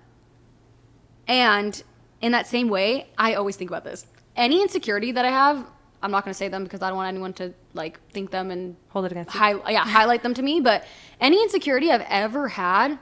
and 1.27 1.83
in 2.21 2.31
that 2.31 2.47
same 2.47 2.69
way, 2.69 3.07
I 3.17 3.35
always 3.35 3.55
think 3.55 3.69
about 3.69 3.83
this. 3.83 4.05
Any 4.35 4.61
insecurity 4.61 5.11
that 5.11 5.25
I 5.25 5.29
have, 5.29 5.65
I'm 6.03 6.11
not 6.11 6.25
going 6.25 6.33
to 6.33 6.37
say 6.37 6.49
them 6.49 6.63
because 6.63 6.81
I 6.81 6.89
don't 6.89 6.97
want 6.97 7.07
anyone 7.07 7.33
to 7.33 7.53
like 7.73 7.99
think 8.11 8.29
them 8.29 8.51
and 8.51 8.75
Hold 8.89 9.05
it 9.05 9.13
against 9.13 9.31
hi- 9.31 9.71
yeah, 9.71 9.85
highlight 9.85 10.21
them 10.21 10.33
to 10.35 10.41
me. 10.41 10.59
But 10.59 10.85
any 11.19 11.41
insecurity 11.41 11.89
I've 11.89 12.05
ever 12.09 12.49
had, 12.49 12.99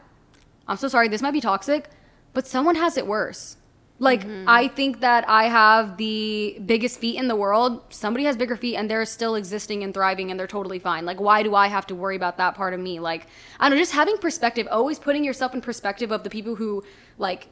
I'm 0.67 0.77
so 0.77 0.87
sorry, 0.87 1.07
this 1.09 1.21
might 1.21 1.31
be 1.31 1.41
toxic, 1.41 1.89
but 2.33 2.47
someone 2.47 2.75
has 2.75 2.97
it 2.97 3.07
worse. 3.07 3.57
Like, 3.97 4.21
mm-hmm. 4.21 4.49
I 4.49 4.67
think 4.67 5.01
that 5.01 5.29
I 5.29 5.43
have 5.43 5.97
the 5.97 6.59
biggest 6.65 6.99
feet 6.99 7.17
in 7.17 7.27
the 7.27 7.35
world. 7.35 7.83
Somebody 7.89 8.25
has 8.25 8.35
bigger 8.35 8.55
feet 8.55 8.75
and 8.75 8.89
they're 8.89 9.05
still 9.05 9.35
existing 9.35 9.83
and 9.83 9.93
thriving 9.93 10.31
and 10.31 10.39
they're 10.39 10.47
totally 10.47 10.79
fine. 10.79 11.05
Like, 11.05 11.21
why 11.21 11.43
do 11.43 11.53
I 11.53 11.67
have 11.67 11.85
to 11.87 11.95
worry 11.95 12.15
about 12.15 12.37
that 12.37 12.55
part 12.55 12.73
of 12.73 12.79
me? 12.79 12.99
Like, 12.99 13.27
I 13.59 13.69
don't 13.69 13.77
know, 13.77 13.81
just 13.81 13.91
having 13.91 14.17
perspective, 14.17 14.67
always 14.71 14.97
putting 14.97 15.23
yourself 15.23 15.53
in 15.53 15.61
perspective 15.61 16.11
of 16.11 16.23
the 16.23 16.31
people 16.31 16.55
who, 16.55 16.83
like, 17.19 17.49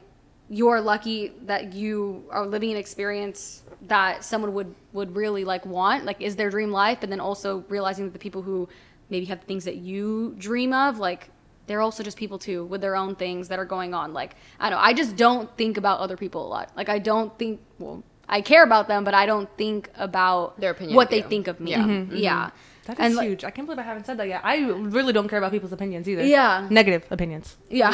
you're 0.50 0.80
lucky 0.80 1.32
that 1.46 1.72
you 1.72 2.24
are 2.30 2.44
living 2.44 2.72
an 2.72 2.76
experience 2.76 3.62
that 3.82 4.24
someone 4.24 4.52
would 4.52 4.74
would 4.92 5.14
really 5.14 5.44
like 5.44 5.64
want 5.64 6.04
like 6.04 6.20
is 6.20 6.34
their 6.36 6.50
dream 6.50 6.72
life 6.72 6.98
but 7.00 7.08
then 7.08 7.20
also 7.20 7.64
realizing 7.68 8.04
that 8.04 8.12
the 8.12 8.18
people 8.18 8.42
who 8.42 8.68
maybe 9.08 9.26
have 9.26 9.40
things 9.42 9.64
that 9.64 9.76
you 9.76 10.34
dream 10.38 10.72
of 10.72 10.98
like 10.98 11.30
they're 11.66 11.80
also 11.80 12.02
just 12.02 12.16
people 12.16 12.36
too 12.36 12.64
with 12.64 12.80
their 12.80 12.96
own 12.96 13.14
things 13.14 13.46
that 13.46 13.60
are 13.60 13.64
going 13.64 13.94
on. 13.94 14.12
Like 14.12 14.34
i 14.58 14.68
don't 14.68 14.78
know 14.78 14.84
i 14.84 14.92
just 14.92 15.16
don't 15.16 15.48
think 15.56 15.76
about 15.76 16.00
other 16.00 16.16
people 16.16 16.44
a 16.46 16.48
lot. 16.48 16.72
Like 16.76 16.88
i 16.88 16.98
don't 16.98 17.36
think 17.38 17.60
well 17.78 18.02
i 18.28 18.40
care 18.40 18.64
about 18.64 18.88
them 18.88 19.04
but 19.04 19.14
i 19.14 19.26
don't 19.26 19.48
think 19.56 19.88
about 19.94 20.58
Their 20.60 20.72
opinion 20.72 20.96
what 20.96 21.10
they 21.10 21.18
you. 21.18 21.28
think 21.28 21.46
of 21.46 21.60
me. 21.60 21.70
Yeah. 21.70 21.78
yeah 21.78 21.84
mm-hmm. 21.86 22.12
Mm-hmm. 22.14 22.16
That 22.96 22.98
And, 23.04 23.12
is 23.12 23.16
like- 23.16 23.28
huge. 23.28 23.44
I 23.44 23.50
can't 23.50 23.66
believe 23.66 23.78
I 23.78 23.82
haven't 23.82 24.04
said 24.06 24.16
that 24.18 24.26
yet. 24.26 24.40
I 24.42 24.56
really 24.68 25.12
don't 25.12 25.28
care 25.28 25.38
about 25.38 25.52
people's 25.52 25.72
opinions 25.72 26.08
either. 26.08 26.24
Yeah. 26.24 26.66
Negative 26.70 27.06
opinions. 27.10 27.56
Yeah. 27.68 27.92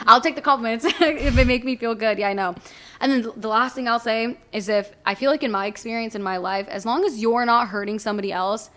I'll 0.06 0.20
take 0.20 0.34
the 0.34 0.40
compliments 0.42 0.84
if 1.00 1.34
they 1.34 1.44
make 1.44 1.64
me 1.64 1.76
feel 1.76 1.94
good. 1.94 2.18
Yeah, 2.18 2.28
I 2.28 2.32
know. 2.32 2.54
And 3.00 3.12
then 3.12 3.32
the 3.36 3.48
last 3.48 3.74
thing 3.76 3.86
I'll 3.88 4.00
say 4.00 4.36
is 4.52 4.68
if 4.68 4.92
I 5.06 5.14
feel 5.14 5.30
like 5.30 5.42
in 5.44 5.50
my 5.52 5.66
experience 5.66 6.14
in 6.16 6.22
my 6.22 6.38
life, 6.38 6.66
as 6.68 6.84
long 6.84 7.04
as 7.04 7.20
you're 7.20 7.46
not 7.46 7.68
hurting 7.68 7.98
somebody 8.00 8.32
else, 8.32 8.70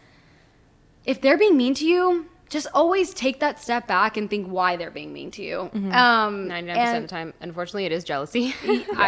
if 1.05 1.19
they're 1.19 1.37
being 1.37 1.57
mean 1.57 1.73
to 1.75 1.85
you, 1.85 2.27
just 2.49 2.67
always 2.73 3.13
take 3.15 3.39
that 3.39 3.59
step 3.59 3.87
back 3.87 4.15
and 4.15 4.29
think 4.29 4.47
why 4.47 4.75
they're 4.75 4.91
being 4.91 5.11
mean 5.11 5.31
to 5.31 5.41
you. 5.41 5.61
Um, 5.73 6.47
99% 6.47 6.95
of 6.97 7.01
the 7.01 7.07
time, 7.07 7.33
unfortunately, 7.41 7.85
it 7.85 7.91
is 7.91 8.03
jealousy. 8.03 8.53
I 8.63 8.67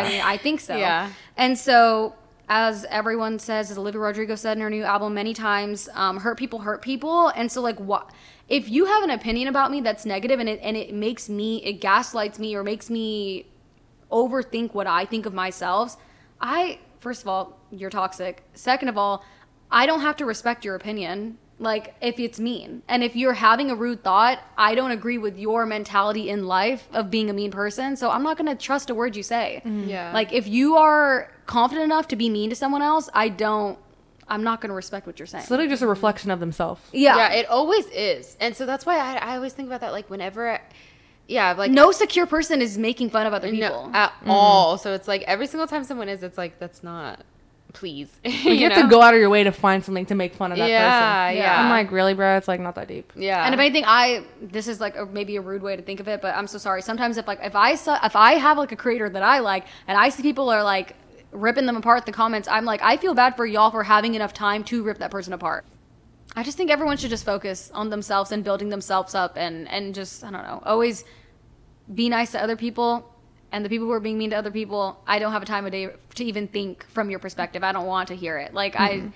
mean, 0.10 0.22
I 0.22 0.38
think 0.38 0.60
so. 0.60 0.76
Yeah. 0.76 1.12
And 1.38 1.56
so, 1.58 2.16
as 2.48 2.86
everyone 2.90 3.40
says, 3.40 3.72
as 3.72 3.78
Olivia 3.78 4.02
Rodrigo 4.02 4.36
said 4.36 4.58
in 4.58 4.64
her 4.64 4.70
new 4.70 4.84
album 4.84 5.14
many 5.14 5.34
times, 5.34 5.90
um, 5.94 6.20
hurt 6.20 6.38
people 6.38 6.60
hurt 6.60 6.82
people. 6.82 7.30
And 7.30 7.52
so, 7.52 7.62
like, 7.62 7.80
what 7.80 8.12
if 8.48 8.70
you 8.70 8.86
have 8.86 9.04
an 9.04 9.10
opinion 9.10 9.48
about 9.48 9.72
me 9.72 9.82
that's 9.82 10.06
negative 10.06 10.40
and 10.40 10.48
it 10.48 10.60
and 10.62 10.78
it 10.78 10.94
makes 10.94 11.28
me, 11.30 11.64
it 11.64 11.82
gaslights 11.82 12.38
me 12.38 12.56
or 12.56 12.64
makes 12.64 12.90
me 12.90 13.48
overthink 14.12 14.74
what 14.74 14.88
I 14.88 15.06
think 15.06 15.26
of 15.26 15.34
myself? 15.34 15.98
I 16.40 16.80
first 17.00 17.22
of 17.22 17.28
all, 17.28 17.60
you're 17.72 17.90
toxic. 17.90 18.44
Second 18.54 18.90
of 18.90 18.98
all, 18.98 19.24
I 19.72 19.86
don't 19.86 20.02
have 20.02 20.16
to 20.18 20.26
respect 20.26 20.64
your 20.64 20.76
opinion. 20.76 21.38
Like 21.58 21.96
if 22.02 22.20
it's 22.20 22.40
mean. 22.40 22.84
And 22.88 23.04
if 23.04 23.16
you're 23.16 23.34
having 23.34 23.72
a 23.72 23.76
rude 23.76 24.04
thought, 24.04 24.40
I 24.58 24.76
don't 24.76 24.92
agree 24.92 25.18
with 25.18 25.38
your 25.38 25.66
mentality 25.66 26.30
in 26.30 26.48
life 26.48 26.88
of 26.94 27.10
being 27.10 27.30
a 27.30 27.34
mean 27.34 27.52
person. 27.52 27.96
So 27.96 28.12
I'm 28.12 28.24
not 28.24 28.38
going 28.38 28.50
to 28.50 28.62
trust 28.62 28.90
a 28.90 28.96
word 28.96 29.16
you 29.16 29.24
say. 29.24 29.62
Mm-hmm. 29.64 29.90
Yeah. 29.90 30.12
Like 30.14 30.34
if 30.34 30.48
you 30.48 30.76
are 30.76 31.32
confident 31.46 31.86
enough 31.86 32.10
to 32.10 32.16
be 32.16 32.30
mean 32.30 32.50
to 32.50 32.56
someone 32.56 32.82
else, 32.82 33.10
I 33.14 33.30
don't 33.30 33.80
I'm 34.28 34.44
not 34.44 34.62
going 34.62 34.70
to 34.70 34.76
respect 34.76 35.06
what 35.06 35.20
you're 35.20 35.28
saying. 35.28 35.44
It's 35.44 35.52
literally 35.52 35.70
just 35.70 35.84
a 35.84 35.88
reflection 35.88 36.32
of 36.32 36.40
themselves. 36.40 36.82
yeah. 36.92 37.18
yeah, 37.18 37.34
it 37.34 37.48
always 37.48 37.86
is. 37.88 38.36
And 38.40 38.56
so 38.56 38.66
that's 38.66 38.86
why 38.86 38.98
I, 38.98 39.18
I 39.18 39.36
always 39.36 39.54
think 39.54 39.68
about 39.68 39.82
that. 39.82 39.92
Like, 39.92 40.10
whenever, 40.10 40.50
I, 40.50 40.62
yeah, 41.28 41.54
like, 41.54 41.72
no 41.72 41.92
secure 41.92 42.26
person 42.26 42.62
is 42.62 42.78
making 42.78 43.12
fun 43.12 43.28
of 43.28 43.34
other 43.34 43.52
people. 43.52 43.90
no, 43.90 43.92
at 43.94 44.12
mm-hmm. 44.12 44.32
all. 44.32 44.78
So 44.78 44.94
it's 44.94 45.08
like 45.08 45.22
every 45.24 45.48
single 45.48 45.68
time 45.68 45.84
someone 45.84 46.10
is, 46.10 46.24
it's 46.24 46.38
like, 46.38 46.60
that's 46.60 46.84
not, 46.84 47.24
please. 47.76 48.10
You, 48.26 48.52
you 48.54 48.70
have 48.70 48.82
to 48.82 48.88
go 48.88 49.02
out 49.02 49.14
of 49.14 49.20
your 49.20 49.30
way 49.30 49.44
to 49.44 49.52
find 49.52 49.84
something 49.84 50.06
to 50.08 50.16
make 50.16 50.34
fun 50.34 50.52
of 50.52 50.58
that 50.58 50.70
Yeah, 50.70 51.28
person. 51.28 51.38
yeah. 51.38 51.44
yeah. 51.44 51.62
I'm 51.62 51.70
like, 51.70 51.92
really, 51.92 52.14
bro? 52.14 52.38
It's 52.38 52.48
like 52.48 52.60
not 52.60 52.76
that 52.76 52.88
deep. 52.88 53.12
yeah. 53.16 53.44
And 53.46 53.54
if 53.54 53.60
anything, 53.60 53.84
I 53.86 54.24
this 54.42 54.68
is 54.68 54.80
like 54.80 54.96
a, 54.96 55.06
maybe 55.06 55.36
a 55.36 55.42
rude 55.42 55.62
way 55.62 55.76
to 55.76 55.82
think 55.82 56.00
of 56.00 56.08
it, 56.08 56.22
but 56.22 56.36
I'm 56.36 56.48
so 56.48 56.58
sorry. 56.58 56.82
Sometimes 56.82 57.18
if 57.18 57.28
like 57.28 57.40
if 57.44 57.56
I 57.56 57.76
saw, 57.76 58.00
if 58.04 58.16
I 58.16 58.34
have 58.34 58.58
like 58.58 58.72
a 58.72 58.76
creator 58.76 59.10
that 59.10 59.24
I 59.24 59.40
like 59.40 59.66
and 59.88 59.98
I 59.98 60.10
see 60.10 60.24
people 60.24 60.50
are 60.50 60.64
like 60.64 60.96
ripping 61.32 61.66
them 61.66 61.76
apart 61.78 62.06
the 62.06 62.12
comments, 62.12 62.48
I'm 62.48 62.66
like 62.66 62.82
I 62.82 62.98
feel 62.98 63.14
bad 63.14 63.36
for 63.36 63.46
y'all 63.46 63.72
for 63.72 63.84
having 63.84 64.16
enough 64.16 64.34
time 64.34 64.64
to 64.66 64.84
rip 64.84 64.98
that 65.00 65.12
person 65.12 65.34
apart. 65.34 65.66
I 66.36 66.44
just 66.44 66.58
think 66.58 66.70
everyone 66.70 66.98
should 66.98 67.10
just 67.10 67.26
focus 67.26 67.72
on 67.74 67.90
themselves 67.90 68.32
and 68.32 68.44
building 68.44 68.70
themselves 68.70 69.16
up 69.16 69.38
and 69.38 69.68
and 69.70 69.94
just 69.96 70.24
I 70.24 70.32
don't 70.32 70.44
know 70.44 70.62
always 70.66 71.04
be 71.94 72.10
nice 72.10 72.32
to 72.32 72.42
other 72.42 72.56
people. 72.56 73.12
And 73.56 73.64
the 73.64 73.70
people 73.70 73.88
who 73.88 73.94
are 73.94 74.02
being 74.02 74.18
mean 74.18 74.32
to 74.32 74.36
other 74.36 74.52
people, 74.52 75.02
I 75.08 75.18
don't 75.18 75.32
have 75.32 75.42
a 75.42 75.46
time 75.46 75.66
of 75.66 75.72
day 75.72 75.90
to 76.16 76.26
even 76.26 76.50
think 76.50 76.86
from 76.90 77.10
your 77.10 77.20
perspective. 77.20 77.64
I 77.64 77.72
don't 77.72 77.86
want 77.86 78.10
to 78.10 78.16
hear 78.16 78.38
it. 78.38 78.54
Like 78.54 78.78
I, 78.78 78.96
mm-hmm. 78.96 79.08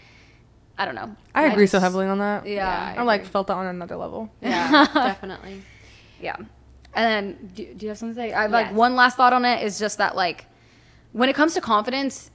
I 0.78 0.86
don't 0.86 0.96
know. 0.96 1.14
I 1.36 1.48
agree 1.48 1.68
so 1.68 1.78
heavily 1.78 2.06
on 2.06 2.20
that. 2.20 2.48
Yeah. 2.48 2.96
I 2.98 3.04
like 3.04 3.26
felt 3.26 3.48
that 3.48 3.58
on 3.58 3.66
another 3.66 3.98
level. 3.98 4.32
yeah, 4.42 4.88
definitely. 4.94 5.62
Yeah. 6.22 6.36
And 6.38 6.48
then, 6.96 7.52
do, 7.54 7.74
do 7.74 7.86
you 7.86 7.90
have 7.90 7.98
something 7.98 8.16
to 8.16 8.22
say? 8.30 8.34
I 8.34 8.42
have 8.44 8.52
like 8.52 8.74
one 8.74 8.96
last 8.96 9.16
thought 9.16 9.32
on 9.32 9.46
it 9.46 9.64
is 9.64 9.80
just 9.80 9.98
that, 10.00 10.18
like, 10.18 10.48
when 11.14 11.30
it 11.30 11.36
comes 11.36 11.54
to 11.54 11.62
confidence, 11.62 12.30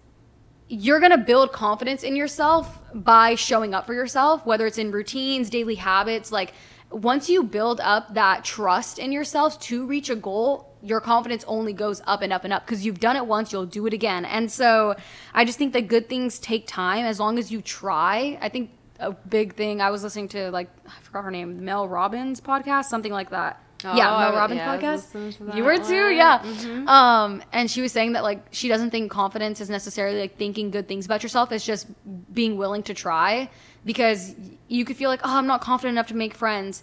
you're 0.68 1.00
going 1.00 1.10
to 1.10 1.18
build 1.18 1.52
confidence 1.52 2.02
in 2.02 2.16
yourself 2.16 2.80
by 2.94 3.34
showing 3.34 3.74
up 3.74 3.84
for 3.84 3.92
yourself, 3.92 4.46
whether 4.46 4.66
it's 4.66 4.78
in 4.78 4.90
routines, 4.90 5.50
daily 5.50 5.74
habits. 5.74 6.32
Like, 6.32 6.54
once 6.90 7.28
you 7.28 7.42
build 7.42 7.78
up 7.80 8.14
that 8.14 8.42
trust 8.42 8.98
in 8.98 9.12
yourself 9.12 9.60
to 9.60 9.84
reach 9.84 10.08
a 10.08 10.16
goal, 10.16 10.73
your 10.84 11.00
confidence 11.00 11.44
only 11.48 11.72
goes 11.72 12.02
up 12.06 12.20
and 12.22 12.32
up 12.32 12.44
and 12.44 12.52
up 12.52 12.64
because 12.66 12.84
you've 12.84 13.00
done 13.00 13.16
it 13.16 13.26
once, 13.26 13.52
you'll 13.52 13.64
do 13.66 13.86
it 13.86 13.94
again. 13.94 14.24
And 14.24 14.52
so 14.52 14.94
I 15.32 15.44
just 15.44 15.58
think 15.58 15.72
that 15.72 15.88
good 15.88 16.08
things 16.08 16.38
take 16.38 16.66
time 16.66 17.04
as 17.06 17.18
long 17.18 17.38
as 17.38 17.50
you 17.50 17.62
try. 17.62 18.38
I 18.42 18.48
think 18.50 18.70
a 19.00 19.12
big 19.12 19.54
thing, 19.54 19.80
I 19.80 19.90
was 19.90 20.02
listening 20.02 20.28
to, 20.28 20.50
like, 20.50 20.68
I 20.86 21.00
forgot 21.02 21.24
her 21.24 21.30
name, 21.30 21.64
Mel 21.64 21.88
Robbins 21.88 22.40
podcast, 22.40 22.84
something 22.84 23.12
like 23.12 23.30
that. 23.30 23.60
Oh, 23.86 23.96
yeah, 23.96 24.16
Mel 24.18 24.32
Robbins 24.34 24.58
yeah, 24.58 24.78
podcast. 24.78 25.56
You 25.56 25.64
were 25.64 25.76
too, 25.76 26.04
one. 26.04 26.16
yeah. 26.16 26.38
Mhm. 26.42 26.88
Um, 26.88 27.42
and 27.52 27.70
she 27.70 27.82
was 27.82 27.92
saying 27.92 28.12
that 28.12 28.22
like 28.22 28.42
she 28.50 28.68
doesn't 28.68 28.90
think 28.90 29.10
confidence 29.10 29.60
is 29.60 29.68
necessarily 29.68 30.20
like 30.20 30.38
thinking 30.38 30.70
good 30.70 30.88
things 30.88 31.04
about 31.04 31.22
yourself. 31.22 31.52
It's 31.52 31.66
just 31.66 31.86
being 32.32 32.56
willing 32.56 32.82
to 32.84 32.94
try 32.94 33.50
because 33.84 34.34
you 34.68 34.86
could 34.86 34.96
feel 34.96 35.10
like, 35.10 35.20
oh, 35.22 35.36
I'm 35.36 35.46
not 35.46 35.60
confident 35.60 35.96
enough 35.96 36.06
to 36.08 36.16
make 36.16 36.34
friends. 36.34 36.82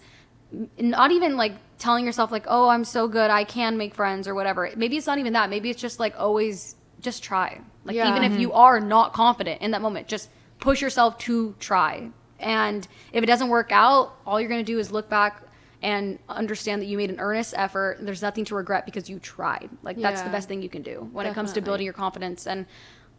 Not 0.78 1.12
even 1.12 1.38
like 1.38 1.54
telling 1.82 2.06
yourself 2.06 2.32
like, 2.32 2.46
oh, 2.48 2.70
I'm 2.70 2.86
so 2.86 3.08
good, 3.08 3.30
I 3.30 3.44
can 3.44 3.78
make 3.78 3.96
friends 3.96 4.28
or 4.28 4.36
whatever. 4.36 4.70
Maybe 4.76 4.98
it's 4.98 5.08
not 5.08 5.18
even 5.18 5.34
that. 5.34 5.50
Maybe 5.50 5.70
it's 5.70 5.82
just 5.82 6.00
like 6.00 6.14
always 6.18 6.76
just 7.02 7.24
try. 7.24 7.60
Like 7.84 7.96
Yeah. 7.96 8.10
even 8.10 8.24
if 8.24 8.34
mm-hmm. 8.34 8.42
you 8.42 8.54
are 8.54 8.80
not 8.80 9.14
confident 9.14 9.62
in 9.62 9.72
that 9.72 9.82
moment, 9.82 10.08
just 10.08 10.30
push 10.60 10.82
yourself 10.82 11.18
to 11.20 11.56
try. 11.60 12.10
And 12.40 12.88
if 13.12 13.24
it 13.24 13.26
doesn't 13.26 13.50
work 13.50 13.72
out, 13.72 14.16
all 14.26 14.40
you're 14.40 14.50
going 14.50 14.64
to 14.64 14.72
do 14.72 14.80
is 14.80 14.92
look 14.92 15.10
back 15.10 15.42
and 15.82 16.20
understand 16.30 16.82
that 16.82 16.86
you 16.86 16.98
made 16.98 17.10
an 17.10 17.20
earnest 17.20 17.56
effort. 17.58 17.98
There's 18.02 18.22
nothing 18.22 18.46
to 18.46 18.56
regret 18.56 18.86
because 18.86 19.10
you 19.10 19.20
tried. 19.20 19.70
Like 19.82 19.98
that's 19.98 20.22
the 20.22 20.30
best 20.30 20.48
thing 20.48 20.62
you 20.62 20.70
can 20.70 20.84
do 20.84 21.10
when 21.12 21.26
it 21.26 21.34
comes 21.34 21.54
to 21.54 21.62
building 21.62 21.86
your 21.86 21.94
confidence. 21.94 22.46
And 22.46 22.68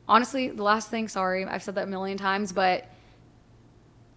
honestly, 0.09 0.49
the 0.49 0.63
last 0.63 0.89
thing, 0.89 1.09
sorry, 1.09 1.45
I've 1.45 1.63
said 1.63 1.75
that 1.75 1.85
a 1.85 1.91
million 1.91 2.19
times, 2.19 2.53
but 2.53 2.89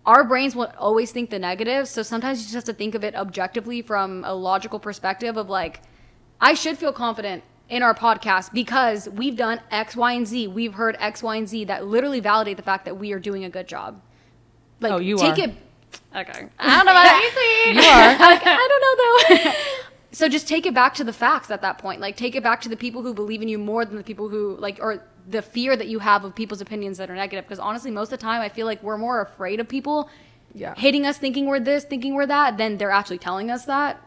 our 0.06 0.24
brains 0.24 0.56
will 0.56 0.72
always 0.78 1.12
think 1.12 1.30
the 1.30 1.40
negative. 1.40 1.88
So 1.88 2.04
sometimes 2.04 2.40
you 2.40 2.44
just 2.46 2.54
have 2.56 2.64
to 2.66 2.74
think 2.74 2.94
of 2.96 3.04
it 3.04 3.16
objectively 3.16 3.82
from 3.82 4.24
a 4.26 4.34
logical 4.34 4.80
perspective 4.80 5.38
of 5.38 5.50
like, 5.50 5.82
I 6.40 6.54
should 6.54 6.78
feel 6.78 6.94
confident 6.94 7.44
in 7.70 7.82
our 7.82 7.96
podcast 7.96 8.54
because 8.54 9.10
we've 9.10 9.36
done 9.36 9.60
X, 9.72 9.96
Y, 9.96 10.14
and 10.14 10.28
Z. 10.28 10.48
We've 10.50 10.74
heard 10.76 10.96
X, 11.00 11.24
Y, 11.24 11.36
and 11.38 11.50
Z 11.50 11.66
that 11.66 11.88
literally 11.88 12.20
validate 12.20 12.58
the 12.58 12.64
fact 12.64 12.86
that 12.86 12.98
we 12.98 13.12
are 13.14 13.20
doing 13.20 13.44
a 13.46 13.50
good 13.50 13.68
job. 13.68 14.00
Like, 14.80 14.92
Oh, 14.92 14.98
you 14.98 15.18
take 15.18 15.40
are. 15.40 15.44
it. 15.50 15.56
Okay. 16.16 16.48
I 16.60 16.76
don't 16.78 16.86
know 16.86 16.92
about 16.92 17.04
that. 17.04 17.22
You 17.74 17.80
are. 17.82 18.30
Like, 18.30 18.42
I 18.46 18.68
don't 18.70 19.44
know 19.44 19.52
though. 19.52 19.52
so 20.12 20.30
just 20.30 20.48
take 20.48 20.66
it 20.68 20.74
back 20.76 20.94
to 20.96 21.04
the 21.04 21.14
facts 21.14 21.50
at 21.50 21.62
that 21.64 21.80
point. 21.80 22.00
Like 22.00 22.16
take 22.16 22.36
it 22.36 22.44
back 22.44 22.62
to 22.62 22.70
the 22.70 22.78
people 22.78 23.02
who 23.02 23.14
believe 23.14 23.42
in 23.42 23.48
you 23.48 23.58
more 23.58 23.84
than 23.86 23.98
the 23.98 24.04
people 24.04 24.30
who 24.30 24.56
like 24.58 24.78
or 24.82 25.04
the 25.28 25.42
fear 25.42 25.76
that 25.76 25.88
you 25.88 26.00
have 26.00 26.24
of 26.24 26.36
people's 26.36 26.62
opinions 26.62 26.98
that 27.00 27.10
are 27.10 27.16
negative. 27.16 27.46
Because 27.46 27.60
honestly, 27.60 27.92
most 27.92 28.08
of 28.12 28.20
the 28.20 28.24
time, 28.24 28.42
I 28.42 28.50
feel 28.50 28.66
like 28.66 28.82
we're 28.84 28.98
more 28.98 29.22
afraid 29.22 29.60
of 29.60 29.68
people 29.68 30.10
Yeah. 30.54 30.74
hitting 30.78 31.06
us, 31.06 31.18
thinking 31.18 31.46
we're 31.48 31.60
this, 31.60 31.84
thinking 31.84 32.14
we're 32.16 32.26
that, 32.28 32.58
than 32.58 32.78
they're 32.78 32.92
actually 32.92 33.18
telling 33.18 33.50
us 33.52 33.66
that. 33.66 34.00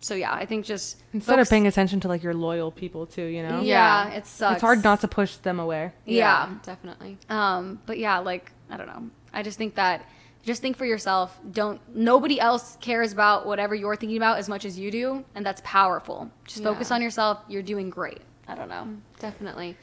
So 0.00 0.14
yeah, 0.14 0.32
I 0.32 0.46
think 0.46 0.64
just 0.64 1.02
Instead 1.12 1.32
focus- 1.34 1.48
of 1.48 1.50
paying 1.50 1.66
attention 1.66 1.98
to 2.00 2.08
like 2.08 2.22
your 2.22 2.34
loyal 2.34 2.70
people 2.70 3.04
too, 3.06 3.24
you 3.24 3.42
know? 3.42 3.60
yeah, 3.62 4.08
Yeah. 4.08 4.14
it 4.14 4.26
sucks. 4.26 4.54
It's 4.54 4.60
hard 4.62 4.84
not 4.84 5.00
to 5.00 5.08
push 5.08 5.36
them 5.36 5.58
away. 5.58 5.92
Yeah. 6.04 6.50
definitely. 6.62 7.18
Um, 7.28 7.80
but 7.86 7.98
yeah, 7.98 8.18
like 8.18 8.52
I 8.70 8.76
don't 8.76 8.86
know. 8.86 9.10
I 9.32 9.42
just 9.42 9.58
think 9.58 9.74
that 9.74 10.04
just 10.44 10.62
think 10.62 10.76
for 10.76 10.86
yourself. 10.86 11.38
Don't 11.50 11.80
nobody 11.94 12.38
else 12.40 12.76
cares 12.80 13.12
about 13.12 13.44
whatever 13.46 13.74
you're 13.74 13.96
thinking 13.96 14.16
about 14.16 14.38
as 14.38 14.48
much 14.48 14.64
as 14.64 14.78
you 14.78 14.90
do, 14.90 15.24
and 15.34 15.44
that's 15.44 15.60
powerful. 15.64 16.30
Just 16.46 16.62
focus 16.62 16.90
on 16.92 17.02
yourself. 17.02 17.38
You're 17.48 17.62
doing 17.62 17.90
great. 17.90 18.20
I 18.46 18.54
don't 18.54 18.68
know. 18.68 18.86
Definitely. 19.18 19.76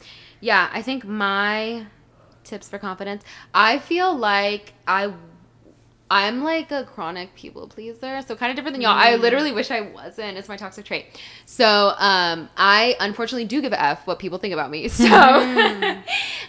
Yeah, 0.45 0.69
I 0.71 0.83
think 0.83 1.05
my 1.05 1.87
tips 2.43 2.69
for 2.69 2.77
confidence. 2.77 3.23
I 3.51 3.79
feel 3.79 4.15
like 4.15 4.75
I 4.85 5.11
I'm 6.11 6.43
like 6.43 6.69
a 6.69 6.83
chronic 6.83 7.33
people 7.33 7.67
pleaser, 7.67 8.21
so 8.21 8.35
kind 8.35 8.51
of 8.51 8.55
different 8.55 8.75
than 8.75 8.81
y'all. 8.81 8.91
I 8.91 9.15
literally 9.15 9.51
wish 9.51 9.71
I 9.71 9.81
wasn't. 9.81 10.37
It's 10.37 10.47
my 10.47 10.55
toxic 10.55 10.85
trait. 10.85 11.19
So, 11.47 11.93
um, 11.97 12.47
I 12.55 12.95
unfortunately 12.99 13.45
do 13.45 13.59
give 13.59 13.73
a 13.73 13.81
f 13.81 14.05
what 14.05 14.19
people 14.19 14.37
think 14.37 14.53
about 14.53 14.69
me. 14.69 14.87
So, 14.89 15.07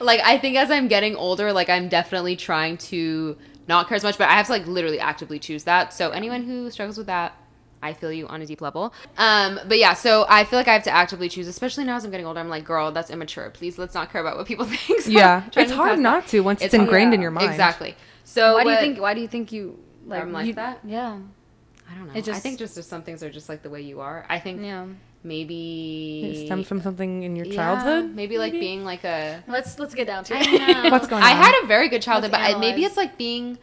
like, 0.04 0.20
I 0.20 0.36
think 0.42 0.58
as 0.58 0.70
I'm 0.70 0.88
getting 0.88 1.16
older, 1.16 1.50
like, 1.54 1.70
I'm 1.70 1.88
definitely 1.88 2.36
trying 2.36 2.76
to 2.92 3.38
not 3.66 3.88
care 3.88 3.96
as 3.96 4.02
much, 4.02 4.18
but 4.18 4.28
I 4.28 4.32
have 4.34 4.44
to 4.46 4.52
like 4.52 4.66
literally 4.66 5.00
actively 5.00 5.38
choose 5.38 5.64
that. 5.64 5.94
So, 5.94 6.10
anyone 6.10 6.42
who 6.42 6.70
struggles 6.70 6.98
with 6.98 7.06
that, 7.06 7.34
I 7.86 7.92
feel 7.92 8.12
you 8.12 8.26
on 8.26 8.42
a 8.42 8.46
deep 8.46 8.60
level. 8.60 8.92
Um, 9.16 9.58
but 9.66 9.78
yeah, 9.78 9.94
so 9.94 10.26
I 10.28 10.44
feel 10.44 10.58
like 10.58 10.68
I 10.68 10.72
have 10.74 10.82
to 10.84 10.90
actively 10.90 11.28
choose, 11.28 11.46
especially 11.48 11.84
now 11.84 11.96
as 11.96 12.04
I'm 12.04 12.10
getting 12.10 12.26
older. 12.26 12.40
I'm 12.40 12.48
like, 12.48 12.64
girl, 12.64 12.92
that's 12.92 13.10
immature. 13.10 13.50
Please, 13.50 13.78
let's 13.78 13.94
not 13.94 14.10
care 14.12 14.20
about 14.20 14.36
what 14.36 14.46
people 14.46 14.64
think. 14.76 15.00
So 15.02 15.10
Yeah. 15.10 15.44
It's 15.56 15.72
hard 15.72 15.90
pass 15.92 15.98
not 15.98 16.22
that. 16.24 16.30
to 16.30 16.40
once 16.40 16.60
it's, 16.62 16.74
hard. 16.74 16.86
ingrained 16.86 17.14
in 17.14 17.20
your 17.22 17.30
mind. 17.30 17.50
Exactly. 17.50 17.94
So 18.24 18.54
why 18.54 18.64
do 18.64 18.70
you 18.70 18.76
think? 18.76 19.00
Why 19.00 19.14
do 19.14 19.20
you 19.20 19.28
think 19.28 19.52
you 19.52 19.78
like? 20.06 20.22
I'm 20.22 20.32
like 20.32 20.46
you- 20.46 20.54
that? 20.54 20.80
Yeah. 20.84 21.18
I 21.90 21.94
don't 21.94 22.08
know. 22.08 22.14
It 22.14 22.28
I 22.28 22.38
think 22.40 22.58
just 22.58 22.74
there's 22.74 22.86
some 22.86 23.02
things 23.02 23.22
are 23.22 23.30
just 23.30 23.48
like 23.48 23.62
the 23.62 23.70
way 23.70 23.80
you 23.82 24.00
are. 24.00 24.26
I 24.28 24.40
think 24.40 24.60
Yeah. 24.60 24.86
maybe 25.22 26.22
It 26.42 26.46
stems 26.46 26.66
from 26.66 26.80
something 26.82 27.22
in 27.22 27.36
your 27.36 27.46
Yeah, 27.46 27.54
childhood. 27.54 28.14
maybe 28.14 28.38
like 28.38 28.52
being 28.52 28.84
like 28.84 29.04
a. 29.04 29.42
Let's 29.46 29.78
let's 29.78 29.94
get 29.94 30.06
down 30.06 30.24
to 30.24 30.36
it. 30.36 30.44
don't 30.44 30.82
know. 30.84 30.90
What's 30.90 31.06
going 31.06 31.22
I 31.22 31.30
had 31.30 31.54
a 31.62 31.66
very 31.66 31.88
good 31.88 32.02
childhood, 32.02 32.32
Let's 32.32 32.52
but 32.52 32.56
I, 32.56 32.60
maybe 32.60 32.84
it's 32.84 32.96
like 32.96 33.16
being 33.16 33.58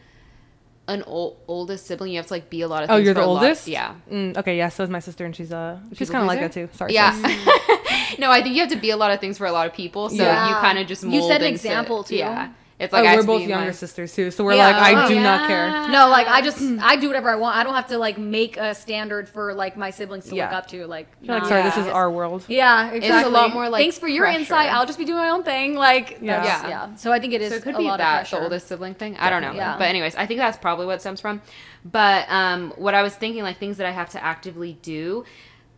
an 0.88 1.02
old, 1.04 1.36
oldest 1.48 1.86
sibling. 1.86 2.12
You 2.12 2.18
have 2.18 2.26
to 2.26 2.32
like 2.34 2.50
be 2.50 2.60
a 2.62 2.68
lot 2.68 2.82
of. 2.84 2.90
Oh, 2.90 2.96
you're 2.96 3.14
the 3.14 3.24
a 3.24 3.26
lot- 3.26 3.42
oldest. 3.42 3.66
yeah. 3.68 3.94
Mm, 4.10 4.36
okay. 4.36 4.56
Yeah. 4.56 4.68
So 4.68 4.82
is 4.84 4.90
my 4.90 4.98
sister, 5.00 5.24
and 5.24 5.34
she's 5.34 5.52
uh 5.52 5.78
she's 5.90 5.98
People 6.08 6.12
kind 6.12 6.22
of 6.24 6.28
like 6.28 6.40
that 6.40 6.52
too. 6.52 6.68
Sorry. 6.72 6.92
Yeah. 6.94 7.12
no, 8.18 8.30
I 8.30 8.42
think 8.42 8.54
you 8.54 8.60
have 8.60 8.70
to 8.70 8.76
be 8.76 8.90
a 8.90 8.96
lot 8.96 9.10
of 9.10 9.20
things 9.20 9.38
for 9.38 9.46
a 9.46 9.52
lot 9.52 9.66
of 9.66 9.72
people. 9.74 10.08
So 10.10 10.16
Yeah. 10.22 10.48
you 10.48 10.54
kind 10.56 10.78
of 10.78 10.86
just 10.86 11.02
You 11.02 11.08
mold 11.20 11.30
set 11.30 11.40
an 11.42 11.48
example, 11.48 12.04
too. 12.04 12.16
Yeah. 12.16 12.50
It's 12.76 12.92
Oh, 12.92 12.96
like 12.98 13.06
I 13.08 13.14
we're 13.16 13.22
both 13.22 13.42
younger 13.42 13.66
my- 13.66 13.70
sisters 13.72 14.12
too, 14.12 14.32
so 14.32 14.42
we're 14.42 14.54
Yeah. 14.54 14.66
like, 14.66 14.76
I 14.76 15.04
Oh, 15.04 15.08
do 15.08 15.20
not 15.20 15.46
care. 15.46 15.88
No, 15.90 16.08
like 16.08 16.26
I 16.26 16.40
just 16.42 16.60
I 16.82 16.96
do 16.96 17.06
whatever 17.06 17.30
I 17.30 17.36
want. 17.36 17.56
I 17.56 17.62
don't 17.62 17.74
have 17.74 17.86
to 17.88 17.98
like 17.98 18.18
make 18.18 18.56
a 18.56 18.74
standard 18.74 19.28
for 19.28 19.54
like 19.54 19.76
my 19.76 19.90
siblings 19.90 20.24
to 20.30 20.34
look 20.34 20.50
up 20.52 20.66
to. 20.68 20.84
Like, 20.88 21.06
You're 21.22 21.34
like, 21.34 21.44
nah. 21.44 21.48
sorry, 21.48 21.62
this 21.62 21.76
is 21.76 21.86
our 21.86 22.10
world. 22.10 22.44
Yeah, 22.48 22.90
exactly. 22.90 23.08
It's 23.20 23.26
a 23.28 23.30
lot 23.30 23.52
more, 23.54 23.68
like, 23.68 23.80
thanks 23.80 23.98
for 23.98 24.08
your 24.08 24.24
pressure. 24.24 24.40
insight. 24.40 24.72
I'll 24.72 24.86
just 24.86 24.98
be 24.98 25.04
doing 25.04 25.18
my 25.18 25.28
own 25.28 25.44
thing. 25.44 25.76
Like, 25.76 26.18
Yeah. 26.20 26.42
yeah, 26.42 26.62
Yeah. 26.62 26.68
yeah. 26.68 26.94
So 26.96 27.12
I 27.12 27.20
think 27.20 27.32
it 27.32 27.40
is 27.42 27.50
So 27.50 27.56
it 27.58 27.62
could 27.62 27.76
a 27.76 27.78
be 27.78 27.84
lot 27.84 27.98
that 27.98 28.28
the 28.28 28.40
oldest 28.40 28.66
sibling 28.66 28.94
thing. 28.94 29.16
I 29.18 29.30
don't 29.30 29.42
know. 29.42 29.52
Yeah. 29.52 29.76
But 29.78 29.84
anyways, 29.88 30.16
I 30.16 30.26
think 30.26 30.38
that's 30.40 30.58
probably 30.58 30.86
what 30.86 30.96
it 30.96 31.00
stems 31.00 31.20
from. 31.20 31.42
But 31.84 32.26
um, 32.28 32.72
what 32.76 32.94
I 32.94 33.02
was 33.02 33.14
thinking, 33.14 33.44
like 33.44 33.58
things 33.58 33.76
that 33.76 33.86
I 33.86 33.92
have 33.92 34.10
to 34.10 34.24
actively 34.24 34.78
do, 34.82 35.24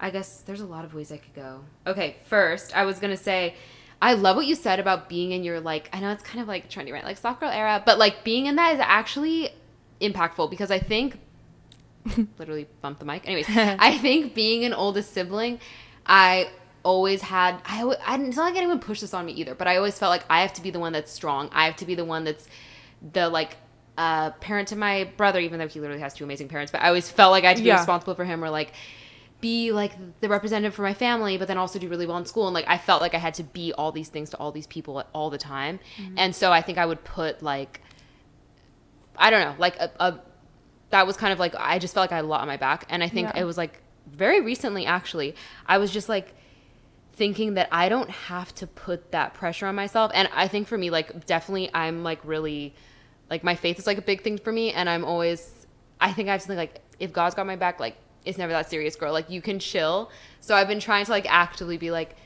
I 0.01 0.09
guess 0.09 0.39
there's 0.47 0.63
a 0.63 0.67
lot 0.67 0.87
of 0.87 0.95
ways 0.95 1.13
I 1.13 1.19
could 1.19 1.35
go. 1.35 1.61
Okay, 1.87 2.17
first 2.25 2.75
I 2.75 2.85
was 2.85 2.99
gonna 3.01 3.17
say. 3.19 3.55
I 4.01 4.13
love 4.15 4.37
what 4.37 4.47
you 4.47 4.55
said 4.55 4.79
about 4.79 5.09
being 5.09 5.33
in 5.33 5.43
your 5.43 5.61
like 5.61 5.89
I 5.93 6.01
know 6.01 6.11
it's 6.11 6.23
kind 6.23 6.41
of 6.41 6.49
like 6.49 6.71
trendy 6.71 6.93
right? 6.93 7.05
Like 7.05 7.17
soft 7.19 7.41
girl 7.41 7.51
era 7.51 7.83
but 7.85 7.99
like 7.99 8.25
being 8.25 8.47
in 8.47 8.57
that 8.57 8.75
is 8.75 8.81
actually 8.81 9.51
impactful 10.01 10.51
because 10.51 10.71
I 10.71 10.79
think 10.79 11.19
literally 12.39 12.69
bump 12.83 12.99
the 12.99 13.05
mic. 13.05 13.27
Anyways 13.27 13.47
I 13.57 13.99
think 13.99 14.35
being 14.35 14.65
an 14.65 14.73
oldest 14.75 15.13
sibling 15.13 15.61
I 16.07 16.51
always 16.83 17.23
had 17.23 17.61
I, 17.65 17.83
I 18.07 18.17
it's 18.21 18.37
not 18.37 18.45
like 18.45 18.57
anyone 18.57 18.79
pushed 18.79 19.01
this 19.01 19.13
on 19.15 19.27
me 19.27 19.33
either 19.33 19.55
but 19.55 19.67
I 19.67 19.77
always 19.77 19.99
felt 19.99 20.11
like 20.11 20.25
I 20.31 20.43
have 20.43 20.53
to 20.55 20.63
be 20.63 20.71
the 20.71 20.79
one 20.79 20.93
that's 20.93 21.11
strong. 21.13 21.49
I 21.53 21.65
have 21.67 21.77
to 21.77 21.85
be 21.85 21.95
the 21.95 22.05
one 22.05 22.25
that's 22.25 22.49
the 23.13 23.29
like 23.29 23.57
uh, 23.99 24.31
parent 24.41 24.69
to 24.69 24.77
my 24.77 25.11
brother 25.17 25.41
even 25.41 25.59
though 25.59 25.69
he 25.69 25.81
literally 25.81 26.03
has 26.03 26.13
two 26.13 26.23
amazing 26.23 26.49
parents 26.49 26.71
but 26.71 26.83
I 26.83 26.89
always 26.89 27.11
felt 27.11 27.31
like 27.33 27.45
I 27.45 27.49
had 27.49 27.57
to 27.57 27.63
be 27.63 27.71
Yeah. 27.71 27.79
responsible 27.79 28.15
for 28.15 28.27
him 28.27 28.45
or 28.45 28.51
like 28.51 28.73
be 29.41 29.73
like 29.73 29.93
the 30.21 30.29
representative 30.29 30.75
for 30.75 30.83
my 30.83 30.95
family, 30.95 31.37
but 31.37 31.47
then 31.49 31.59
also 31.59 31.79
do 31.79 31.89
really 31.89 32.07
well 32.07 32.17
in 32.17 32.25
school. 32.25 32.47
And 32.47 32.55
like 32.55 32.65
I 32.69 32.79
felt 32.79 33.03
like 33.03 33.15
I 33.15 33.19
had 33.19 33.35
to 33.35 33.43
be 33.45 33.73
all 33.73 33.93
these 33.93 34.09
things 34.09 34.31
to 34.31 34.37
all 34.39 34.51
these 34.53 34.67
people 34.67 35.03
all 35.13 35.31
the 35.31 35.39
time. 35.39 35.79
Mm-hmm. 35.99 36.15
And 36.19 36.35
so 36.35 36.53
I 36.53 36.63
think 36.63 36.79
I 36.79 36.87
would 36.87 37.05
put 37.05 37.43
like 37.43 37.83
I 39.17 39.31
don't 39.31 39.41
know, 39.41 39.55
like 39.59 39.77
a, 39.79 39.91
a 40.01 40.21
that 40.91 41.07
was 41.07 41.17
kind 41.17 41.33
of 41.33 41.39
like 41.39 41.55
I 41.57 41.79
just 41.79 41.95
felt 41.95 42.05
like 42.05 42.13
I 42.13 42.17
had 42.17 42.25
a 42.25 42.29
lot 42.29 42.41
on 42.41 42.47
my 42.47 42.57
back. 42.57 42.87
And 42.89 43.03
I 43.03 43.09
think 43.09 43.29
Yeah. 43.35 43.43
it 43.43 43.45
was 43.45 43.57
like 43.59 43.83
very 44.07 44.41
recently 44.41 44.87
actually, 44.87 45.35
I 45.67 45.79
was 45.79 45.91
just 45.91 46.09
like 46.09 46.35
thinking 47.13 47.55
that 47.55 47.69
I 47.73 47.89
don't 47.89 48.11
have 48.11 48.55
to 48.57 48.67
put 48.67 49.11
that 49.13 49.35
pressure 49.35 49.67
on 49.67 49.75
myself. 49.75 50.13
And 50.15 50.29
I 50.35 50.49
think 50.49 50.69
for 50.69 50.79
me, 50.79 50.91
like 50.91 51.27
definitely 51.27 51.71
I'm 51.75 52.03
like 52.03 52.21
really 52.25 52.75
like 53.31 53.43
my 53.43 53.55
faith 53.55 53.79
is 53.79 53.87
like 53.87 53.99
a 53.99 54.03
big 54.03 54.23
thing 54.23 54.39
for 54.39 54.53
me 54.53 54.73
and 54.73 54.89
I'm 54.89 55.05
always 55.05 55.67
I 56.01 56.13
think 56.13 56.29
I 56.29 56.33
have 56.33 56.43
something 56.43 56.59
like 56.59 56.81
if 56.99 57.13
God's 57.13 57.35
got 57.35 57.47
my 57.47 57.57
back, 57.57 57.81
like 57.81 57.97
it's 58.27 58.39
never 58.39 58.53
that 58.53 58.69
serious, 58.69 58.97
girl. 58.97 59.13
Like 59.13 59.31
you 59.31 59.41
can 59.41 59.59
chill. 59.59 60.11
So 60.41 60.55
I've 60.55 60.69
been 60.69 60.81
trying 60.81 61.05
to 61.07 61.11
like 61.11 61.27
actively 61.31 61.79
be 61.79 61.91
like 61.91 62.17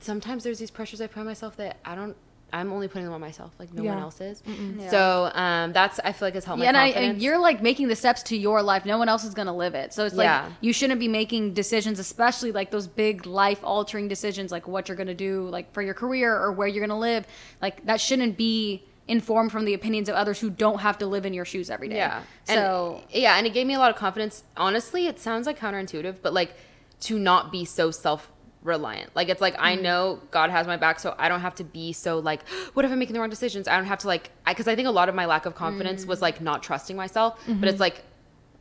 sometimes 0.00 0.44
there's 0.44 0.58
these 0.58 0.70
pressures 0.70 1.00
I 1.00 1.06
put 1.06 1.20
on 1.20 1.26
myself 1.26 1.56
that 1.56 1.78
I 1.84 1.94
don't 1.94 2.16
I'm 2.52 2.72
only 2.72 2.88
putting 2.88 3.04
them 3.04 3.14
on 3.14 3.20
myself, 3.20 3.52
like 3.60 3.72
no 3.72 3.84
one 3.84 3.98
else 3.98 4.20
is. 4.20 4.42
Yeah. 4.44 4.90
So 4.90 5.30
um 5.34 5.72
that's 5.72 6.00
I 6.00 6.12
feel 6.12 6.26
like 6.26 6.34
has 6.34 6.44
helped 6.44 6.58
my 6.58 6.64
Yeah, 6.64 6.70
and, 6.70 6.76
I, 6.78 6.86
and 6.88 7.22
you're 7.22 7.38
like 7.38 7.62
making 7.62 7.86
the 7.88 7.94
steps 7.94 8.24
to 8.24 8.36
your 8.36 8.60
life. 8.60 8.84
No 8.84 8.98
one 8.98 9.08
else 9.08 9.24
is 9.24 9.34
gonna 9.34 9.54
live 9.54 9.74
it. 9.74 9.92
So 9.92 10.04
it's 10.04 10.16
like 10.16 10.24
Yeah. 10.24 10.50
you 10.60 10.72
shouldn't 10.72 10.98
be 10.98 11.06
making 11.08 11.54
decisions, 11.54 11.98
especially 12.00 12.50
like 12.50 12.70
those 12.72 12.88
big 12.88 13.24
life 13.24 13.60
altering 13.62 14.08
decisions, 14.08 14.50
like 14.50 14.66
what 14.66 14.88
you're 14.88 14.96
gonna 14.96 15.14
do, 15.14 15.48
like 15.48 15.72
for 15.72 15.82
your 15.82 15.94
career 15.94 16.36
or 16.36 16.50
where 16.50 16.66
you're 16.66 16.84
gonna 16.84 16.98
live. 16.98 17.24
Like 17.62 17.86
that 17.86 18.00
shouldn't 18.00 18.36
be 18.36 18.84
informed 19.10 19.50
from 19.52 19.64
the 19.64 19.74
opinions 19.74 20.08
of 20.08 20.14
others 20.14 20.38
who 20.40 20.48
don't 20.48 20.80
have 20.80 20.96
to 20.98 21.06
live 21.06 21.26
in 21.26 21.34
your 21.34 21.44
shoes 21.44 21.68
every 21.68 21.88
day. 21.88 21.96
Yeah. 21.96 22.22
So 22.44 23.02
and, 23.12 23.22
yeah, 23.22 23.36
and 23.36 23.46
it 23.46 23.52
gave 23.52 23.66
me 23.66 23.74
a 23.74 23.78
lot 23.78 23.90
of 23.90 23.96
confidence. 23.96 24.44
Honestly, 24.56 25.06
it 25.06 25.18
sounds 25.18 25.46
like 25.46 25.58
counterintuitive, 25.58 26.16
but 26.22 26.32
like 26.32 26.54
to 27.00 27.18
not 27.18 27.50
be 27.52 27.64
so 27.64 27.90
self 27.90 28.32
reliant. 28.62 29.10
Like 29.16 29.28
it's 29.28 29.40
like 29.40 29.56
I 29.58 29.72
Mm-hmm. 29.74 29.82
know 29.82 30.20
God 30.30 30.50
has 30.50 30.66
my 30.66 30.76
back, 30.76 31.00
so 31.00 31.14
I 31.18 31.28
don't 31.30 31.40
have 31.40 31.54
to 31.56 31.64
be 31.64 31.92
so 31.92 32.18
like, 32.18 32.46
what 32.74 32.84
if 32.84 32.92
I'm 32.92 32.98
making 32.98 33.14
the 33.14 33.20
wrong 33.20 33.30
decisions? 33.30 33.66
I 33.68 33.76
don't 33.76 33.86
have 33.86 34.00
to 34.00 34.06
like, 34.06 34.30
because 34.46 34.68
I, 34.68 34.76
think 34.76 34.86
a 34.86 34.90
lot 34.90 35.08
of 35.08 35.14
my 35.14 35.26
lack 35.26 35.46
of 35.46 35.54
confidence 35.54 36.04
was 36.06 36.20
like 36.22 36.40
not 36.40 36.62
trusting 36.62 36.96
myself. 36.96 37.34
But 37.46 37.52
Mm-hmm. 37.54 37.64
it's 37.64 37.80
like 37.80 38.04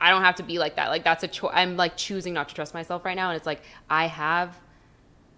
I 0.01 0.09
don't 0.11 0.23
have 0.23 0.35
to 0.35 0.43
be 0.43 0.57
like 0.59 0.77
that. 0.77 0.87
Like 0.89 1.03
that's 1.03 1.23
a 1.23 1.27
choice. 1.27 1.51
I'm 1.53 1.75
like 1.75 1.97
choosing 1.97 2.33
not 2.33 2.47
to 2.49 2.55
trust 2.55 2.73
myself 2.73 3.03
right 3.05 3.15
now, 3.15 3.29
and 3.29 3.37
it's 3.37 3.45
like 3.45 3.61
I 3.89 4.07
have 4.07 4.55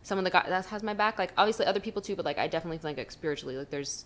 someone 0.04 0.24
that 0.26 0.34
got 0.34 0.48
that 0.48 0.66
has 0.68 0.84
my 0.84 0.94
back. 0.94 1.18
Like 1.18 1.32
obviously 1.38 1.66
other 1.66 1.80
people 1.80 2.02
too, 2.02 2.16
but 2.16 2.26
like 2.26 2.38
I 2.38 2.48
definitely 2.48 2.78
feel 2.78 2.92
like 2.96 3.12
spiritually, 3.12 3.58
like 3.58 3.72
there's. 3.72 4.06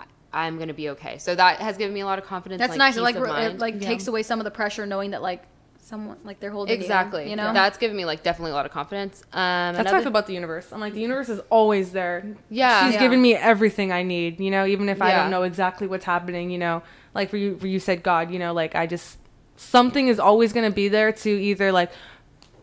I- 0.00 0.04
I'm 0.32 0.58
gonna 0.58 0.74
be 0.74 0.90
okay. 0.90 1.18
So 1.18 1.34
that 1.34 1.58
has 1.60 1.76
given 1.76 1.94
me 1.94 2.00
a 2.00 2.06
lot 2.06 2.18
of 2.18 2.24
confidence. 2.26 2.58
that's 2.58 2.70
like, 2.70 2.78
nice. 2.78 2.96
It 2.96 3.02
like 3.02 3.18
re- 3.18 3.46
it 3.46 3.58
like 3.58 3.74
Yeah. 3.80 3.88
takes 3.88 4.06
away 4.08 4.22
some 4.22 4.38
of 4.40 4.44
the 4.44 4.50
pressure 4.50 4.86
knowing 4.86 5.10
that 5.12 5.22
like 5.22 5.42
someone 5.80 6.16
like 6.24 6.40
they're 6.40 6.50
holding 6.50 6.76
you, 6.76 6.82
Exactly. 6.82 7.30
You 7.30 7.36
know. 7.36 7.52
That's 7.52 7.78
given 7.78 7.96
me 7.96 8.04
like 8.04 8.24
definitely 8.24 8.50
a 8.50 8.54
lot 8.54 8.66
of 8.66 8.72
confidence. 8.72 9.22
Um, 9.32 9.74
That's 9.76 9.88
how 9.90 9.96
I 9.98 10.00
feel 10.00 10.08
about 10.08 10.26
the 10.26 10.32
universe. 10.34 10.72
I'm 10.72 10.80
like, 10.80 10.94
the 10.94 11.00
universe 11.00 11.28
is 11.28 11.38
always 11.48 11.92
there. 11.92 12.24
Yeah. 12.50 12.84
She's 12.86 12.94
Yeah. 12.94 13.00
given 13.00 13.22
me 13.22 13.36
everything 13.36 13.92
I 13.92 14.02
need, 14.02 14.40
you 14.40 14.50
know, 14.50 14.66
even 14.66 14.88
if 14.88 15.00
I 15.00 15.12
don't 15.12 15.30
know 15.30 15.44
exactly 15.44 15.86
what's 15.86 16.04
happening, 16.04 16.50
you 16.50 16.58
know, 16.58 16.82
like 17.14 17.30
for 17.30 17.36
you, 17.36 17.56
for 17.56 17.68
you 17.68 17.78
said 17.78 18.02
God, 18.02 18.32
you 18.32 18.40
know, 18.40 18.52
like 18.52 18.74
I 18.74 18.88
just, 18.88 19.18
something 19.56 20.08
is 20.08 20.18
always 20.18 20.52
going 20.52 20.68
to 20.68 20.74
be 20.74 20.88
there 20.88 21.12
to 21.12 21.30
either 21.30 21.70
like, 21.70 21.92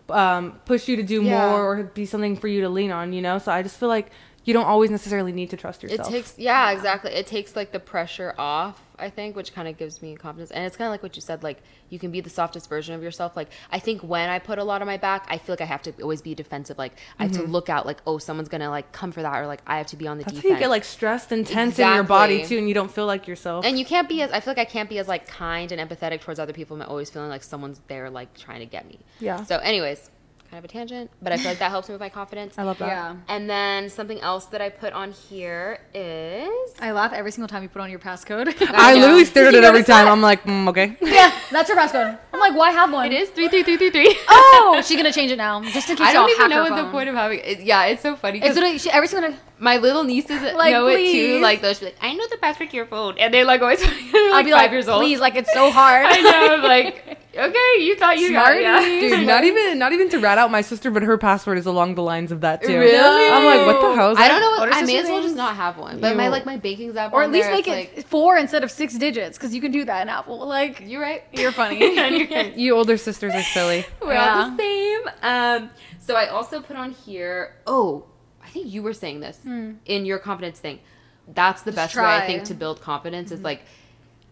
um, 0.09 0.59
push 0.65 0.89
you 0.89 0.97
to 0.97 1.03
do 1.03 1.23
Yeah. 1.23 1.49
more 1.49 1.63
or 1.63 1.83
be 1.83 2.05
something 2.05 2.35
for 2.35 2.49
you 2.49 2.59
to 2.61 2.69
lean 2.69 2.91
on, 2.91 3.13
you 3.13 3.21
know? 3.21 3.37
So 3.37 3.53
I 3.53 3.63
just 3.63 3.79
feel 3.79 3.89
like 3.89 4.11
you 4.45 4.53
don't 4.53 4.65
always 4.65 4.91
necessarily 4.91 5.31
need 5.31 5.49
to 5.51 5.57
trust 5.57 5.83
yourself. 5.83 6.09
it 6.09 6.11
takes 6.11 6.37
yeah, 6.37 6.71
exactly. 6.71 7.11
It 7.11 7.27
takes 7.27 7.55
like 7.55 7.71
the 7.71 7.79
pressure 7.79 8.33
off. 8.37 8.79
I 8.99 9.09
think, 9.09 9.35
which 9.35 9.53
kind 9.55 9.67
of 9.67 9.75
gives 9.75 10.01
me 10.03 10.15
confidence, 10.15 10.51
and 10.51 10.63
it's 10.65 10.77
kind 10.77 10.87
of 10.87 10.91
like 10.91 11.01
what 11.01 11.15
you 11.15 11.21
said. 11.21 11.41
Like 11.43 11.61
you 11.89 11.97
can 11.97 12.11
be 12.11 12.21
the 12.21 12.29
softest 12.29 12.69
version 12.69 12.93
of 12.93 13.01
yourself. 13.01 13.35
Like 13.35 13.49
I 13.71 13.79
think 13.79 14.01
when 14.01 14.29
I 14.29 14.37
put 14.39 14.59
a 14.59 14.63
lot 14.63 14.81
on 14.81 14.87
my 14.87 14.97
back, 14.97 15.25
I 15.29 15.39
feel 15.39 15.53
like 15.53 15.61
I 15.61 15.65
have 15.65 15.81
to 15.83 15.93
always 16.03 16.21
be 16.21 16.35
defensive. 16.35 16.77
Like 16.77 16.93
I 17.17 17.23
have 17.23 17.31
to 17.33 17.43
look 17.43 17.69
out. 17.69 17.85
Like 17.87 17.97
oh, 18.05 18.17
someone's 18.19 18.49
gonna 18.49 18.69
like 18.69 18.91
come 18.91 19.11
for 19.11 19.21
that, 19.23 19.35
or 19.35 19.47
like 19.47 19.61
I 19.65 19.77
have 19.79 19.87
to 19.87 19.97
be 19.97 20.07
on 20.07 20.17
the 20.19 20.23
Mm-hmm. 20.23 20.29
That's 20.29 20.41
defense. 20.43 20.51
how 20.53 20.57
you 20.57 20.63
get 20.63 20.69
like 20.69 20.83
stressed 20.83 21.31
and 21.31 21.45
tense 21.45 21.79
in 21.79 21.91
your 21.93 22.03
body 22.03 22.45
too, 22.45 22.57
and 22.59 22.67
you 22.67 22.73
don't 22.75 22.91
feel 22.91 23.07
like 23.07 23.27
yourself. 23.27 23.65
and 23.65 23.79
you 23.79 23.83
can't 23.85 24.07
be 24.07 24.21
as 24.21 24.31
I 24.31 24.39
feel 24.41 24.51
like 24.51 24.59
I 24.59 24.65
can't 24.65 24.87
be 24.89 24.99
as 24.99 25.07
like 25.07 25.27
kind 25.27 25.71
and 25.71 25.89
empathetic 25.89 26.21
towards 26.21 26.39
other 26.39 26.53
people. 26.53 26.79
I'm 26.79 26.87
always 26.87 27.09
feeling 27.09 27.29
like 27.29 27.43
someone's 27.43 27.81
there, 27.87 28.09
like 28.11 28.37
trying 28.37 28.59
to 28.59 28.65
get 28.67 28.87
me. 28.87 28.99
Yeah. 29.19 29.43
So, 29.43 29.57
anyways, 29.57 30.09
kind 30.53 30.63
of 30.63 30.69
a 30.69 30.71
tangent, 30.71 31.09
but 31.19 31.33
I 31.33 31.37
feel 31.37 31.47
like 31.47 31.57
that 31.59 31.71
helps 31.71 31.89
me 31.89 31.93
with 31.93 31.99
my 31.99 32.09
confidence. 32.09 32.53
I 32.59 32.63
love 32.63 32.77
that. 32.77 32.87
yeah. 32.87 33.15
And 33.27 33.49
then 33.49 33.89
something 33.89 34.19
else 34.21 34.45
that 34.47 34.61
I 34.61 34.69
put 34.69 34.93
on 34.93 35.11
here 35.11 35.79
is 35.95 36.47
I 36.79 36.91
laugh 36.91 37.11
every 37.11 37.31
single 37.31 37.47
time 37.47 37.63
you 37.63 37.69
put 37.69 37.81
on 37.81 37.89
your 37.89 37.97
passcode. 37.97 38.53
I, 38.71 38.91
I 38.91 38.93
literally 38.93 39.25
stared 39.25 39.47
at 39.47 39.55
it 39.55 39.63
every 39.63 39.83
time. 39.83 40.05
that? 40.05 40.11
I'm 40.11 40.21
like, 40.21 40.43
mm, 40.43 40.69
okay. 40.69 40.95
yeah, 41.01 41.31
that's 41.51 41.71
her 41.71 41.75
passcode. 41.75 42.19
I'm 42.31 42.39
like, 42.39 42.55
why 42.55 42.69
have 42.69 42.93
one? 42.93 43.07
it 43.07 43.13
is 43.13 43.29
three 43.29 43.49
three 43.49 43.63
three 43.63 43.77
three 43.77 43.89
three. 43.89 44.15
Oh, 44.29 44.79
she's 44.85 44.95
gonna 44.95 45.11
change 45.11 45.31
it 45.31 45.37
now, 45.37 45.63
just 45.63 45.89
in 45.89 45.95
case 45.95 46.05
I 46.07 46.13
y'all 46.13 46.27
don't 46.27 46.39
even 46.39 46.49
know 46.51 46.69
what 46.69 46.75
the 46.85 46.91
point 46.91 47.09
of 47.09 47.15
having 47.15 47.39
it. 47.39 47.61
Yeah, 47.61 47.85
it's 47.85 48.03
so 48.03 48.15
funny. 48.15 48.37
It's 48.37 48.49
'cause 48.49 48.55
gonna. 48.55 48.77
She, 48.77 48.91
every 48.91 49.07
single. 49.07 49.31
Time, 49.31 49.39
my 49.59 49.77
little 49.77 50.03
nieces 50.03 50.41
Like, 50.41 50.73
know 50.73 50.87
it 50.87 51.11
too. 51.11 51.39
Like 51.39 51.61
they'll 51.61 51.73
be 51.73 51.85
like, 51.85 51.95
I 52.01 52.13
know 52.13 52.27
the 52.29 52.37
password 52.37 52.69
to 52.71 52.75
your 52.75 52.85
phone, 52.85 53.17
and 53.17 53.33
they're 53.33 53.45
like 53.45 53.61
always 53.61 53.79
they're, 53.79 53.89
like 53.89 54.13
I'll 54.13 54.43
be 54.43 54.51
five 54.51 54.61
like, 54.63 54.71
years 54.71 54.87
old. 54.87 55.01
please, 55.01 55.19
like 55.19 55.35
it's 55.35 55.51
so 55.53 55.71
hard. 55.71 56.05
I 56.07 56.21
know, 56.21 56.67
like 56.67 57.22
Okay, 57.35 57.83
you 57.83 57.95
thought 57.95 58.19
you 58.19 58.31
got 58.31 58.45
Smarty. 58.45 58.59
it. 58.59 59.01
Yeah. 59.11 59.17
Dude, 59.17 59.27
not 59.27 59.43
even 59.43 59.79
not 59.79 59.91
even 59.91 60.07
to 60.09 60.19
rat 60.19 60.37
out 60.37 60.51
my 60.51 60.61
sister, 60.61 60.91
but 60.91 61.01
her 61.01 61.17
password 61.17 61.57
is 61.57 61.65
along 61.65 61.95
the 61.95 62.03
lines 62.03 62.31
of 62.31 62.41
that 62.41 62.61
too. 62.61 62.77
Really? 62.77 62.95
I'm 63.31 63.43
like, 63.43 63.65
what 63.65 63.81
the 63.81 63.95
hell? 63.95 64.11
Is 64.11 64.17
I 64.19 64.27
that? 64.27 64.39
don't 64.39 64.41
know. 64.41 64.49
What, 64.59 64.69
What 64.69 64.77
I 64.77 64.85
may 64.85 64.97
as 64.99 65.07
well 65.09 65.21
just 65.23 65.35
not 65.35 65.55
have 65.55 65.77
one. 65.77 65.99
But 65.99 66.15
my 66.15 66.25
Ew. 66.25 66.29
like 66.29 66.45
my 66.45 66.57
baking's 66.57 66.95
app, 66.95 67.11
Or 67.11 67.23
at 67.23 67.31
least 67.31 67.47
there, 67.47 67.55
make 67.55 67.67
it's 67.67 67.99
it 67.99 68.05
four 68.05 68.37
instead 68.37 68.63
of 68.63 68.69
six 68.69 68.95
digits, 68.97 69.37
because 69.37 69.55
you 69.55 69.61
can 69.61 69.71
do 69.71 69.83
that 69.85 70.03
in 70.03 70.09
Apple. 70.09 70.45
Like, 70.45 70.79
Like, 70.79 70.89
you're 70.89 71.01
right. 71.01 71.23
you're 71.31 71.51
funny. 71.51 72.53
You 72.55 72.75
older 72.75 72.97
sisters 72.97 73.33
are 73.33 73.41
silly. 73.41 73.85
We're 74.01 74.15
all 74.15 74.51
the 74.51 74.57
same. 74.57 75.01
Um, 75.23 75.69
so 75.99 76.15
I 76.15 76.27
also 76.27 76.61
put 76.61 76.75
on 76.77 76.91
here. 76.91 77.55
Oh, 77.65 78.05
I 78.43 78.49
think 78.49 78.67
you 78.67 78.83
were 78.83 78.93
saying 78.93 79.21
this 79.21 79.39
in 79.45 80.05
your 80.05 80.19
confidence 80.19 80.59
thing. 80.59 80.79
That's 81.27 81.63
the. 81.63 81.71
Just 81.71 81.95
best 81.95 81.95
way 81.95 82.03
I 82.03 82.27
think 82.27 82.43
to 82.45 82.53
build 82.53 82.79
confidence 82.81 83.31
is 83.31 83.41
like 83.41 83.61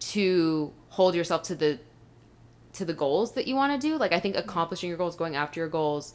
to 0.00 0.72
hold 0.90 1.14
yourself 1.14 1.42
to 1.44 1.54
the 1.54 1.78
to 2.74 2.84
the 2.84 2.94
goals 2.94 3.32
that 3.32 3.46
you 3.46 3.54
want 3.54 3.80
to 3.80 3.88
do. 3.88 3.96
Like 3.96 4.12
I 4.12 4.20
think 4.20 4.36
mm-hmm. 4.36 4.48
accomplishing 4.48 4.88
your 4.88 4.98
goals, 4.98 5.16
going 5.16 5.36
after 5.36 5.60
your 5.60 5.68
goals, 5.68 6.14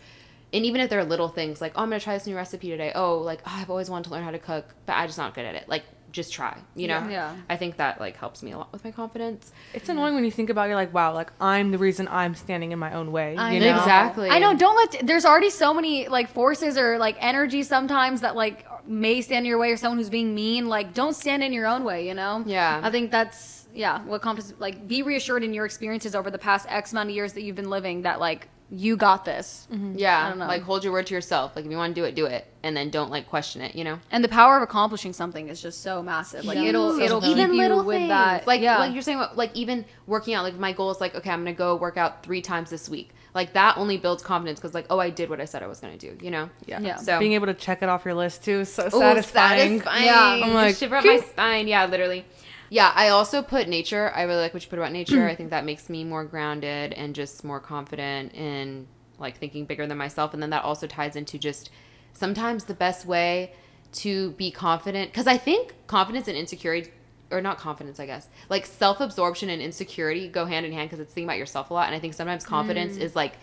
and 0.53 0.65
even 0.65 0.81
if 0.81 0.89
they're 0.89 1.03
little 1.03 1.27
things 1.27 1.61
like, 1.61 1.73
oh, 1.75 1.83
I'm 1.83 1.89
gonna 1.89 1.99
try 1.99 2.13
this 2.17 2.27
new 2.27 2.35
recipe 2.35 2.69
today. 2.69 2.91
Oh, 2.95 3.19
like 3.19 3.41
oh, 3.45 3.53
I've 3.53 3.69
always 3.69 3.89
wanted 3.89 4.05
to 4.05 4.11
learn 4.11 4.23
how 4.23 4.31
to 4.31 4.39
cook, 4.39 4.73
but 4.85 4.93
I'm 4.93 5.07
just 5.07 5.17
not 5.17 5.33
good 5.33 5.45
at 5.45 5.55
it. 5.55 5.67
Like 5.67 5.83
just 6.17 6.33
try. 6.33 6.57
You 6.75 6.87
know. 6.89 7.07
Yeah. 7.07 7.33
I 7.47 7.55
think 7.55 7.77
that 7.77 8.01
like 8.01 8.17
helps 8.17 8.43
me 8.43 8.51
a 8.51 8.57
lot 8.57 8.73
with 8.73 8.83
my 8.83 8.91
confidence. 8.91 9.53
It's 9.73 9.87
annoying 9.87 10.15
when 10.15 10.25
you 10.25 10.31
think 10.31 10.49
about 10.49 10.65
it, 10.65 10.69
you're 10.69 10.75
like, 10.75 10.93
wow, 10.93 11.13
like 11.13 11.31
I'm 11.39 11.71
the 11.71 11.77
reason 11.77 12.09
I'm 12.09 12.35
standing 12.35 12.73
in 12.73 12.79
my 12.79 12.93
own 12.93 13.13
way. 13.13 13.37
I 13.37 13.53
you 13.53 13.59
know. 13.61 13.71
know? 13.71 13.77
Exactly. 13.77 14.29
I 14.29 14.39
know. 14.39 14.57
Don't 14.57 14.75
let. 14.75 15.07
There's 15.07 15.23
already 15.23 15.49
so 15.49 15.73
many 15.73 16.09
like 16.09 16.29
forces 16.29 16.77
or 16.77 16.97
like 16.97 17.15
energy 17.21 17.63
sometimes 17.63 18.21
that 18.21 18.35
like 18.35 18.65
may 18.85 19.21
stand 19.21 19.45
in 19.45 19.49
your 19.49 19.59
way 19.59 19.71
or 19.71 19.77
someone 19.77 19.97
who's 19.97 20.09
being 20.09 20.35
mean. 20.35 20.67
Like, 20.67 20.93
don't 20.93 21.13
stand 21.13 21.43
in 21.43 21.53
your 21.53 21.67
own 21.67 21.85
way. 21.85 22.07
You 22.07 22.15
know. 22.15 22.43
Yeah. 22.45 22.81
I 22.83 22.89
think 22.89 23.11
that's 23.11 23.67
yeah. 23.73 24.03
What 24.03 24.21
confidence? 24.21 24.53
Like, 24.59 24.87
be 24.87 25.03
reassured 25.03 25.43
in 25.43 25.53
your 25.53 25.65
experiences 25.65 26.15
over 26.15 26.29
the 26.29 26.39
past 26.39 26.65
X 26.69 26.91
amount 26.91 27.09
of 27.09 27.15
years 27.15 27.33
that 27.33 27.43
you've 27.43 27.55
been 27.55 27.69
living 27.69 28.01
that 28.01 28.19
like 28.19 28.49
you 28.69 28.97
got 28.97 29.23
this. 29.23 29.67
Mm-hmm. 29.71 29.93
Yeah, 29.97 30.25
I 30.25 30.29
don't 30.29 30.39
know. 30.39 30.47
like 30.47 30.61
hold 30.61 30.83
your 30.83 30.91
word 30.91 31.07
to 31.07 31.13
yourself. 31.13 31.55
Like 31.55 31.65
if 31.65 31.71
you 31.71 31.77
want 31.77 31.95
to 31.95 32.01
do 32.01 32.05
it, 32.05 32.15
do 32.15 32.25
it, 32.25 32.45
and 32.63 32.75
then 32.75 32.89
don't 32.89 33.09
like 33.09 33.29
question 33.29 33.61
it. 33.61 33.75
You 33.75 33.83
know, 33.85 33.99
And 34.11 34.23
the 34.23 34.27
power 34.27 34.57
of 34.57 34.63
accomplishing 34.63 35.13
something 35.13 35.47
is 35.47 35.61
just 35.61 35.81
so 35.81 36.03
massive. 36.03 36.43
Like 36.43 36.57
it'll 36.57 36.99
it'll 36.99 37.21
keep 37.21 37.31
even 37.31 37.53
you 37.53 37.61
little 37.61 37.83
with 37.83 37.97
things. 37.97 38.09
that. 38.09 38.45
Like 38.45 38.61
yeah. 38.61 38.79
like 38.79 38.93
you're 38.93 39.01
saying, 39.01 39.19
about, 39.19 39.37
like 39.37 39.55
even 39.55 39.85
working 40.05 40.33
out. 40.33 40.43
Like 40.43 40.55
my 40.55 40.73
goal 40.73 40.91
is 40.91 40.99
like, 40.99 41.15
okay, 41.15 41.29
I'm 41.29 41.41
gonna 41.41 41.53
go 41.53 41.75
work 41.77 41.95
out 41.97 42.23
three 42.23 42.41
times 42.41 42.69
this 42.69 42.89
week. 42.89 43.11
Like 43.33 43.53
that 43.53 43.77
only 43.77 43.97
builds 43.97 44.21
confidence 44.21 44.59
because 44.59 44.73
like, 44.73 44.87
oh, 44.89 44.99
I 44.99 45.11
did 45.11 45.29
what 45.29 45.39
I 45.39 45.45
said 45.45 45.63
I 45.63 45.67
was 45.67 45.79
gonna 45.79 45.97
do. 45.97 46.17
You 46.21 46.31
know. 46.31 46.49
Yeah. 46.65 46.81
Yeah. 46.81 46.97
So 46.97 47.19
Being 47.19 47.33
able 47.33 47.47
to 47.47 47.53
check 47.53 47.81
it 47.81 47.87
off 47.87 48.03
your 48.03 48.15
list 48.15 48.43
too 48.43 48.61
is 48.61 48.73
so 48.73 48.87
Ooh, 48.87 48.99
satisfying. 49.21 49.81
Yeah. 50.03 50.41
I'm 50.43 50.53
like, 50.53 50.75
shiver 50.75 50.97
up 50.97 51.05
my 51.05 51.19
spine. 51.19 51.67
Yeah, 51.69 51.85
literally. 51.85 52.25
Yeah, 52.69 52.91
I 52.93 53.09
also 53.09 53.41
put 53.41 53.67
nature. 53.67 54.11
I 54.13 54.23
really 54.23 54.41
like 54.41 54.53
what 54.53 54.63
you 54.63 54.69
put 54.69 54.79
about 54.79 54.91
nature. 54.91 55.27
I 55.27 55.33
mm. 55.33 55.37
think 55.37 55.49
that 55.51 55.65
makes 55.65 55.89
me 55.89 56.03
more 56.03 56.25
grounded 56.25 56.93
and 56.93 57.15
just 57.15 57.43
more 57.43 57.59
confident 57.59 58.33
in 58.33 58.87
like 59.19 59.37
thinking 59.37 59.65
bigger 59.65 59.87
than 59.87 59.97
myself. 59.97 60.33
And 60.33 60.43
then 60.43 60.49
that 60.51 60.63
also 60.63 60.87
ties 60.87 61.15
into 61.15 61.37
just 61.37 61.69
sometimes 62.13 62.65
the 62.65 62.73
best 62.73 63.05
way 63.05 63.53
to 63.93 64.31
be 64.31 64.51
confident 64.51 65.11
because 65.11 65.27
I 65.27 65.37
think 65.37 65.73
confidence 65.87 66.27
and 66.27 66.37
insecurity 66.37 66.91
or 67.31 67.41
not 67.41 67.57
confidence, 67.57 67.99
I 67.99 68.05
guess. 68.05 68.27
Like 68.49 68.65
self-absorption 68.65 69.49
and 69.49 69.61
insecurity 69.61 70.27
go 70.27 70.45
hand 70.45 70.65
in 70.65 70.71
hand 70.71 70.89
because 70.89 70.99
it's 70.99 71.13
thinking 71.13 71.29
about 71.29 71.37
yourself 71.37 71.69
a 71.71 71.73
lot 71.73 71.87
and 71.87 71.95
I 71.95 71.99
think 71.99 72.13
sometimes 72.13 72.45
confidence 72.45 72.97
mm. 72.97 73.01
is 73.01 73.15
like 73.15 73.33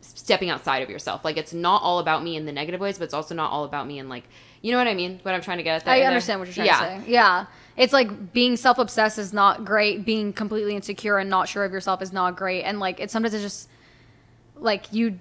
stepping 0.00 0.48
outside 0.48 0.82
of 0.82 0.90
yourself. 0.90 1.24
Like 1.24 1.36
it's 1.36 1.52
not 1.52 1.82
all 1.82 1.98
about 1.98 2.22
me 2.22 2.36
in 2.36 2.46
the 2.46 2.52
negative 2.52 2.80
ways, 2.80 2.98
but 2.98 3.04
it's 3.04 3.14
also 3.14 3.34
not 3.34 3.50
all 3.50 3.64
about 3.64 3.86
me 3.86 3.98
in 3.98 4.08
like 4.08 4.24
you 4.62 4.72
know 4.72 4.78
what 4.78 4.88
I 4.88 4.94
mean? 4.94 5.20
What 5.22 5.34
I'm 5.34 5.40
trying 5.40 5.56
to 5.58 5.64
get 5.64 5.76
at 5.76 5.84
that. 5.86 5.90
I 5.90 5.96
in 5.96 6.00
there? 6.00 6.08
understand 6.10 6.40
what 6.40 6.48
you're 6.48 6.54
trying 6.54 6.66
yeah. 6.66 6.98
to 6.98 7.04
say. 7.04 7.10
Yeah. 7.10 7.46
It's 7.80 7.92
like 7.92 8.32
being 8.32 8.56
self 8.56 8.78
obsessed 8.78 9.18
is 9.18 9.32
not 9.32 9.64
great. 9.64 10.04
Being 10.04 10.32
completely 10.32 10.76
insecure 10.76 11.16
and 11.18 11.30
not 11.30 11.48
sure 11.48 11.64
of 11.64 11.72
yourself 11.72 12.02
is 12.02 12.12
not 12.12 12.36
great. 12.36 12.62
And 12.62 12.78
like 12.78 13.00
it's 13.00 13.12
sometimes 13.12 13.34
it's 13.34 13.42
just 13.42 13.68
like 14.56 14.92
you 14.92 15.18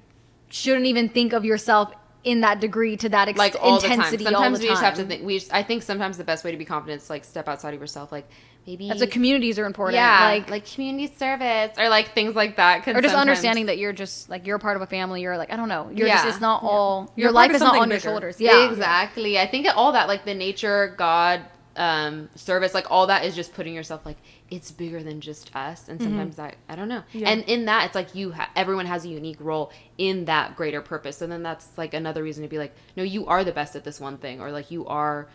shouldn't 0.50 0.86
even 0.86 1.08
think 1.10 1.34
of 1.34 1.46
yourself 1.46 1.94
in 2.26 2.42
that 2.42 2.60
degree 2.60 2.98
to 2.98 3.08
that 3.10 3.30
ex- 3.30 3.38
Like 3.38 3.56
all 3.62 3.76
intensity 3.76 4.18
the 4.26 4.32
time. 4.32 4.34
Sometimes 4.34 4.60
the 4.60 4.64
we 4.66 4.70
just 4.70 4.84
have 4.84 4.96
to 4.96 5.06
think. 5.06 5.24
We 5.26 5.40
just, 5.40 5.54
I 5.54 5.64
think 5.64 5.84
sometimes 5.84 6.18
the 6.18 6.24
best 6.26 6.44
way 6.44 6.52
to 6.52 6.58
be 6.58 6.66
confident 6.66 7.02
is 7.02 7.10
like 7.10 7.24
step 7.24 7.48
outside 7.48 7.74
of 7.74 7.80
yourself. 7.80 8.12
Like 8.12 8.28
maybe 8.68 8.90
That's 8.90 9.00
what 9.00 9.10
communities 9.12 9.58
are 9.58 9.66
important. 9.66 9.96
yeah, 9.96 10.26
Like, 10.26 10.50
like 10.50 10.66
community 10.70 11.14
service 11.16 11.72
or 11.78 11.88
like 11.88 12.14
things 12.14 12.36
like 12.36 12.58
that. 12.58 12.86
or 12.90 13.02
just 13.02 13.16
understanding 13.16 13.68
that 13.68 13.78
you're 13.78 13.94
just 13.94 14.30
like 14.30 14.46
you're 14.46 14.58
a 14.58 14.60
part 14.60 14.76
of 14.76 14.82
a 14.82 14.86
family. 14.88 15.22
You're 15.22 15.38
like 15.38 15.54
I 15.54 15.56
don't 15.56 15.70
know. 15.70 15.90
You're 15.96 16.10
just 16.10 16.26
Yeah. 16.26 16.30
it's 16.30 16.42
not 16.42 16.62
all 16.62 17.12
your 17.16 17.32
life 17.32 17.52
is 17.52 17.62
not 17.62 17.78
on 17.78 17.90
your 17.90 18.02
shoulders. 18.02 18.42
Yeah. 18.42 18.70
exactly. 18.70 19.40
I 19.40 19.48
think 19.48 19.66
all 19.74 19.94
that 19.94 20.10
like 20.10 20.26
the 20.26 20.34
nature, 20.36 20.94
God, 20.98 21.42
um, 21.80 22.30
service, 22.36 22.74
like 22.76 22.92
all 22.92 23.08
that 23.08 23.24
is 23.26 23.34
just 23.36 23.54
putting 23.56 23.74
yourself 23.74 24.06
like 24.06 24.18
it's 24.52 24.70
bigger 24.70 25.02
than 25.02 25.22
just 25.22 25.56
us. 25.56 25.88
And 25.88 26.00
sometimes 26.02 26.36
that 26.36 26.58
I 26.68 26.76
don't 26.76 26.90
know. 26.90 27.04
Yeah. 27.14 27.30
And 27.30 27.44
in 27.46 27.66
that, 27.66 27.86
it's 27.86 27.96
like 27.96 28.14
you 28.14 28.34
ha- 28.34 28.52
everyone 28.56 28.86
has 28.86 29.06
a 29.06 29.08
unique 29.10 29.38
role 29.40 29.72
in 29.98 30.26
that 30.26 30.56
greater 30.58 30.82
purpose. 30.82 31.22
And 31.22 31.32
then 31.32 31.42
that's 31.42 31.70
like 31.78 31.94
another 31.94 32.22
reason 32.22 32.44
to 32.44 32.50
be 32.50 32.58
like, 32.58 32.76
no, 32.98 33.04
you 33.04 33.26
are 33.28 33.44
the 33.46 33.54
best 33.54 33.76
at 33.78 33.84
this 33.86 34.00
one 34.00 34.18
thing, 34.18 34.42
or 34.42 34.52
like 34.52 34.70
you 34.72 34.86
are, 34.88 35.30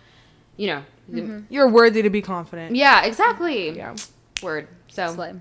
you 0.56 0.66
know, 0.68 1.42
You're 1.48 1.68
worthy 1.68 2.02
to 2.02 2.10
be 2.10 2.20
confident. 2.22 2.76
yeah, 2.76 3.04
exactly. 3.04 3.70
Yeah. 3.70 3.96
Word. 4.42 4.68
So 4.88 5.14
Slay. 5.14 5.32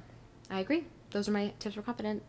I 0.49 0.61
agree. 0.61 0.85
Those 1.11 1.27
are 1.27 1.31
my 1.33 1.51
tips 1.59 1.75
for 1.75 1.81
confidence. 1.81 2.23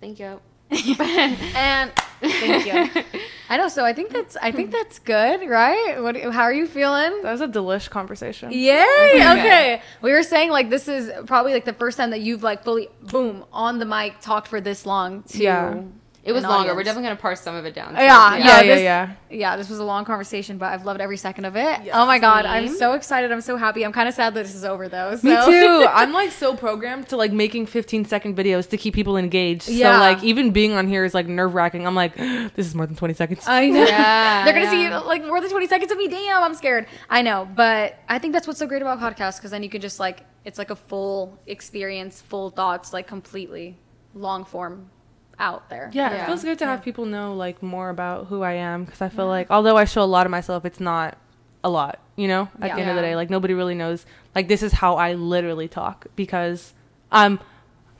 Thank 0.00 0.20
you. 0.20 0.40
And 0.70 1.92
thank 2.20 2.66
you. 2.66 3.02
I 3.48 3.56
know. 3.56 3.68
So 3.68 3.84
I 3.84 3.92
think 3.92 4.10
that's 4.10 4.36
I 4.40 4.50
think 4.50 4.72
that's 4.72 4.98
good, 4.98 5.48
right? 5.48 5.96
What? 6.00 6.16
How 6.16 6.42
are 6.42 6.52
you 6.52 6.66
feeling? 6.66 7.22
That 7.22 7.32
was 7.32 7.40
a 7.40 7.48
delish 7.48 7.90
conversation. 7.90 8.50
Yay! 8.50 8.84
Okay. 9.12 9.32
Okay. 9.32 9.82
We 10.02 10.12
were 10.12 10.22
saying 10.22 10.50
like 10.50 10.70
this 10.70 10.88
is 10.88 11.10
probably 11.26 11.52
like 11.52 11.64
the 11.64 11.74
first 11.74 11.98
time 11.98 12.10
that 12.10 12.20
you've 12.20 12.42
like 12.42 12.64
fully 12.64 12.88
boom 13.02 13.44
on 13.52 13.78
the 13.78 13.84
mic 13.84 14.20
talked 14.20 14.48
for 14.48 14.60
this 14.60 14.86
long. 14.86 15.22
To 15.24 15.42
Yeah. 15.42 15.82
It 16.24 16.32
was 16.32 16.42
longer. 16.42 16.56
audience. 16.56 16.76
We're 16.76 16.82
definitely 16.84 17.08
gonna 17.08 17.20
parse 17.20 17.40
some 17.42 17.54
of 17.54 17.66
it 17.66 17.74
down. 17.74 17.94
Yeah, 17.94 18.36
Yeah, 18.36 18.38
no, 18.38 18.44
yeah, 18.44 18.62
this- 18.62 18.82
yeah. 18.82 19.12
Yeah, 19.30 19.56
this 19.56 19.68
was 19.68 19.78
a 19.78 19.84
long 19.84 20.06
conversation, 20.06 20.56
but 20.56 20.72
I've 20.72 20.86
loved 20.86 21.00
every 21.02 21.18
second 21.18 21.44
of 21.44 21.54
it. 21.56 21.80
oh 21.92 22.06
my 22.06 22.18
god, 22.18 22.46
I'm 22.46 22.68
so 22.68 22.92
excited. 22.92 23.30
I'm 23.30 23.42
so 23.42 23.56
happy. 23.58 23.84
I'm 23.84 23.92
kind 23.92 24.08
of 24.08 24.14
sad 24.14 24.32
that 24.34 24.44
this 24.46 24.54
is 24.54 24.64
over 24.64 24.88
though. 24.88 25.18
Me 25.22 25.36
too. 25.44 25.86
I'm 25.90 26.12
like 26.12 26.30
so 26.30 26.56
programmed 26.56 27.08
to 27.08 27.16
like 27.18 27.32
making 27.32 27.66
15 27.66 28.06
second 28.06 28.36
videos 28.36 28.68
to 28.70 28.78
keep 28.78 28.94
people 28.94 29.16
engaged. 29.18 29.68
Yeah. 29.68 29.94
So 29.94 30.00
like 30.00 30.24
even 30.24 30.50
being 30.52 30.72
on 30.72 30.88
here 30.88 31.04
is 31.04 31.12
like 31.12 31.26
nerve 31.26 31.54
wracking. 31.54 31.86
I'm 31.86 31.94
like, 31.94 32.16
this 32.54 32.66
is 32.66 32.74
more 32.74 32.86
than 32.86 32.96
20 32.96 33.12
seconds. 33.14 33.44
I 33.46 33.68
know. 33.68 33.84
Yeah, 33.84 34.44
They're 34.44 34.54
gonna 34.54 34.70
see 34.70 34.84
yeah. 34.84 35.00
like 35.00 35.24
more 35.26 35.40
than 35.42 35.50
20 35.50 35.66
seconds 35.66 35.92
of 35.92 35.98
me. 35.98 36.08
Damn, 36.08 36.42
I'm 36.42 36.54
scared. 36.54 36.86
I 37.10 37.20
know, 37.20 37.46
but 37.54 37.98
I 38.08 38.18
think 38.18 38.32
that's 38.32 38.46
what's 38.46 38.58
so 38.58 38.66
great 38.66 38.80
about 38.80 38.98
podcasts 38.98 39.36
because 39.36 39.50
then 39.50 39.62
you 39.62 39.68
can 39.68 39.82
just 39.82 40.00
like 40.00 40.24
it's 40.44 40.58
like 40.58 40.70
a 40.70 40.76
full 40.76 41.38
experience, 41.46 42.20
full 42.22 42.48
thoughts, 42.50 42.92
like 42.94 43.06
completely 43.06 43.76
long 44.14 44.44
form 44.44 44.90
out 45.38 45.68
there. 45.70 45.90
yeah, 45.92 46.10
Yeah. 46.12 46.22
it 46.22 46.26
feels 46.26 46.42
good 46.44 46.58
to 46.60 46.66
have 46.66 46.82
people 46.82 47.04
know 47.06 47.34
like 47.34 47.62
more 47.62 47.90
about 47.90 48.26
who 48.26 48.42
I 48.42 48.52
am 48.52 48.84
because 48.84 49.00
I 49.02 49.08
feel 49.08 49.26
like 49.26 49.50
although 49.50 49.76
I 49.76 49.84
show 49.84 50.02
a 50.02 50.04
lot 50.04 50.26
of 50.26 50.30
myself, 50.30 50.64
it's 50.64 50.80
not 50.80 51.16
a 51.62 51.68
lot. 51.70 51.98
You 52.16 52.28
know, 52.28 52.48
at 52.60 52.74
the 52.74 52.80
end 52.80 52.90
of 52.90 52.96
the 52.96 53.02
day, 53.02 53.16
like 53.16 53.30
nobody 53.30 53.54
really 53.54 53.74
knows. 53.74 54.06
Like 54.34 54.48
this 54.48 54.62
is 54.62 54.72
how 54.72 54.94
I 54.96 55.14
literally 55.14 55.66
talk 55.66 56.06
because 56.14 56.72
I'm 57.10 57.40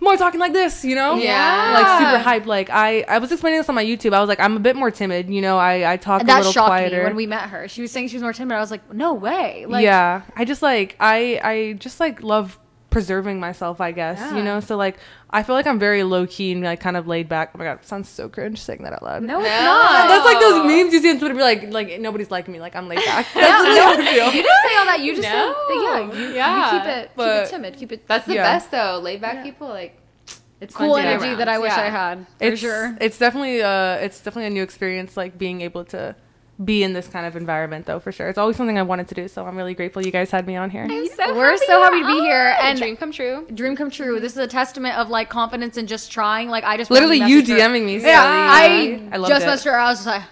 more 0.01 0.17
talking 0.17 0.39
like 0.39 0.53
this. 0.53 0.85
You 0.85 0.95
know, 0.95 1.15
Yeah. 1.17 1.73
like 1.75 1.99
super 1.99 2.45
hyped. 2.45 2.47
Like 2.47 2.71
I, 2.71 3.03
I 3.09 3.19
was 3.19 3.33
explaining 3.33 3.59
this 3.59 3.69
on 3.69 3.75
my 3.75 3.85
YouTube. 3.85 4.13
I 4.13 4.21
was 4.21 4.29
like, 4.29 4.39
I'm 4.39 4.57
a 4.57 4.61
bit 4.61 4.77
more 4.77 4.91
timid. 4.93 5.31
You 5.31 5.41
know, 5.41 5.57
I, 5.59 5.95
I 5.95 5.97
talk 5.97 6.23
a 6.23 6.27
that 6.27 6.37
little 6.39 6.53
shocked 6.53 6.69
quieter. 6.69 6.99
me 6.99 7.05
when 7.05 7.17
we 7.17 7.27
met 7.27 7.49
her. 7.49 7.67
She 7.67 7.81
was 7.83 7.91
saying 7.91 8.09
she 8.09 8.17
was 8.17 8.23
more 8.23 8.33
timid. 8.33 8.55
I 8.57 8.61
was 8.61 8.71
like, 8.71 8.93
no 8.93 9.15
way. 9.15 9.67
Like, 9.67 9.83
yeah 9.83 10.23
i 10.37 10.45
just 10.45 10.63
like 10.63 10.95
i 11.01 11.41
i 11.43 11.73
just 11.79 11.99
like 12.01 12.23
love 12.23 12.59
preserving 12.95 13.39
myself 13.41 13.81
i 13.81 13.91
guess 13.93 14.19
Yeah. 14.19 14.37
you 14.37 14.43
know 14.43 14.61
so 14.61 14.77
like 14.77 14.97
i 15.31 15.43
feel 15.43 15.55
like 15.57 15.67
i'm 15.67 15.79
very 15.79 16.03
low-key 16.05 16.53
and 16.53 16.63
like 16.63 16.81
kind 16.81 16.97
of 16.97 17.07
laid 17.07 17.29
back 17.29 17.51
oh 17.55 17.59
my 17.59 17.65
god 17.65 17.81
it 17.81 17.85
sounds 17.85 18.09
so 18.09 18.29
cringe 18.29 18.61
saying 18.61 18.83
that 18.85 18.93
out 18.93 19.03
loud 19.03 19.23
no, 19.23 19.41
it's 19.41 19.49
No. 19.49 19.63
not. 19.65 20.09
that's 20.09 20.25
like 20.25 20.41
those 20.41 20.65
memes 20.65 20.93
you 20.95 21.01
see 21.03 21.11
on 21.11 21.19
twitter 21.19 21.35
be 21.35 21.41
like 21.43 21.71
like 21.73 22.01
nobody's 22.01 22.31
liking 22.31 22.53
me 22.55 22.61
like 22.61 22.75
i'm 22.77 22.89
laid 22.89 23.05
back 23.05 23.27
that's 23.35 23.65
No, 23.65 23.95
no, 23.95 24.11
feel. 24.11 24.27
you 24.27 24.43
didn't 24.43 24.63
say 24.69 24.77
all 24.79 24.85
that. 24.87 25.01
You 25.01 25.17
just 25.17 25.29
No. 25.29 25.29
said 25.29 25.53
that, 25.69 25.81
yeah, 25.83 26.19
you, 26.29 26.35
Yeah. 26.35 26.73
you 26.73 26.79
keep 26.81 26.89
it, 26.89 27.11
keep 27.17 27.27
it 27.27 27.51
timid, 27.51 27.77
keep 27.77 27.93
it 27.93 28.07
That's 28.07 28.27
the 28.27 28.35
Yeah. 28.35 28.43
best 28.45 28.71
though. 28.71 29.01
Laid 29.03 29.21
back 29.21 29.43
people 29.43 29.69
like 29.69 29.99
it's 30.61 30.75
cool 30.75 30.97
energy 30.97 31.27
around. 31.31 31.39
that 31.39 31.49
I 31.49 31.59
wish 31.59 31.73
Yeah. 31.77 31.83
I 31.83 31.89
had 31.91 32.27
for 32.39 32.45
it's 32.45 32.61
sure. 32.61 32.97
it's 33.01 33.19
definitely 33.19 33.63
uh 33.63 33.97
it's 33.97 34.19
definitely 34.21 34.47
a 34.47 34.51
new 34.51 34.63
experience 34.63 35.17
like 35.17 35.37
being 35.37 35.61
able 35.63 35.85
to 35.87 36.15
be 36.63 36.85
in 36.85 36.93
this 36.93 37.09
kind 37.09 37.27
of 37.27 37.35
environment 37.35 37.85
though 37.87 37.99
for 37.99 38.13
sure 38.13 38.29
it's 38.29 38.39
always 38.39 38.57
something 38.57 38.79
i 38.79 38.83
wanted 38.83 39.09
to 39.09 39.15
do 39.17 39.27
so 39.27 39.45
i'm 39.45 39.57
really 39.57 39.75
grateful 39.75 40.05
you 40.05 40.13
guys 40.13 40.31
had 40.31 40.47
me 40.47 40.55
on 40.55 40.71
here 40.71 40.85
I'm 40.89 41.07
so 41.09 41.35
We're 41.35 41.57
so 41.57 41.83
happy 41.83 42.01
to 42.01 42.07
be 42.07 42.21
here, 42.21 42.57
and- 42.63 42.79
dream 42.79 42.97
come 42.97 43.11
true. 43.11 43.47
Dream 43.53 43.75
come 43.77 43.91
true. 43.91 44.21
This 44.21 44.33
is 44.33 44.39
a 44.39 44.47
testament 44.47 44.97
of 44.97 45.09
like 45.11 45.29
confidence 45.29 45.77
and 45.77 45.89
just 45.89 46.13
trying. 46.13 46.49
Like 46.51 46.63
I 46.65 46.77
just 46.77 46.91
literally 46.91 47.17
you 47.19 47.39
message 47.41 47.49
her. 47.49 47.57
dming 47.59 47.85
me 47.87 47.95
Yeah, 47.97 48.01
Sally. 48.03 49.09
I, 49.09 49.09
I 49.13 49.17
loved 49.17 49.31
just 49.33 49.47
it. 49.47 49.49
messaged 49.49 49.65
her. 49.73 49.79
I 49.79 49.89
was 49.91 49.99
just 49.99 50.07
like 50.07 50.23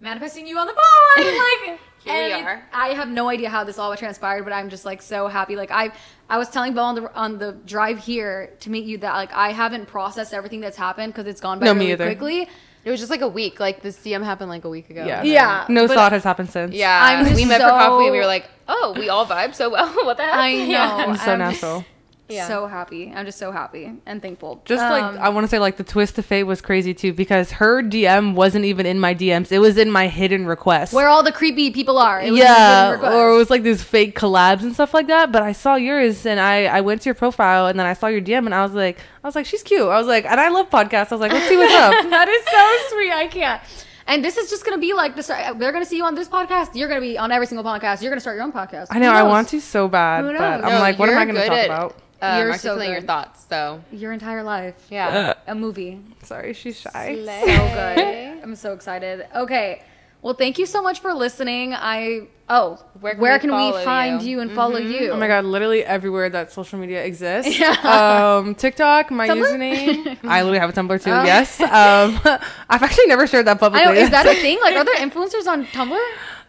manifesting 0.00 0.46
you 0.46 0.58
on 0.58 0.66
the 0.66 0.74
pod. 0.74 1.24
Like 1.26 1.78
Here 2.04 2.14
we 2.26 2.32
and 2.32 2.42
it- 2.42 2.46
are. 2.46 2.62
I 2.72 2.88
have 2.88 3.08
no 3.08 3.28
idea 3.28 3.48
how 3.50 3.64
this 3.64 3.78
all 3.78 3.94
transpired, 3.96 4.44
but 4.44 4.52
I'm 4.52 4.68
just 4.70 4.84
like 4.84 5.02
so 5.02 5.26
happy. 5.28 5.56
Like 5.56 5.70
I, 5.70 5.90
I 6.28 6.38
was 6.38 6.48
telling 6.50 6.74
Bo 6.74 6.82
on 6.82 6.94
the 6.94 7.14
on 7.14 7.38
the 7.38 7.52
drive 7.66 7.98
here 7.98 8.52
to 8.60 8.70
meet 8.70 8.84
you 8.84 8.98
that 8.98 9.14
like 9.14 9.32
I 9.32 9.50
haven't 9.52 9.86
processed 9.86 10.32
everything 10.32 10.60
that's 10.60 10.76
happened 10.76 11.12
because 11.12 11.26
it's 11.26 11.40
gone 11.40 11.58
by 11.58 11.66
No, 11.66 11.74
me 11.74 11.80
really 11.80 11.92
either. 11.92 12.04
quickly. 12.06 12.48
It 12.88 12.90
was 12.90 13.00
just 13.00 13.10
like 13.10 13.20
a 13.20 13.28
week. 13.28 13.60
Like 13.60 13.82
the 13.82 13.90
CM 13.90 14.24
happened 14.24 14.48
like 14.48 14.64
a 14.64 14.68
week 14.70 14.88
ago. 14.88 15.04
Yeah. 15.04 15.22
Yeah, 15.22 15.66
no 15.68 15.86
but- 15.86 15.94
thought 15.94 16.12
has 16.12 16.24
happened 16.24 16.48
since 16.48 16.74
Yeah. 16.74 16.98
I'm 17.02 17.24
we 17.34 17.42
just 17.42 17.48
met 17.48 17.60
for 17.60 17.68
coffee 17.68 18.04
and 18.06 18.12
we 18.12 18.18
were 18.18 18.24
like, 18.24 18.48
oh, 18.66 18.94
we 18.96 19.10
all 19.10 19.26
vibe 19.26 19.54
so 19.54 19.68
well. 19.68 19.88
what 20.06 20.16
the 20.16 20.22
heck? 20.22 20.34
I 20.34 20.54
know. 20.56 20.64
Yeah. 20.64 20.94
i'm 21.06 21.16
so 21.16 21.30
I'm- 21.32 21.38
natural 21.38 21.84
Yeah. 22.28 22.46
So 22.46 22.66
happy. 22.66 23.10
I'm 23.14 23.24
just 23.24 23.38
so 23.38 23.52
happy 23.52 23.90
and 24.04 24.20
thankful. 24.20 24.60
Just 24.66 24.82
like 24.82 25.02
Um, 25.02 25.18
I 25.18 25.30
want 25.30 25.44
to 25.44 25.48
say, 25.48 25.58
like 25.58 25.76
the 25.78 25.84
twist 25.84 26.18
of 26.18 26.26
fate 26.26 26.42
was 26.44 26.60
crazy 26.60 26.92
too 26.92 27.12
because 27.14 27.52
her 27.52 27.82
DM 27.82 28.34
wasn't 28.34 28.64
even 28.66 28.84
in 28.84 29.00
my 29.00 29.14
DMs; 29.14 29.50
it 29.50 29.60
was 29.60 29.78
in 29.78 29.90
my 29.90 30.08
hidden 30.08 30.44
requests. 30.46 30.92
where 30.92 31.08
all 31.08 31.22
the 31.22 31.32
creepy 31.32 31.70
people 31.70 31.96
are. 31.98 32.20
It 32.20 32.30
was 32.32 32.40
yeah, 32.40 33.14
or 33.14 33.30
it 33.30 33.36
was 33.36 33.48
like 33.50 33.62
these 33.62 33.82
fake 33.82 34.18
collabs 34.18 34.62
and 34.62 34.74
stuff 34.74 34.92
like 34.92 35.06
that. 35.06 35.32
But 35.32 35.42
I 35.42 35.52
saw 35.52 35.76
yours, 35.76 36.26
and 36.26 36.38
I 36.38 36.66
I 36.66 36.80
went 36.82 37.00
to 37.02 37.06
your 37.06 37.14
profile, 37.14 37.66
and 37.66 37.78
then 37.78 37.86
I 37.86 37.94
saw 37.94 38.08
your 38.08 38.20
DM, 38.20 38.44
and 38.44 38.54
I 38.54 38.62
was 38.62 38.72
like, 38.74 38.98
I 39.24 39.26
was 39.26 39.34
like, 39.34 39.46
she's 39.46 39.62
cute. 39.62 39.80
I 39.88 39.98
was 39.98 40.06
like, 40.06 40.26
and 40.26 40.38
I 40.38 40.48
love 40.50 40.68
podcasts. 40.70 41.10
I 41.12 41.14
was 41.14 41.20
like, 41.20 41.32
let's 41.32 41.48
see 41.48 41.56
what's 41.56 41.72
up. 41.74 41.92
that 42.10 42.28
is 42.28 42.44
so 42.44 42.94
sweet. 42.96 43.12
I 43.12 43.26
can't. 43.26 43.62
And 44.06 44.24
this 44.24 44.36
is 44.38 44.48
just 44.50 44.64
gonna 44.64 44.78
be 44.78 44.92
like 44.94 45.16
this. 45.16 45.26
They're 45.28 45.72
gonna 45.72 45.84
see 45.84 45.96
you 45.96 46.04
on 46.04 46.14
this 46.14 46.28
podcast. 46.28 46.74
You're 46.74 46.88
gonna 46.88 47.00
be 47.00 47.16
on 47.18 47.30
every 47.32 47.46
single 47.46 47.64
podcast. 47.64 48.02
You're 48.02 48.10
gonna 48.10 48.20
start 48.20 48.36
your 48.36 48.44
own 48.44 48.52
podcast. 48.52 48.88
I 48.90 48.98
know 48.98 49.12
I 49.12 49.22
want 49.22 49.48
to 49.48 49.60
so 49.60 49.88
bad, 49.88 50.24
but 50.24 50.32
knows? 50.32 50.64
I'm 50.64 50.80
like, 50.80 50.98
what 50.98 51.08
am 51.08 51.18
I 51.18 51.24
going 51.24 51.36
to 51.36 51.42
talk 51.46 51.52
at- 51.56 51.66
about? 51.66 51.96
Um, 52.20 52.38
You're 52.40 52.52
so 52.58 52.70
articulating 52.70 52.92
your 52.94 53.02
thoughts. 53.02 53.46
So 53.48 53.82
your 53.92 54.12
entire 54.12 54.42
life. 54.42 54.74
yeah. 54.90 55.34
A 55.46 55.54
movie. 55.54 56.00
Sorry, 56.22 56.52
she's 56.52 56.80
shy. 56.80 57.14
So 57.16 57.24
good. 57.24 58.42
I'm 58.42 58.56
so 58.56 58.72
excited. 58.72 59.26
Okay. 59.34 59.82
Well, 60.20 60.34
thank 60.34 60.58
you 60.58 60.66
so 60.66 60.82
much 60.82 60.98
for 60.98 61.14
listening. 61.14 61.74
I 61.74 62.26
oh, 62.48 62.82
Where 63.00 63.14
where 63.16 63.38
can 63.38 63.50
can, 63.50 63.56
we 63.72 63.78
we, 63.78 63.84
find 63.84 64.20
you? 64.20 64.30
you, 64.30 64.40
and 64.40 64.50
follow 64.50 64.78
you? 64.78 65.10
Oh 65.12 65.16
my 65.16 65.28
god, 65.28 65.44
literally 65.44 65.84
everywhere 65.84 66.28
that 66.30 66.50
social 66.50 66.76
media 66.80 67.04
exists. 67.04 67.56
Yeah. 67.60 68.38
Um, 68.38 68.56
TikTok, 68.56 69.12
my 69.12 69.28
Tumblr? 69.28 69.44
username. 69.44 70.18
I 70.24 70.42
literally 70.42 70.58
have 70.58 70.70
a 70.70 70.72
Tumblr 70.72 71.00
too. 71.04 71.12
Oh. 71.12 71.22
Yes. 71.22 71.60
Um, 71.60 72.18
I've 72.68 72.82
actually 72.82 73.06
never 73.06 73.28
shared 73.28 73.46
that 73.46 73.58
I 73.58 73.60
publicly. 73.60 73.94
know. 73.94 74.00
Is 74.00 74.10
that 74.10 74.26
a 74.26 74.34
thing? 74.34 74.58
Like, 74.60 74.74
are 74.74 74.84
there 74.84 74.96
influencers 74.96 75.46
on 75.46 75.64
Tumblr? 75.66 76.04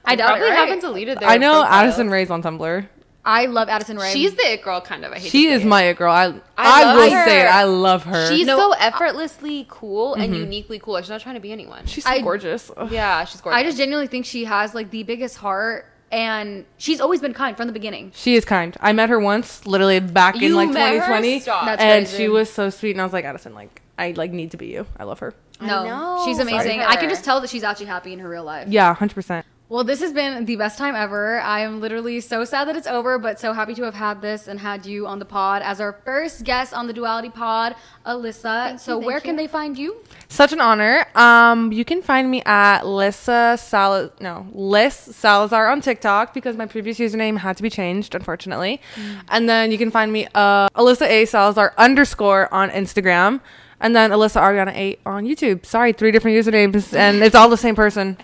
I 0.06 0.16
doubt 0.16 0.30
probably 0.30 0.48
it. 0.48 0.50
right? 0.50 0.58
haven't 0.58 0.80
deleted 0.80 1.20
their 1.20 1.30
I 1.30 1.38
know 1.38 1.62
profiles. 1.62 1.84
Addison 1.84 2.10
Rae's 2.10 2.32
on 2.32 2.42
Tumblr. 2.42 2.88
I 3.26 3.46
love 3.48 3.68
Addison 3.70 3.98
Rae. 3.98 4.12
She's 4.14 4.34
the 4.34 4.54
it 4.54 4.62
girl, 4.64 4.80
kind 4.82 5.04
of. 5.06 5.12
I 5.12 5.20
hate 5.20 5.30
She 5.32 5.44
to 5.46 5.50
say 5.50 5.56
is 5.56 5.62
it. 5.64 5.68
my 5.68 5.84
it 5.84 5.98
girl. 5.98 6.12
I 6.12 6.26
I, 6.26 6.32
I 6.58 6.84
love 6.86 6.96
will 6.96 7.12
her. 7.12 7.26
say 7.26 7.42
it. 7.42 7.46
I 7.46 7.64
love 7.66 8.04
her. 8.04 8.28
She's 8.30 8.48
No, 8.48 8.58
so 8.58 8.72
effortlessly 8.74 9.66
cool 9.70 10.14
and 10.16 10.24
mm-hmm. 10.34 10.42
uniquely 10.44 10.80
cool. 10.80 10.98
She's 11.02 11.10
not 11.10 11.22
trying 11.22 11.36
to 11.36 11.42
be 11.42 11.52
anyone. 11.52 11.86
she's 11.86 12.06
so 12.06 12.10
I- 12.12 12.22
gorgeous. 12.22 12.72
Ugh. 12.78 12.90
yeah, 12.92 13.26
she's 13.26 13.42
gorgeous. 13.42 13.58
I 13.60 13.64
just 13.64 13.78
genuinely 13.78 14.08
think 14.08 14.26
she 14.26 14.46
has 14.46 14.74
like 14.74 14.90
the 14.92 15.04
biggest 15.04 15.38
heart, 15.38 15.86
and 16.12 16.66
she's 16.78 17.02
always 17.02 17.20
been 17.22 17.34
kind 17.34 17.56
from 17.58 17.68
the 17.68 17.74
beginning. 17.74 18.12
She 18.16 18.36
is 18.36 18.46
kind. 18.46 18.76
I 18.80 18.94
met 18.94 19.10
her 19.10 19.20
once, 19.20 19.66
literally 19.68 20.00
back 20.00 20.42
in 20.42 20.54
like 20.56 20.70
2020, 20.70 21.44
and 21.78 22.08
she 22.08 22.30
was 22.30 22.50
so 22.52 22.70
sweet. 22.70 22.92
And 22.92 23.02
I 23.02 23.04
was 23.04 23.14
like, 23.14 23.26
Addison, 23.26 23.54
like 23.54 23.82
I 23.98 24.12
like 24.12 24.32
need 24.32 24.52
to 24.52 24.58
be 24.58 24.68
you. 24.68 24.88
I 24.98 25.04
love 25.04 25.20
her. 25.20 25.34
I 25.60 25.68
No, 25.68 25.84
know. 25.86 26.24
she's 26.26 26.38
Sorry. 26.38 26.52
amazing. 26.54 26.80
I 26.82 26.96
can 26.96 27.10
just 27.10 27.26
tell 27.26 27.42
that 27.42 27.50
she's 27.50 27.64
actually 27.64 27.88
happy 27.88 28.14
in 28.14 28.20
her 28.20 28.30
real 28.30 28.46
life. 28.46 28.70
Yeah, 28.70 28.94
hundred 28.94 29.16
percent. 29.16 29.46
Well, 29.72 29.84
this 29.84 30.00
has 30.02 30.12
been 30.14 30.46
the 30.46 30.56
best 30.56 30.80
time 30.80 30.96
ever. 30.96 31.40
I 31.42 31.60
am 31.60 31.80
literally 31.80 32.22
so 32.22 32.44
sad 32.44 32.68
that 32.68 32.76
it's 32.76 32.88
over, 32.88 33.20
but 33.20 33.40
so 33.40 33.54
happy 33.54 33.76
to 33.76 33.84
have 33.84 33.94
had 33.94 34.20
this 34.20 34.48
and 34.48 34.60
had 34.60 34.88
you 34.88 35.06
on 35.06 35.20
the 35.20 35.26
pod 35.26 35.62
as 35.62 35.80
our 35.80 35.94
first 36.04 36.44
guest 36.44 36.74
on 36.74 36.88
the 36.88 36.94
Duality 36.94 37.30
Pod, 37.30 37.76
Alyssa. 38.04 38.80
so, 38.80 38.96
thank 38.96 39.06
where 39.06 39.18
you. 39.18 39.22
can 39.22 39.36
they 39.36 39.46
find 39.46 39.78
you? 39.78 39.98
Such 40.28 40.54
an 40.54 40.60
honor. 40.60 41.06
Um, 41.14 41.72
you 41.72 41.86
can 41.86 42.02
find 42.02 42.32
me 42.32 42.42
at 42.48 42.82
Lissa 42.88 43.58
Sal 43.60 44.12
no 44.20 44.48
Liss 44.54 44.96
Salazar 44.96 45.70
on 45.70 45.82
TikTok 45.82 46.34
because 46.34 46.58
my 46.58 46.66
previous 46.66 46.98
username 46.98 47.38
had 47.38 47.56
to 47.58 47.62
be 47.62 47.70
changed, 47.70 48.16
unfortunately. 48.16 48.82
And 49.28 49.48
then 49.48 49.72
you 49.72 49.78
can 49.78 49.92
find 49.92 50.12
me 50.12 50.28
uh 50.34 50.68
Alyssa 50.70 51.08
A 51.08 51.26
Salazar 51.26 51.76
underscore 51.78 52.52
on 52.52 52.72
Instagram, 52.72 53.40
and 53.80 53.96
then 53.96 54.10
Alyssa 54.10 54.42
Ariana 54.42 54.76
eight 54.76 55.00
on 55.06 55.26
YouTube. 55.26 55.64
Sorry, 55.64 55.94
three 55.94 56.10
different 56.12 56.36
usernames, 56.44 56.92
and 56.92 57.22
it's 57.22 57.36
all 57.36 57.50
the 57.50 57.56
same 57.58 57.76
person. 57.76 58.18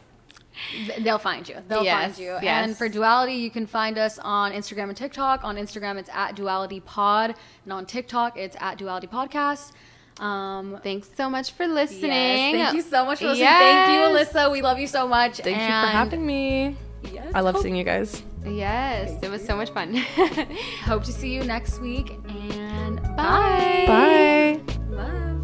Th- 0.71 0.99
They'll 0.99 1.17
find 1.19 1.47
you. 1.47 1.57
They'll 1.67 1.83
Yes, 1.83 2.15
find 2.15 2.17
you. 2.17 2.37
yes. 2.41 2.65
And 2.67 2.77
for 2.77 2.87
Duality, 2.89 3.33
you 3.35 3.49
can 3.49 3.65
find 3.67 3.97
us 3.97 4.19
on 4.19 4.51
Instagram 4.51 4.89
and 4.89 4.97
TikTok. 4.97 5.43
On 5.43 5.55
Instagram, 5.57 5.97
it's 5.97 6.09
at 6.13 6.35
Duality 6.35 6.79
Pod, 6.79 7.35
and 7.63 7.73
on 7.73 7.85
TikTok, 7.85 8.37
it's 8.37 8.57
at 8.59 8.77
Duality 8.77 9.07
Podcast. 9.07 9.71
Um, 10.19 10.79
Thanks 10.81 11.09
so 11.17 11.29
much 11.29 11.51
for 11.51 11.67
listening. 11.67 12.11
yes, 12.11 12.71
thank 12.71 12.75
you 12.75 12.81
so 12.81 13.03
much 13.05 13.19
for 13.19 13.25
listening. 13.25 13.47
Yes. 13.47 13.87
Thank 13.87 14.33
you, 14.33 14.39
Alyssa. 14.41 14.51
We 14.51 14.61
love 14.61 14.79
you 14.79 14.87
so 14.87 15.07
much. 15.07 15.37
Thank 15.37 15.57
you 15.57 15.63
for 15.65 15.71
and 15.71 15.89
having 15.89 16.25
me. 16.25 16.77
Yes, 17.11 17.31
I 17.35 17.41
love 17.41 17.55
hope- 17.55 17.63
seeing 17.63 17.75
you 17.75 17.83
guys. 17.83 18.23
Yes, 18.47 19.11
it 19.23 19.29
was 19.29 19.43
so 19.43 19.55
much 19.57 19.71
fun. 19.71 19.95
Hope 20.85 21.03
to 21.05 21.11
see 21.11 21.33
you 21.33 21.43
next 21.43 21.81
week. 21.81 22.11
And 22.51 23.01
Bye. 23.17 24.61
Bye. 24.87 25.34